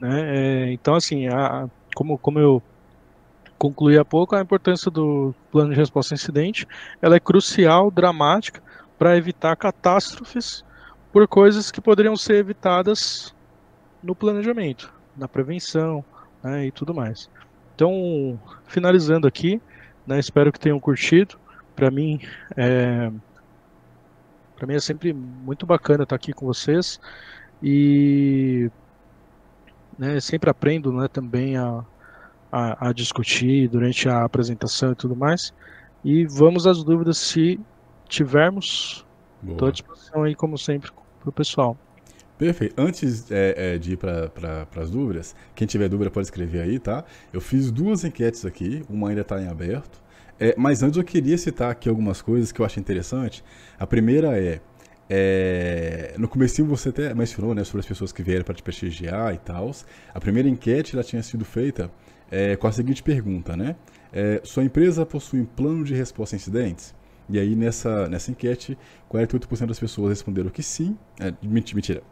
Né, 0.00 0.20
é, 0.24 0.72
então, 0.72 0.96
assim, 0.96 1.28
a, 1.28 1.68
como, 1.94 2.18
como 2.18 2.40
eu 2.40 2.60
concluí 3.56 3.96
há 3.96 4.04
pouco, 4.04 4.34
a 4.34 4.40
importância 4.40 4.90
do 4.90 5.32
plano 5.52 5.70
de 5.70 5.76
resposta 5.76 6.12
a 6.12 6.16
incidente 6.16 6.66
ela 7.00 7.14
é 7.14 7.20
crucial, 7.20 7.88
dramática, 7.88 8.60
para 8.98 9.16
evitar 9.16 9.54
catástrofes 9.54 10.64
por 11.12 11.28
coisas 11.28 11.70
que 11.70 11.80
poderiam 11.80 12.16
ser 12.16 12.36
evitadas 12.36 13.32
no 14.02 14.14
planejamento, 14.14 14.92
na 15.16 15.28
prevenção 15.28 16.04
né, 16.42 16.66
e 16.66 16.72
tudo 16.72 16.94
mais. 16.94 17.30
Então, 17.74 18.38
finalizando 18.66 19.26
aqui, 19.26 19.60
né, 20.06 20.18
espero 20.18 20.52
que 20.52 20.60
tenham 20.60 20.80
curtido. 20.80 21.38
Para 21.74 21.90
mim, 21.90 22.20
é, 22.56 23.10
para 24.56 24.66
mim 24.66 24.74
é 24.74 24.80
sempre 24.80 25.12
muito 25.12 25.64
bacana 25.64 26.02
estar 26.02 26.16
aqui 26.16 26.32
com 26.32 26.46
vocês 26.46 27.00
e 27.62 28.70
né, 29.98 30.20
sempre 30.20 30.50
aprendo 30.50 30.92
né, 30.92 31.08
também 31.08 31.56
a, 31.56 31.84
a, 32.50 32.88
a, 32.88 32.92
discutir 32.92 33.68
durante 33.68 34.08
a 34.08 34.24
apresentação 34.24 34.92
e 34.92 34.94
tudo 34.94 35.16
mais. 35.16 35.54
E 36.04 36.26
vamos 36.26 36.66
às 36.66 36.82
dúvidas 36.82 37.18
se 37.18 37.58
tivermos. 38.08 39.06
Estou 39.46 39.68
à 39.68 39.70
disposição 39.72 40.22
aí, 40.22 40.34
como 40.34 40.56
sempre, 40.56 40.90
para 41.20 41.28
o 41.28 41.32
pessoal. 41.32 41.76
Perfeito. 42.42 42.74
Antes 42.76 43.30
é, 43.30 43.74
é, 43.74 43.78
de 43.78 43.92
ir 43.92 43.96
para 43.96 44.28
pra, 44.28 44.66
as 44.82 44.90
dúvidas, 44.90 45.32
quem 45.54 45.64
tiver 45.64 45.88
dúvida 45.88 46.10
pode 46.10 46.26
escrever 46.26 46.62
aí, 46.62 46.80
tá? 46.80 47.04
Eu 47.32 47.40
fiz 47.40 47.70
duas 47.70 48.02
enquetes 48.02 48.44
aqui, 48.44 48.82
uma 48.90 49.10
ainda 49.10 49.20
está 49.20 49.40
em 49.40 49.46
aberto. 49.46 50.02
É, 50.40 50.52
mas 50.58 50.82
antes 50.82 50.96
eu 50.96 51.04
queria 51.04 51.38
citar 51.38 51.70
aqui 51.70 51.88
algumas 51.88 52.20
coisas 52.20 52.50
que 52.50 52.60
eu 52.60 52.66
acho 52.66 52.80
interessante. 52.80 53.44
A 53.78 53.86
primeira 53.86 54.36
é, 54.36 54.60
é 55.08 56.16
no 56.18 56.26
começo 56.26 56.64
você 56.64 56.88
até 56.88 57.14
mencionou 57.14 57.54
né, 57.54 57.62
sobre 57.62 57.78
as 57.78 57.86
pessoas 57.86 58.10
que 58.10 58.24
vieram 58.24 58.42
para 58.42 58.54
te 58.54 58.62
prestigiar 58.64 59.32
e 59.32 59.38
tal. 59.38 59.70
A 60.12 60.18
primeira 60.18 60.48
enquete 60.48 60.96
ela 60.96 61.04
tinha 61.04 61.22
sido 61.22 61.44
feita 61.44 61.92
é, 62.28 62.56
com 62.56 62.66
a 62.66 62.72
seguinte 62.72 63.04
pergunta, 63.04 63.56
né? 63.56 63.76
É, 64.12 64.40
sua 64.42 64.64
empresa 64.64 65.06
possui 65.06 65.42
um 65.42 65.46
plano 65.46 65.84
de 65.84 65.94
resposta 65.94 66.34
a 66.34 66.38
incidentes? 66.38 66.92
E 67.30 67.38
aí 67.38 67.54
nessa, 67.54 68.08
nessa 68.08 68.32
enquete, 68.32 68.76
48% 69.08 69.66
das 69.66 69.78
pessoas 69.78 70.10
responderam 70.10 70.50
que 70.50 70.60
sim. 70.60 70.98
É, 71.20 71.32
mentira. 71.40 72.02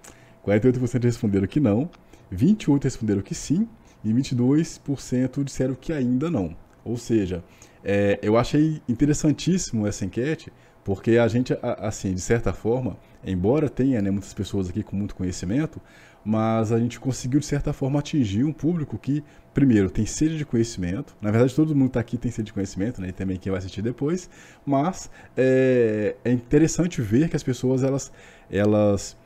48% 0.47 1.05
responderam 1.05 1.47
que 1.47 1.61
não, 1.61 1.91
28% 2.33 2.85
responderam 2.85 3.23
que 3.23 3.35
sim 3.35 3.69
e 4.05 4.13
22% 4.13 5.45
disseram 5.45 5.75
que 5.75 5.93
ainda 5.93 6.31
não. 6.31 6.57
Ou 6.85 6.97
seja, 6.97 7.45
é, 7.85 8.19
eu 8.23 8.37
achei 8.37 8.81
interessantíssimo 8.89 9.87
essa 9.87 10.05
enquete 10.05 10.53
Porque 10.85 11.19
a 11.19 11.29
gente, 11.29 11.57
assim, 11.63 12.15
de 12.15 12.21
certa 12.21 12.53
forma, 12.53 12.97
embora 13.25 13.69
tenha 13.69 14.01
né, 14.01 14.11
muitas 14.11 14.33
pessoas 14.33 14.69
aqui 14.69 14.83
com 14.83 14.97
muito 14.97 15.15
conhecimento, 15.15 15.81
mas 16.25 16.73
a 16.73 16.79
gente 16.79 16.99
conseguiu, 16.99 17.41
de 17.41 17.47
certa 17.47 17.73
forma, 17.73 17.99
atingir 17.99 18.45
um 18.45 18.53
público 18.53 18.99
que, 18.99 19.23
primeiro, 19.55 19.91
tem 19.91 20.07
sede 20.07 20.39
de 20.39 20.45
conhecimento. 20.45 21.15
Na 21.21 21.31
verdade, 21.31 21.55
todo 21.55 21.75
mundo 21.75 21.89
está 21.89 22.01
aqui 22.01 22.17
tem 22.17 22.31
sede 22.31 22.47
de 22.47 22.53
conhecimento, 22.53 23.01
né? 23.01 23.09
E 23.09 23.13
também 23.13 23.37
quem 23.37 23.51
vai 23.51 23.59
assistir 23.59 23.83
depois. 23.83 24.29
Mas 24.65 25.11
é, 25.37 26.17
é 26.25 26.33
interessante 26.33 27.01
ver 27.01 27.29
que 27.29 27.37
as 27.37 27.43
pessoas, 27.43 27.83
elas, 27.83 28.13
elas 28.51 29.17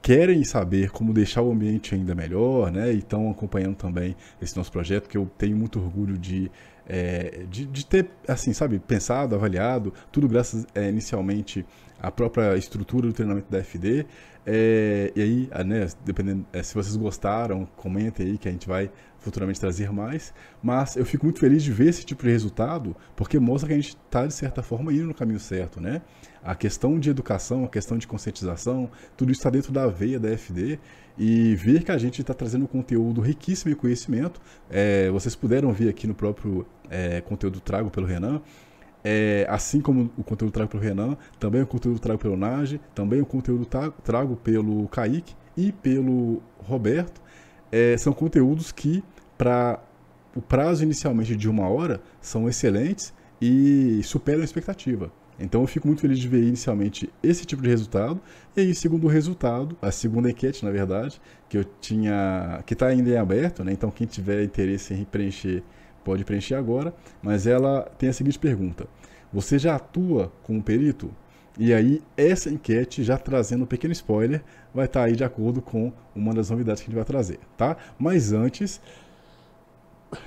querem 0.00 0.44
saber 0.44 0.90
como 0.90 1.12
deixar 1.12 1.42
o 1.42 1.52
ambiente 1.52 1.94
ainda 1.94 2.14
melhor, 2.14 2.70
né? 2.70 2.92
E 2.92 2.98
estão 2.98 3.30
acompanhando 3.30 3.76
também 3.76 4.16
esse 4.40 4.56
nosso 4.56 4.70
projeto, 4.70 5.08
que 5.08 5.16
eu 5.16 5.30
tenho 5.36 5.56
muito 5.56 5.78
orgulho 5.78 6.16
de, 6.16 6.50
é, 6.88 7.44
de, 7.50 7.66
de, 7.66 7.86
ter, 7.86 8.08
assim, 8.26 8.52
sabe, 8.52 8.78
pensado, 8.78 9.34
avaliado, 9.34 9.92
tudo 10.10 10.28
graças 10.28 10.66
é, 10.74 10.88
inicialmente 10.88 11.64
à 12.00 12.10
própria 12.10 12.56
estrutura 12.56 13.06
do 13.06 13.12
treinamento 13.12 13.50
da 13.50 13.62
FD. 13.62 14.06
É, 14.46 15.12
e 15.14 15.20
aí, 15.20 15.50
né, 15.66 15.86
dependendo, 16.04 16.46
se 16.62 16.74
vocês 16.74 16.96
gostaram, 16.96 17.66
comentem 17.76 18.28
aí 18.28 18.38
que 18.38 18.48
a 18.48 18.52
gente 18.52 18.66
vai 18.66 18.90
futuramente 19.18 19.60
trazer 19.60 19.92
mais. 19.92 20.32
Mas 20.62 20.96
eu 20.96 21.04
fico 21.04 21.26
muito 21.26 21.40
feliz 21.40 21.62
de 21.62 21.72
ver 21.72 21.88
esse 21.88 22.04
tipo 22.04 22.22
de 22.24 22.30
resultado, 22.30 22.96
porque 23.14 23.38
mostra 23.38 23.68
que 23.68 23.74
a 23.74 23.76
gente 23.76 23.96
está, 24.06 24.26
de 24.26 24.32
certa 24.32 24.62
forma, 24.62 24.92
indo 24.92 25.06
no 25.06 25.14
caminho 25.14 25.40
certo, 25.40 25.80
né? 25.80 26.00
A 26.42 26.54
questão 26.54 26.98
de 26.98 27.10
educação, 27.10 27.64
a 27.64 27.68
questão 27.68 27.98
de 27.98 28.06
conscientização, 28.06 28.90
tudo 29.16 29.32
isso 29.32 29.40
está 29.40 29.50
dentro 29.50 29.72
da 29.72 29.86
veia 29.86 30.18
da 30.18 30.28
FD 30.36 30.78
e 31.18 31.54
ver 31.56 31.82
que 31.82 31.90
a 31.90 31.98
gente 31.98 32.20
está 32.20 32.32
trazendo 32.32 32.66
conteúdo 32.68 33.20
riquíssimo 33.20 33.72
em 33.72 33.74
conhecimento. 33.74 34.40
É, 34.70 35.10
vocês 35.10 35.34
puderam 35.34 35.72
ver 35.72 35.88
aqui 35.88 36.06
no 36.06 36.14
próprio 36.14 36.64
é, 36.88 37.20
conteúdo 37.20 37.60
trago 37.60 37.90
pelo 37.90 38.06
Renan. 38.06 38.40
É, 39.02 39.46
assim 39.48 39.80
como 39.80 40.10
o 40.16 40.24
conteúdo 40.24 40.52
trago 40.52 40.70
pelo 40.70 40.82
Renan, 40.82 41.16
também 41.38 41.62
o 41.62 41.66
conteúdo 41.66 41.98
trago 41.98 42.18
pelo 42.18 42.36
Nage, 42.36 42.80
também 42.94 43.20
o 43.20 43.26
conteúdo 43.26 43.66
trago 44.04 44.36
pelo 44.36 44.86
Kaique 44.88 45.34
e 45.56 45.72
pelo 45.72 46.42
Roberto. 46.58 47.20
É, 47.70 47.96
são 47.96 48.12
conteúdos 48.12 48.72
que, 48.72 49.02
para 49.36 49.80
o 50.34 50.40
prazo 50.40 50.82
inicialmente 50.82 51.34
de 51.34 51.48
uma 51.48 51.68
hora, 51.68 52.00
são 52.20 52.48
excelentes 52.48 53.12
e 53.40 54.00
superam 54.02 54.42
a 54.42 54.44
expectativa. 54.44 55.10
Então 55.38 55.60
eu 55.60 55.66
fico 55.66 55.86
muito 55.86 56.00
feliz 56.00 56.18
de 56.18 56.26
ver 56.26 56.42
inicialmente 56.42 57.10
esse 57.22 57.44
tipo 57.44 57.62
de 57.62 57.68
resultado. 57.68 58.20
E 58.56 58.60
aí, 58.60 58.74
segundo 58.74 59.06
resultado, 59.06 59.76
a 59.80 59.90
segunda 59.90 60.30
enquete, 60.30 60.64
na 60.64 60.70
verdade, 60.70 61.20
que 61.48 61.56
eu 61.56 61.64
tinha. 61.80 62.62
que 62.66 62.72
está 62.72 62.86
ainda 62.88 63.10
em 63.10 63.16
aberto, 63.16 63.62
né? 63.62 63.72
Então 63.72 63.90
quem 63.90 64.06
tiver 64.06 64.42
interesse 64.42 64.94
em 64.94 65.04
preencher, 65.04 65.62
pode 66.04 66.24
preencher 66.24 66.54
agora. 66.54 66.92
Mas 67.22 67.46
ela 67.46 67.82
tem 67.98 68.08
a 68.08 68.12
seguinte 68.12 68.38
pergunta: 68.38 68.86
Você 69.32 69.58
já 69.58 69.76
atua 69.76 70.32
como 70.42 70.62
perito? 70.62 71.10
E 71.58 71.74
aí, 71.74 72.00
essa 72.16 72.48
enquete, 72.50 73.02
já 73.02 73.18
trazendo 73.18 73.64
um 73.64 73.66
pequeno 73.66 73.92
spoiler, 73.92 74.44
vai 74.72 74.86
estar 74.86 75.00
tá 75.00 75.06
aí 75.06 75.16
de 75.16 75.24
acordo 75.24 75.60
com 75.60 75.92
uma 76.14 76.32
das 76.32 76.50
novidades 76.50 76.80
que 76.80 76.86
a 76.86 76.90
gente 76.90 76.96
vai 76.96 77.04
trazer, 77.04 77.40
tá? 77.56 77.76
Mas 77.98 78.32
antes. 78.32 78.80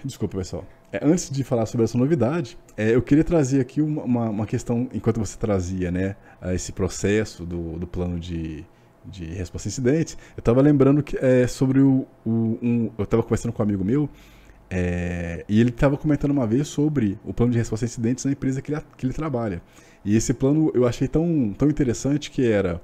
Desculpa, 0.03 0.38
pessoal. 0.38 0.65
É, 0.91 0.99
antes 1.01 1.30
de 1.30 1.43
falar 1.43 1.65
sobre 1.65 1.85
essa 1.85 1.97
novidade, 1.97 2.57
é, 2.76 2.93
eu 2.93 3.01
queria 3.01 3.23
trazer 3.23 3.61
aqui 3.61 3.81
uma, 3.81 4.30
uma, 4.30 4.45
questão, 4.45 4.89
enquanto 4.93 5.19
você 5.19 5.38
trazia 5.38 5.89
né, 5.89 6.15
esse 6.53 6.72
processo 6.73 7.45
do, 7.45 7.80
do 7.80 7.88
plano 7.88 8.19
de, 8.19 8.65
de 9.05 9.26
resposta 9.26 9.68
a 9.68 9.72
incidentes, 9.72 10.18
eu 10.35 10.41
estava 10.41 10.61
lembrando 10.61 11.01
que, 11.01 11.18
é, 11.18 11.47
sobre 11.47 11.80
o, 11.80 12.05
o 12.26 12.57
um, 12.61 12.91
eu 12.97 13.05
estava 13.05 13.23
conversando 13.23 13.53
com 13.53 13.63
um 13.63 13.65
amigo 13.65 13.85
meu 13.85 14.09
é, 14.69 15.45
e 15.47 15.59
ele 15.59 15.69
estava 15.69 15.97
comentando 15.97 16.31
uma 16.31 16.45
vez 16.47 16.68
sobre 16.68 17.18
o 17.26 17.34
plano 17.34 17.51
de 17.51 17.57
resposta 17.57 17.85
a 17.85 17.88
incidentes 17.88 18.26
na 18.26 18.31
empresa 18.31 18.61
que 18.61 18.73
ele, 18.73 18.81
que 18.97 19.05
ele 19.05 19.13
trabalha. 19.13 19.61
E 20.03 20.15
esse 20.15 20.34
plano 20.34 20.72
eu 20.73 20.88
achei 20.88 21.07
tão, 21.07 21.53
tão 21.57 21.69
interessante 21.69 22.31
que 22.31 22.45
era 22.45 22.81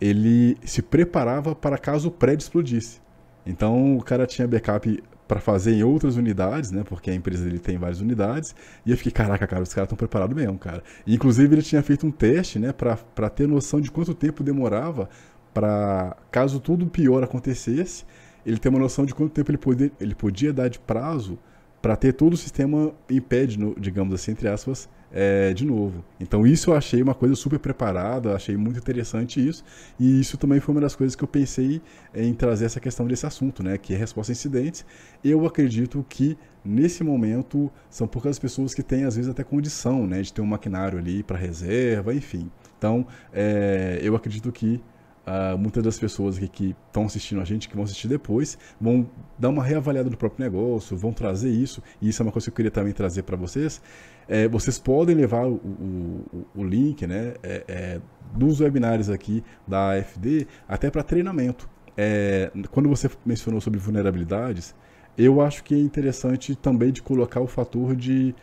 ele 0.00 0.56
se 0.64 0.80
preparava 0.80 1.54
para 1.54 1.78
caso 1.78 2.08
o 2.08 2.10
prédio 2.10 2.44
explodisse. 2.44 3.00
Então 3.46 3.96
o 3.96 4.02
cara 4.02 4.26
tinha 4.26 4.46
backup 4.46 5.02
para 5.28 5.40
fazer 5.40 5.74
em 5.74 5.84
outras 5.84 6.16
unidades, 6.16 6.70
né? 6.70 6.82
Porque 6.82 7.10
a 7.10 7.14
empresa 7.14 7.44
dele 7.44 7.58
tem 7.58 7.76
várias 7.76 8.00
unidades. 8.00 8.56
E 8.84 8.90
eu 8.90 8.96
fiquei, 8.96 9.12
caraca, 9.12 9.46
cara, 9.46 9.62
os 9.62 9.74
caras 9.74 9.86
estão 9.86 9.96
preparados 9.96 10.34
mesmo, 10.34 10.58
cara. 10.58 10.82
E, 11.06 11.14
inclusive 11.14 11.54
ele 11.54 11.62
tinha 11.62 11.82
feito 11.82 12.06
um 12.06 12.10
teste, 12.10 12.58
né? 12.58 12.72
Para 12.72 13.28
ter 13.28 13.46
noção 13.46 13.78
de 13.78 13.90
quanto 13.90 14.14
tempo 14.14 14.42
demorava 14.42 15.08
para 15.52 16.16
caso 16.30 16.58
tudo 16.60 16.86
pior 16.86 17.22
acontecesse, 17.22 18.04
ele 18.46 18.58
ter 18.58 18.68
uma 18.70 18.78
noção 18.78 19.04
de 19.04 19.14
quanto 19.14 19.32
tempo 19.32 19.50
ele, 19.50 19.58
poder, 19.58 19.92
ele 20.00 20.14
podia 20.14 20.52
dar 20.52 20.68
de 20.68 20.78
prazo 20.78 21.38
para 21.82 21.94
ter 21.94 22.12
todo 22.12 22.32
o 22.32 22.36
sistema 22.36 22.92
em 23.10 23.20
pé, 23.20 23.44
digamos 23.46 24.14
assim, 24.14 24.32
entre 24.32 24.48
aspas, 24.48 24.88
é, 25.12 25.52
de 25.54 25.64
novo. 25.64 26.04
Então 26.20 26.46
isso 26.46 26.70
eu 26.70 26.76
achei 26.76 27.02
uma 27.02 27.14
coisa 27.14 27.34
super 27.34 27.58
preparada, 27.58 28.34
achei 28.34 28.56
muito 28.56 28.78
interessante 28.78 29.46
isso, 29.46 29.64
e 29.98 30.20
isso 30.20 30.36
também 30.36 30.60
foi 30.60 30.74
uma 30.74 30.80
das 30.80 30.94
coisas 30.94 31.14
que 31.14 31.24
eu 31.24 31.28
pensei 31.28 31.80
em 32.14 32.32
trazer 32.34 32.66
essa 32.66 32.80
questão 32.80 33.06
desse 33.06 33.26
assunto, 33.26 33.62
né, 33.62 33.78
que 33.78 33.94
é 33.94 33.96
resposta 33.96 34.32
a 34.32 34.34
incidentes. 34.34 34.84
Eu 35.24 35.46
acredito 35.46 36.04
que 36.08 36.36
nesse 36.64 37.02
momento 37.02 37.70
são 37.88 38.06
poucas 38.06 38.38
pessoas 38.38 38.74
que 38.74 38.82
têm 38.82 39.04
às 39.04 39.16
vezes 39.16 39.30
até 39.30 39.42
condição, 39.42 40.06
né, 40.06 40.22
de 40.22 40.32
ter 40.32 40.40
um 40.40 40.46
maquinário 40.46 40.98
ali 40.98 41.22
para 41.22 41.38
reserva, 41.38 42.14
enfim. 42.14 42.50
Então 42.76 43.06
é, 43.32 43.98
eu 44.02 44.14
acredito 44.14 44.52
que 44.52 44.80
Uh, 45.28 45.58
muitas 45.58 45.84
das 45.84 45.98
pessoas 45.98 46.38
que 46.38 46.74
estão 46.86 47.04
assistindo 47.04 47.42
a 47.42 47.44
gente, 47.44 47.68
que 47.68 47.74
vão 47.74 47.84
assistir 47.84 48.08
depois, 48.08 48.56
vão 48.80 49.06
dar 49.38 49.50
uma 49.50 49.62
reavaliada 49.62 50.08
do 50.08 50.16
próprio 50.16 50.42
negócio, 50.42 50.96
vão 50.96 51.12
trazer 51.12 51.50
isso, 51.50 51.82
e 52.00 52.08
isso 52.08 52.22
é 52.22 52.24
uma 52.24 52.32
coisa 52.32 52.46
que 52.46 52.50
eu 52.50 52.54
queria 52.54 52.70
também 52.70 52.94
trazer 52.94 53.24
para 53.24 53.36
vocês. 53.36 53.82
É, 54.26 54.48
vocês 54.48 54.78
podem 54.78 55.14
levar 55.14 55.46
o, 55.46 55.56
o, 55.56 56.46
o 56.54 56.64
link 56.64 57.06
né, 57.06 57.34
é, 57.42 57.64
é, 57.68 58.00
dos 58.32 58.60
webinários 58.60 59.10
aqui 59.10 59.44
da 59.66 59.90
AFD 59.90 60.46
até 60.66 60.90
para 60.90 61.02
treinamento. 61.02 61.68
É, 61.94 62.50
quando 62.70 62.88
você 62.88 63.10
mencionou 63.26 63.60
sobre 63.60 63.78
vulnerabilidades, 63.78 64.74
eu 65.16 65.42
acho 65.42 65.62
que 65.62 65.74
é 65.74 65.78
interessante 65.78 66.56
também 66.56 66.90
de 66.90 67.02
colocar 67.02 67.40
o 67.40 67.46
fator 67.46 67.94
de 67.94 68.34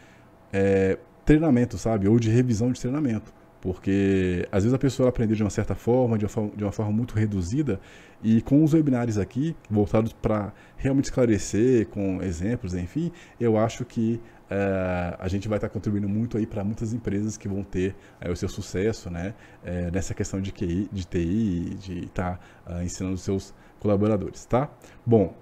é, 0.53 0.99
treinamento, 1.25 1.79
sabe? 1.79 2.07
Ou 2.07 2.19
de 2.19 2.29
revisão 2.29 2.71
de 2.71 2.79
treinamento. 2.79 3.33
Porque 3.65 4.47
às 4.51 4.61
vezes 4.61 4.75
a 4.75 4.77
pessoa 4.77 5.09
aprendeu 5.09 5.35
de 5.35 5.41
uma 5.41 5.49
certa 5.49 5.73
forma, 5.73 6.19
de 6.19 6.25
uma 6.25 6.29
forma, 6.29 6.51
de 6.55 6.63
uma 6.63 6.71
forma 6.71 6.91
muito 6.91 7.15
reduzida, 7.15 7.79
e 8.23 8.39
com 8.43 8.63
os 8.63 8.75
webinários 8.75 9.17
aqui, 9.17 9.55
voltados 9.67 10.13
para 10.13 10.53
realmente 10.77 11.05
esclarecer, 11.05 11.87
com 11.87 12.21
exemplos, 12.21 12.75
enfim, 12.75 13.11
eu 13.39 13.57
acho 13.57 13.83
que 13.83 14.21
uh, 14.51 15.17
a 15.17 15.27
gente 15.27 15.47
vai 15.47 15.57
estar 15.57 15.67
tá 15.67 15.73
contribuindo 15.73 16.07
muito 16.07 16.37
aí 16.37 16.45
para 16.45 16.63
muitas 16.63 16.93
empresas 16.93 17.37
que 17.37 17.47
vão 17.47 17.63
ter 17.63 17.95
uh, 18.23 18.31
o 18.31 18.35
seu 18.35 18.47
sucesso 18.47 19.09
né, 19.09 19.33
uh, 19.63 19.91
nessa 19.91 20.13
questão 20.13 20.39
de, 20.39 20.51
QI, 20.51 20.87
de 20.93 21.03
TI, 21.03 21.75
de 21.79 21.99
estar 22.05 22.39
tá, 22.63 22.83
ensinando 22.83 23.15
os 23.15 23.21
seus 23.21 23.51
colaboradores, 23.79 24.45
tá? 24.45 24.69
Bom, 25.03 25.35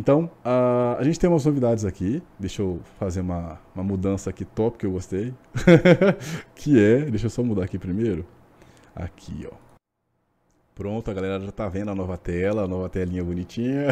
então, 0.00 0.30
uh, 0.42 0.96
a 0.98 1.04
gente 1.04 1.20
tem 1.20 1.28
umas 1.28 1.44
novidades 1.44 1.84
aqui. 1.84 2.22
Deixa 2.38 2.62
eu 2.62 2.80
fazer 2.98 3.20
uma, 3.20 3.60
uma 3.74 3.84
mudança 3.84 4.30
aqui 4.30 4.46
top 4.46 4.78
que 4.78 4.86
eu 4.86 4.92
gostei. 4.92 5.34
que 6.56 6.82
é, 6.82 7.02
deixa 7.02 7.26
eu 7.26 7.30
só 7.30 7.42
mudar 7.42 7.64
aqui 7.64 7.78
primeiro. 7.78 8.24
Aqui, 8.96 9.46
ó. 9.46 9.54
Pronto, 10.74 11.10
a 11.10 11.12
galera 11.12 11.38
já 11.44 11.52
tá 11.52 11.68
vendo 11.68 11.90
a 11.90 11.94
nova 11.94 12.16
tela, 12.16 12.64
a 12.64 12.66
nova 12.66 12.88
telinha 12.88 13.22
bonitinha. 13.22 13.88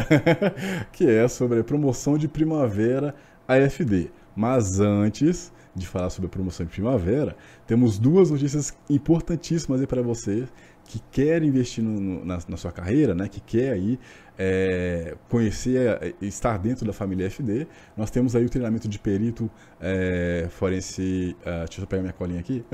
que 0.91 1.07
é 1.07 1.27
sobre 1.27 1.59
a 1.59 1.63
promoção 1.63 2.17
de 2.17 2.27
primavera 2.27 3.13
AFD. 3.47 4.09
Mas 4.35 4.79
antes 4.79 5.53
de 5.75 5.85
falar 5.85 6.09
sobre 6.09 6.25
a 6.25 6.31
promoção 6.31 6.65
de 6.65 6.71
primavera, 6.71 7.37
temos 7.67 7.99
duas 7.99 8.31
notícias 8.31 8.75
importantíssimas 8.89 9.79
aí 9.79 9.85
para 9.85 10.01
você 10.01 10.47
que 10.89 10.99
quer 11.11 11.43
investir 11.43 11.83
no, 11.83 12.25
na, 12.25 12.39
na, 12.47 12.57
sua 12.57 12.71
carreira, 12.71 13.13
né, 13.13 13.27
que 13.27 13.39
quer 13.39 13.73
aí 13.73 13.99
é, 14.35 15.15
conhecer, 15.29 15.99
é, 16.01 16.13
estar 16.19 16.57
dentro 16.57 16.83
da 16.83 16.91
família 16.91 17.27
FD, 17.29 17.67
nós 17.95 18.09
temos 18.09 18.35
aí 18.35 18.43
o 18.43 18.49
treinamento 18.49 18.89
de 18.89 18.97
perito 18.97 19.49
é, 19.79 20.47
forense. 20.49 21.37
Uh, 21.41 21.65
deixa 21.67 21.81
eu 21.81 21.87
pegar 21.87 22.01
minha 22.01 22.13
colinha 22.13 22.39
aqui. 22.39 22.65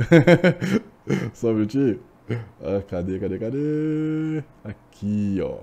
Só 1.36 1.50
um 1.50 1.56
minutinho. 1.56 2.00
Ah, 2.62 2.82
cadê, 2.88 3.20
cadê, 3.20 3.38
cadê? 3.38 4.44
Aqui, 4.64 5.40
ó. 5.44 5.60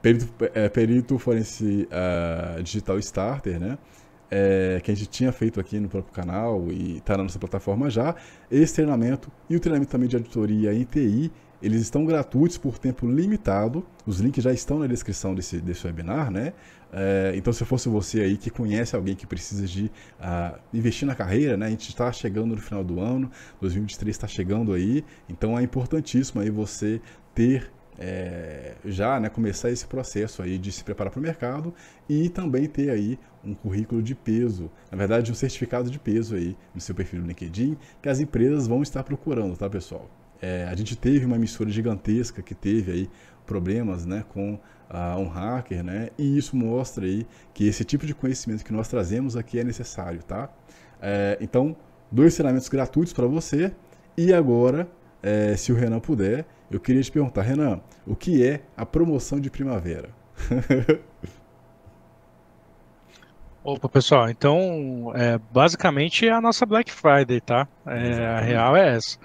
Perito, 0.00 0.32
é, 0.54 0.66
perito 0.70 1.18
forense 1.18 1.86
uh, 1.92 2.62
digital 2.62 2.98
starter, 2.98 3.60
né? 3.60 3.76
É, 4.30 4.80
que 4.82 4.90
a 4.90 4.94
gente 4.94 5.08
tinha 5.08 5.32
feito 5.32 5.58
aqui 5.58 5.80
no 5.80 5.88
próprio 5.88 6.12
canal 6.12 6.68
e 6.70 6.98
está 6.98 7.16
na 7.16 7.24
nossa 7.24 7.38
plataforma 7.38 7.90
já, 7.90 8.14
esse 8.50 8.74
treinamento 8.74 9.30
e 9.48 9.56
o 9.56 9.60
treinamento 9.60 9.90
também 9.90 10.08
de 10.08 10.16
auditoria 10.16 10.72
em 10.72 10.84
TI, 10.84 11.32
eles 11.62 11.82
estão 11.82 12.06
gratuitos 12.06 12.56
por 12.56 12.78
tempo 12.78 13.06
limitado, 13.06 13.84
os 14.06 14.18
links 14.18 14.42
já 14.42 14.52
estão 14.52 14.78
na 14.78 14.86
descrição 14.86 15.34
desse, 15.34 15.60
desse 15.60 15.86
webinar, 15.86 16.30
né? 16.30 16.54
É, 16.92 17.32
então, 17.36 17.52
se 17.52 17.64
fosse 17.64 17.88
você 17.88 18.20
aí 18.20 18.36
que 18.36 18.50
conhece 18.50 18.96
alguém 18.96 19.14
que 19.14 19.26
precisa 19.26 19.66
de 19.66 19.84
uh, 20.18 20.58
investir 20.72 21.06
na 21.06 21.14
carreira, 21.14 21.56
né? 21.56 21.66
A 21.66 21.70
gente 21.70 21.88
está 21.88 22.10
chegando 22.10 22.54
no 22.54 22.60
final 22.60 22.82
do 22.82 22.98
ano, 22.98 23.30
2023 23.60 24.16
está 24.16 24.26
chegando 24.26 24.72
aí, 24.72 25.04
então 25.28 25.58
é 25.58 25.62
importantíssimo 25.62 26.40
aí 26.40 26.50
você 26.50 27.00
ter 27.34 27.70
é, 28.00 28.76
já 28.86 29.20
né, 29.20 29.28
começar 29.28 29.70
esse 29.70 29.86
processo 29.86 30.42
aí 30.42 30.56
de 30.56 30.72
se 30.72 30.82
preparar 30.82 31.12
para 31.12 31.20
o 31.20 31.22
mercado 31.22 31.74
e 32.08 32.30
também 32.30 32.66
ter 32.66 32.88
aí 32.90 33.18
um 33.44 33.54
currículo 33.54 34.02
de 34.02 34.14
peso, 34.14 34.70
na 34.90 34.96
verdade 34.96 35.30
um 35.30 35.34
certificado 35.34 35.90
de 35.90 35.98
peso 35.98 36.34
aí 36.34 36.56
no 36.74 36.80
seu 36.80 36.94
perfil 36.94 37.20
LinkedIn, 37.20 37.76
que 38.02 38.08
as 38.08 38.18
empresas 38.18 38.66
vão 38.66 38.82
estar 38.82 39.04
procurando, 39.04 39.54
tá 39.56 39.68
pessoal? 39.68 40.10
É, 40.40 40.64
a 40.64 40.74
gente 40.74 40.96
teve 40.96 41.26
uma 41.26 41.36
emissora 41.36 41.68
gigantesca 41.68 42.40
que 42.40 42.54
teve 42.54 42.90
aí 42.90 43.10
problemas 43.44 44.06
né, 44.06 44.24
com 44.30 44.54
uh, 44.54 45.18
um 45.18 45.28
hacker, 45.28 45.84
né, 45.84 46.08
e 46.16 46.38
isso 46.38 46.56
mostra 46.56 47.04
aí 47.04 47.26
que 47.52 47.66
esse 47.66 47.84
tipo 47.84 48.06
de 48.06 48.14
conhecimento 48.14 48.64
que 48.64 48.72
nós 48.72 48.88
trazemos 48.88 49.36
aqui 49.36 49.58
é 49.58 49.64
necessário, 49.64 50.22
tá? 50.22 50.48
É, 51.02 51.36
então, 51.40 51.76
dois 52.10 52.34
treinamentos 52.34 52.68
gratuitos 52.68 53.12
para 53.12 53.26
você 53.26 53.72
e 54.16 54.32
agora, 54.32 54.88
é, 55.22 55.56
se 55.56 55.72
o 55.72 55.74
Renan 55.74 56.00
puder, 56.00 56.46
eu 56.70 56.78
queria 56.78 57.02
te 57.02 57.10
perguntar, 57.10 57.42
Renan, 57.42 57.80
o 58.06 58.14
que 58.14 58.46
é 58.46 58.62
a 58.76 58.86
promoção 58.86 59.40
de 59.40 59.50
primavera? 59.50 60.10
Opa, 63.62 63.88
pessoal, 63.90 64.30
então, 64.30 65.12
é, 65.14 65.38
basicamente 65.52 66.26
é 66.26 66.32
a 66.32 66.40
nossa 66.40 66.64
Black 66.64 66.90
Friday, 66.90 67.42
tá? 67.42 67.68
É, 67.86 68.26
a 68.26 68.40
real 68.40 68.74
é 68.74 68.96
essa. 68.96 69.18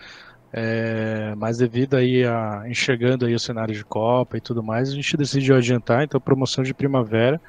É, 0.52 1.34
mas 1.36 1.58
devido 1.58 1.96
aí 1.96 2.26
a 2.26 2.64
enxergando 2.68 3.26
aí 3.26 3.34
o 3.34 3.40
cenário 3.40 3.74
de 3.74 3.84
Copa 3.84 4.38
e 4.38 4.42
tudo 4.42 4.62
mais, 4.62 4.90
a 4.90 4.94
gente 4.94 5.16
decidiu 5.16 5.56
adiantar, 5.56 6.04
então 6.04 6.18
a 6.18 6.22
promoção 6.22 6.64
de 6.64 6.74
primavera 6.74 7.40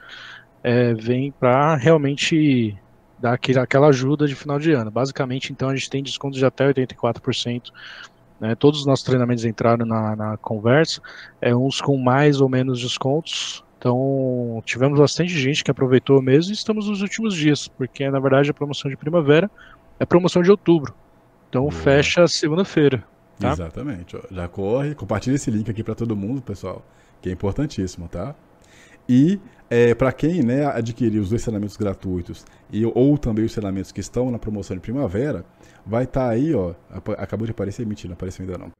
é, 0.63 0.95
vem 0.95 1.33
para 1.33 1.77
realmente 1.77 2.77
dar 3.19 3.35
aquele, 3.35 3.59
aquela 3.59 3.89
ajuda 3.89 4.27
de 4.27 4.35
final 4.35 4.59
de 4.59 4.73
ano. 4.73 4.91
Basicamente, 4.91 5.53
então, 5.53 5.69
a 5.69 5.75
gente 5.75 5.91
tem 5.91 6.03
desconto 6.03 6.39
de 6.39 6.45
até 6.45 6.69
84% 6.69 7.71
né? 8.41 8.55
Todos 8.55 8.81
os 8.81 8.87
nossos 8.87 9.05
treinamentos 9.05 9.45
entraram 9.45 9.87
na, 9.87 10.17
na 10.17 10.37
conversa, 10.37 11.01
é, 11.41 11.55
uns 11.55 11.81
com 11.81 11.97
mais 11.97 12.41
ou 12.41 12.49
menos 12.49 12.81
descontos. 12.81 13.65
Então, 13.79 14.63
tivemos 14.65 14.99
bastante 14.99 15.33
gente 15.33 15.63
que 15.63 15.71
aproveitou 15.71 16.21
mesmo 16.23 16.53
e 16.53 16.55
estamos 16.55 16.89
nos 16.89 17.03
últimos 17.03 17.35
dias, 17.35 17.69
porque 17.69 18.09
na 18.11 18.19
verdade 18.19 18.51
a 18.51 18.55
promoção 18.55 18.91
de 18.91 18.97
primavera 18.97 19.51
é 19.99 20.07
promoção 20.07 20.43
de 20.43 20.51
outubro. 20.51 20.95
Então, 21.49 21.63
Boa. 21.63 21.73
fecha 21.73 22.27
segunda-feira. 22.27 23.05
Tá? 23.39 23.53
Exatamente. 23.53 24.17
Já 24.31 24.49
corre, 24.49 24.95
compartilha 24.95 25.35
esse 25.35 25.51
link 25.51 25.71
aqui 25.71 25.83
para 25.83 25.95
todo 25.95 26.17
mundo, 26.17 26.41
pessoal, 26.41 26.85
que 27.21 27.29
é 27.29 27.33
importantíssimo, 27.33 28.09
tá? 28.09 28.35
E 29.09 29.41
é, 29.69 29.95
para 29.95 30.13
quem 30.13 30.43
né, 30.43 30.65
adquirir 30.67 31.19
os 31.19 31.31
dois 31.31 31.43
treinamentos 31.43 31.77
gratuitos 31.77 32.45
e, 32.73 32.85
ou 32.87 33.19
também 33.19 33.45
os 33.45 33.53
treinamentos 33.53 33.93
que 33.93 34.01
estão 34.01 34.31
na 34.31 34.39
promoção 34.39 34.77
de 34.77 34.81
primavera, 34.81 35.45
vai 35.85 36.05
estar 36.05 36.27
tá 36.27 36.31
aí, 36.31 36.55
ó. 36.55 36.75
Acabou 37.19 37.47
de 37.47 37.51
aparecer, 37.51 37.87
mentira, 37.87 38.11
não 38.11 38.15
apareceu 38.15 38.45
ainda 38.45 38.59
não. 38.59 38.73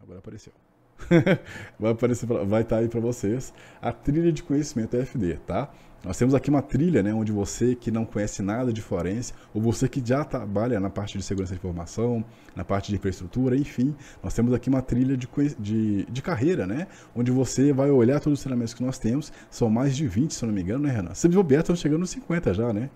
Agora 0.00 0.18
apareceu. 0.18 0.52
vai 1.78 2.62
estar 2.62 2.76
tá 2.76 2.78
aí 2.78 2.88
para 2.88 3.00
vocês 3.00 3.54
a 3.80 3.92
trilha 3.92 4.32
de 4.32 4.42
conhecimento 4.42 4.96
FD, 4.96 5.38
tá? 5.46 5.70
Nós 6.02 6.16
temos 6.16 6.34
aqui 6.34 6.48
uma 6.48 6.62
trilha, 6.62 7.02
né, 7.02 7.12
onde 7.12 7.30
você 7.30 7.74
que 7.74 7.90
não 7.90 8.06
conhece 8.06 8.42
nada 8.42 8.72
de 8.72 8.80
forense, 8.80 9.34
ou 9.52 9.60
você 9.60 9.88
que 9.88 10.02
já 10.04 10.24
trabalha 10.24 10.80
na 10.80 10.88
parte 10.88 11.18
de 11.18 11.24
segurança 11.24 11.52
de 11.52 11.58
informação, 11.58 12.24
na 12.56 12.64
parte 12.64 12.88
de 12.88 12.96
infraestrutura, 12.96 13.54
enfim, 13.54 13.94
nós 14.22 14.32
temos 14.32 14.54
aqui 14.54 14.70
uma 14.70 14.80
trilha 14.80 15.16
de, 15.16 15.28
de, 15.58 16.06
de 16.06 16.22
carreira, 16.22 16.66
né, 16.66 16.86
onde 17.14 17.30
você 17.30 17.72
vai 17.72 17.90
olhar 17.90 18.18
todos 18.18 18.38
os 18.38 18.42
treinamentos 18.42 18.72
que 18.72 18.82
nós 18.82 18.98
temos, 18.98 19.30
são 19.50 19.68
mais 19.68 19.94
de 19.94 20.06
20, 20.06 20.32
se 20.32 20.42
eu 20.42 20.46
não 20.46 20.54
me 20.54 20.62
engano, 20.62 20.84
né, 20.84 20.92
Renan? 20.92 21.14
Se 21.14 21.28
bobear, 21.28 21.60
estamos 21.60 21.80
chegando 21.80 22.00
nos 22.00 22.10
50 22.10 22.54
já, 22.54 22.72
né? 22.72 22.88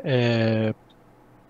É, 0.00 0.72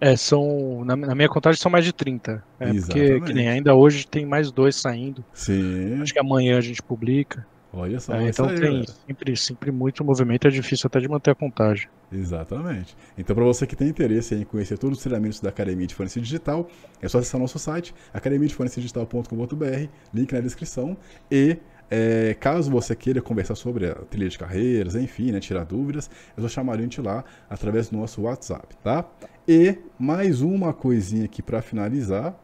é, 0.00 0.16
são. 0.16 0.84
Na, 0.84 0.96
na, 0.96 1.14
minha 1.14 1.28
contagem 1.28 1.60
são 1.60 1.70
mais 1.70 1.84
de 1.84 1.92
30. 1.92 2.42
É, 2.58 2.72
porque 2.72 3.20
que 3.20 3.34
nem 3.34 3.48
ainda 3.48 3.74
hoje 3.74 4.06
tem 4.06 4.24
mais 4.24 4.50
dois 4.50 4.76
saindo. 4.76 5.24
Sim. 5.32 6.00
Acho 6.00 6.12
que 6.12 6.18
amanhã 6.18 6.56
a 6.56 6.60
gente 6.60 6.82
publica. 6.82 7.46
Olha 7.72 8.00
só. 8.00 8.14
É, 8.14 8.28
então 8.28 8.48
aí, 8.48 8.58
tem 8.58 8.84
sempre, 8.86 9.36
sempre 9.36 9.70
muito 9.70 10.02
movimento, 10.02 10.46
é 10.48 10.50
difícil 10.50 10.86
até 10.86 11.00
de 11.00 11.08
manter 11.08 11.32
a 11.32 11.34
contagem. 11.34 11.88
Exatamente. 12.10 12.96
Então, 13.16 13.36
para 13.36 13.44
você 13.44 13.66
que 13.66 13.76
tem 13.76 13.88
interesse 13.88 14.34
em 14.34 14.44
conhecer 14.44 14.78
todos 14.78 14.98
os 14.98 15.04
treinamentos 15.04 15.40
da 15.40 15.50
Academia 15.50 15.86
de 15.86 15.94
Forense 15.94 16.20
Digital, 16.20 16.68
é 17.02 17.08
só 17.08 17.18
acessar 17.18 17.40
nosso 17.40 17.58
site, 17.58 17.94
academiadeforencedigital.com.br, 18.12 19.88
link 20.14 20.32
na 20.32 20.40
descrição. 20.40 20.96
E 21.30 21.58
é, 21.90 22.34
caso 22.34 22.70
você 22.70 22.96
queira 22.96 23.20
conversar 23.20 23.54
sobre 23.54 23.86
a 23.90 23.94
trilha 23.94 24.28
de 24.28 24.38
carreiras, 24.38 24.94
enfim, 24.94 25.32
né, 25.32 25.40
tirar 25.40 25.64
dúvidas, 25.64 26.10
é 26.36 26.40
só 26.40 26.48
chamar 26.48 26.74
a 26.74 26.80
gente 26.80 27.00
lá 27.00 27.24
através 27.48 27.88
do 27.88 27.98
nosso 27.98 28.22
WhatsApp, 28.22 28.76
tá? 28.82 29.04
E 29.46 29.76
mais 29.98 30.40
uma 30.40 30.72
coisinha 30.72 31.24
aqui 31.24 31.42
para 31.42 31.62
finalizar. 31.62 32.34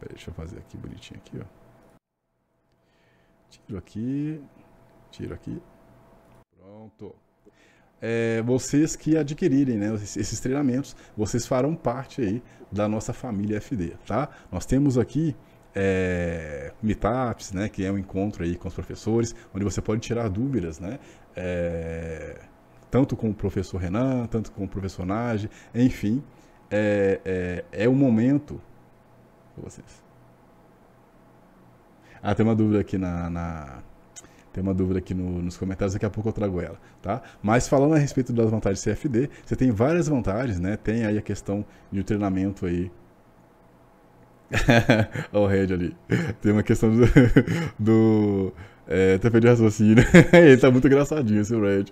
Pera, 0.00 0.12
deixa 0.14 0.30
eu 0.30 0.34
fazer 0.34 0.58
aqui 0.58 0.76
bonitinho 0.76 1.20
aqui, 1.24 1.38
ó. 1.40 1.59
Tiro 3.50 3.78
aqui, 3.78 4.40
tiro 5.10 5.34
aqui. 5.34 5.60
Pronto. 6.56 7.14
É, 8.00 8.40
vocês 8.42 8.96
que 8.96 9.16
adquirirem 9.16 9.76
né, 9.76 9.92
esses 9.94 10.40
treinamentos, 10.40 10.96
vocês 11.16 11.46
farão 11.46 11.74
parte 11.74 12.22
aí 12.22 12.42
da 12.72 12.88
nossa 12.88 13.12
família 13.12 13.60
FD, 13.60 13.96
tá? 14.06 14.28
Nós 14.50 14.64
temos 14.64 14.96
aqui 14.96 15.36
é, 15.74 16.72
meetups, 16.82 17.52
né, 17.52 17.68
que 17.68 17.84
é 17.84 17.92
um 17.92 17.98
encontro 17.98 18.42
aí 18.44 18.56
com 18.56 18.68
os 18.68 18.74
professores, 18.74 19.34
onde 19.54 19.64
você 19.64 19.82
pode 19.82 20.00
tirar 20.00 20.28
dúvidas, 20.28 20.78
né? 20.78 20.98
É, 21.36 22.40
tanto 22.90 23.16
com 23.16 23.30
o 23.30 23.34
professor 23.34 23.78
Renan, 23.78 24.26
tanto 24.26 24.50
com 24.52 24.64
o 24.64 24.68
professor 24.68 25.04
Nage, 25.04 25.50
enfim, 25.74 26.22
é, 26.70 27.20
é, 27.72 27.84
é 27.84 27.88
o 27.88 27.94
momento 27.94 28.60
vocês. 29.56 30.09
Ah, 32.22 32.34
tem 32.34 32.44
uma 32.44 32.54
dúvida 32.54 32.80
aqui 32.80 32.98
na, 32.98 33.30
na 33.30 33.78
tem 34.52 34.62
uma 34.62 34.74
dúvida 34.74 34.98
aqui 34.98 35.14
no, 35.14 35.42
nos 35.42 35.56
comentários, 35.56 35.94
daqui 35.94 36.04
a 36.06 36.10
pouco 36.10 36.28
eu 36.28 36.32
trago 36.32 36.60
ela, 36.60 36.78
tá? 37.00 37.22
Mas 37.42 37.68
falando 37.68 37.94
a 37.94 37.98
respeito 37.98 38.32
das 38.32 38.50
vantagens 38.50 38.82
CFD, 38.82 39.30
você 39.44 39.54
tem 39.54 39.70
várias 39.70 40.08
vantagens, 40.08 40.58
né? 40.58 40.76
Tem 40.76 41.04
aí 41.06 41.16
a 41.16 41.22
questão 41.22 41.64
de 41.90 42.00
um 42.00 42.02
treinamento 42.02 42.66
aí 42.66 42.90
Olha 45.32 45.44
o 45.44 45.46
Red 45.46 45.72
ali. 45.72 45.96
Tem 46.40 46.52
uma 46.52 46.62
questão 46.62 46.90
do, 46.90 47.02
do 47.78 48.52
é, 48.90 49.14
até 49.14 49.30
perdi 49.30 49.46
o 49.46 49.50
raciocínio. 49.50 50.04
Ele 50.34 50.56
tá 50.56 50.68
muito 50.68 50.88
engraçadinho 50.88 51.40
esse 51.40 51.54
Red. 51.54 51.84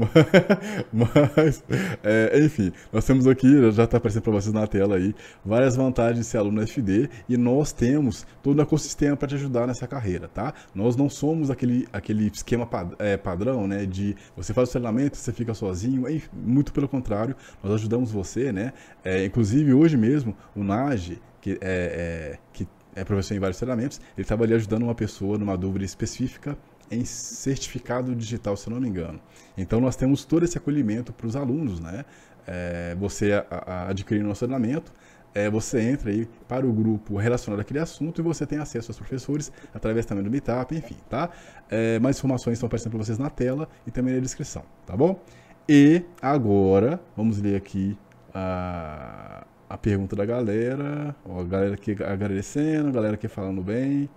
Mas, 0.90 1.62
é, 2.02 2.40
enfim, 2.42 2.72
nós 2.90 3.04
temos 3.04 3.26
aqui, 3.26 3.70
já 3.70 3.86
tá 3.86 3.98
aparecendo 3.98 4.22
para 4.22 4.32
vocês 4.32 4.54
na 4.54 4.66
tela 4.66 4.96
aí, 4.96 5.14
várias 5.44 5.76
vantagens 5.76 6.20
de 6.20 6.24
ser 6.24 6.38
aluno 6.38 6.66
FD 6.66 7.10
e 7.28 7.36
nós 7.36 7.70
temos 7.70 8.26
todo 8.42 8.58
o 8.58 8.62
ecossistema 8.62 9.14
para 9.14 9.28
te 9.28 9.34
ajudar 9.34 9.66
nessa 9.66 9.86
carreira, 9.86 10.26
tá? 10.26 10.54
Nós 10.74 10.96
não 10.96 11.10
somos 11.10 11.50
aquele, 11.50 11.86
aquele 11.92 12.28
esquema 12.28 12.64
pad, 12.64 12.94
é, 12.98 13.18
padrão, 13.18 13.66
né? 13.66 13.84
De 13.84 14.16
você 14.34 14.54
faz 14.54 14.70
o 14.70 14.72
treinamento, 14.72 15.18
você 15.18 15.32
fica 15.32 15.52
sozinho. 15.52 16.08
Enfim, 16.08 16.30
muito 16.32 16.72
pelo 16.72 16.88
contrário, 16.88 17.36
nós 17.62 17.74
ajudamos 17.74 18.10
você, 18.10 18.50
né? 18.52 18.72
É, 19.04 19.22
inclusive, 19.26 19.74
hoje 19.74 19.98
mesmo, 19.98 20.34
o 20.56 20.64
Nage, 20.64 21.20
que, 21.42 21.58
é, 21.60 22.32
é 22.32 22.38
que 22.54 22.66
é 22.98 23.04
professor 23.04 23.34
em 23.34 23.38
vários 23.38 23.58
treinamentos, 23.58 24.00
ele 24.16 24.22
estava 24.22 24.44
ali 24.44 24.54
ajudando 24.54 24.82
uma 24.82 24.94
pessoa 24.94 25.38
numa 25.38 25.56
dúvida 25.56 25.84
específica 25.84 26.56
em 26.90 27.04
certificado 27.04 28.14
digital, 28.14 28.56
se 28.56 28.68
eu 28.68 28.74
não 28.74 28.80
me 28.80 28.88
engano. 28.88 29.20
Então 29.56 29.80
nós 29.80 29.94
temos 29.94 30.24
todo 30.24 30.44
esse 30.44 30.56
acolhimento 30.58 31.12
para 31.12 31.26
os 31.26 31.36
alunos, 31.36 31.80
né? 31.80 32.04
É, 32.46 32.96
você 32.98 33.32
a, 33.32 33.44
a, 33.50 33.88
adquirindo 33.90 34.26
nosso 34.26 34.40
treinamento, 34.40 34.92
é, 35.34 35.50
você 35.50 35.80
entra 35.82 36.10
aí 36.10 36.26
para 36.48 36.66
o 36.66 36.72
grupo 36.72 37.16
relacionado 37.18 37.60
àquele 37.60 37.78
assunto 37.78 38.20
e 38.20 38.24
você 38.24 38.46
tem 38.46 38.58
acesso 38.58 38.90
aos 38.90 38.96
professores 38.96 39.52
através 39.74 40.06
também 40.06 40.24
do 40.24 40.30
Meetup, 40.30 40.74
enfim, 40.74 40.96
tá? 41.10 41.28
É, 41.70 41.98
mais 41.98 42.16
informações 42.16 42.54
estão 42.54 42.66
aparecendo 42.66 42.92
para 42.92 43.04
vocês 43.04 43.18
na 43.18 43.28
tela 43.28 43.68
e 43.86 43.90
também 43.90 44.14
na 44.14 44.20
descrição, 44.20 44.64
tá 44.86 44.96
bom? 44.96 45.22
E 45.68 46.02
agora, 46.22 46.98
vamos 47.14 47.38
ler 47.38 47.56
aqui 47.56 47.96
a 48.34 49.46
a 49.68 49.76
pergunta 49.76 50.16
da 50.16 50.24
galera. 50.24 51.14
Ó, 51.24 51.40
a 51.40 51.44
galera 51.44 51.74
aqui 51.74 51.92
agradecendo, 52.02 52.88
a 52.88 52.92
galera 52.92 53.14
aqui 53.14 53.28
falando 53.28 53.62
bem. 53.62 54.08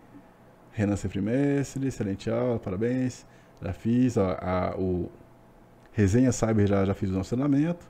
Renan 0.71 0.95
sempre 0.95 1.21
mestre, 1.21 1.87
excelente 1.87 2.29
aula, 2.29 2.59
parabéns. 2.59 3.25
Já 3.61 3.73
fiz, 3.73 4.17
ó, 4.17 4.37
a, 4.39 4.75
o 4.77 5.11
Resenha 5.91 6.31
Cyber 6.31 6.67
já, 6.67 6.85
já 6.85 6.93
fiz 6.93 7.09
o 7.09 7.13
nosso 7.13 7.35
treinamento. 7.35 7.85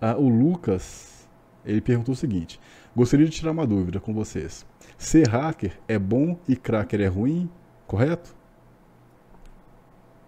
Ah, 0.00 0.16
o 0.16 0.28
Lucas, 0.28 1.28
ele 1.64 1.80
perguntou 1.80 2.12
o 2.12 2.16
seguinte: 2.16 2.60
Gostaria 2.94 3.26
de 3.26 3.32
tirar 3.32 3.52
uma 3.52 3.66
dúvida 3.66 4.00
com 4.00 4.12
vocês. 4.12 4.66
Ser 4.96 5.28
hacker 5.28 5.78
é 5.86 5.98
bom 5.98 6.36
e 6.48 6.56
cracker 6.56 7.00
é 7.00 7.06
ruim, 7.06 7.48
correto? 7.86 8.34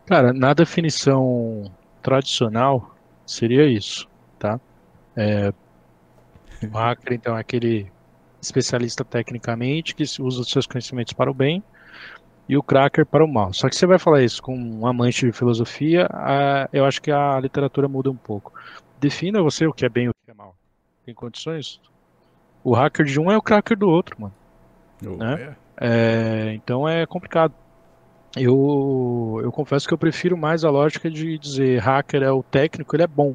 Cara, 0.06 0.32
na 0.32 0.54
definição 0.54 1.70
tradicional 2.00 2.94
seria 3.26 3.66
isso, 3.66 4.08
tá? 4.38 4.60
É, 5.16 5.52
o 6.72 6.76
hacker, 6.76 7.12
então, 7.12 7.36
é 7.36 7.40
aquele 7.40 7.90
especialista 8.40 9.04
tecnicamente 9.04 9.94
que 9.94 10.02
usa 10.02 10.40
os 10.40 10.50
seus 10.50 10.66
conhecimentos 10.66 11.12
para 11.12 11.30
o 11.30 11.34
bem 11.34 11.62
e 12.48 12.56
o 12.56 12.62
cracker 12.62 13.06
para 13.06 13.24
o 13.24 13.28
mal. 13.28 13.52
Só 13.52 13.68
que 13.68 13.76
você 13.76 13.86
vai 13.86 13.98
falar 13.98 14.22
isso 14.22 14.42
com 14.42 14.56
um 14.56 14.86
amante 14.86 15.26
de 15.26 15.32
filosofia, 15.32 16.08
a, 16.10 16.68
eu 16.72 16.84
acho 16.84 17.00
que 17.00 17.10
a 17.10 17.38
literatura 17.38 17.86
muda 17.86 18.10
um 18.10 18.16
pouco. 18.16 18.52
Defina 18.98 19.42
você 19.42 19.66
o 19.66 19.72
que 19.72 19.84
é 19.84 19.88
bem 19.88 20.06
e 20.06 20.08
o 20.08 20.14
que 20.24 20.30
é 20.30 20.34
mal. 20.34 20.56
Tem 21.04 21.14
condições? 21.14 21.80
O 22.64 22.74
hacker 22.74 23.06
de 23.06 23.20
um 23.20 23.30
é 23.30 23.36
o 23.36 23.42
cracker 23.42 23.76
do 23.76 23.88
outro, 23.88 24.20
mano. 24.20 24.34
Oh, 25.06 25.16
né? 25.16 25.56
É, 25.80 26.52
então 26.54 26.88
é 26.88 27.06
complicado. 27.06 27.54
Eu, 28.36 29.40
eu 29.42 29.50
confesso 29.50 29.88
que 29.88 29.94
eu 29.94 29.98
prefiro 29.98 30.36
mais 30.36 30.64
a 30.64 30.70
lógica 30.70 31.10
de 31.10 31.38
dizer 31.38 31.78
hacker 31.80 32.22
é 32.22 32.30
o 32.30 32.42
técnico, 32.42 32.94
ele 32.94 33.02
é 33.02 33.06
bom. 33.06 33.34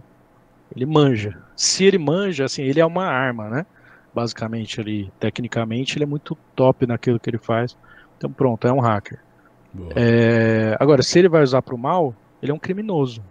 Ele 0.74 0.86
manja. 0.86 1.38
Se 1.56 1.84
ele 1.84 1.98
manja, 1.98 2.46
assim, 2.46 2.64
ele 2.64 2.80
é 2.80 2.86
uma 2.86 3.06
arma, 3.06 3.50
né? 3.50 3.66
Basicamente, 4.14 4.80
ele, 4.80 5.12
tecnicamente, 5.20 5.98
ele 5.98 6.04
é 6.04 6.08
muito 6.08 6.38
top 6.56 6.88
naquilo 6.88 7.20
que 7.20 7.30
ele 7.30 7.38
faz. 7.38 7.78
Então, 8.18 8.32
pronto, 8.32 8.68
é 8.68 8.72
um 8.72 8.80
hacker. 8.80 9.20
É, 9.96 10.76
agora, 10.80 11.04
se 11.04 11.20
ele 11.20 11.28
vai 11.28 11.44
usar 11.44 11.62
para 11.62 11.76
o 11.76 11.78
mal, 11.78 12.16
ele 12.42 12.52
é 12.52 12.56
um 12.56 12.60
criminoso. 12.60 13.22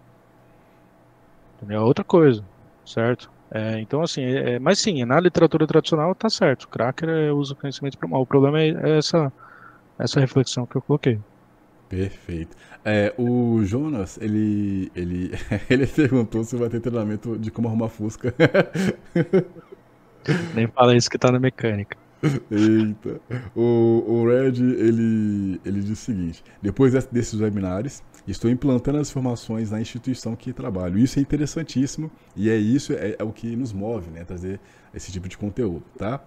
É 1.69 1.81
outra 1.81 2.05
coisa, 2.05 2.45
certo? 2.85 3.31
É, 3.51 3.81
então, 3.81 4.03
assim, 4.03 4.23
é, 4.23 4.55
é 4.55 4.59
mas 4.59 4.79
sim, 4.79 5.05
na 5.05 5.19
literatura 5.21 5.67
tradicional 5.67 6.15
tá 6.15 6.29
certo. 6.29 6.65
O 6.65 6.69
cracker 6.69 7.09
é, 7.09 7.33
usa 7.33 7.55
conhecimento 7.55 7.97
para 7.97 8.07
o 8.07 8.11
mal. 8.11 8.23
O 8.23 8.27
problema 8.27 8.61
é, 8.61 8.69
é 8.71 8.99
essa, 8.99 9.33
essa 9.99 10.21
reflexão 10.21 10.67
que 10.67 10.77
eu 10.77 10.83
coloquei. 10.83 11.21
Perfeito. 11.89 12.57
É, 12.85 13.15
o 13.17 13.63
Jonas, 13.65 14.19
ele, 14.21 14.91
ele, 14.95 15.31
ele 15.71 15.87
perguntou 15.87 16.45
se 16.45 16.57
vai 16.57 16.69
ter 16.69 16.81
treinamento 16.81 17.39
de 17.39 17.51
como 17.51 17.69
arrumar 17.69 17.89
Fusca. 17.89 18.35
Nem 20.55 20.67
fala 20.69 20.97
isso 20.97 21.11
que 21.11 21.19
tá 21.19 21.31
na 21.31 21.39
mecânica. 21.39 21.97
Eita. 22.51 23.21
O, 23.55 24.03
o 24.07 24.27
Red, 24.27 24.63
ele, 24.63 25.61
ele 25.65 25.81
diz 25.81 25.91
o 25.91 25.97
seguinte: 25.97 26.43
depois 26.63 26.93
desses 27.07 27.39
webinários, 27.39 28.03
estou 28.27 28.51
implantando 28.51 28.99
as 28.99 29.11
informações 29.11 29.71
na 29.71 29.81
instituição 29.81 30.35
que 30.35 30.53
trabalho. 30.53 30.99
Isso 30.99 31.19
é 31.19 31.23
interessantíssimo 31.23 32.11
e 32.35 32.49
é 32.49 32.57
isso 32.57 32.93
é, 32.95 33.17
é 33.19 33.25
o 33.25 33.33
que 33.33 33.55
nos 33.57 33.73
move, 33.73 34.11
né? 34.11 34.25
Trazer 34.25 34.61
esse 34.95 35.13
tipo 35.13 35.29
de 35.29 35.37
conteúdo, 35.37 35.85
tá? 35.99 36.23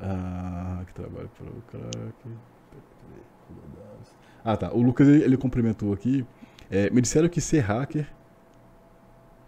Ah, 0.00 0.82
que 0.86 0.94
trabalho 0.94 1.30
para 1.36 1.46
o 1.46 1.62
crack. 1.62 2.14
Ah, 4.44 4.56
tá. 4.56 4.70
O 4.72 4.82
Lucas 4.82 5.08
ele, 5.08 5.24
ele 5.24 5.36
cumprimentou 5.36 5.92
aqui. 5.92 6.26
É, 6.70 6.90
me 6.90 7.00
disseram 7.00 7.28
que 7.28 7.40
ser 7.40 7.60
hacker 7.60 8.06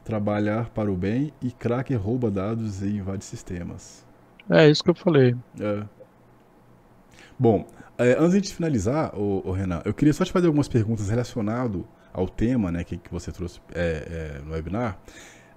trabalhar 0.05 0.70
para 0.70 0.90
o 0.90 0.97
bem 0.97 1.32
e 1.43 1.51
cracker 1.51 2.01
rouba 2.01 2.31
dados 2.31 2.81
e 2.82 2.97
invade 2.97 3.24
sistemas. 3.24 4.06
É 4.48 4.68
isso 4.70 4.82
que 4.82 4.90
eu 4.90 4.94
falei. 4.94 5.36
É. 5.60 5.82
Bom, 7.39 7.66
é, 7.98 8.16
antes 8.18 8.40
de 8.40 8.55
finalizar, 8.55 9.14
o, 9.18 9.43
o, 9.44 9.51
Renan, 9.51 9.82
eu 9.85 9.93
queria 9.93 10.12
só 10.12 10.24
te 10.24 10.31
fazer 10.31 10.47
algumas 10.47 10.68
perguntas 10.68 11.09
relacionadas 11.09 11.82
ao 12.12 12.28
tema 12.28 12.70
né, 12.70 12.85
que, 12.85 12.97
que 12.97 13.10
você 13.10 13.32
trouxe 13.32 13.60
é, 13.74 14.39
é, 14.39 14.43
no 14.44 14.52
webinar. 14.52 14.98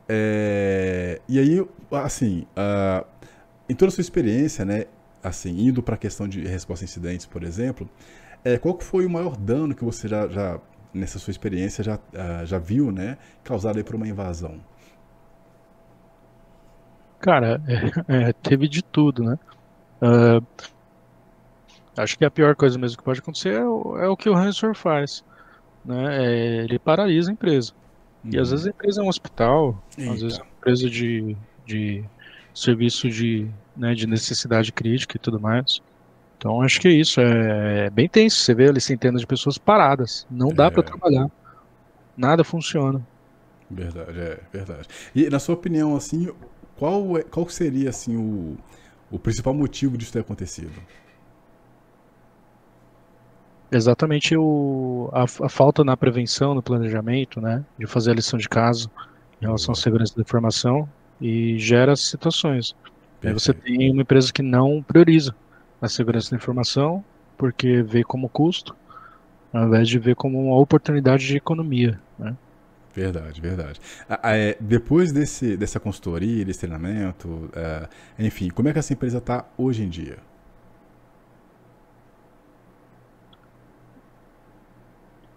É, 0.08 1.22
e 1.30 1.38
aí, 1.38 1.66
assim, 1.92 2.48
uh, 2.58 3.06
em 3.70 3.76
toda 3.76 3.90
a 3.90 3.92
sua 3.92 4.02
experiência, 4.02 4.66
né, 4.66 4.86
assim, 5.24 5.68
indo 5.68 5.84
para 5.84 5.94
a 5.94 5.98
questão 5.98 6.28
de 6.28 6.42
resposta 6.48 6.84
a 6.84 6.86
incidentes, 6.86 7.28
por 7.28 7.44
exemplo, 7.44 7.88
é, 8.44 8.58
qual 8.58 8.76
que 8.76 8.84
foi 8.84 9.06
o 9.06 9.10
maior 9.10 9.36
dano 9.36 9.76
que 9.76 9.84
você 9.84 10.08
já, 10.08 10.28
já 10.28 10.60
nessa 10.94 11.20
sua 11.20 11.32
experiência, 11.32 11.84
já, 11.84 11.96
uh, 11.96 12.46
já 12.46 12.58
viu, 12.58 12.92
né, 12.92 13.18
causado 13.44 13.84
por 13.84 13.96
uma 13.96 14.08
invasão? 14.08 14.60
Cara, 17.20 17.62
é, 17.68 18.30
é, 18.30 18.34
teve 18.34 18.68
de 18.68 18.82
tudo, 18.82 19.24
né? 19.24 19.38
Uh, 20.02 20.46
acho 21.98 22.18
que 22.18 22.24
a 22.24 22.32
pior 22.32 22.56
coisa 22.56 22.80
mesmo 22.80 22.98
que 22.98 23.04
pode 23.04 23.20
acontecer 23.20 23.56
é 23.56 23.66
o, 23.66 23.98
é 23.98 24.08
o 24.08 24.16
que 24.16 24.30
o 24.30 24.34
ransomware 24.34 24.76
faz. 24.76 25.24
Né? 25.84 26.26
É, 26.26 26.64
ele 26.64 26.80
paralisa 26.80 27.30
a 27.30 27.34
empresa. 27.34 27.74
Uhum. 28.24 28.32
E 28.34 28.40
às 28.40 28.48
uhum. 28.48 28.52
vezes 28.52 28.68
a 28.68 28.70
empresa 28.70 29.02
é 29.02 29.04
um 29.04 29.10
hospital, 29.10 29.84
Eita. 29.98 30.14
às 30.14 30.22
vezes 30.22 30.40
é 30.40 30.42
uma 30.42 30.52
empresa 30.58 30.90
de, 30.90 31.38
de 31.66 32.04
serviço 32.54 33.10
de, 33.10 33.48
né, 33.76 33.94
de 33.94 34.08
necessidade 34.08 34.72
crítica 34.72 35.18
e 35.18 35.20
tudo 35.20 35.40
mais. 35.40 35.82
Então 36.40 36.62
acho 36.62 36.80
que 36.80 36.88
é 36.88 36.92
isso, 36.92 37.20
é, 37.20 37.88
é 37.88 37.90
bem 37.90 38.08
tenso. 38.08 38.38
Você 38.38 38.56
vê 38.56 38.70
ali 38.70 38.80
centenas 38.80 39.20
de 39.20 39.28
pessoas 39.28 39.58
paradas. 39.58 40.26
Não 40.32 40.48
dá 40.48 40.72
para 40.72 40.82
trabalhar. 40.82 41.30
Nada 42.16 42.46
funciona. 42.46 43.06
Verdade, 43.70 44.18
é 44.18 44.40
verdade. 44.52 44.88
E 45.14 45.30
na 45.30 45.38
sua 45.38 45.54
opinião, 45.56 45.98
assim, 45.98 46.32
qual, 46.78 47.18
é, 47.18 47.24
qual 47.24 47.48
seria 47.50 47.90
assim 47.90 48.16
o, 48.16 48.58
o 49.12 49.20
principal 49.20 49.54
motivo 49.54 49.98
disso 49.98 50.14
ter 50.14 50.20
acontecido? 50.20 50.72
Exatamente 53.70 54.36
o, 54.38 55.10
a, 55.12 55.24
a, 55.24 55.50
falta 55.50 55.84
na 55.84 55.98
prevenção, 55.98 56.56
no 56.56 56.64
planejamento, 56.64 57.42
né, 57.42 57.64
de 57.78 57.86
fazer 57.86 58.12
a 58.12 58.16
lição 58.16 58.40
de 58.40 58.48
casa 58.48 58.90
em 59.42 59.46
relação 59.46 59.74
à 59.74 59.76
segurança 59.76 60.16
da 60.16 60.22
informação 60.22 60.90
e 61.20 61.60
gera 61.60 61.98
situações. 61.98 62.74
Aí 63.22 63.34
você 63.34 63.54
tem 63.54 63.92
uma 63.92 64.04
empresa 64.04 64.32
que 64.32 64.42
não 64.42 64.82
prioriza 64.82 65.36
a 65.82 65.88
segurança 65.88 66.32
da 66.32 66.38
informação 66.38 67.04
porque 67.38 67.82
vê 67.82 68.04
como 68.04 68.28
custo, 68.28 68.76
ao 69.54 69.66
invés 69.66 69.88
de 69.88 69.98
ver 69.98 70.16
como 70.16 70.40
uma 70.48 70.60
oportunidade 70.60 71.26
de 71.26 71.38
economia, 71.38 72.00
né? 72.18 72.36
Verdade, 72.94 73.40
verdade. 73.40 73.80
É, 74.24 74.58
depois 74.60 75.14
desse, 75.14 75.56
dessa 75.56 75.80
consultoria, 75.80 76.44
desse 76.44 76.60
treinamento, 76.60 77.50
é, 77.54 77.88
enfim, 78.18 78.50
como 78.50 78.68
é 78.68 78.74
que 78.74 78.80
essa 78.80 78.92
empresa 78.92 79.20
está 79.20 79.46
hoje 79.58 79.84
em 79.84 79.90
dia? 79.90 80.18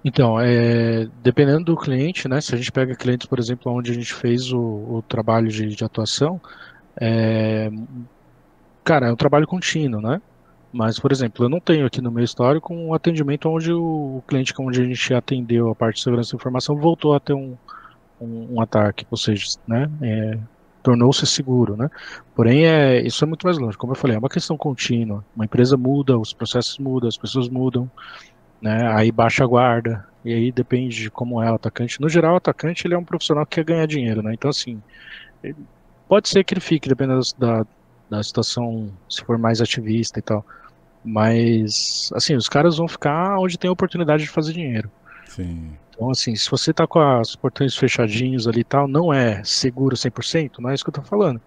Então, 0.04 0.40
é, 0.40 1.06
dependendo 1.22 1.64
do 1.64 1.76
cliente, 1.76 2.26
né? 2.26 2.40
Se 2.40 2.54
a 2.54 2.58
gente 2.58 2.72
pega 2.72 2.96
clientes, 2.96 3.26
por 3.26 3.38
exemplo, 3.38 3.70
onde 3.70 3.92
a 3.92 3.94
gente 3.94 4.12
fez 4.12 4.52
o, 4.52 4.58
o 4.58 5.04
trabalho 5.06 5.48
de, 5.48 5.68
de 5.68 5.84
atuação, 5.84 6.40
é, 7.00 7.70
cara, 8.82 9.08
é 9.08 9.12
um 9.12 9.16
trabalho 9.16 9.46
contínuo, 9.46 10.00
né? 10.00 10.20
Mas, 10.72 10.98
por 10.98 11.12
exemplo, 11.12 11.44
eu 11.44 11.48
não 11.48 11.60
tenho 11.60 11.84
aqui 11.84 12.00
no 12.00 12.10
meu 12.10 12.24
histórico 12.24 12.72
um 12.72 12.94
atendimento 12.94 13.48
onde 13.48 13.72
o 13.72 14.22
cliente 14.26 14.54
onde 14.58 14.80
a 14.80 14.84
gente 14.84 15.14
atendeu 15.14 15.68
a 15.68 15.74
parte 15.74 15.96
de 15.96 16.02
segurança 16.02 16.32
da 16.32 16.36
informação 16.36 16.76
voltou 16.76 17.14
a 17.14 17.20
ter 17.20 17.34
um, 17.34 17.56
um, 18.18 18.54
um 18.54 18.60
ataque, 18.60 19.06
ou 19.10 19.18
seja, 19.18 19.44
né, 19.68 19.90
é, 20.00 20.38
tornou-se 20.82 21.26
seguro, 21.26 21.76
né? 21.76 21.90
Porém, 22.34 22.66
é, 22.66 23.00
isso 23.02 23.22
é 23.24 23.26
muito 23.26 23.46
mais 23.46 23.58
longe. 23.58 23.76
Como 23.76 23.92
eu 23.92 23.96
falei, 23.96 24.16
é 24.16 24.18
uma 24.18 24.28
questão 24.28 24.56
contínua. 24.56 25.24
Uma 25.36 25.44
empresa 25.44 25.76
muda, 25.76 26.18
os 26.18 26.32
processos 26.32 26.78
mudam, 26.78 27.08
as 27.08 27.16
pessoas 27.16 27.48
mudam, 27.48 27.90
né? 28.60 28.90
Aí 28.94 29.12
baixa 29.12 29.44
a 29.44 29.46
guarda, 29.46 30.06
e 30.24 30.32
aí 30.32 30.52
depende 30.52 30.96
de 30.96 31.10
como 31.10 31.42
é 31.42 31.50
o 31.50 31.54
atacante. 31.54 32.00
No 32.00 32.08
geral, 32.08 32.34
o 32.34 32.36
atacante 32.36 32.86
ele 32.86 32.94
é 32.94 32.98
um 32.98 33.04
profissional 33.04 33.44
que 33.44 33.56
quer 33.56 33.64
ganhar 33.64 33.86
dinheiro, 33.86 34.22
né? 34.22 34.32
Então, 34.34 34.50
assim, 34.50 34.82
pode 36.08 36.28
ser 36.28 36.44
que 36.44 36.54
ele 36.54 36.60
fique, 36.60 36.88
dependendo 36.88 37.20
da, 37.38 37.66
da 38.10 38.22
situação, 38.22 38.90
se 39.08 39.22
for 39.24 39.38
mais 39.38 39.60
ativista 39.60 40.18
e 40.18 40.22
tal. 40.22 40.44
Mas, 41.04 42.10
assim, 42.14 42.34
os 42.36 42.48
caras 42.48 42.76
vão 42.76 42.86
ficar 42.86 43.38
onde 43.38 43.58
tem 43.58 43.68
a 43.68 43.72
oportunidade 43.72 44.22
de 44.22 44.30
fazer 44.30 44.52
dinheiro. 44.52 44.90
Sim. 45.26 45.72
Então, 45.90 46.10
assim, 46.10 46.34
se 46.36 46.50
você 46.50 46.72
tá 46.72 46.86
com 46.86 47.00
os 47.20 47.36
portões 47.36 47.76
fechadinhos 47.76 48.46
ali 48.46 48.60
e 48.60 48.64
tal, 48.64 48.86
não 48.86 49.12
é 49.12 49.42
seguro 49.44 49.96
100%, 49.96 50.58
não 50.58 50.70
é 50.70 50.74
isso 50.74 50.84
que 50.84 50.90
eu 50.90 50.94
tô 50.94 51.02
falando. 51.02 51.40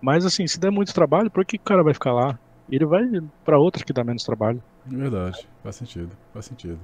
Mas, 0.00 0.24
assim, 0.24 0.46
se 0.46 0.58
der 0.58 0.70
muito 0.70 0.94
trabalho, 0.94 1.30
por 1.30 1.44
que 1.44 1.56
o 1.56 1.60
cara 1.60 1.82
vai 1.82 1.94
ficar 1.94 2.12
lá? 2.12 2.38
Ele 2.70 2.84
vai 2.84 3.02
para 3.44 3.58
outra 3.58 3.84
que 3.84 3.92
dá 3.92 4.04
menos 4.04 4.24
trabalho. 4.24 4.62
Verdade, 4.84 5.48
faz 5.62 5.76
sentido, 5.76 6.10
faz 6.32 6.46
sentido. 6.46 6.78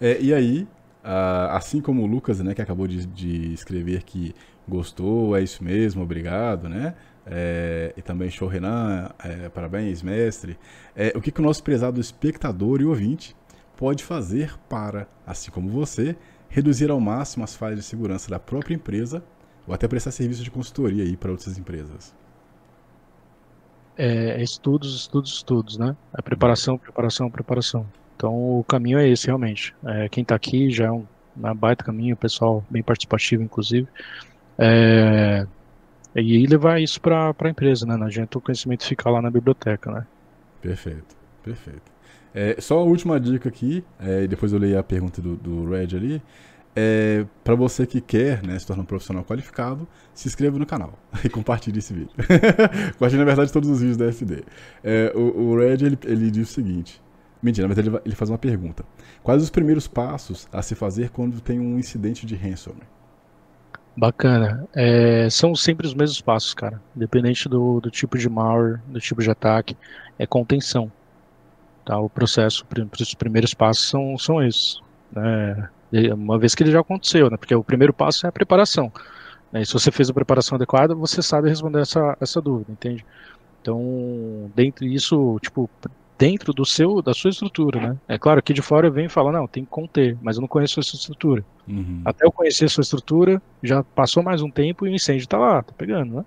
É, 0.00 0.20
e 0.20 0.32
aí, 0.32 0.66
assim 1.50 1.80
como 1.80 2.02
o 2.02 2.06
Lucas, 2.06 2.40
né, 2.40 2.54
que 2.54 2.62
acabou 2.62 2.86
de, 2.86 3.04
de 3.06 3.52
escrever 3.52 4.02
que 4.02 4.34
gostou, 4.66 5.36
é 5.36 5.42
isso 5.42 5.62
mesmo, 5.62 6.02
obrigado, 6.02 6.68
né? 6.68 6.94
É, 7.26 7.94
e 7.96 8.02
também 8.02 8.30
show 8.30 8.48
Renan, 8.48 9.10
é, 9.22 9.48
parabéns, 9.48 10.02
mestre. 10.02 10.58
É, 10.94 11.12
o 11.16 11.20
que, 11.20 11.30
que 11.30 11.40
o 11.40 11.42
nosso 11.42 11.62
prezado 11.62 12.00
espectador 12.00 12.80
e 12.80 12.84
ouvinte 12.84 13.34
pode 13.76 14.04
fazer 14.04 14.54
para, 14.68 15.08
assim 15.26 15.50
como 15.50 15.68
você, 15.68 16.16
reduzir 16.48 16.90
ao 16.90 17.00
máximo 17.00 17.44
as 17.44 17.56
falhas 17.56 17.78
de 17.78 17.84
segurança 17.84 18.30
da 18.30 18.38
própria 18.38 18.74
empresa 18.74 19.24
ou 19.66 19.74
até 19.74 19.88
prestar 19.88 20.10
serviço 20.10 20.44
de 20.44 20.50
consultoria 20.50 21.02
aí 21.02 21.16
para 21.16 21.30
outras 21.30 21.58
empresas? 21.58 22.14
É, 23.96 24.42
estudos, 24.42 24.94
estudos, 24.94 25.34
estudos, 25.34 25.78
né? 25.78 25.96
É 26.16 26.20
preparação, 26.20 26.76
preparação, 26.76 27.30
preparação. 27.30 27.86
Então 28.16 28.58
o 28.58 28.64
caminho 28.64 28.98
é 28.98 29.08
esse 29.08 29.26
realmente. 29.26 29.74
É, 29.84 30.08
quem 30.08 30.22
está 30.22 30.34
aqui 30.34 30.70
já 30.70 30.86
é 30.86 30.90
um, 30.90 31.06
um 31.36 31.54
baita 31.54 31.84
caminho, 31.84 32.16
pessoal 32.16 32.64
bem 32.68 32.82
participativo, 32.82 33.42
inclusive. 33.42 33.88
É, 34.58 35.46
e 36.14 36.46
levar 36.46 36.80
isso 36.80 37.00
para 37.00 37.34
a 37.36 37.48
empresa, 37.48 37.86
né? 37.86 37.96
Não 37.96 38.06
adianta 38.06 38.38
o 38.38 38.40
conhecimento 38.40 38.84
ficar 38.84 39.10
lá 39.10 39.20
na 39.20 39.30
biblioteca, 39.30 39.90
né? 39.90 40.06
Perfeito, 40.62 41.16
perfeito. 41.42 41.92
É, 42.34 42.60
só 42.60 42.78
a 42.78 42.82
última 42.82 43.20
dica 43.20 43.48
aqui, 43.48 43.84
é, 43.98 44.26
depois 44.26 44.52
eu 44.52 44.58
leio 44.58 44.78
a 44.78 44.82
pergunta 44.82 45.22
do, 45.22 45.36
do 45.36 45.70
Red 45.70 45.96
ali. 45.96 46.22
É, 46.76 47.24
para 47.44 47.54
você 47.54 47.86
que 47.86 48.00
quer 48.00 48.44
né, 48.44 48.58
se 48.58 48.66
tornar 48.66 48.82
um 48.82 48.86
profissional 48.86 49.24
qualificado, 49.24 49.86
se 50.12 50.26
inscreva 50.26 50.58
no 50.58 50.66
canal 50.66 50.98
e 51.24 51.28
compartilhe 51.28 51.78
esse 51.78 51.92
vídeo. 51.92 52.10
compartilhe, 52.94 53.20
na 53.20 53.24
verdade, 53.24 53.52
todos 53.52 53.68
os 53.68 53.80
vídeos 53.80 53.96
da 53.96 54.10
FD. 54.12 54.42
É, 54.82 55.12
o, 55.14 55.20
o, 55.20 55.56
Red 55.56 55.84
ele, 55.86 55.98
ele 56.04 56.30
diz 56.30 56.50
o 56.50 56.52
seguinte: 56.52 57.00
mentira, 57.40 57.68
mas 57.68 57.78
ele, 57.78 57.90
ele 58.04 58.14
faz 58.16 58.28
uma 58.28 58.38
pergunta. 58.38 58.84
Quais 59.22 59.40
os 59.40 59.50
primeiros 59.50 59.86
passos 59.86 60.48
a 60.52 60.62
se 60.62 60.74
fazer 60.74 61.10
quando 61.10 61.40
tem 61.40 61.60
um 61.60 61.78
incidente 61.78 62.26
de 62.26 62.34
ransomware? 62.34 62.93
Bacana. 63.96 64.66
É, 64.74 65.28
são 65.30 65.54
sempre 65.54 65.86
os 65.86 65.94
mesmos 65.94 66.20
passos, 66.20 66.52
cara. 66.52 66.80
Independente 66.96 67.48
do, 67.48 67.80
do 67.80 67.90
tipo 67.90 68.18
de 68.18 68.28
malware, 68.28 68.80
do 68.88 69.00
tipo 69.00 69.22
de 69.22 69.30
ataque, 69.30 69.76
é 70.18 70.26
contenção. 70.26 70.90
Tá, 71.84 71.98
o 71.98 72.08
processo, 72.08 72.66
os 73.00 73.14
primeiros 73.14 73.54
passos 73.54 73.88
são, 73.88 74.18
são 74.18 74.42
esses. 74.42 74.80
Né? 75.12 75.68
Uma 76.12 76.38
vez 76.38 76.54
que 76.54 76.62
ele 76.62 76.72
já 76.72 76.80
aconteceu, 76.80 77.30
né? 77.30 77.36
porque 77.36 77.54
o 77.54 77.62
primeiro 77.62 77.92
passo 77.92 78.26
é 78.26 78.28
a 78.28 78.32
preparação. 78.32 78.90
Né? 79.52 79.62
E 79.62 79.66
se 79.66 79.72
você 79.72 79.92
fez 79.92 80.10
a 80.10 80.14
preparação 80.14 80.56
adequada, 80.56 80.94
você 80.94 81.22
sabe 81.22 81.48
responder 81.48 81.80
essa, 81.80 82.16
essa 82.20 82.40
dúvida, 82.40 82.72
entende? 82.72 83.04
Então, 83.60 84.50
dentro 84.54 84.88
disso, 84.88 85.38
tipo, 85.40 85.70
dentro 86.18 86.52
do 86.52 86.64
seu, 86.64 87.02
da 87.02 87.12
sua 87.12 87.30
estrutura, 87.30 87.80
né? 87.80 87.96
É 88.08 88.18
claro 88.18 88.42
que 88.42 88.52
de 88.52 88.62
fora 88.62 88.88
vem 88.88 89.06
e 89.06 89.08
fala, 89.08 89.32
não, 89.32 89.46
tem 89.46 89.64
que 89.64 89.70
conter, 89.70 90.16
mas 90.22 90.36
eu 90.36 90.40
não 90.40 90.48
conheço 90.48 90.78
a 90.78 90.82
sua 90.82 90.96
estrutura. 90.96 91.44
Uhum. 91.66 92.02
Até 92.04 92.24
eu 92.24 92.32
conhecer 92.32 92.66
a 92.66 92.68
sua 92.68 92.82
estrutura, 92.82 93.42
já 93.62 93.82
passou 93.82 94.22
mais 94.22 94.40
um 94.40 94.50
tempo 94.50 94.86
e 94.86 94.90
o 94.90 94.94
incêndio 94.94 95.24
está 95.24 95.38
lá, 95.38 95.62
tá 95.62 95.72
pegando, 95.76 96.16
né? 96.16 96.24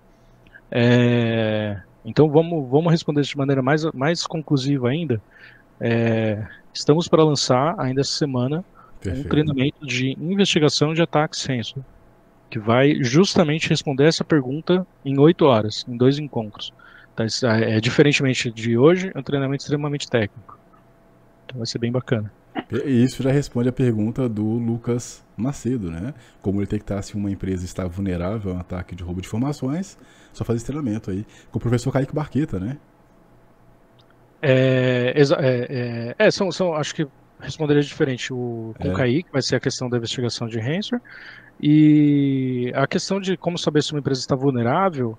É, 0.69 1.79
então 2.03 2.29
vamos, 2.29 2.69
vamos 2.69 2.91
responder 2.91 3.21
de 3.21 3.37
maneira 3.37 3.61
mais, 3.61 3.85
mais 3.93 4.25
conclusiva 4.25 4.89
ainda. 4.89 5.21
É, 5.79 6.45
estamos 6.73 7.07
para 7.07 7.23
lançar 7.23 7.75
ainda 7.79 8.01
essa 8.01 8.11
semana 8.11 8.65
Perfeito. 8.99 9.25
um 9.25 9.29
treinamento 9.29 9.85
de 9.85 10.17
investigação 10.19 10.93
de 10.93 11.01
ataque 11.01 11.37
sensor, 11.37 11.83
que 12.49 12.59
vai 12.59 13.01
justamente 13.01 13.69
responder 13.69 14.05
essa 14.05 14.23
pergunta 14.23 14.85
em 15.05 15.17
oito 15.17 15.45
horas, 15.45 15.85
em 15.87 15.95
dois 15.95 16.19
encontros. 16.19 16.73
Tá, 17.17 17.25
é, 17.57 17.79
diferentemente 17.79 18.51
de 18.51 18.77
hoje, 18.77 19.11
é 19.13 19.19
um 19.19 19.23
treinamento 19.23 19.63
extremamente 19.63 20.07
técnico. 20.07 20.59
Então 21.45 21.57
vai 21.57 21.65
ser 21.65 21.79
bem 21.79 21.91
bacana. 21.91 22.31
E 22.71 23.03
isso 23.03 23.23
já 23.23 23.31
responde 23.31 23.67
a 23.67 23.71
pergunta 23.71 24.29
do 24.29 24.45
Lucas 24.45 25.25
Macedo, 25.35 25.89
né? 25.89 26.13
Como 26.43 26.59
ele 26.59 26.67
detectar 26.67 27.01
se 27.01 27.15
uma 27.15 27.31
empresa 27.31 27.65
está 27.65 27.87
vulnerável 27.87 28.51
a 28.51 28.55
um 28.57 28.59
ataque 28.59 28.95
de 28.95 29.03
roubo 29.03 29.19
de 29.19 29.27
informações, 29.27 29.97
só 30.31 30.45
fazer 30.45 30.57
esse 30.57 30.65
treinamento 30.67 31.09
aí 31.09 31.25
com 31.49 31.57
o 31.57 31.61
professor 31.61 31.91
Kaique 31.91 32.13
Barqueta, 32.13 32.59
né? 32.59 32.77
É, 34.39 35.13
é, 35.15 35.23
é, 35.39 36.15
é, 36.19 36.31
são, 36.31 36.51
são, 36.51 36.75
acho 36.75 36.93
que 36.93 37.07
responderia 37.39 37.81
diferente. 37.81 38.31
O, 38.31 38.75
com 38.79 38.89
o 38.89 38.91
é. 38.91 38.95
Kaique 38.95 39.31
vai 39.31 39.41
ser 39.41 39.55
a 39.55 39.59
questão 39.59 39.89
da 39.89 39.97
investigação 39.97 40.47
de 40.47 40.59
ransomware 40.59 41.01
e 41.59 42.71
a 42.75 42.85
questão 42.85 43.19
de 43.19 43.35
como 43.35 43.57
saber 43.57 43.81
se 43.81 43.91
uma 43.91 43.99
empresa 43.99 44.19
está 44.19 44.35
vulnerável 44.35 45.17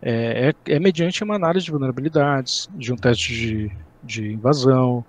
é, 0.00 0.54
é, 0.66 0.74
é 0.74 0.78
mediante 0.78 1.22
uma 1.24 1.34
análise 1.34 1.66
de 1.66 1.72
vulnerabilidades, 1.72 2.68
de 2.74 2.92
um 2.92 2.96
teste 2.96 3.32
de, 3.32 3.72
de 4.02 4.32
invasão, 4.32 5.04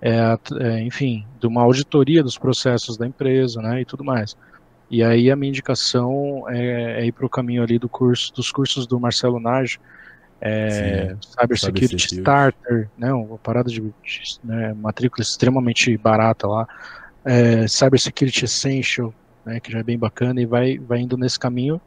é, 0.00 0.38
é, 0.60 0.80
enfim, 0.82 1.26
de 1.40 1.46
uma 1.46 1.62
auditoria 1.62 2.22
dos 2.22 2.36
processos 2.36 2.96
da 2.96 3.06
empresa, 3.06 3.62
né, 3.62 3.80
e 3.80 3.84
tudo 3.84 4.04
mais. 4.04 4.36
E 4.90 5.02
aí 5.02 5.30
a 5.30 5.36
minha 5.36 5.48
indicação 5.48 6.44
é, 6.48 7.00
é 7.00 7.06
ir 7.06 7.12
para 7.12 7.24
o 7.24 7.28
caminho 7.28 7.62
ali 7.62 7.78
do 7.78 7.88
curso, 7.88 8.32
dos 8.34 8.52
cursos 8.52 8.86
do 8.86 9.00
Marcelo 9.00 9.40
Nage, 9.40 9.78
é, 10.40 11.16
Cyber 11.22 11.58
Security 11.58 11.96
Starter, 11.96 12.90
né, 12.98 13.12
uma 13.14 13.38
parada 13.38 13.70
de, 13.70 13.80
de 13.80 14.38
né, 14.44 14.74
matrícula 14.74 15.22
extremamente 15.22 15.96
barata 15.96 16.46
lá, 16.46 16.68
é, 17.24 17.66
Cyber 17.66 17.98
Security 17.98 18.44
Essential, 18.44 19.14
né, 19.44 19.58
que 19.58 19.72
já 19.72 19.78
é 19.78 19.82
bem 19.82 19.98
bacana, 19.98 20.38
e 20.38 20.44
vai, 20.44 20.78
vai 20.78 21.00
indo 21.00 21.16
nesse 21.16 21.38
caminho 21.38 21.80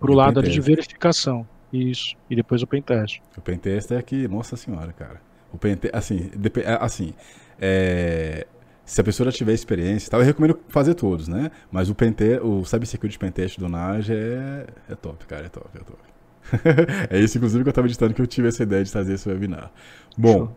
para 0.00 0.10
o 0.10 0.14
lado 0.14 0.40
ali 0.40 0.50
de 0.50 0.60
verificação. 0.60 1.46
Isso. 1.72 2.16
E 2.28 2.36
depois 2.36 2.62
o 2.62 2.66
pentest. 2.66 3.20
O 3.36 3.40
pentest 3.40 3.92
é 3.92 3.96
aqui, 3.96 4.26
nossa 4.28 4.56
senhora, 4.56 4.92
cara. 4.92 5.20
O 5.52 5.58
pentest, 5.58 5.94
assim, 5.94 6.30
é, 6.64 6.78
assim, 6.80 7.14
é, 7.60 8.46
se 8.84 9.00
a 9.00 9.04
pessoa 9.04 9.30
já 9.30 9.36
tiver 9.36 9.52
experiência, 9.52 10.10
tal, 10.10 10.20
eu 10.20 10.26
recomendo 10.26 10.58
fazer 10.68 10.94
todos, 10.94 11.28
né? 11.28 11.50
Mas 11.70 11.88
o 11.90 11.94
pentest, 11.94 12.40
o 12.42 12.64
Cybersecurity 12.64 13.18
Pentest 13.18 13.58
do 13.58 13.68
Nage 13.68 14.12
é, 14.12 14.66
é 14.88 14.94
top, 14.94 15.26
cara, 15.26 15.46
é 15.46 15.48
top, 15.48 15.68
é 15.74 15.80
top. 15.80 15.98
é 17.10 17.20
isso, 17.20 17.38
inclusive, 17.38 17.62
que 17.62 17.68
eu 17.68 17.70
estava 17.70 17.86
editando 17.86 18.14
que 18.14 18.22
eu 18.22 18.26
tive 18.26 18.48
essa 18.48 18.62
ideia 18.62 18.82
de 18.82 18.90
fazer 18.90 19.14
esse 19.14 19.28
webinar. 19.28 19.70
Bom, 20.16 20.54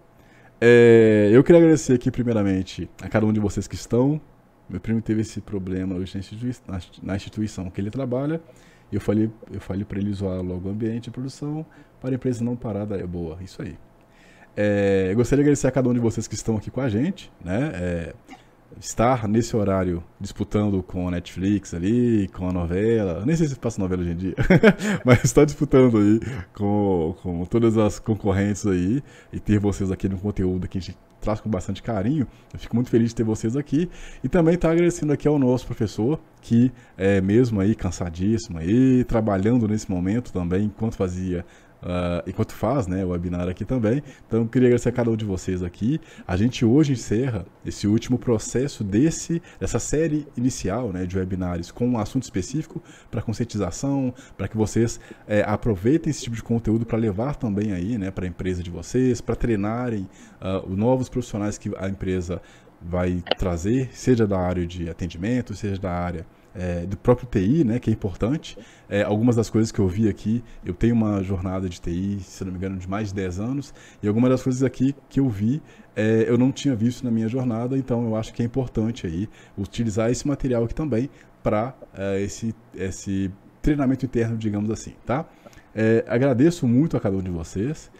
é, 0.59 1.29
eu 1.31 1.43
queria 1.43 1.59
agradecer 1.59 1.93
aqui, 1.93 2.09
primeiramente, 2.09 2.89
a 3.01 3.09
cada 3.09 3.25
um 3.25 3.33
de 3.33 3.39
vocês 3.39 3.67
que 3.67 3.75
estão. 3.75 4.19
Meu 4.69 4.79
primo 4.79 5.01
teve 5.01 5.21
esse 5.21 5.41
problema 5.41 5.95
hoje 5.95 6.19
na 7.03 7.15
instituição 7.15 7.69
que 7.69 7.81
ele 7.81 7.91
trabalha. 7.91 8.41
Eu 8.95 9.01
falei, 9.01 9.29
eu 9.51 9.59
falei 9.59 9.83
para 9.83 9.99
ele 9.99 10.11
usar 10.11 10.41
logo 10.41 10.67
o 10.67 10.71
ambiente 10.71 11.05
de 11.05 11.11
produção 11.11 11.65
para 12.01 12.11
a 12.11 12.15
empresa 12.15 12.43
não 12.43 12.55
parar 12.55 12.85
da 12.85 12.97
é 12.97 13.05
boa. 13.05 13.37
Isso 13.41 13.61
aí. 13.61 13.77
É, 14.55 15.07
eu 15.11 15.15
gostaria 15.15 15.43
de 15.43 15.47
agradecer 15.47 15.67
a 15.67 15.71
cada 15.71 15.89
um 15.89 15.93
de 15.93 15.99
vocês 15.99 16.27
que 16.27 16.35
estão 16.35 16.55
aqui 16.57 16.69
com 16.69 16.81
a 16.81 16.89
gente, 16.89 17.31
né? 17.43 17.71
É, 17.73 18.13
estar 18.79 19.27
nesse 19.27 19.55
horário 19.55 20.03
disputando 20.19 20.81
com 20.83 21.07
a 21.07 21.11
Netflix 21.11 21.73
ali, 21.73 22.27
com 22.29 22.47
a 22.47 22.51
novela, 22.51 23.23
nem 23.25 23.35
sei 23.35 23.47
se 23.47 23.55
passa 23.55 23.81
novela 23.81 24.01
hoje 24.01 24.11
em 24.11 24.15
dia, 24.15 24.35
mas 25.05 25.23
está 25.23 25.45
disputando 25.45 25.97
aí 25.97 26.19
com, 26.53 27.15
com 27.21 27.45
todas 27.45 27.77
as 27.77 27.99
concorrentes 27.99 28.65
aí 28.65 29.03
e 29.31 29.39
ter 29.39 29.59
vocês 29.59 29.91
aqui 29.91 30.09
no 30.09 30.17
conteúdo 30.17 30.67
que 30.67 30.77
a 30.77 30.81
gente 30.81 30.97
traz 31.23 31.39
com 31.39 31.49
bastante 31.49 31.81
carinho. 31.81 32.27
Eu 32.53 32.59
fico 32.59 32.75
muito 32.75 32.89
feliz 32.89 33.09
de 33.09 33.15
ter 33.15 33.23
vocês 33.23 33.55
aqui. 33.55 33.89
E 34.23 34.29
também 34.29 34.57
tá 34.57 34.69
agradecendo 34.69 35.13
aqui 35.13 35.27
ao 35.27 35.39
nosso 35.39 35.65
professor, 35.65 36.19
que 36.41 36.71
é 36.97 37.21
mesmo 37.21 37.59
aí 37.59 37.73
cansadíssimo 37.73 38.59
aí, 38.59 39.03
trabalhando 39.05 39.67
nesse 39.67 39.89
momento 39.89 40.31
também, 40.31 40.65
enquanto 40.65 40.95
fazia 40.95 41.45
Uh, 41.83 42.23
enquanto 42.29 42.53
faz 42.53 42.87
né, 42.87 43.03
o 43.03 43.09
webinar 43.09 43.49
aqui 43.49 43.65
também. 43.65 44.01
Então, 44.25 44.47
queria 44.47 44.69
agradecer 44.69 44.87
a 44.87 44.91
cada 44.93 45.11
um 45.11 45.17
de 45.17 45.25
vocês 45.25 45.61
aqui. 45.61 45.99
A 46.25 46.37
gente 46.37 46.63
hoje 46.63 46.93
encerra 46.93 47.45
esse 47.65 47.87
último 47.87 48.17
processo 48.17 48.85
desse, 48.85 49.41
dessa 49.59 49.79
série 49.79 50.25
inicial 50.37 50.93
né, 50.93 51.05
de 51.05 51.17
webinars 51.17 51.71
com 51.71 51.85
um 51.85 51.97
assunto 51.97 52.23
específico 52.23 52.81
para 53.11 53.21
conscientização, 53.21 54.13
para 54.37 54.47
que 54.47 54.55
vocês 54.55 54.97
é, 55.27 55.43
aproveitem 55.45 56.09
esse 56.09 56.23
tipo 56.23 56.37
de 56.37 56.43
conteúdo 56.43 56.85
para 56.85 56.97
levar 56.97 57.35
também 57.35 57.73
aí 57.73 57.97
né, 57.97 58.09
para 58.11 58.23
a 58.23 58.29
empresa 58.29 58.63
de 58.63 58.71
vocês, 58.71 59.19
para 59.19 59.35
treinarem 59.35 60.07
uh, 60.41 60.73
novos 60.73 61.09
profissionais 61.09 61.57
que 61.57 61.69
a 61.77 61.89
empresa 61.89 62.41
vai 62.81 63.21
trazer, 63.37 63.89
seja 63.93 64.25
da 64.25 64.39
área 64.39 64.65
de 64.65 64.89
atendimento, 64.89 65.53
seja 65.53 65.79
da 65.79 65.91
área 65.91 66.25
é, 66.55 66.85
do 66.85 66.97
próprio 66.97 67.27
TI, 67.27 67.63
né, 67.63 67.79
que 67.79 67.89
é 67.89 67.93
importante. 67.93 68.57
É, 68.89 69.03
algumas 69.03 69.35
das 69.35 69.49
coisas 69.49 69.71
que 69.71 69.79
eu 69.79 69.87
vi 69.87 70.07
aqui, 70.07 70.43
eu 70.65 70.73
tenho 70.73 70.93
uma 70.93 71.23
jornada 71.23 71.67
de 71.67 71.79
TI, 71.79 72.19
se 72.21 72.43
não 72.43 72.51
me 72.51 72.57
engano, 72.57 72.77
de 72.77 72.87
mais 72.87 73.09
de 73.09 73.15
10 73.15 73.39
anos, 73.39 73.73
e 74.01 74.07
algumas 74.07 74.29
das 74.29 74.43
coisas 74.43 74.63
aqui 74.63 74.95
que 75.09 75.19
eu 75.19 75.29
vi, 75.29 75.61
é, 75.95 76.25
eu 76.27 76.37
não 76.37 76.51
tinha 76.51 76.75
visto 76.75 77.03
na 77.03 77.11
minha 77.11 77.27
jornada, 77.27 77.77
então 77.77 78.03
eu 78.05 78.15
acho 78.15 78.33
que 78.33 78.41
é 78.41 78.45
importante 78.45 79.05
aí 79.07 79.29
utilizar 79.57 80.11
esse 80.11 80.27
material 80.27 80.63
aqui 80.63 80.75
também 80.75 81.09
para 81.41 81.75
é, 81.95 82.21
esse, 82.21 82.55
esse 82.75 83.31
treinamento 83.61 84.05
interno, 84.05 84.37
digamos 84.37 84.69
assim, 84.69 84.93
tá? 85.05 85.25
É, 85.75 86.03
agradeço 86.07 86.67
muito 86.67 86.95
a 86.95 86.99
cada 86.99 87.17
um 87.17 87.21
de 87.21 87.31
vocês. 87.31 87.91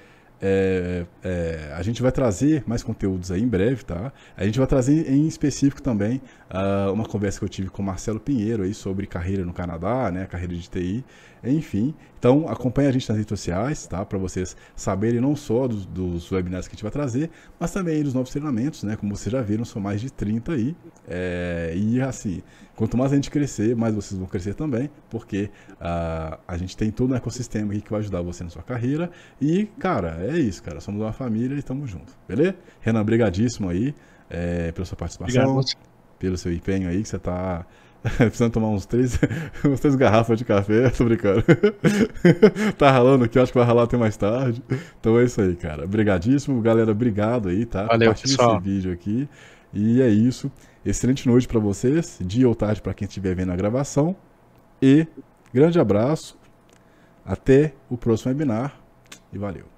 É, 0.41 1.05
é, 1.23 1.73
a 1.75 1.81
gente 1.81 2.01
vai 2.01 2.11
trazer 2.11 2.63
mais 2.67 2.83
conteúdos 2.83 3.31
aí 3.31 3.41
em 3.41 3.47
breve, 3.47 3.83
tá? 3.85 4.11
A 4.35 4.45
gente 4.45 4.57
vai 4.57 4.67
trazer 4.67 5.09
em 5.09 5.25
específico 5.25 5.81
também 5.81 6.21
uh, 6.51 6.91
uma 6.91 7.05
conversa 7.05 7.39
que 7.39 7.45
eu 7.45 7.49
tive 7.49 7.69
com 7.69 7.81
o 7.81 7.85
Marcelo 7.85 8.19
Pinheiro 8.19 8.63
aí 8.63 8.73
sobre 8.73 9.07
carreira 9.07 9.45
no 9.45 9.53
Canadá, 9.53 10.11
né? 10.11 10.25
Carreira 10.25 10.53
de 10.53 10.69
TI, 10.69 11.05
enfim. 11.51 11.93
Então 12.17 12.47
acompanhe 12.47 12.87
a 12.87 12.91
gente 12.91 13.07
nas 13.09 13.17
redes 13.17 13.29
sociais, 13.29 13.85
tá? 13.85 14.05
Para 14.05 14.17
vocês 14.17 14.55
saberem 14.75 15.19
não 15.19 15.35
só 15.35 15.67
dos, 15.67 15.85
dos, 15.85 16.31
webinars 16.31 16.67
que 16.67 16.73
a 16.73 16.75
gente 16.75 16.83
vai 16.83 16.91
trazer, 16.91 17.29
mas 17.59 17.71
também 17.71 18.01
dos 18.01 18.13
novos 18.13 18.29
treinamentos, 18.29 18.83
né? 18.83 18.95
Como 18.95 19.15
vocês 19.15 19.31
já 19.31 19.41
viram, 19.41 19.65
são 19.65 19.81
mais 19.81 19.99
de 19.99 20.11
30 20.11 20.53
aí. 20.53 20.75
É, 21.05 21.73
e 21.75 22.01
assim, 22.01 22.41
quanto 22.75 22.97
mais 22.97 23.11
a 23.11 23.15
gente 23.15 23.29
crescer, 23.29 23.75
mais 23.75 23.93
vocês 23.93 24.17
vão 24.17 24.27
crescer 24.27 24.53
também, 24.53 24.89
porque 25.09 25.49
uh, 25.73 26.39
a 26.47 26.57
gente 26.57 26.77
tem 26.77 26.89
todo 26.91 27.11
um 27.11 27.15
ecossistema 27.15 27.73
aqui 27.73 27.81
que 27.81 27.91
vai 27.91 27.99
ajudar 27.99 28.21
você 28.21 28.43
na 28.43 28.49
sua 28.49 28.63
carreira. 28.63 29.11
E, 29.41 29.65
cara, 29.77 30.17
é 30.21 30.37
isso, 30.39 30.63
cara. 30.63 30.79
Somos 30.79 31.01
uma 31.01 31.11
família 31.13 31.55
e 31.55 31.59
estamos 31.59 31.89
juntos, 31.89 32.17
beleza? 32.25 32.55
Renan, 32.79 33.03
brigadíssimo 33.03 33.69
aí 33.69 33.93
é, 34.29 34.71
pela 34.71 34.85
sua 34.85 34.97
participação, 34.97 35.57
Obrigado. 35.57 35.77
pelo 36.17 36.37
seu 36.37 36.53
empenho 36.53 36.87
aí, 36.87 37.01
que 37.01 37.09
você 37.09 37.17
está 37.17 37.65
precisando 38.17 38.51
tomar 38.51 38.67
uns 38.67 38.85
três, 38.85 39.17
uns 39.65 39.79
três 39.79 39.95
garrafas 39.95 40.37
de 40.37 40.43
café, 40.43 40.89
tô 40.91 41.05
brincando. 41.05 41.43
tá 42.77 42.91
ralando 42.91 43.23
aqui, 43.23 43.39
acho 43.39 43.51
que 43.51 43.57
vai 43.57 43.65
ralar 43.65 43.83
até 43.83 43.95
mais 43.97 44.17
tarde. 44.17 44.61
Então 44.99 45.17
é 45.17 45.23
isso 45.23 45.41
aí, 45.41 45.55
cara. 45.55 45.85
Obrigadíssimo, 45.85 46.61
galera. 46.61 46.91
Obrigado 46.91 47.49
aí, 47.49 47.65
tá? 47.65 47.85
Valeu, 47.85 48.09
Compartilhe 48.09 48.37
pessoal. 48.37 48.57
esse 48.57 48.63
vídeo 48.63 48.91
aqui. 48.91 49.29
E 49.73 50.01
é 50.01 50.09
isso. 50.09 50.51
Excelente 50.85 51.27
noite 51.27 51.47
para 51.47 51.59
vocês, 51.59 52.19
dia 52.21 52.47
ou 52.47 52.53
tarde 52.53 52.81
para 52.81 52.93
quem 52.93 53.07
estiver 53.07 53.33
vendo 53.35 53.51
a 53.51 53.55
gravação. 53.55 54.15
E 54.81 55.07
grande 55.53 55.79
abraço. 55.79 56.37
Até 57.25 57.73
o 57.89 57.97
próximo 57.97 58.31
webinar 58.31 58.77
e 59.31 59.37
valeu. 59.37 59.72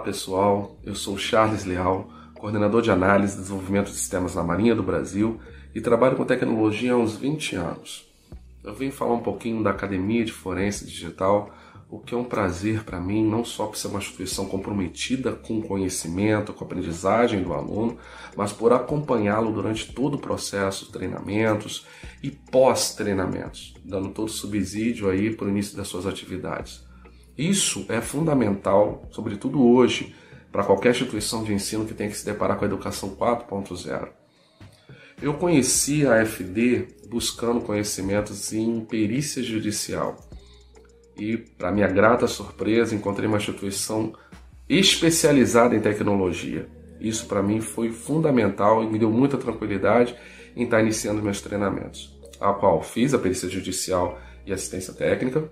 Pessoal, 0.00 0.76
eu 0.84 0.94
sou 0.94 1.16
Charles 1.16 1.64
Leal, 1.64 2.10
coordenador 2.34 2.82
de 2.82 2.90
análise 2.90 3.34
e 3.34 3.40
desenvolvimento 3.40 3.86
de 3.86 3.96
sistemas 3.96 4.34
na 4.34 4.42
Marinha 4.42 4.74
do 4.74 4.82
Brasil 4.82 5.38
e 5.74 5.80
trabalho 5.80 6.16
com 6.16 6.24
tecnologia 6.24 6.94
há 6.94 6.96
uns 6.96 7.16
20 7.16 7.56
anos. 7.56 8.10
Eu 8.64 8.74
vim 8.74 8.90
falar 8.90 9.14
um 9.14 9.20
pouquinho 9.20 9.62
da 9.62 9.70
Academia 9.70 10.24
de 10.24 10.32
Forense 10.32 10.86
Digital, 10.86 11.50
o 11.88 11.98
que 11.98 12.14
é 12.14 12.16
um 12.16 12.24
prazer 12.24 12.84
para 12.84 13.00
mim, 13.00 13.24
não 13.24 13.44
só 13.44 13.66
por 13.66 13.76
ser 13.76 13.88
uma 13.88 13.98
instituição 13.98 14.46
comprometida 14.46 15.32
com 15.32 15.58
o 15.58 15.62
conhecimento, 15.62 16.52
com 16.52 16.64
a 16.64 16.66
aprendizagem 16.66 17.42
do 17.42 17.52
aluno, 17.52 17.98
mas 18.36 18.52
por 18.52 18.72
acompanhá-lo 18.72 19.52
durante 19.52 19.92
todo 19.92 20.14
o 20.14 20.20
processo, 20.20 20.90
treinamentos 20.92 21.86
e 22.22 22.30
pós-treinamentos, 22.30 23.74
dando 23.84 24.10
todo 24.10 24.28
o 24.28 24.32
subsídio 24.32 25.10
aí 25.10 25.34
para 25.34 25.46
o 25.46 25.50
início 25.50 25.76
das 25.76 25.88
suas 25.88 26.06
atividades. 26.06 26.89
Isso 27.40 27.86
é 27.88 28.02
fundamental, 28.02 29.08
sobretudo 29.10 29.66
hoje, 29.66 30.14
para 30.52 30.62
qualquer 30.62 30.90
instituição 30.90 31.42
de 31.42 31.54
ensino 31.54 31.86
que 31.86 31.94
tenha 31.94 32.10
que 32.10 32.16
se 32.18 32.26
deparar 32.26 32.58
com 32.58 32.66
a 32.66 32.68
educação 32.68 33.16
4.0. 33.16 34.08
Eu 35.22 35.32
conheci 35.32 36.06
a 36.06 36.22
FD 36.22 36.88
buscando 37.08 37.62
conhecimentos 37.62 38.52
em 38.52 38.80
perícia 38.84 39.42
judicial 39.42 40.18
e, 41.16 41.38
para 41.38 41.72
minha 41.72 41.88
grata 41.88 42.26
surpresa, 42.26 42.94
encontrei 42.94 43.26
uma 43.26 43.38
instituição 43.38 44.12
especializada 44.68 45.74
em 45.74 45.80
tecnologia. 45.80 46.68
Isso 47.00 47.24
para 47.24 47.42
mim 47.42 47.62
foi 47.62 47.90
fundamental 47.90 48.84
e 48.84 48.86
me 48.86 48.98
deu 48.98 49.10
muita 49.10 49.38
tranquilidade 49.38 50.14
em 50.54 50.64
estar 50.64 50.82
iniciando 50.82 51.22
meus 51.22 51.40
treinamentos, 51.40 52.14
a 52.38 52.52
qual 52.52 52.82
fiz 52.82 53.14
a 53.14 53.18
perícia 53.18 53.48
judicial 53.48 54.20
e 54.44 54.52
assistência 54.52 54.92
técnica, 54.92 55.50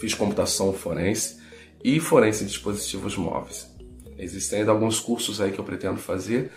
fiz 0.00 0.14
computação 0.14 0.72
forense 0.72 1.38
e 1.84 2.00
forense 2.00 2.44
em 2.44 2.46
dispositivos 2.46 3.16
móveis. 3.16 3.68
Existem 4.18 4.60
ainda 4.60 4.70
alguns 4.72 4.98
cursos 4.98 5.40
aí 5.40 5.52
que 5.52 5.58
eu 5.58 5.64
pretendo 5.64 5.98
fazer 5.98 6.50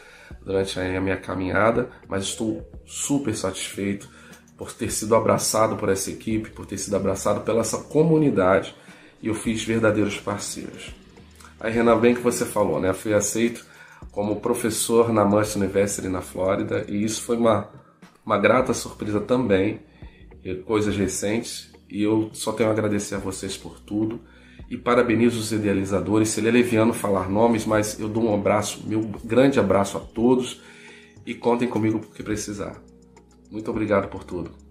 durante 0.43 0.79
a 0.79 1.01
minha 1.01 1.17
caminhada, 1.17 1.89
mas 2.07 2.23
estou 2.23 2.67
super 2.85 3.35
satisfeito 3.35 4.09
por 4.57 4.71
ter 4.71 4.91
sido 4.91 5.15
abraçado 5.15 5.75
por 5.75 5.89
essa 5.89 6.09
equipe, 6.09 6.49
por 6.49 6.65
ter 6.65 6.77
sido 6.77 6.95
abraçado 6.95 7.41
pela 7.41 7.61
essa 7.61 7.77
comunidade 7.77 8.75
e 9.21 9.27
eu 9.27 9.33
fiz 9.33 9.63
verdadeiros 9.63 10.17
parceiros. 10.19 10.93
Aí, 11.59 11.71
Renan, 11.71 11.97
bem 11.99 12.13
que 12.13 12.21
você 12.21 12.45
falou, 12.45 12.79
né? 12.79 12.93
Fui 12.93 13.13
aceito 13.13 13.65
como 14.11 14.41
professor 14.41 15.11
na 15.11 15.23
Must 15.23 15.57
University 15.57 16.07
na 16.07 16.21
Flórida 16.21 16.85
e 16.87 17.03
isso 17.03 17.21
foi 17.21 17.37
uma, 17.37 17.69
uma 18.25 18.37
grata 18.37 18.73
surpresa 18.73 19.19
também, 19.21 19.81
coisas 20.65 20.95
recentes, 20.95 21.72
e 21.93 22.01
eu 22.01 22.31
só 22.33 22.51
tenho 22.51 22.69
a 22.69 22.71
agradecer 22.71 23.13
a 23.13 23.19
vocês 23.19 23.55
por 23.55 23.79
tudo 23.79 24.19
e 24.67 24.75
parabenizo 24.75 25.39
os 25.39 25.51
idealizadores. 25.51 26.29
Seria 26.29 26.51
leviano 26.51 26.91
falar 26.91 27.29
nomes, 27.29 27.67
mas 27.67 27.99
eu 27.99 28.09
dou 28.09 28.23
um 28.23 28.33
abraço, 28.33 28.81
meu 28.87 29.01
grande 29.23 29.59
abraço 29.59 29.95
a 29.97 29.99
todos 29.99 30.59
e 31.23 31.35
contem 31.35 31.67
comigo 31.67 31.99
porque 31.99 32.23
precisar. 32.23 32.81
Muito 33.51 33.69
obrigado 33.69 34.09
por 34.09 34.23
tudo. 34.23 34.62